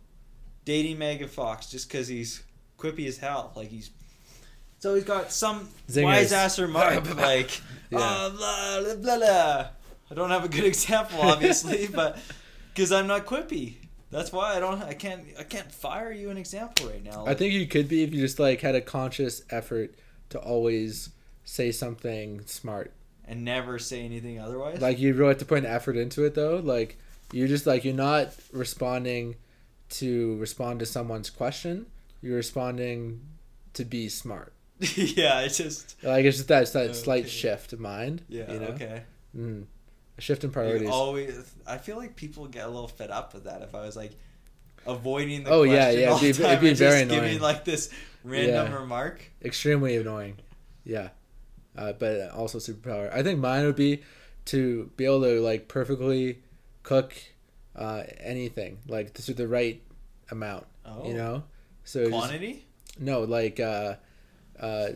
dating 0.65 0.99
Megan 0.99 1.29
Fox 1.29 1.71
just 1.71 1.89
because 1.89 2.09
he's 2.09 2.43
quippy 2.79 3.07
as 3.07 3.19
hell. 3.19 3.53
Like 3.55 3.69
he's. 3.69 3.91
So 4.81 4.95
he's 4.95 5.05
got 5.05 5.33
some 5.33 5.69
wise 5.97 6.33
ass 6.33 6.59
remark 6.59 7.15
like, 7.17 7.61
Yeah. 7.91 7.99
uh, 8.01 8.31
blah, 8.31 8.81
blah, 8.83 8.95
blah, 8.97 9.17
blah. 9.19 9.67
I 10.11 10.15
don't 10.15 10.31
have 10.31 10.45
a 10.45 10.49
good 10.49 10.65
example, 10.73 11.21
obviously, 11.23 11.87
but 11.87 12.19
because 12.75 12.91
I'm 12.93 13.07
not 13.07 13.25
quippy. 13.25 13.77
That's 14.15 14.33
why 14.33 14.57
I 14.57 14.61
don't. 14.61 14.81
I 14.83 14.95
can't. 14.95 15.25
I 15.39 15.43
can't 15.43 15.71
fire 15.71 16.13
you 16.13 16.31
an 16.31 16.37
example 16.39 16.89
right 16.89 17.03
now. 17.03 17.25
I 17.27 17.35
think 17.35 17.53
you 17.53 17.67
could 17.67 17.89
be 17.89 18.05
if 18.05 18.15
you 18.15 18.21
just 18.21 18.39
like 18.39 18.61
had 18.61 18.77
a 18.77 18.81
conscious 18.81 19.43
effort 19.51 19.95
to 20.31 20.39
always 20.39 21.11
say 21.45 21.73
something 21.73 22.47
smart. 22.47 22.93
and 23.27 23.45
never 23.45 23.79
say 23.79 24.03
anything 24.05 24.39
otherwise. 24.39 24.81
Like 24.81 24.99
you 24.99 25.15
really 25.15 25.31
have 25.31 25.39
to 25.39 25.45
put 25.45 25.59
an 25.59 25.67
effort 25.67 25.97
into 25.97 26.25
it 26.25 26.35
though. 26.35 26.57
Like 26.63 26.97
you're 27.33 27.49
just 27.49 27.67
like 27.67 27.85
you're 27.85 27.95
not 27.95 28.35
responding 28.53 29.35
to 29.91 30.37
respond 30.39 30.79
to 30.81 30.87
someone's 30.87 31.31
question. 31.31 31.87
You're 32.23 32.37
responding 32.37 33.21
to 33.75 33.85
be 33.85 34.09
smart. 34.09 34.53
yeah, 34.95 35.41
it's 35.41 35.59
just. 35.59 35.97
Like 36.03 36.25
it's 36.25 36.37
just 36.37 36.49
that, 36.49 36.63
it's 36.63 36.73
that 36.73 36.95
slight 36.95 37.29
shift 37.29 37.73
of 37.73 37.81
mind. 37.81 38.23
Yeah. 38.29 38.53
You 38.53 38.61
know? 38.61 38.67
Okay. 38.69 39.03
Mm. 39.37 39.65
A 40.17 40.21
shift 40.21 40.45
in 40.45 40.51
You 40.51 40.53
priorities. 40.53 40.89
always. 40.91 41.55
I 41.67 41.79
feel 41.79 41.97
like 41.97 42.15
people 42.17 42.47
get 42.47 42.65
a 42.67 42.69
little 42.71 42.89
fed 42.89 43.11
up 43.11 43.35
with 43.35 43.45
that. 43.45 43.63
If 43.63 43.75
I 43.75 43.81
was 43.85 43.97
like 43.97 44.13
avoiding 44.87 45.45
the 45.45 45.51
Oh, 45.51 45.63
yeah, 45.63 45.85
question 45.87 46.01
yeah, 46.01 46.09
all 46.11 46.17
it'd 46.17 46.37
be- 46.37 46.43
it'd 46.45 46.61
be 46.61 46.75
very 46.75 47.01
just 47.01 47.11
giving 47.11 47.25
annoying. 47.31 47.41
like 47.41 47.65
this 47.65 47.91
random 48.23 48.71
Yeah. 48.73 48.79
remark. 48.79 49.31
extremely 49.45 49.97
annoying. 49.97 50.37
Yeah, 50.85 51.09
uh, 51.77 51.95
but 51.95 52.31
also 52.31 52.59
superpower. 52.59 53.13
I 53.13 53.23
think 53.23 53.41
mine 53.41 53.65
would 53.65 53.77
be 53.77 54.03
to 54.47 54.91
be 54.97 55.05
able 55.07 55.23
to 55.23 55.41
like 55.41 55.69
perfectly 55.69 56.43
cook 56.83 57.15
uh, 57.75 58.05
anything, 58.21 58.79
like 58.87 59.15
to 59.15 59.35
the 59.35 59.49
right 59.49 59.83
amount. 60.31 60.67
Oh. 60.85 61.09
You 61.09 61.15
know, 61.15 61.45
so 61.85 62.01
just- 62.05 62.13
Quantity. 62.13 62.67
no, 63.01 63.23
like 63.23 63.59
uh, 63.59 63.95
uh, 64.61 64.89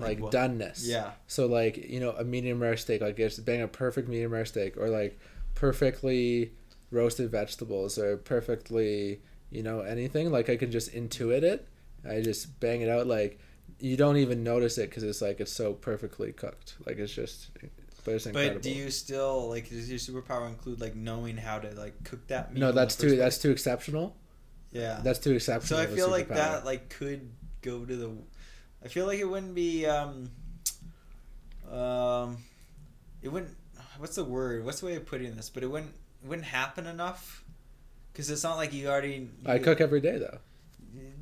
Like 0.00 0.20
like, 0.20 0.32
doneness. 0.32 0.80
Yeah. 0.82 1.12
So 1.26 1.46
like 1.46 1.76
you 1.76 2.00
know 2.00 2.10
a 2.12 2.24
medium 2.24 2.60
rare 2.60 2.76
steak, 2.76 3.00
like 3.00 3.18
it's 3.18 3.38
bang 3.38 3.62
a 3.62 3.68
perfect 3.68 4.08
medium 4.08 4.32
rare 4.32 4.44
steak, 4.44 4.76
or 4.76 4.88
like 4.88 5.18
perfectly 5.54 6.52
roasted 6.90 7.30
vegetables, 7.30 7.98
or 7.98 8.16
perfectly 8.16 9.20
you 9.50 9.62
know 9.62 9.80
anything. 9.80 10.30
Like 10.30 10.48
I 10.48 10.56
can 10.56 10.70
just 10.70 10.92
intuit 10.92 11.42
it. 11.42 11.66
I 12.08 12.20
just 12.20 12.58
bang 12.60 12.80
it 12.80 12.88
out. 12.88 13.06
Like 13.06 13.38
you 13.78 13.96
don't 13.96 14.16
even 14.16 14.42
notice 14.42 14.78
it 14.78 14.90
because 14.90 15.02
it's 15.02 15.22
like 15.22 15.40
it's 15.40 15.52
so 15.52 15.72
perfectly 15.72 16.32
cooked. 16.32 16.76
Like 16.86 16.98
it's 16.98 17.12
just, 17.12 17.50
but 18.04 18.14
it's 18.14 18.26
incredible. 18.26 18.54
But 18.56 18.62
do 18.62 18.70
you 18.70 18.90
still 18.90 19.48
like? 19.48 19.68
Does 19.68 19.88
your 19.88 19.98
superpower 19.98 20.48
include 20.48 20.80
like 20.80 20.94
knowing 20.94 21.36
how 21.36 21.58
to 21.58 21.70
like 21.78 22.02
cook 22.04 22.26
that 22.28 22.52
meal? 22.52 22.60
No, 22.60 22.72
that's 22.72 22.96
too. 22.96 23.16
That's 23.16 23.38
too 23.38 23.50
exceptional. 23.50 24.16
yeah. 24.72 25.00
That's 25.02 25.18
too 25.18 25.32
exceptional. 25.32 25.78
So 25.78 25.82
I 25.82 25.94
feel 25.94 26.10
like 26.10 26.28
that 26.28 26.64
like 26.64 26.88
could 26.90 27.30
go 27.62 27.84
to 27.84 27.96
the. 27.96 28.12
I 28.84 28.88
feel 28.88 29.06
like 29.06 29.18
it 29.18 29.24
wouldn't 29.24 29.54
be. 29.54 29.86
um 29.86 30.30
Um, 31.70 32.38
it 33.22 33.28
wouldn't. 33.28 33.56
What's 33.98 34.16
the 34.16 34.24
word? 34.24 34.64
What's 34.64 34.80
the 34.80 34.86
way 34.86 34.96
of 34.96 35.06
putting 35.06 35.36
this? 35.36 35.50
But 35.50 35.62
it 35.62 35.66
wouldn't. 35.70 35.94
It 36.22 36.28
wouldn't 36.28 36.46
happen 36.48 36.86
enough. 36.86 37.44
Because 38.12 38.28
it's 38.30 38.42
not 38.42 38.56
like 38.56 38.72
you 38.72 38.88
already. 38.88 39.28
I 39.46 39.58
cook 39.58 39.80
every 39.80 40.00
day 40.00 40.18
though. 40.18 40.38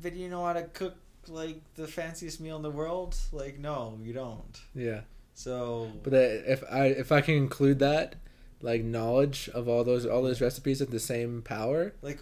But 0.01 0.15
you 0.15 0.29
know 0.29 0.45
how 0.45 0.53
to 0.53 0.63
cook 0.63 0.95
like 1.27 1.61
the 1.75 1.87
fanciest 1.87 2.39
meal 2.41 2.55
in 2.55 2.63
the 2.63 2.71
world? 2.71 3.15
Like 3.31 3.59
no, 3.59 3.99
you 4.01 4.13
don't. 4.13 4.59
Yeah. 4.73 5.01
So. 5.35 5.91
But 6.03 6.13
if 6.13 6.63
I 6.69 6.85
if 6.87 7.11
I 7.11 7.21
can 7.21 7.35
include 7.35 7.79
that, 7.79 8.15
like 8.61 8.83
knowledge 8.83 9.49
of 9.53 9.67
all 9.69 9.83
those 9.83 10.05
all 10.05 10.21
those 10.23 10.41
recipes 10.41 10.81
at 10.81 10.89
the 10.91 10.99
same 10.99 11.41
power, 11.41 11.93
Like. 12.01 12.19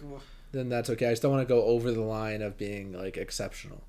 then 0.52 0.68
that's 0.68 0.90
okay. 0.90 1.06
I 1.06 1.10
just 1.10 1.22
don't 1.22 1.32
want 1.32 1.46
to 1.48 1.52
go 1.52 1.64
over 1.64 1.90
the 1.90 2.02
line 2.02 2.42
of 2.42 2.58
being 2.58 2.92
like 2.92 3.16
exceptional. 3.16 3.82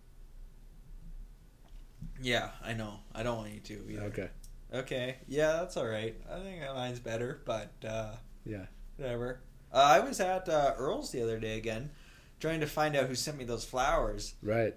Yeah, 2.22 2.50
I 2.64 2.74
know. 2.74 2.96
I 3.16 3.24
don't 3.24 3.38
want 3.38 3.52
you 3.54 3.60
to 3.62 3.92
either. 3.92 4.02
Okay. 4.04 4.30
Okay. 4.74 5.16
Yeah, 5.28 5.54
that's 5.54 5.78
all 5.78 5.88
right. 5.88 6.16
I 6.32 6.40
think 6.40 6.62
mine's 6.76 7.00
better, 7.00 7.42
but 7.46 7.72
uh, 7.88 8.14
Yeah. 8.46 8.66
whatever. 8.98 9.40
Uh, 9.74 9.78
I 9.78 10.00
was 10.00 10.20
at 10.20 10.50
uh, 10.50 10.74
Earl's 10.78 11.12
the 11.12 11.22
other 11.22 11.40
day 11.40 11.58
again, 11.58 11.92
trying 12.40 12.60
to 12.62 12.68
find 12.68 12.96
out 12.96 13.08
who 13.08 13.16
sent 13.16 13.38
me 13.38 13.46
those 13.46 13.66
flowers, 13.66 14.34
Right. 14.42 14.76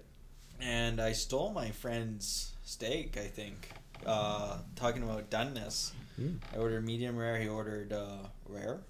and 0.61 0.99
I 1.01 1.11
stole 1.13 1.51
my 1.51 1.71
friend's 1.71 2.53
steak. 2.63 3.17
I 3.17 3.27
think. 3.27 3.69
Uh, 4.05 4.57
talking 4.75 5.01
about 5.03 5.29
doneness, 5.29 5.91
Mm. 6.19 6.37
I 6.53 6.57
ordered 6.57 6.85
medium 6.85 7.17
rare. 7.17 7.39
He 7.39 7.47
ordered 7.47 7.91
uh, 7.91 8.27
rare. 8.47 8.81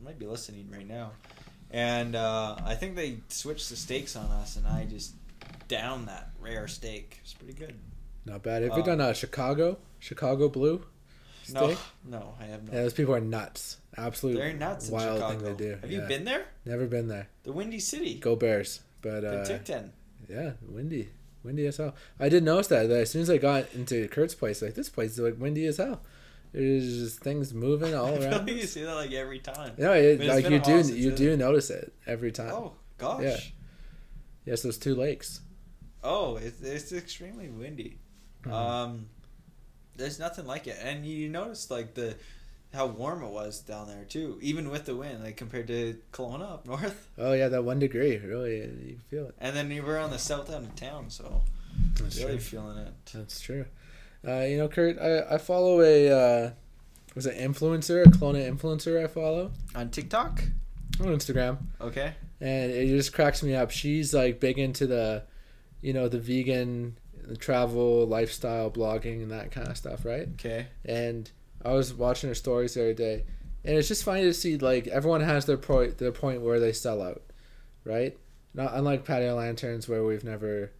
I 0.00 0.04
might 0.04 0.18
be 0.18 0.26
listening 0.26 0.68
right 0.70 0.86
now, 0.86 1.12
and 1.70 2.14
uh, 2.14 2.56
I 2.62 2.74
think 2.74 2.94
they 2.94 3.20
switched 3.28 3.70
the 3.70 3.76
steaks 3.76 4.16
on 4.16 4.26
us, 4.32 4.56
and 4.56 4.66
I 4.66 4.84
just 4.84 5.14
downed 5.68 6.08
that 6.08 6.30
rare 6.40 6.68
steak. 6.68 7.20
It's 7.22 7.32
pretty 7.32 7.54
good. 7.54 7.78
Not 8.28 8.42
bad. 8.42 8.62
Have 8.62 8.72
Uh, 8.72 8.76
you 8.76 8.82
done 8.84 9.00
a 9.00 9.14
Chicago 9.14 9.78
Chicago 9.98 10.48
blue 10.48 10.84
No, 11.52 11.66
steak? 11.68 11.78
no, 12.04 12.34
I 12.40 12.44
have 12.44 12.64
not. 12.64 12.74
Yeah, 12.74 12.82
those 12.82 12.92
people 12.94 13.14
are 13.14 13.20
nuts. 13.20 13.78
Absolute 13.96 14.36
They're 14.36 14.52
nuts 14.52 14.88
in 14.88 14.94
wild 14.94 15.16
Chicago. 15.18 15.38
thing 15.38 15.56
they 15.56 15.64
do. 15.64 15.78
Have 15.80 15.90
you 15.90 16.00
been 16.02 16.24
there? 16.24 16.44
Never 16.64 16.86
been 16.86 17.08
there. 17.08 17.28
The 17.42 17.52
Windy 17.52 17.80
City. 17.80 18.14
Go 18.18 18.36
Bears. 18.36 18.80
But 19.02 19.24
uh, 19.24 19.44
Penticton. 19.44 19.90
yeah, 20.28 20.52
windy, 20.68 21.08
windy 21.42 21.66
as 21.66 21.76
hell. 21.78 21.94
I 22.20 22.28
did 22.28 22.42
notice 22.44 22.66
that, 22.68 22.88
that 22.88 23.00
as 23.00 23.10
soon 23.10 23.22
as 23.22 23.30
I 23.30 23.38
got 23.38 23.72
into 23.74 24.06
Kurt's 24.08 24.34
place, 24.34 24.60
like 24.62 24.74
this 24.74 24.88
place 24.88 25.12
is 25.12 25.18
like 25.20 25.38
windy 25.38 25.66
as 25.66 25.78
hell. 25.78 26.00
There's 26.52 26.84
just 26.98 27.20
things 27.20 27.52
moving 27.54 27.94
all 27.94 28.06
I 28.14 28.16
around. 28.18 28.46
like 28.46 28.56
you 28.56 28.62
see 28.66 28.82
that 28.84 28.94
like 28.94 29.12
every 29.12 29.38
time. 29.38 29.74
No, 29.78 29.92
it, 29.92 30.18
But 30.18 30.26
it's 30.26 30.34
like 30.44 30.50
you 30.52 30.58
do, 30.60 30.94
you 30.94 31.10
it- 31.10 31.16
do 31.16 31.36
notice 31.36 31.70
it 31.70 31.92
every 32.06 32.32
time. 32.32 32.52
Oh 32.52 32.72
gosh. 32.98 33.22
Yeah. 33.22 33.36
Yes, 34.46 34.62
those 34.62 34.78
two 34.78 34.94
lakes. 34.94 35.40
Oh, 36.02 36.36
it's, 36.36 36.60
it's 36.62 36.92
extremely 36.92 37.48
windy. 37.48 37.98
Mhm. 38.44 38.52
Um, 38.52 39.06
there's 39.96 40.18
nothing 40.18 40.46
like 40.46 40.66
it, 40.66 40.78
and 40.82 41.04
you 41.04 41.28
notice 41.28 41.70
like 41.70 41.94
the 41.94 42.16
how 42.74 42.86
warm 42.86 43.22
it 43.22 43.30
was 43.30 43.60
down 43.60 43.88
there 43.88 44.04
too, 44.04 44.38
even 44.42 44.68
with 44.70 44.84
the 44.84 44.94
wind, 44.94 45.24
like 45.24 45.36
compared 45.36 45.66
to 45.68 45.96
Kelowna 46.12 46.42
up 46.52 46.66
north. 46.66 47.08
Oh 47.18 47.32
yeah, 47.32 47.48
that 47.48 47.64
one 47.64 47.78
degree, 47.78 48.18
really, 48.18 48.56
you 48.58 48.98
feel 49.10 49.26
it. 49.28 49.34
And 49.38 49.56
then 49.56 49.70
you 49.70 49.82
were 49.82 49.98
on 49.98 50.10
the 50.10 50.18
south 50.18 50.50
end 50.50 50.66
of 50.66 50.76
town, 50.76 51.10
so 51.10 51.42
That's 52.00 52.18
really 52.18 52.32
true. 52.32 52.40
feeling 52.40 52.78
it. 52.78 52.92
That's 53.12 53.40
true. 53.40 53.64
Uh, 54.26 54.40
you 54.40 54.58
know, 54.58 54.68
Kurt, 54.68 54.98
I, 54.98 55.34
I 55.34 55.38
follow 55.38 55.80
a 55.80 56.10
uh, 56.10 56.50
was 57.14 57.26
it 57.26 57.36
influencer, 57.38 58.04
a 58.04 58.08
Kelowna 58.10 58.48
influencer. 58.54 59.02
I 59.02 59.06
follow 59.06 59.50
On 59.74 59.88
TikTok. 59.90 60.42
on 61.00 61.06
Instagram, 61.06 61.58
Okay. 61.80 62.12
and 62.40 62.70
it 62.70 62.86
just 62.88 63.12
cracks 63.12 63.42
me 63.42 63.54
up. 63.54 63.70
She's 63.70 64.12
like 64.12 64.40
big 64.40 64.58
into 64.58 64.86
the, 64.86 65.22
you 65.80 65.92
know, 65.92 66.08
the 66.08 66.18
vegan, 66.18 66.98
travel, 67.36 68.06
lifestyle, 68.06 68.70
blogging, 68.70 69.22
and 69.22 69.30
that 69.30 69.50
kind 69.50 69.68
of 69.68 69.76
stuff, 69.76 70.04
right? 70.04 70.28
Okay. 70.34 70.66
and 70.84 71.30
I 71.64 71.72
was 71.72 71.92
watching 71.92 72.28
her 72.28 72.34
stories 72.34 72.74
the 72.74 72.82
other 72.82 72.94
day, 72.94 73.24
and 73.64 73.76
it's 73.76 73.88
just 73.88 74.04
funny 74.04 74.22
to 74.22 74.32
see 74.32 74.56
like 74.56 74.86
everyone 74.86 75.20
has 75.20 75.44
their 75.46 75.56
point 75.56 75.98
their 75.98 76.12
point 76.12 76.40
where 76.42 76.60
they 76.60 76.72
sell 76.72 77.02
out, 77.02 77.22
right? 77.84 78.16
Not 78.54 78.74
unlike 78.74 79.04
patio 79.04 79.34
lanterns 79.34 79.88
where 79.88 80.04
we've 80.04 80.24
never, 80.24 80.70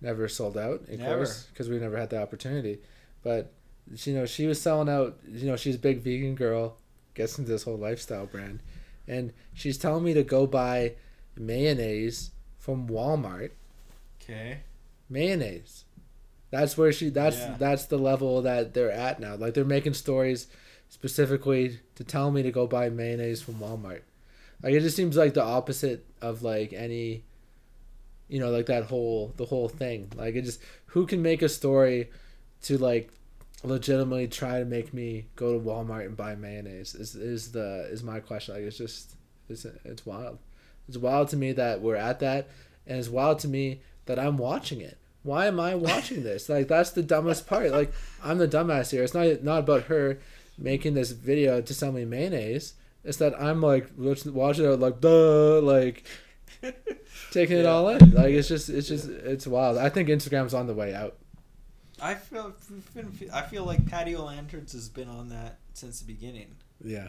never 0.00 0.28
sold 0.28 0.56
out, 0.56 0.82
of 0.82 0.98
Never. 0.98 1.16
course, 1.16 1.44
because 1.52 1.68
we've 1.68 1.80
never 1.80 1.96
had 1.96 2.10
the 2.10 2.20
opportunity. 2.20 2.78
But 3.22 3.52
you 4.04 4.14
know, 4.14 4.26
she 4.26 4.46
was 4.46 4.60
selling 4.60 4.88
out. 4.88 5.18
You 5.28 5.46
know, 5.46 5.56
she's 5.56 5.76
a 5.76 5.78
big 5.78 6.00
vegan 6.02 6.34
girl, 6.34 6.76
gets 7.14 7.38
into 7.38 7.50
this 7.50 7.62
whole 7.64 7.78
lifestyle 7.78 8.26
brand, 8.26 8.60
and 9.08 9.32
she's 9.54 9.78
telling 9.78 10.04
me 10.04 10.12
to 10.14 10.22
go 10.22 10.46
buy 10.46 10.92
mayonnaise 11.36 12.30
from 12.58 12.88
Walmart. 12.88 13.50
Okay. 14.22 14.58
Mayonnaise. 15.08 15.84
That's 16.50 16.76
where 16.78 16.92
she. 16.92 17.08
That's 17.10 17.36
Yeah. 17.36 17.56
that's 17.58 17.86
the 17.86 17.98
level 17.98 18.42
that 18.42 18.72
they're 18.74 18.90
at 18.92 19.20
now. 19.20 19.36
Like 19.36 19.54
they're 19.54 19.64
making 19.64 19.94
stories 19.94 20.46
specifically 20.88 21.80
to 21.96 22.04
tell 22.04 22.30
me 22.30 22.42
to 22.42 22.50
go 22.52 22.66
buy 22.66 22.88
mayonnaise 22.88 23.42
from 23.42 23.54
Walmart. 23.54 24.02
Like 24.62 24.72
it 24.72 24.80
just 24.80 24.96
seems 24.96 25.16
like 25.16 25.34
the 25.34 25.42
opposite 25.42 26.06
of 26.20 26.42
like 26.42 26.72
any. 26.72 27.24
You 28.28 28.40
know, 28.40 28.50
like 28.50 28.66
that 28.66 28.84
whole 28.84 29.32
the 29.36 29.44
whole 29.44 29.68
thing. 29.68 30.10
Like 30.16 30.34
it 30.34 30.42
just 30.42 30.60
who 30.86 31.06
can 31.06 31.22
make 31.22 31.42
a 31.42 31.48
story 31.48 32.10
to 32.62 32.76
like 32.78 33.10
legitimately 33.62 34.28
try 34.28 34.58
to 34.58 34.64
make 34.64 34.92
me 34.92 35.26
go 35.36 35.52
to 35.52 35.64
Walmart 35.64 36.06
and 36.06 36.16
buy 36.16 36.34
mayonnaise 36.34 36.94
is 36.94 37.14
is 37.14 37.52
the 37.52 37.86
is 37.90 38.02
my 38.02 38.18
question. 38.20 38.54
Like 38.54 38.64
it's 38.64 38.78
just 38.78 39.14
it's 39.48 39.64
it's 39.84 40.04
wild. 40.04 40.38
It's 40.88 40.96
wild 40.98 41.28
to 41.30 41.36
me 41.36 41.52
that 41.52 41.80
we're 41.80 41.96
at 41.96 42.20
that, 42.20 42.48
and 42.86 42.98
it's 42.98 43.08
wild 43.08 43.38
to 43.40 43.48
me 43.48 43.80
that 44.06 44.18
I'm 44.18 44.36
watching 44.38 44.80
it. 44.80 44.98
Why 45.26 45.46
am 45.46 45.58
I 45.60 45.74
watching 45.74 46.22
this? 46.22 46.48
Like 46.48 46.68
that's 46.68 46.90
the 46.90 47.02
dumbest 47.02 47.46
part. 47.46 47.70
Like 47.72 47.92
I'm 48.24 48.38
the 48.38 48.48
dumbass 48.48 48.90
here. 48.90 49.02
It's 49.02 49.14
not 49.14 49.42
not 49.42 49.58
about 49.60 49.84
her 49.84 50.18
making 50.56 50.94
this 50.94 51.10
video 51.10 51.60
to 51.60 51.74
sell 51.74 51.92
me 51.92 52.04
mayonnaise. 52.04 52.74
It's 53.04 53.18
that 53.18 53.40
I'm 53.40 53.60
like 53.60 53.88
watching 53.98 54.64
it 54.64 54.80
like 54.80 55.00
duh 55.00 55.60
like 55.60 56.04
taking 57.32 57.58
it 57.58 57.64
Yeah. 57.64 57.70
all 57.70 57.88
in. 57.90 58.12
Like 58.12 58.30
it's 58.34 58.48
just 58.48 58.68
it's 58.68 58.88
just 58.88 59.08
it's 59.08 59.46
wild. 59.46 59.76
I 59.78 59.88
think 59.88 60.08
Instagram's 60.08 60.54
on 60.54 60.66
the 60.66 60.74
way 60.74 60.94
out. 60.94 61.16
I 62.00 62.14
feel. 62.14 62.52
I 63.32 63.42
feel 63.42 63.64
like 63.64 63.86
patio 63.86 64.24
lanterns 64.24 64.72
has 64.72 64.88
been 64.88 65.08
on 65.08 65.28
that 65.30 65.58
since 65.74 66.00
the 66.00 66.06
beginning. 66.06 66.56
Yeah. 66.84 67.08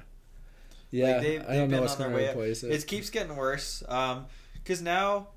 Yeah, 0.91 1.20
they- 1.20 1.39
I 1.39 1.41
they've 1.41 1.47
don't 1.47 1.57
know 1.57 1.68
been 1.68 1.82
what's 1.82 1.93
on 1.95 1.99
their 1.99 2.09
going 2.11 2.24
to 2.26 2.32
replace 2.32 2.63
it. 2.63 2.72
It 2.72 2.88
keeps 2.88 3.09
getting 3.09 3.36
worse. 3.36 3.84
Um, 3.89 4.26
because 4.53 4.82
now 4.82 5.28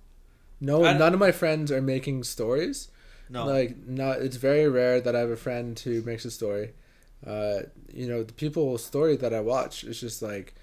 no, 0.61 0.82
none 0.82 1.14
of 1.14 1.20
my 1.20 1.32
friends 1.32 1.72
are 1.72 1.80
making 1.80 2.24
stories. 2.24 2.88
no. 3.28 3.46
Like, 3.46 3.86
not. 3.86 4.20
It's 4.20 4.36
very 4.36 4.68
rare 4.68 5.00
that 5.00 5.16
I 5.16 5.20
have 5.20 5.30
a 5.30 5.36
friend 5.36 5.78
who 5.78 6.02
makes 6.02 6.24
a 6.24 6.30
story. 6.30 6.72
Uh, 7.26 7.61
you 7.92 8.06
know, 8.06 8.22
the 8.22 8.32
people 8.32 8.76
story 8.78 9.16
that 9.16 9.34
I 9.34 9.40
watch 9.40 9.84
is 9.84 10.00
just 10.00 10.22
like, 10.22 10.54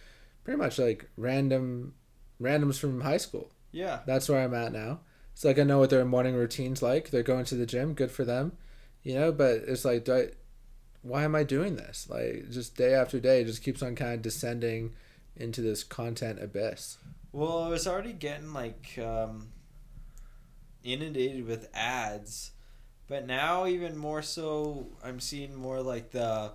pretty 0.43 0.57
much 0.57 0.79
like 0.79 1.09
random, 1.17 1.93
randoms 2.41 2.79
from 2.79 3.01
high 3.01 3.17
school. 3.17 3.51
Yeah. 3.71 3.99
That's 4.05 4.27
where 4.29 4.43
I'm 4.43 4.53
at 4.53 4.71
now. 4.71 5.01
It's 5.33 5.45
like 5.45 5.59
I 5.59 5.63
know 5.63 5.77
what 5.79 5.91
their 5.91 6.03
morning 6.03 6.33
routines 6.35 6.81
like. 6.81 7.11
They're 7.11 7.21
going 7.21 7.45
to 7.45 7.55
the 7.55 7.67
gym, 7.67 7.93
good 7.93 8.09
for 8.09 8.25
them, 8.25 8.53
you 9.03 9.13
know. 9.13 9.31
But 9.31 9.63
it's 9.67 9.85
like, 9.85 10.05
do 10.05 10.15
I, 10.15 10.27
why 11.03 11.23
am 11.23 11.35
I 11.35 11.43
doing 11.43 11.75
this? 11.75 12.07
Like 12.09 12.49
just 12.49 12.75
day 12.75 12.95
after 12.95 13.19
day, 13.19 13.41
it 13.41 13.45
just 13.45 13.61
keeps 13.63 13.83
on 13.83 13.93
kind 13.95 14.13
of 14.15 14.21
descending 14.23 14.93
into 15.35 15.61
this 15.61 15.83
content 15.83 16.41
abyss. 16.41 16.97
Well, 17.31 17.59
I 17.59 17.69
was 17.69 17.85
already 17.85 18.13
getting 18.13 18.51
like 18.51 18.97
um, 18.97 19.49
inundated 20.93 21.45
with 21.45 21.69
ads, 21.73 22.51
but 23.07 23.25
now 23.27 23.65
even 23.67 23.97
more 23.97 24.21
so, 24.21 24.87
I'm 25.03 25.19
seeing 25.19 25.53
more 25.55 25.81
like 25.81 26.11
the. 26.11 26.51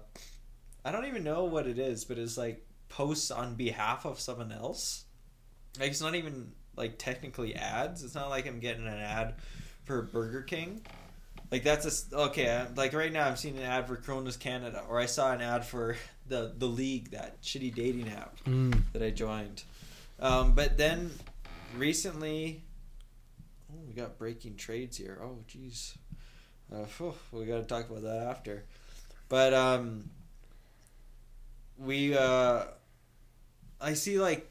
I 0.85 0.91
don't 0.91 1.07
even 1.07 1.23
know 1.23 1.45
what 1.45 1.67
it 1.67 1.79
is, 1.79 2.05
but 2.05 2.19
it's 2.19 2.37
like 2.37 2.67
posts 2.89 3.31
on 3.31 3.55
behalf 3.55 4.05
of 4.05 4.19
someone 4.19 4.51
else. 4.53 5.05
Like 5.79 5.91
it's 5.91 6.01
not 6.01 6.15
even 6.15 6.53
like 6.77 6.99
technically 6.99 7.55
ads. 7.55 8.03
It's 8.03 8.15
not 8.15 8.31
like 8.31 8.47
I'm 8.47 8.59
getting 8.61 8.87
an 8.87 8.99
ad 8.99 9.35
for 9.85 10.03
Burger 10.03 10.43
King. 10.43 10.83
Like 11.51 11.63
that's 11.65 12.11
a 12.13 12.17
okay. 12.29 12.67
Like 12.77 12.95
right 12.95 13.13
now, 13.13 13.29
I'm 13.29 13.37
seeing 13.37 13.57
an 13.59 13.63
ad 13.65 13.87
for 13.87 13.97
Cronus 13.97 14.37
Canada, 14.39 14.83
or 14.89 14.99
I 14.99 15.07
saw 15.07 15.33
an 15.33 15.41
ad 15.43 15.65
for 15.65 15.97
the 16.27 16.53
the 16.57 16.67
league, 16.67 17.11
that 17.11 17.41
shitty 17.43 17.75
dating 17.75 18.09
app 18.11 18.37
Mm. 18.45 18.83
that 18.93 19.03
I 19.03 19.11
joined. 19.11 19.63
Um, 20.19 20.53
but 20.55 20.79
then 20.79 21.11
recently, 21.77 22.63
we 23.93 24.01
got 24.01 24.19
breaking 24.19 24.57
trades 24.57 24.97
here. 24.97 25.19
Oh, 25.23 25.39
jeez. 25.49 25.97
Uh, 26.73 26.87
we 27.33 27.45
got 27.45 27.59
to 27.59 27.65
talk 27.65 27.91
about 27.91 28.03
that 28.03 28.27
after. 28.27 28.65
But 29.29 29.53
um, 29.53 30.09
we, 31.79 32.17
uh, 32.17 32.65
I 33.81 33.93
see 33.95 34.19
like, 34.19 34.49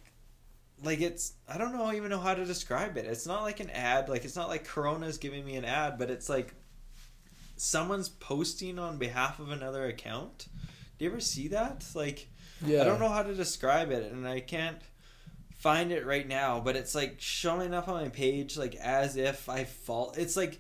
like 0.84 1.02
it's 1.02 1.34
I 1.48 1.60
don't 1.60 1.74
know 1.74 1.94
even 1.94 2.10
know 2.10 2.20
how 2.20 2.34
to 2.34 2.44
describe 2.44 2.98
it. 2.98 3.06
It's 3.06 3.28
not 3.28 3.44
like 3.44 3.60
an 3.60 3.70
ad. 3.70 4.10
Like 4.10 4.26
it's 4.26 4.36
not 4.36 4.50
like 4.50 4.68
Corona's 4.68 5.20
giving 5.20 5.46
me 5.46 5.56
an 5.56 5.66
ad, 5.66 6.00
but 6.00 6.10
it's 6.10 6.28
like 6.28 6.54
someone's 7.56 8.10
posting 8.10 8.80
on 8.80 8.98
behalf 8.98 9.40
of 9.40 9.52
another 9.52 9.86
account. 9.86 10.48
Do 10.98 11.06
you 11.06 11.12
ever 11.12 11.20
see 11.20 11.50
that? 11.50 11.86
Like. 11.96 12.28
Yeah, 12.64 12.82
I 12.82 12.86
don't 12.86 13.00
know 13.00 13.10
how 13.10 13.24
to 13.24 13.34
describe 13.34 13.90
it, 13.90 14.12
and 14.12 14.28
I 14.28 14.40
can't 14.40 14.78
find 15.62 15.92
it 15.92 16.06
right 16.06 16.28
now. 16.28 16.60
But 16.60 16.76
it's 16.76 16.94
like 16.96 17.16
showing 17.20 17.74
up 17.74 17.88
on 17.88 18.02
my 18.04 18.10
page, 18.10 18.58
like 18.58 18.76
as 18.76 19.16
if 19.16 19.48
I 19.50 19.64
fall. 19.64 20.14
It's 20.18 20.36
like 20.36 20.60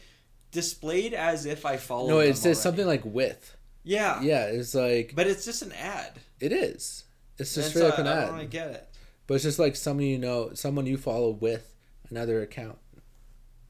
displayed 0.51 1.13
as 1.13 1.45
if 1.45 1.65
I 1.65 1.77
follow. 1.77 2.07
No, 2.09 2.19
it 2.19 2.35
says 2.35 2.45
already. 2.45 2.59
something 2.59 2.87
like 2.87 3.05
with. 3.05 3.57
Yeah, 3.83 4.21
Yeah, 4.21 4.45
it's 4.45 4.75
like 4.75 5.13
but 5.15 5.25
it's 5.27 5.43
just 5.43 5.61
an 5.63 5.71
ad. 5.71 6.19
it 6.39 6.51
is. 6.51 7.05
It's 7.39 7.55
just 7.55 7.69
straight 7.69 7.81
so 7.81 7.87
up 7.89 7.97
an 7.97 8.05
I, 8.07 8.23
I 8.23 8.37
don't 8.37 8.49
get 8.51 8.67
it. 8.71 8.87
But 9.25 9.35
it's 9.35 9.43
just 9.43 9.57
like 9.57 9.75
someone 9.75 10.05
you 10.05 10.19
know, 10.19 10.51
someone 10.53 10.85
you 10.85 10.97
follow 10.97 11.31
with 11.31 11.73
another 12.11 12.41
account. 12.43 12.77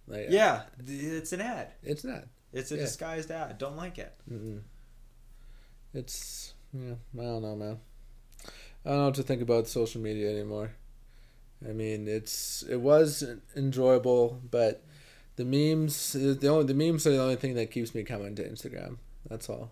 Like 0.08 0.28
Yeah, 0.30 0.64
it's 0.86 1.32
an 1.32 1.40
ad. 1.42 1.72
it's 1.84 2.04
not. 2.04 2.26
It's 2.52 2.72
a 2.72 2.76
Yeah. 2.76 2.82
disguised 2.82 3.32
ad. 3.32 3.58
Don't 3.58 3.78
like 3.78 3.98
it. 4.00 4.14
Mm-mm. 4.30 4.62
It's 5.94 6.54
yeah. 6.74 6.96
I 7.18 7.24
don't 7.24 7.42
know, 7.42 7.56
man. 7.56 7.80
I 8.86 8.90
don't 8.90 8.98
know 8.98 9.06
what 9.06 9.16
to 9.16 9.24
think 9.24 9.42
about 9.42 9.68
social 9.68 10.02
media 10.02 10.30
anymore. 10.30 10.72
I 11.68 11.74
mean, 11.74 12.08
it's 12.08 12.64
it 12.64 12.82
was 12.82 13.24
enjoyable, 13.56 14.42
but 14.50 14.84
the 15.36 15.46
memes 15.46 16.14
the 16.14 16.48
only 16.48 16.66
the 16.66 16.74
memes 16.74 17.06
are 17.06 17.12
the 17.12 17.22
only 17.22 17.36
thing 17.36 17.54
that 17.56 17.72
keeps 17.72 17.94
me 17.94 18.04
coming 18.04 18.36
to 18.36 18.48
Instagram. 18.48 18.98
That's 19.30 19.50
all. 19.50 19.72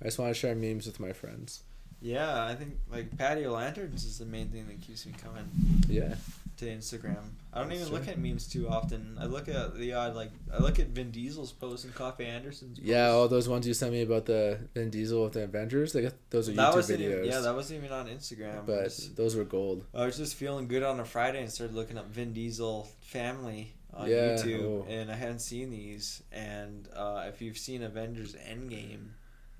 I 0.00 0.06
just 0.06 0.18
want 0.18 0.34
to 0.34 0.38
share 0.38 0.54
memes 0.54 0.86
with 0.86 1.00
my 1.00 1.12
friends. 1.12 1.62
Yeah, 2.00 2.44
I 2.44 2.54
think 2.54 2.78
like 2.90 3.16
patio 3.16 3.52
lanterns 3.52 4.04
is 4.04 4.18
the 4.18 4.26
main 4.26 4.48
thing 4.48 4.66
that 4.68 4.80
keeps 4.82 5.06
me 5.06 5.12
coming 5.22 5.48
Yeah. 5.88 6.14
to 6.58 6.66
Instagram. 6.66 7.16
I 7.52 7.60
don't 7.60 7.70
That's 7.70 7.80
even 7.82 7.92
look 7.92 8.06
at 8.06 8.18
memes 8.18 8.46
too 8.46 8.68
often. 8.68 9.16
I 9.18 9.24
look 9.24 9.48
at 9.48 9.76
the 9.76 9.94
odd 9.94 10.14
like 10.14 10.30
I 10.52 10.58
look 10.58 10.78
at 10.78 10.88
Vin 10.88 11.10
Diesel's 11.10 11.52
posts 11.52 11.84
and 11.84 11.94
Coffee 11.94 12.26
Anderson's. 12.26 12.78
Yeah, 12.78 13.08
all 13.08 13.28
those 13.28 13.48
ones 13.48 13.66
you 13.66 13.72
sent 13.74 13.92
me 13.92 14.02
about 14.02 14.26
the 14.26 14.58
Vin 14.74 14.90
Diesel 14.90 15.24
with 15.24 15.32
the 15.32 15.44
Avengers, 15.44 15.92
they 15.94 16.02
got 16.02 16.12
those 16.30 16.48
are 16.48 16.52
that 16.52 16.74
YouTube 16.74 16.98
videos. 16.98 17.00
even, 17.00 17.24
yeah, 17.24 17.40
that 17.40 17.54
wasn't 17.54 17.78
even 17.82 17.92
on 17.92 18.06
Instagram. 18.08 18.66
But 18.66 18.84
was- 18.84 19.14
those 19.14 19.34
were 19.34 19.44
gold. 19.44 19.84
I 19.94 20.04
was 20.04 20.16
just 20.18 20.34
feeling 20.36 20.68
good 20.68 20.82
on 20.82 21.00
a 21.00 21.04
Friday 21.04 21.40
and 21.42 21.50
started 21.50 21.74
looking 21.74 21.96
up 21.98 22.08
Vin 22.08 22.32
Diesel 22.34 22.88
family 23.00 23.72
on 23.94 24.08
Yeah, 24.10 24.36
YouTube, 24.36 24.62
oh. 24.62 24.86
and 24.88 25.10
I 25.10 25.14
hadn't 25.14 25.38
seen 25.40 25.70
these. 25.70 26.22
And 26.30 26.88
uh, 26.94 27.24
if 27.28 27.40
you've 27.40 27.56
seen 27.58 27.82
Avengers 27.82 28.34
Endgame, 28.34 29.08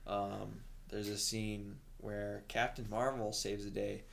um, 0.07 0.61
there's 0.91 1.09
a 1.09 1.17
scene 1.19 1.77
where 2.07 2.45
Captain 2.49 2.87
Marvel 2.89 3.33
saves 3.33 3.65
the 3.65 3.71
day. 3.71 4.05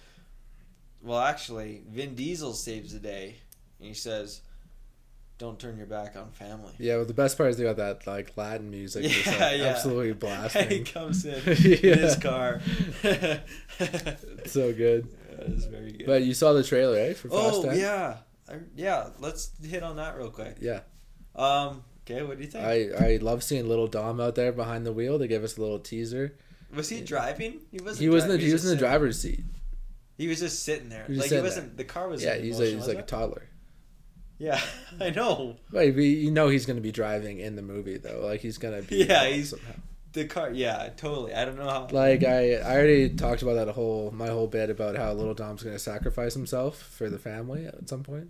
Well, 1.02 1.20
actually, 1.20 1.84
Vin 1.90 2.16
Diesel 2.16 2.54
saves 2.54 2.92
the 2.94 3.00
day, 3.00 3.36
and 3.80 3.88
he 3.88 3.94
says, 3.94 4.42
"Don't 5.38 5.60
turn 5.60 5.78
your 5.78 5.86
back 5.86 6.16
on 6.16 6.32
family." 6.32 6.74
Yeah, 6.80 6.96
well, 6.98 7.06
the 7.06 7.14
best 7.14 7.38
part 7.38 7.50
is 7.52 7.58
they 7.58 7.64
got 7.64 7.78
that 7.78 8.08
like 8.08 8.36
Latin 8.38 8.70
music, 8.72 9.04
just, 9.04 9.28
like, 9.28 9.38
Yeah, 9.40 9.52
yeah. 9.54 9.64
absolutely 9.66 10.10
And 10.12 10.22
he 10.22 10.28
blasting. 10.28 10.84
comes 10.86 11.26
in 11.26 11.42
Yeah. 11.46 11.94
in 11.94 12.00
his 12.00 12.16
car. 12.18 12.62
so 14.46 14.74
good. 14.74 15.08
That 15.34 15.48
is 15.48 15.66
very 15.66 15.92
good. 15.92 16.06
But 16.06 16.22
you 16.22 16.36
saw 16.36 16.54
the 16.54 16.64
trailer, 16.64 16.96
right? 16.96 17.18
For 17.18 17.28
Fast 17.28 17.56
oh 17.56 17.64
10? 17.64 17.78
yeah, 17.80 18.18
I, 18.48 18.54
yeah. 18.76 19.10
Let's 19.20 19.50
hit 19.68 19.82
on 19.82 19.96
that 19.96 20.16
real 20.16 20.30
quick. 20.30 20.58
Yeah. 20.62 20.82
Um. 21.36 21.84
Okay. 22.06 22.22
What 22.22 22.38
do 22.38 22.44
you 22.44 22.50
think? 22.52 22.64
I 22.64 23.14
I 23.14 23.18
love 23.18 23.44
seeing 23.44 23.68
little 23.68 23.88
Dom 23.88 24.22
out 24.22 24.36
there 24.36 24.52
behind 24.52 24.86
the 24.86 24.94
wheel. 24.94 25.18
They 25.18 25.28
gave 25.28 25.44
us 25.44 25.58
a 25.58 25.62
little 25.62 25.80
teaser. 25.80 26.38
Was 26.74 26.90
he 26.90 27.02
driving? 27.02 27.60
He 27.72 27.80
wasn't. 27.80 28.02
He 28.02 28.10
was 28.10 28.24
in 28.24 28.30
dri- 28.30 28.38
the 28.38 28.46
he 28.46 28.54
was 28.54 28.66
in 28.66 28.72
the 28.72 28.78
driver's 28.78 29.20
seat. 29.20 29.44
He 30.18 30.28
was 30.28 30.40
just 30.40 30.64
sitting 30.64 30.90
there. 30.90 31.06
He 31.08 31.16
like 31.16 31.30
he 31.30 31.42
wasn't. 31.42 31.78
The 31.78 31.84
car 31.84 32.08
was. 32.08 32.24
Yeah, 32.24 32.36
he's 32.36 32.60
like 32.60 32.70
he's 32.70 32.88
like 32.88 33.00
a 33.00 33.04
toddler. 33.04 33.44
Yeah, 34.38 34.60
I 35.00 35.10
know. 35.10 35.58
But 35.72 35.96
you 35.96 36.32
know 36.32 36.50
he's 36.50 36.66
gonna 36.66 36.82
be 36.82 36.92
driving 36.92 37.40
in 37.40 37.56
the 37.56 37.62
movie 37.62 37.98
though. 37.98 38.22
Like 38.24 38.42
he's 38.42 38.58
gonna 38.58 38.82
be. 38.82 38.98
Yeah, 39.06 39.26
he's- 39.26 39.50
somehow. 39.50 39.74
The 40.14 40.26
car. 40.26 40.52
Yeah, 40.52 40.90
totally. 40.96 41.34
I 41.34 41.44
don't 41.44 41.58
know 41.58 41.68
how. 41.68 41.88
Like 41.92 42.24
I, 42.24 42.54
I 42.58 42.76
already 42.76 43.10
talked 43.10 43.42
about 43.42 43.56
that 43.56 43.70
whole 43.70 44.12
my 44.12 44.28
whole 44.28 44.46
bit 44.46 44.70
about 44.70 44.96
how 44.96 45.12
little 45.12 45.34
Dom's 45.34 45.64
gonna 45.64 45.80
sacrifice 45.80 46.36
himself 46.36 46.78
for 46.80 47.10
the 47.10 47.18
family 47.18 47.66
at 47.66 47.90
some 47.90 48.04
point. 48.04 48.30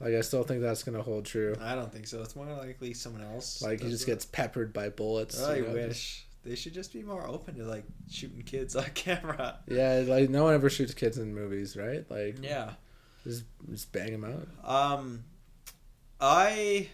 Like 0.00 0.12
I 0.12 0.20
still 0.20 0.42
think 0.42 0.60
that's 0.60 0.82
gonna 0.82 1.00
hold 1.00 1.24
true. 1.24 1.56
I 1.62 1.74
don't 1.76 1.90
think 1.90 2.08
so. 2.08 2.20
It's 2.20 2.36
more 2.36 2.44
likely 2.52 2.92
someone 2.92 3.22
else. 3.22 3.62
Like 3.62 3.80
he 3.80 3.88
just 3.88 4.02
it. 4.02 4.06
gets 4.06 4.26
peppered 4.26 4.74
by 4.74 4.90
bullets. 4.90 5.42
I 5.42 5.56
you 5.56 5.62
know, 5.66 5.72
wish 5.72 6.26
they 6.44 6.54
should 6.54 6.74
just 6.74 6.92
be 6.92 7.02
more 7.02 7.26
open 7.26 7.56
to 7.56 7.64
like 7.64 7.84
shooting 8.10 8.42
kids 8.42 8.76
on 8.76 8.84
camera. 8.94 9.58
yeah, 9.68 10.04
like 10.06 10.28
no 10.30 10.44
one 10.44 10.54
ever 10.54 10.68
shoots 10.70 10.94
kids 10.94 11.18
in 11.18 11.34
movies, 11.34 11.76
right? 11.76 12.04
Like 12.10 12.38
Yeah. 12.42 12.70
just 13.24 13.44
just 13.70 13.90
bang 13.92 14.12
them 14.12 14.24
out. 14.24 14.48
Um, 14.68 15.24
I. 16.20 16.88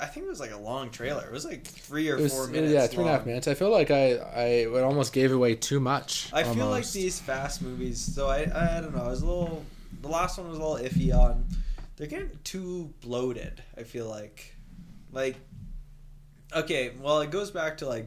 I 0.00 0.06
think 0.06 0.24
it 0.24 0.28
was 0.30 0.40
like 0.40 0.52
a 0.52 0.56
long 0.56 0.88
trailer. 0.88 1.26
It 1.26 1.32
was 1.32 1.44
like 1.44 1.66
three 1.66 2.08
or 2.08 2.16
was, 2.16 2.32
four 2.32 2.46
minutes. 2.46 2.72
yeah, 2.72 2.86
three 2.86 3.00
and 3.00 3.08
a 3.08 3.12
half 3.12 3.20
long. 3.20 3.26
minutes. 3.26 3.46
I 3.46 3.52
feel 3.52 3.68
like 3.70 3.90
I 3.90 4.14
I 4.14 4.44
it 4.64 4.82
almost 4.82 5.12
gave 5.12 5.32
away 5.32 5.54
too 5.54 5.80
much. 5.80 6.30
I 6.32 6.44
feel 6.44 6.68
like 6.68 6.88
these 6.92 7.20
fast 7.20 7.60
movies. 7.60 8.00
So 8.00 8.28
I 8.28 8.38
I 8.76 8.80
don't 8.80 8.94
know. 8.96 9.02
I 9.02 9.08
was 9.08 9.20
a 9.20 9.26
little. 9.26 9.64
The 10.00 10.08
last 10.08 10.38
one 10.38 10.48
was 10.48 10.56
a 10.58 10.62
little 10.64 10.82
iffy 10.88 11.14
on. 11.14 11.46
They're 11.96 12.06
getting 12.06 12.30
too 12.42 12.94
bloated. 13.02 13.62
I 13.76 13.82
feel 13.82 14.08
like, 14.08 14.56
like, 15.12 15.36
okay. 16.56 16.92
Well, 16.98 17.20
it 17.20 17.30
goes 17.30 17.50
back 17.50 17.76
to 17.78 17.86
like, 17.86 18.06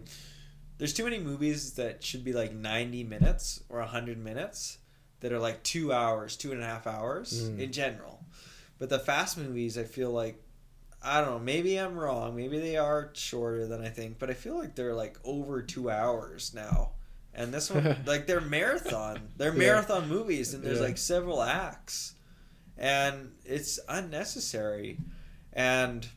there's 0.77 0.93
too 0.93 1.03
many 1.03 1.19
movies 1.19 1.73
that 1.73 2.03
should 2.03 2.23
be 2.23 2.33
like 2.33 2.53
90 2.53 3.03
minutes 3.03 3.63
or 3.69 3.79
100 3.79 4.17
minutes 4.17 4.77
that 5.21 5.31
are 5.31 5.39
like 5.39 5.63
two 5.63 5.91
hours, 5.93 6.35
two 6.35 6.51
and 6.51 6.61
a 6.61 6.65
half 6.65 6.85
hours 6.87 7.49
Mm. 7.49 7.59
in 7.59 7.71
general. 7.71 8.23
But 8.77 8.89
the 8.89 8.99
fast 8.99 9.37
movies, 9.37 9.77
I 9.77 9.83
feel 9.83 10.11
like. 10.11 10.41
I 11.07 11.21
don't 11.21 11.29
know. 11.29 11.39
Maybe 11.39 11.77
I'm 11.77 11.95
wrong. 11.95 12.35
Maybe 12.35 12.57
they 12.59 12.77
are 12.77 13.11
shorter 13.13 13.67
than 13.67 13.79
I 13.83 13.89
think, 13.89 14.17
but 14.17 14.31
I 14.31 14.33
feel 14.33 14.57
like 14.57 14.73
they're 14.73 14.95
like 14.95 15.19
over 15.23 15.61
two 15.61 15.91
hours 15.91 16.51
now. 16.53 16.93
And 17.31 17.53
this 17.53 17.69
one, 17.69 17.97
like 18.07 18.25
they're 18.25 18.41
marathon, 18.41 19.29
they're 19.37 19.51
Yeah. 19.53 19.59
marathon 19.59 20.09
movies, 20.09 20.55
and 20.55 20.63
there's 20.63 20.79
Yeah. 20.79 20.85
like 20.85 20.97
several 20.97 21.43
acts, 21.43 22.13
and 22.75 23.33
it's 23.45 23.79
unnecessary. 23.87 24.97
And 25.53 26.07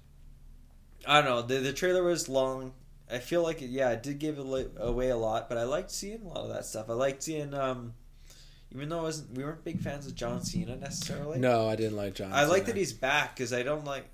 I 1.07 1.21
don't 1.21 1.31
know. 1.31 1.43
The 1.43 1.59
the 1.61 1.73
trailer 1.75 2.03
was 2.03 2.29
long. 2.29 2.73
I 3.11 3.19
feel 3.19 3.43
like 3.43 3.63
it, 3.63 3.71
yeah, 3.71 3.91
it 3.91 4.03
did 4.03 4.19
give 4.19 4.39
away 4.39 5.09
a 5.09 5.17
lot, 5.17 5.49
but 5.49 5.59
I 5.59 5.65
liked 5.65 5.91
seeing 5.91 6.23
a 6.23 6.29
lot 6.29 6.39
of 6.39 6.49
that 6.51 6.65
stuff. 6.65 6.91
I 6.91 6.93
liked 6.93 7.23
seeing, 7.23 7.55
um, 7.55 7.95
even 8.73 8.89
though 8.89 9.11
we 9.35 9.45
weren't 9.45 9.65
big 9.65 9.81
fans 9.81 10.07
of 10.07 10.15
John 10.15 10.43
Cena 10.45 10.77
necessarily. 10.77 11.39
No, 11.39 11.69
I 11.69 11.77
didn't 11.77 11.97
like 11.97 12.15
John. 12.15 12.33
I 12.33 12.45
like 12.45 12.67
that 12.67 12.77
he's 12.77 12.93
back 12.93 13.35
because 13.35 13.53
I 13.53 13.63
don't 13.63 13.85
like. 13.85 14.09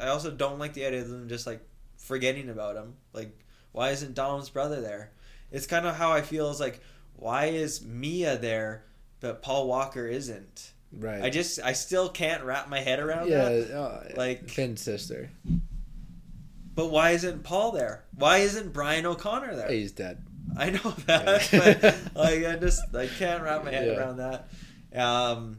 I 0.00 0.08
also 0.08 0.30
don't 0.30 0.58
like 0.58 0.74
the 0.74 0.84
idea 0.84 1.02
of 1.02 1.08
them 1.08 1.28
just 1.28 1.46
like 1.46 1.60
forgetting 1.96 2.50
about 2.50 2.76
him. 2.76 2.94
Like, 3.12 3.38
why 3.72 3.90
isn't 3.90 4.14
Dom's 4.14 4.50
brother 4.50 4.80
there? 4.80 5.12
It's 5.50 5.66
kind 5.66 5.86
of 5.86 5.96
how 5.96 6.12
I 6.12 6.20
feel. 6.20 6.50
Is 6.50 6.60
like, 6.60 6.80
why 7.16 7.46
is 7.46 7.84
Mia 7.84 8.36
there, 8.36 8.84
but 9.20 9.40
Paul 9.42 9.68
Walker 9.68 10.06
isn't? 10.06 10.72
right. 10.92 11.22
I 11.22 11.30
just, 11.30 11.60
I 11.62 11.72
still 11.72 12.08
can't 12.08 12.44
wrap 12.44 12.68
my 12.68 12.80
head 12.80 13.00
around 13.00 13.28
yeah, 13.28 13.48
that. 13.48 13.70
uh, 13.76 14.00
Like- 14.16 14.42
Vin's 14.50 14.80
sister. 14.80 15.30
But 16.74 16.90
why 16.90 17.10
isn't 17.10 17.44
Paul 17.44 17.72
there? 17.72 18.04
Why 18.16 18.38
isn't 18.38 18.72
Brian 18.72 19.06
O'Conner 19.06 19.54
there? 19.54 19.70
He's 19.70 19.92
dead. 19.92 20.24
I 20.56 20.70
know 20.70 20.78
that, 21.06 21.52
Yeah. 21.52 21.74
but 21.82 22.00
like 22.14 22.44
I 22.44 22.56
just 22.56 22.94
I 22.94 23.06
can't 23.06 23.42
wrap 23.42 23.64
my 23.64 23.70
head 23.70 23.86
Yeah. 23.88 23.98
around 23.98 24.16
that. 24.18 24.48
Um, 24.94 25.58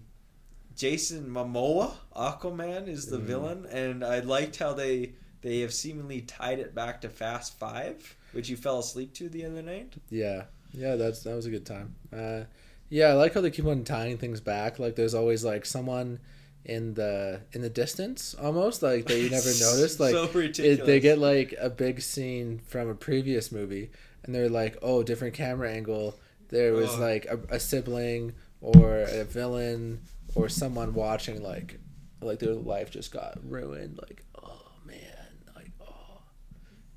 Jason 0.76 1.30
Momoa, 1.30 1.94
Aquaman, 2.16 2.88
is 2.88 3.06
the 3.08 3.18
villain, 3.18 3.66
and 3.66 4.04
I 4.04 4.20
liked 4.20 4.58
how 4.58 4.74
they 4.74 5.14
they 5.42 5.60
have 5.62 5.74
seemingly 5.74 6.22
tied 6.22 6.60
it 6.60 6.74
back 6.76 7.02
to 7.02 7.10
Fast 7.10 7.58
Five, 7.58 8.16
which 8.34 8.50
you 8.50 8.58
fell 8.58 8.80
asleep 8.80 9.14
to 9.16 9.30
the 9.30 9.46
other 9.46 9.62
night. 9.62 9.94
Yeah, 10.10 10.44
yeah, 10.74 10.96
that's 10.96 11.24
that 11.24 11.36
was 11.36 11.46
a 11.46 11.50
good 11.52 11.66
time. 11.66 11.96
Uh, 12.14 12.42
yeah, 12.90 13.08
I 13.08 13.14
like 13.14 13.34
how 13.34 13.42
they 13.42 13.52
keep 13.52 13.66
on 13.66 13.84
tying 13.86 14.18
things 14.18 14.42
back. 14.42 14.78
Like 14.80 14.96
there's 14.96 15.14
always 15.16 15.44
like 15.46 15.66
someone 15.66 16.20
in 16.66 16.96
the 16.96 17.42
in 17.54 17.62
the 17.62 17.70
distance, 17.70 18.34
almost 18.34 18.82
like 18.84 19.06
that 19.06 19.20
you 19.20 19.30
never 19.30 19.48
noticed. 19.60 20.00
Like 20.00 20.14
so 20.14 20.30
it, 20.34 20.86
they 20.86 21.00
get 21.00 21.20
like 21.20 21.54
a 21.60 21.70
big 21.70 22.02
scene 22.02 22.60
from 22.66 22.90
a 22.90 22.96
previous 22.96 23.52
movie, 23.52 23.92
and 24.24 24.34
they're 24.34 24.50
like, 24.50 24.78
oh, 24.82 25.04
different 25.04 25.34
camera 25.36 25.72
angle. 25.72 26.18
There 26.50 26.74
was 26.74 26.92
Ugh. 26.94 27.00
like 27.00 27.26
a, 27.26 27.56
a 27.56 27.60
sibling 27.60 28.34
or 28.62 28.98
a 28.98 29.24
villain 29.24 30.02
or 30.36 30.50
someone 30.50 30.94
watching 30.94 31.42
like 31.42 31.80
like 32.22 32.40
their 32.40 32.54
life 32.54 32.92
just 32.92 33.12
got 33.12 33.38
ruined. 33.44 33.98
Like 33.98 34.24
oh 34.44 34.72
man, 34.86 35.28
like 35.56 35.72
oh, 35.82 36.22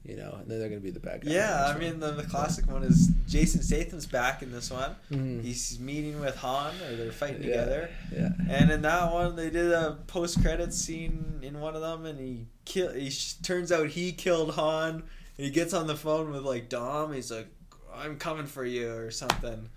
you 0.09 0.17
know, 0.17 0.39
and 0.41 0.51
then 0.51 0.59
they're 0.59 0.69
gonna 0.71 0.81
be 0.81 0.91
the 0.91 0.99
bad 1.01 1.25
guy. 1.25 1.33
Yeah, 1.33 1.73
I 1.75 1.79
mean 1.79 2.01
the, 2.01 2.11
the 2.13 2.23
classic 2.25 2.67
one 2.71 2.83
is 2.83 3.09
Jason 3.29 3.63
Statham's 3.63 4.07
back 4.07 4.43
in 4.43 4.51
this 4.51 4.71
one. 4.71 4.97
Mhm. 5.13 5.43
He's 5.45 5.79
meeting 5.79 6.19
with 6.21 6.35
Han, 6.37 6.75
or 6.89 6.97
they're 6.97 7.13
fighting 7.13 7.43
Yeah, 7.43 7.49
together. 7.65 7.91
Yeah. 8.13 8.31
And 8.49 8.71
in 8.71 8.83
that 8.83 9.13
one, 9.13 9.37
they 9.37 9.51
did 9.51 9.71
a 9.71 9.99
post 10.07 10.41
credit 10.43 10.73
scene 10.73 11.41
in 11.43 11.61
one 11.61 11.75
of 11.77 11.83
them, 11.83 12.07
and 12.07 12.19
he 12.19 12.47
kill. 12.65 12.93
He 12.93 13.11
sh- 13.11 13.35
turns 13.35 13.71
out 13.71 13.89
he 13.89 14.13
killed 14.13 14.55
Han. 14.55 15.03
And 15.37 15.45
he 15.45 15.51
gets 15.51 15.73
on 15.73 15.87
the 15.87 15.95
phone 15.95 16.31
with 16.33 16.43
like 16.43 16.69
Dom. 16.69 17.13
He's 17.13 17.31
like, 17.31 17.47
"I'm 17.95 18.17
coming 18.17 18.47
for 18.47 18.65
you" 18.65 18.91
or 18.93 19.11
something. 19.13 19.69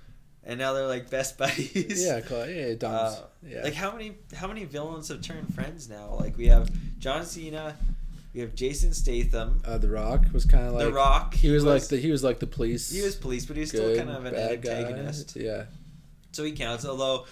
And 0.43 0.57
now 0.57 0.73
they're 0.73 0.87
like 0.87 1.09
best 1.11 1.37
buddies. 1.41 2.03
Yeah, 2.03 2.19
cool. 2.21 2.47
Yeah, 2.47 2.73
Dom's. 2.73 3.15
Uh, 3.19 3.23
yeah. 3.47 3.61
Like 3.63 3.75
how 3.75 3.91
many 3.91 4.17
how 4.33 4.47
many 4.47 4.65
villains 4.65 5.09
have 5.09 5.21
turned 5.21 5.53
friends 5.53 5.87
now? 5.89 6.15
Like 6.19 6.35
we 6.37 6.47
have 6.47 6.71
John 6.97 7.25
Cena, 7.25 7.75
we 8.33 8.39
have 8.41 8.55
Jason 8.55 8.93
Statham, 8.93 9.61
uh, 9.65 9.77
the 9.77 9.89
Rock 9.89 10.25
was 10.33 10.45
kind 10.45 10.67
of 10.67 10.73
like 10.73 10.85
The 10.85 10.91
Rock. 10.93 11.33
He 11.33 11.49
was, 11.49 11.63
like 11.65 11.83
the 11.87 11.97
he 11.97 12.11
was 12.11 12.23
like 12.23 12.39
the 12.39 12.47
police. 12.47 12.89
he 12.91 13.01
was 13.01 13.15
police, 13.15 13.45
but 13.45 13.57
he's 13.57 13.69
still 13.69 13.87
good, 13.89 13.97
kind 13.97 14.09
of 14.09 14.25
an 14.25 14.33
bad 14.33 14.61
guy. 14.61 14.71
antagonist. 14.71 15.35
Yeah. 15.35 15.65
So 16.31 16.43
he 16.43 16.53
counts, 16.53 16.85
although 16.85 17.25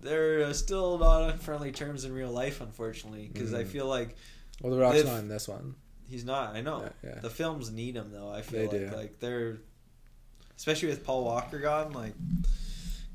they're 0.00 0.52
still 0.54 0.98
not 0.98 1.22
on 1.22 1.38
friendly 1.38 1.72
terms 1.72 2.04
in 2.04 2.12
real 2.12 2.30
life, 2.30 2.60
unfortunately. 2.60 3.28
Because 3.32 3.52
I 3.52 3.64
Mhm. 3.64 3.68
feel 3.68 3.86
like 3.86 4.16
Well, 4.62 4.72
the 4.72 4.78
Rock's 4.80 4.98
If- 5.00 5.06
not 5.06 5.18
in 5.18 5.28
this 5.28 5.48
one. 5.48 5.74
he's 6.08 6.24
not. 6.24 6.54
I 6.56 6.62
know 6.62 6.82
Yeah, 7.02 7.10
yeah. 7.10 7.20
the 7.20 7.28
films 7.30 7.70
need 7.70 7.94
him 7.96 8.10
though. 8.12 8.30
I 8.30 8.40
feel 8.42 8.70
They 8.70 8.78
like 8.80 8.90
do. 8.90 8.96
like 8.96 9.20
they're, 9.20 9.58
especially 10.56 10.88
with 10.88 11.04
Paul 11.04 11.24
Walker 11.24 11.58
gone. 11.58 11.92
Like, 11.92 12.14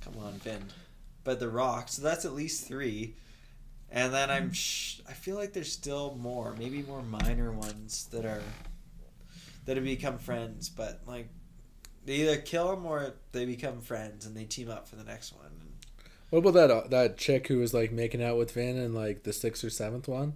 come 0.02 0.18
on, 0.20 0.34
Vin. 0.34 0.62
But 1.24 1.40
the 1.40 1.50
Rock. 1.50 1.90
So 1.90 2.02
that's 2.04 2.26
at 2.26 2.34
least 2.34 2.68
three. 2.68 3.16
And 3.92 4.14
then 4.14 4.30
I'm, 4.30 4.54
sh- 4.54 5.02
I 5.08 5.14
feel 5.14 5.36
like 5.36 5.54
there's 5.54 5.72
still 5.72 6.16
more, 6.20 6.56
maybe 6.58 6.82
more 6.84 7.04
minor 7.04 7.52
ones 7.52 8.08
that 8.12 8.26
are, 8.26 8.42
that 9.66 9.76
have 9.76 9.84
become 9.86 10.18
friends. 10.18 10.70
But 10.70 11.02
like, 11.06 11.28
they 12.06 12.14
either 12.16 12.38
kill 12.38 12.70
them 12.70 12.86
or 12.86 13.14
they 13.34 13.46
become 13.46 13.82
friends 13.82 14.26
and 14.26 14.36
they 14.36 14.46
team 14.46 14.70
up 14.70 14.88
for 14.88 14.96
the 14.96 15.04
next 15.04 15.34
one. 15.34 15.52
What 16.30 16.40
about 16.40 16.54
that 16.54 16.72
uh, 16.72 16.88
that 16.88 17.18
chick 17.18 17.48
who 17.50 17.60
was 17.60 17.74
like 17.74 17.92
making 17.92 18.24
out 18.24 18.38
with 18.38 18.54
Vin 18.54 18.78
in 18.78 18.94
like 18.94 19.24
the 19.24 19.34
sixth 19.34 19.64
or 19.66 19.70
seventh 19.70 20.08
one? 20.08 20.36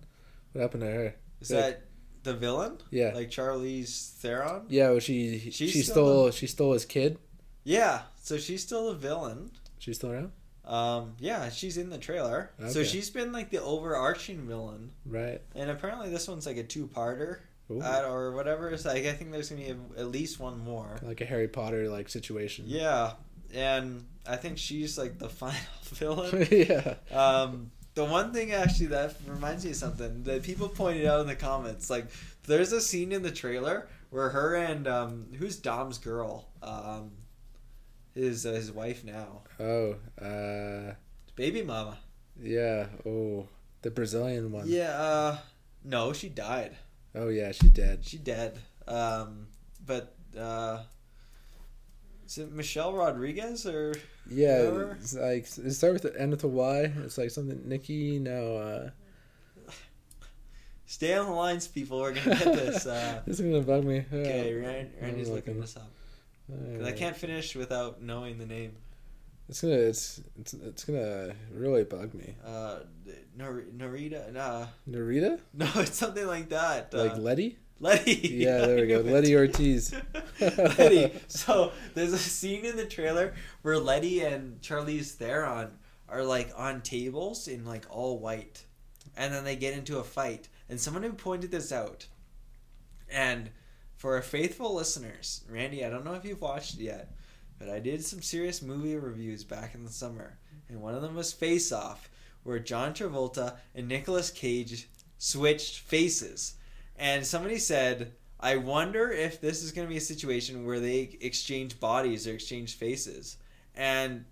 What 0.52 0.62
happened 0.62 0.82
to 0.84 0.92
her? 0.92 1.16
Is 1.40 1.52
Like- 1.52 1.62
that 1.64 1.82
the 2.24 2.34
villain? 2.34 2.80
Yeah. 2.92 3.14
Like 3.16 3.30
Charlize 3.32 4.12
Theron? 4.18 4.64
Yeah, 4.68 4.90
well, 4.90 5.00
she 5.00 5.50
she 5.52 5.70
still 5.70 5.84
stole 5.94 6.32
she 6.32 6.48
stole 6.48 6.74
his 6.74 6.84
kid. 6.84 7.18
Yeah. 7.64 8.02
So 8.22 8.38
she's 8.38 8.62
still 8.62 8.90
a 8.90 8.96
villain. 8.96 9.52
She's 9.80 9.96
still 9.96 10.12
around, 10.12 10.32
Um, 10.66 11.14
yeah, 11.20 11.50
she's 11.50 11.78
in 11.78 11.90
the 11.90 11.98
trailer. 11.98 12.52
So 12.70 12.84
she's 12.84 13.10
been 13.10 13.32
like 13.32 13.50
the 13.52 13.62
overarching 13.62 14.48
villain. 14.48 14.92
right? 15.06 15.42
And 15.56 15.70
apparently 15.70 16.10
this 16.10 16.28
one's 16.28 16.46
like 16.46 16.58
a 16.58 16.64
two-parter 16.64 17.40
Ooh, 17.72 17.82
uh, 17.82 18.04
or 18.08 18.32
whatever. 18.32 18.70
It's 18.70 18.86
like 18.86 19.06
I 19.06 19.12
think 19.14 19.32
there's 19.32 19.50
gonna 19.50 19.62
be 19.62 19.70
a, 19.72 20.00
at 20.00 20.08
least 20.08 20.40
one 20.40 20.60
more. 20.60 20.98
like 21.02 21.22
a 21.22 21.26
Harry 21.26 21.48
Potter 21.48 21.88
like 21.90 22.10
situation. 22.10 22.66
Yeah, 22.68 23.14
and 23.54 24.06
I 24.28 24.36
think 24.36 24.58
she's 24.58 24.98
like 24.98 25.20
the 25.20 25.30
final 25.42 25.56
villain. 25.84 26.48
yeah. 26.52 26.96
Um, 27.12 27.72
the 27.96 28.06
one 28.06 28.34
thing 28.34 28.52
actually 28.52 28.88
that 28.88 29.16
reminds 29.26 29.64
me 29.64 29.72
of 29.72 29.78
something 29.78 30.24
that 30.24 30.44
people 30.44 30.68
pointed 30.68 31.06
out 31.06 31.22
in 31.22 31.28
the 31.28 31.36
comments, 31.36 31.90
like 31.90 32.08
there's 32.46 32.72
a 32.72 32.82
scene 32.82 33.12
in 33.12 33.24
the 33.24 33.32
trailer 33.32 33.88
where 34.10 34.30
her 34.30 34.56
and 34.56 34.88
um, 34.88 35.28
who's 35.38 35.58
Dom's 35.58 35.98
girl, 35.98 36.50
um, 36.62 37.12
his 38.16 38.46
uh, 38.46 38.54
his 38.54 38.72
wife 38.72 39.04
now, 39.04 39.44
Oh, 39.60 39.96
uh, 40.20 40.96
baby 41.36 41.62
mama. 41.62 42.00
yeah. 42.42 42.88
Oh, 43.06 43.48
the 43.84 43.92
Brazilian 43.92 44.52
one. 44.52 44.68
Yeah, 44.68 44.92
uh, 44.98 45.38
no, 45.84 46.12
she 46.14 46.30
died. 46.30 46.76
Oh 47.14 47.28
yeah, 47.30 47.52
she 47.52 47.70
dead. 47.70 48.04
She 48.04 48.18
dead. 48.18 48.58
Um, 48.88 49.48
but 49.86 50.16
uh, 50.38 50.80
is 52.26 52.38
it 52.40 52.52
Michelle 52.52 52.94
Rodriguez 52.94 53.66
or 53.66 53.94
Yeah, 54.30 54.94
it's 55.00 55.14
like 55.14 55.44
it 55.46 55.72
start 55.74 55.94
with 55.94 56.02
the 56.04 56.20
end 56.20 56.32
with 56.32 56.44
a 56.44 56.48
Y. 56.48 56.92
It's 57.04 57.18
like 57.18 57.30
something 57.32 57.62
Nikki. 57.68 58.18
No, 58.20 58.58
uh, 58.58 58.90
stay 60.86 61.14
on 61.16 61.26
the 61.28 61.32
lines, 61.32 61.68
people? 61.68 62.00
We're 62.00 62.14
gonna 62.14 62.36
get 62.36 62.54
this. 62.54 62.86
Uh, 62.86 63.22
this 63.28 63.40
is 63.40 63.46
gonna 63.46 63.62
bug 63.62 63.84
me. 63.86 64.06
okay, 64.12 64.54
Rand, 64.54 64.92
Randy's 65.02 65.30
looking 65.30 65.56
looking. 65.56 65.62
this 65.62 65.78
up. 65.78 65.92
'Cause 66.50 66.86
I 66.86 66.92
can't 66.92 67.16
finish 67.18 67.56
without 67.56 68.02
knowing 68.02 68.38
the 68.38 68.46
name. 68.46 68.74
It's 69.50 69.62
gonna 69.62 69.74
it's 69.76 70.22
it's 70.40 70.54
it's 70.54 70.84
gonna 70.86 71.34
really 71.54 71.84
bug 71.84 72.14
me. 72.14 72.36
Uh, 72.44 72.80
Nor- 73.38 73.66
Norita, 73.76 74.32
nah, 74.34 74.68
Narita, 74.90 75.40
no, 75.54 75.70
it's 75.76 75.98
something 75.98 76.26
like 76.26 76.50
that. 76.50 76.94
Uh, 76.94 77.04
like 77.04 77.18
Letty. 77.18 77.58
Letty. 77.80 78.14
Yeah, 78.34 78.66
there 78.66 78.76
we 78.78 78.88
go. 78.88 79.00
Letty 79.06 79.36
Ortiz. 79.36 79.94
Letty. 80.40 81.12
So 81.28 81.72
there's 81.94 82.14
a 82.14 82.18
scene 82.18 82.66
in 82.66 82.76
the 82.78 82.86
trailer 82.86 83.34
where 83.62 83.78
Letty 83.78 84.22
and 84.22 84.62
Charlize 84.62 85.12
Theron 85.12 85.72
are 86.08 86.24
like 86.24 86.52
on 86.56 86.82
tables 86.82 87.48
in 87.48 87.66
like 87.66 87.86
all 87.90 88.18
white, 88.20 88.66
and 89.18 89.34
then 89.34 89.44
they 89.44 89.56
get 89.58 89.74
into 89.78 89.98
a 90.00 90.04
fight. 90.04 90.48
And 90.70 90.80
someone 90.80 91.04
who 91.04 91.14
pointed 91.14 91.52
this 91.52 91.72
out, 91.72 92.08
and 93.12 93.50
for 94.06 94.18
our 94.18 94.22
faithful 94.22 94.76
listeners, 94.76 95.42
Randy, 95.50 95.84
I 95.84 95.90
don't 95.90 96.06
know 96.06 96.14
if 96.14 96.24
you've 96.24 96.40
watched 96.40 96.76
it 96.76 96.82
yet, 96.82 97.16
but 97.58 97.70
I 97.70 97.80
did 97.80 98.06
some 98.06 98.22
serious 98.22 98.62
movie 98.62 98.96
reviews 98.96 99.44
back 99.44 99.74
in 99.74 99.84
the 99.84 99.90
summer, 99.90 100.38
and 100.70 100.80
one 100.80 100.94
of 100.94 101.02
them 101.02 101.16
was 101.16 101.34
Face 101.34 101.72
Off, 101.72 102.08
where 102.44 102.60
John 102.60 102.94
Travolta 102.94 103.56
and 103.74 103.88
Nicolas 103.88 104.30
Cage 104.30 104.88
switched 105.18 105.80
faces. 105.80 106.54
And 107.00 107.26
somebody 107.26 107.58
said, 107.58 108.14
I 108.40 108.58
wonder 108.58 109.12
if 109.12 109.42
this 109.42 109.64
is 109.64 109.72
going 109.72 109.88
to 109.88 109.92
be 109.92 109.98
a 109.98 110.02
situation 110.02 110.68
where 110.68 110.80
they 110.80 111.18
exchange 111.20 111.80
bodies 111.80 112.28
or 112.28 112.34
exchange 112.34 112.76
faces. 112.76 113.38
And 113.76 114.26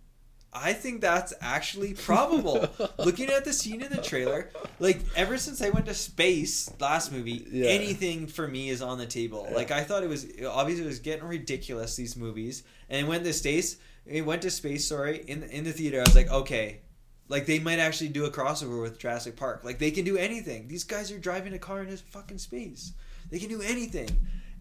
I 0.55 0.73
think 0.73 1.01
that's 1.01 1.33
actually 1.41 1.93
probable. 1.93 2.67
Looking 2.97 3.29
at 3.29 3.45
the 3.45 3.53
scene 3.53 3.81
in 3.81 3.89
the 3.91 4.01
trailer, 4.01 4.49
like 4.79 4.99
ever 5.15 5.37
since 5.37 5.61
I 5.61 5.69
went 5.69 5.85
to 5.87 5.93
space 5.93 6.71
last 6.79 7.11
movie, 7.11 7.45
Yeah. 7.51 7.67
anything 7.69 8.27
for 8.27 8.47
me 8.47 8.69
is 8.69 8.81
on 8.81 8.97
the 8.97 9.05
table. 9.05 9.45
Yeah. 9.49 9.55
Like 9.55 9.71
I 9.71 9.83
thought 9.83 10.03
it 10.03 10.09
was 10.09 10.25
obviously 10.47 10.85
it 10.85 10.87
was 10.87 10.99
getting 10.99 11.25
ridiculous 11.25 11.95
these 11.95 12.15
movies. 12.15 12.63
And 12.89 13.07
when 13.07 13.23
the 13.23 13.33
space 13.33 13.77
it 14.05 14.25
went 14.25 14.41
to 14.41 14.51
space, 14.51 14.87
sorry, 14.87 15.23
in 15.27 15.39
the, 15.41 15.49
in 15.49 15.63
the 15.63 15.71
theater, 15.71 15.99
I 15.99 16.01
was 16.01 16.15
like, 16.15 16.29
okay, 16.29 16.81
like 17.29 17.45
they 17.45 17.59
might 17.59 17.79
actually 17.79 18.09
do 18.09 18.25
a 18.25 18.29
crossover 18.31 18.81
with 18.81 18.99
Jurassic 18.99 19.35
Park. 19.35 19.63
Like 19.63 19.79
they 19.79 19.91
can 19.91 20.03
do 20.05 20.17
anything. 20.17 20.67
These 20.67 20.83
guys 20.83 21.11
are 21.11 21.17
driving 21.19 21.53
a 21.53 21.59
car 21.59 21.81
in 21.81 21.89
this 21.89 22.01
fucking 22.01 22.37
space. 22.39 22.93
They 23.31 23.39
can 23.39 23.49
do 23.49 23.61
anything. 23.61 24.09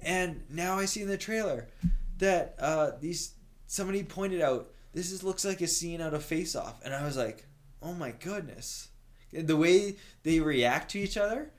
And 0.00 0.42
now 0.48 0.78
I 0.78 0.84
see 0.86 1.02
in 1.02 1.08
the 1.08 1.18
trailer 1.18 1.68
that 2.18 2.54
uh, 2.58 2.92
these 3.00 3.32
somebody 3.66 4.02
pointed 4.04 4.40
out 4.40 4.70
this 4.92 5.10
is 5.12 5.22
looks 5.22 5.44
like 5.44 5.60
a 5.60 5.66
scene 5.66 6.00
out 6.00 6.14
of 6.14 6.24
Face 6.24 6.54
Off, 6.54 6.80
and 6.84 6.94
I 6.94 7.04
was 7.04 7.16
like, 7.16 7.46
oh 7.82 7.92
my 7.94 8.12
goodness, 8.12 8.88
the 9.32 9.56
way 9.56 9.96
they 10.22 10.40
react 10.40 10.90
to 10.92 10.98
each 10.98 11.16
other. 11.16 11.50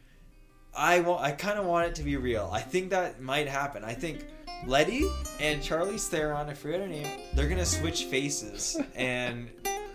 I 0.75 1.01
want. 1.01 1.21
I 1.21 1.31
kind 1.31 1.59
of 1.59 1.65
want 1.65 1.87
it 1.87 1.95
to 1.95 2.03
be 2.03 2.15
real. 2.17 2.49
I 2.51 2.61
think 2.61 2.89
that 2.89 3.21
might 3.21 3.47
happen. 3.47 3.83
I 3.83 3.93
think 3.93 4.25
Letty 4.65 5.07
and 5.39 5.61
Charlize 5.61 6.07
Theron, 6.07 6.49
I 6.49 6.55
forget 6.55 6.79
her 6.79 6.87
name, 6.87 7.07
they're 7.35 7.47
gonna 7.47 7.65
switch 7.65 8.05
faces, 8.05 8.75
and 8.95 9.49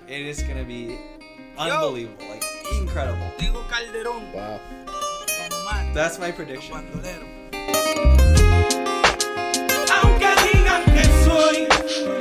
it 0.07 0.21
is 0.27 0.41
gonna 0.43 0.65
be 0.65 0.97
unbelievable, 1.57 2.25
like 2.29 2.45
incredible. 2.81 3.27
Tego 3.39 3.65
Calderón, 3.69 4.33
Wow. 4.35 4.61
That's 5.95 6.19
my 6.19 6.31
prediction. 6.31 6.75
Aunque 9.91 10.35
digan 10.45 10.85
que 10.85 11.05
soy 11.25 12.18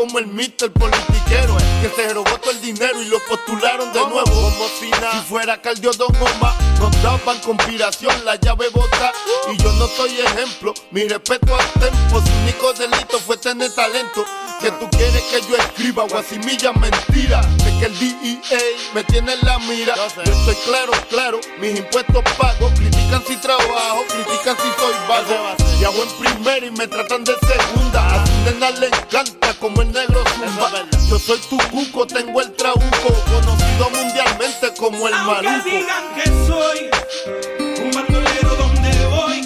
como 0.00 0.18
el 0.18 0.28
mister 0.28 0.72
politiquero 0.72 1.58
que 1.82 1.90
se 1.94 2.14
robó 2.14 2.30
todo 2.38 2.52
el 2.52 2.60
dinero 2.62 3.02
y 3.02 3.04
lo 3.04 3.18
postularon 3.28 3.92
de 3.92 4.00
nuevo. 4.00 4.24
Como 4.24 4.68
si 4.80 4.88
nada. 4.90 5.12
Si 5.12 5.28
fuera 5.28 5.60
Caldio 5.60 5.92
Don 5.92 6.16
Omar, 6.16 6.54
nos 6.78 7.02
daban 7.02 7.38
conspiración, 7.40 8.24
la 8.24 8.36
llave 8.36 8.70
bota. 8.70 9.12
Y 9.52 9.62
yo 9.62 9.70
no 9.74 9.86
soy 9.88 10.18
ejemplo, 10.20 10.72
mi 10.90 11.06
respeto 11.06 11.54
al 11.54 11.66
tempo. 11.72 12.22
Su 12.22 12.32
único 12.42 12.72
delito 12.72 13.18
fue 13.18 13.36
tener 13.36 13.74
talento. 13.74 14.24
Que 14.58 14.70
tú 14.72 14.88
quieres 14.90 15.22
que 15.24 15.40
yo 15.42 15.56
escriba 15.56 16.04
guasimilla 16.04 16.72
mentira. 16.72 17.42
De 17.42 17.78
que 17.78 17.86
el 17.86 17.98
DEA 17.98 18.58
me 18.94 19.04
tiene 19.04 19.34
en 19.34 19.40
la 19.42 19.58
mira. 19.58 19.94
Yo 19.96 20.32
estoy 20.32 20.54
claro, 20.64 20.92
claro, 21.10 21.40
mis 21.58 21.78
impuestos 21.78 22.22
pago. 22.38 22.70
Critican 22.74 23.22
si 23.26 23.36
trabajo, 23.36 24.04
critican 24.08 24.56
si 24.56 24.80
soy 24.80 24.94
vago. 25.06 25.56
Viajo 25.78 26.02
en 26.02 26.10
primera 26.18 26.66
y 26.66 26.70
me 26.70 26.86
tratan 26.88 27.24
de 27.24 27.34
segunda. 27.34 28.14
A 28.14 28.26
su 28.26 28.32
nena 28.44 28.70
le 28.70 28.86
encanta 28.86 29.49
como 29.60 29.82
el 29.82 29.92
negro 29.92 30.22
zumba. 30.34 30.70
Yo 31.08 31.18
soy 31.18 31.38
tu 31.50 31.58
cuco, 31.70 32.06
tengo 32.06 32.40
el 32.40 32.50
trauco. 32.52 32.80
Conocido 32.80 33.90
mundialmente 33.90 34.72
como 34.78 35.06
el 35.06 35.14
Aunque 35.14 35.42
maluco. 35.48 35.64
digan 35.70 36.04
que 36.14 36.24
soy 36.46 36.90
un 37.84 37.90
bandolero 37.90 38.56
donde 38.56 39.06
voy, 39.08 39.40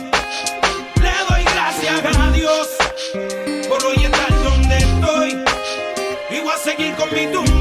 le 1.03 1.13
doy 1.29 1.45
gracias 1.45 2.17
a 2.19 2.31
Dios 2.31 2.69
por 3.69 3.85
hoy 3.87 4.05
estar 4.05 4.45
donde 4.45 4.77
estoy. 4.79 5.45
Y 6.31 6.41
voy 6.41 6.53
a 6.53 6.59
seguir 6.59 6.95
con 6.95 7.13
mi 7.13 7.27
tumbao, 7.33 7.54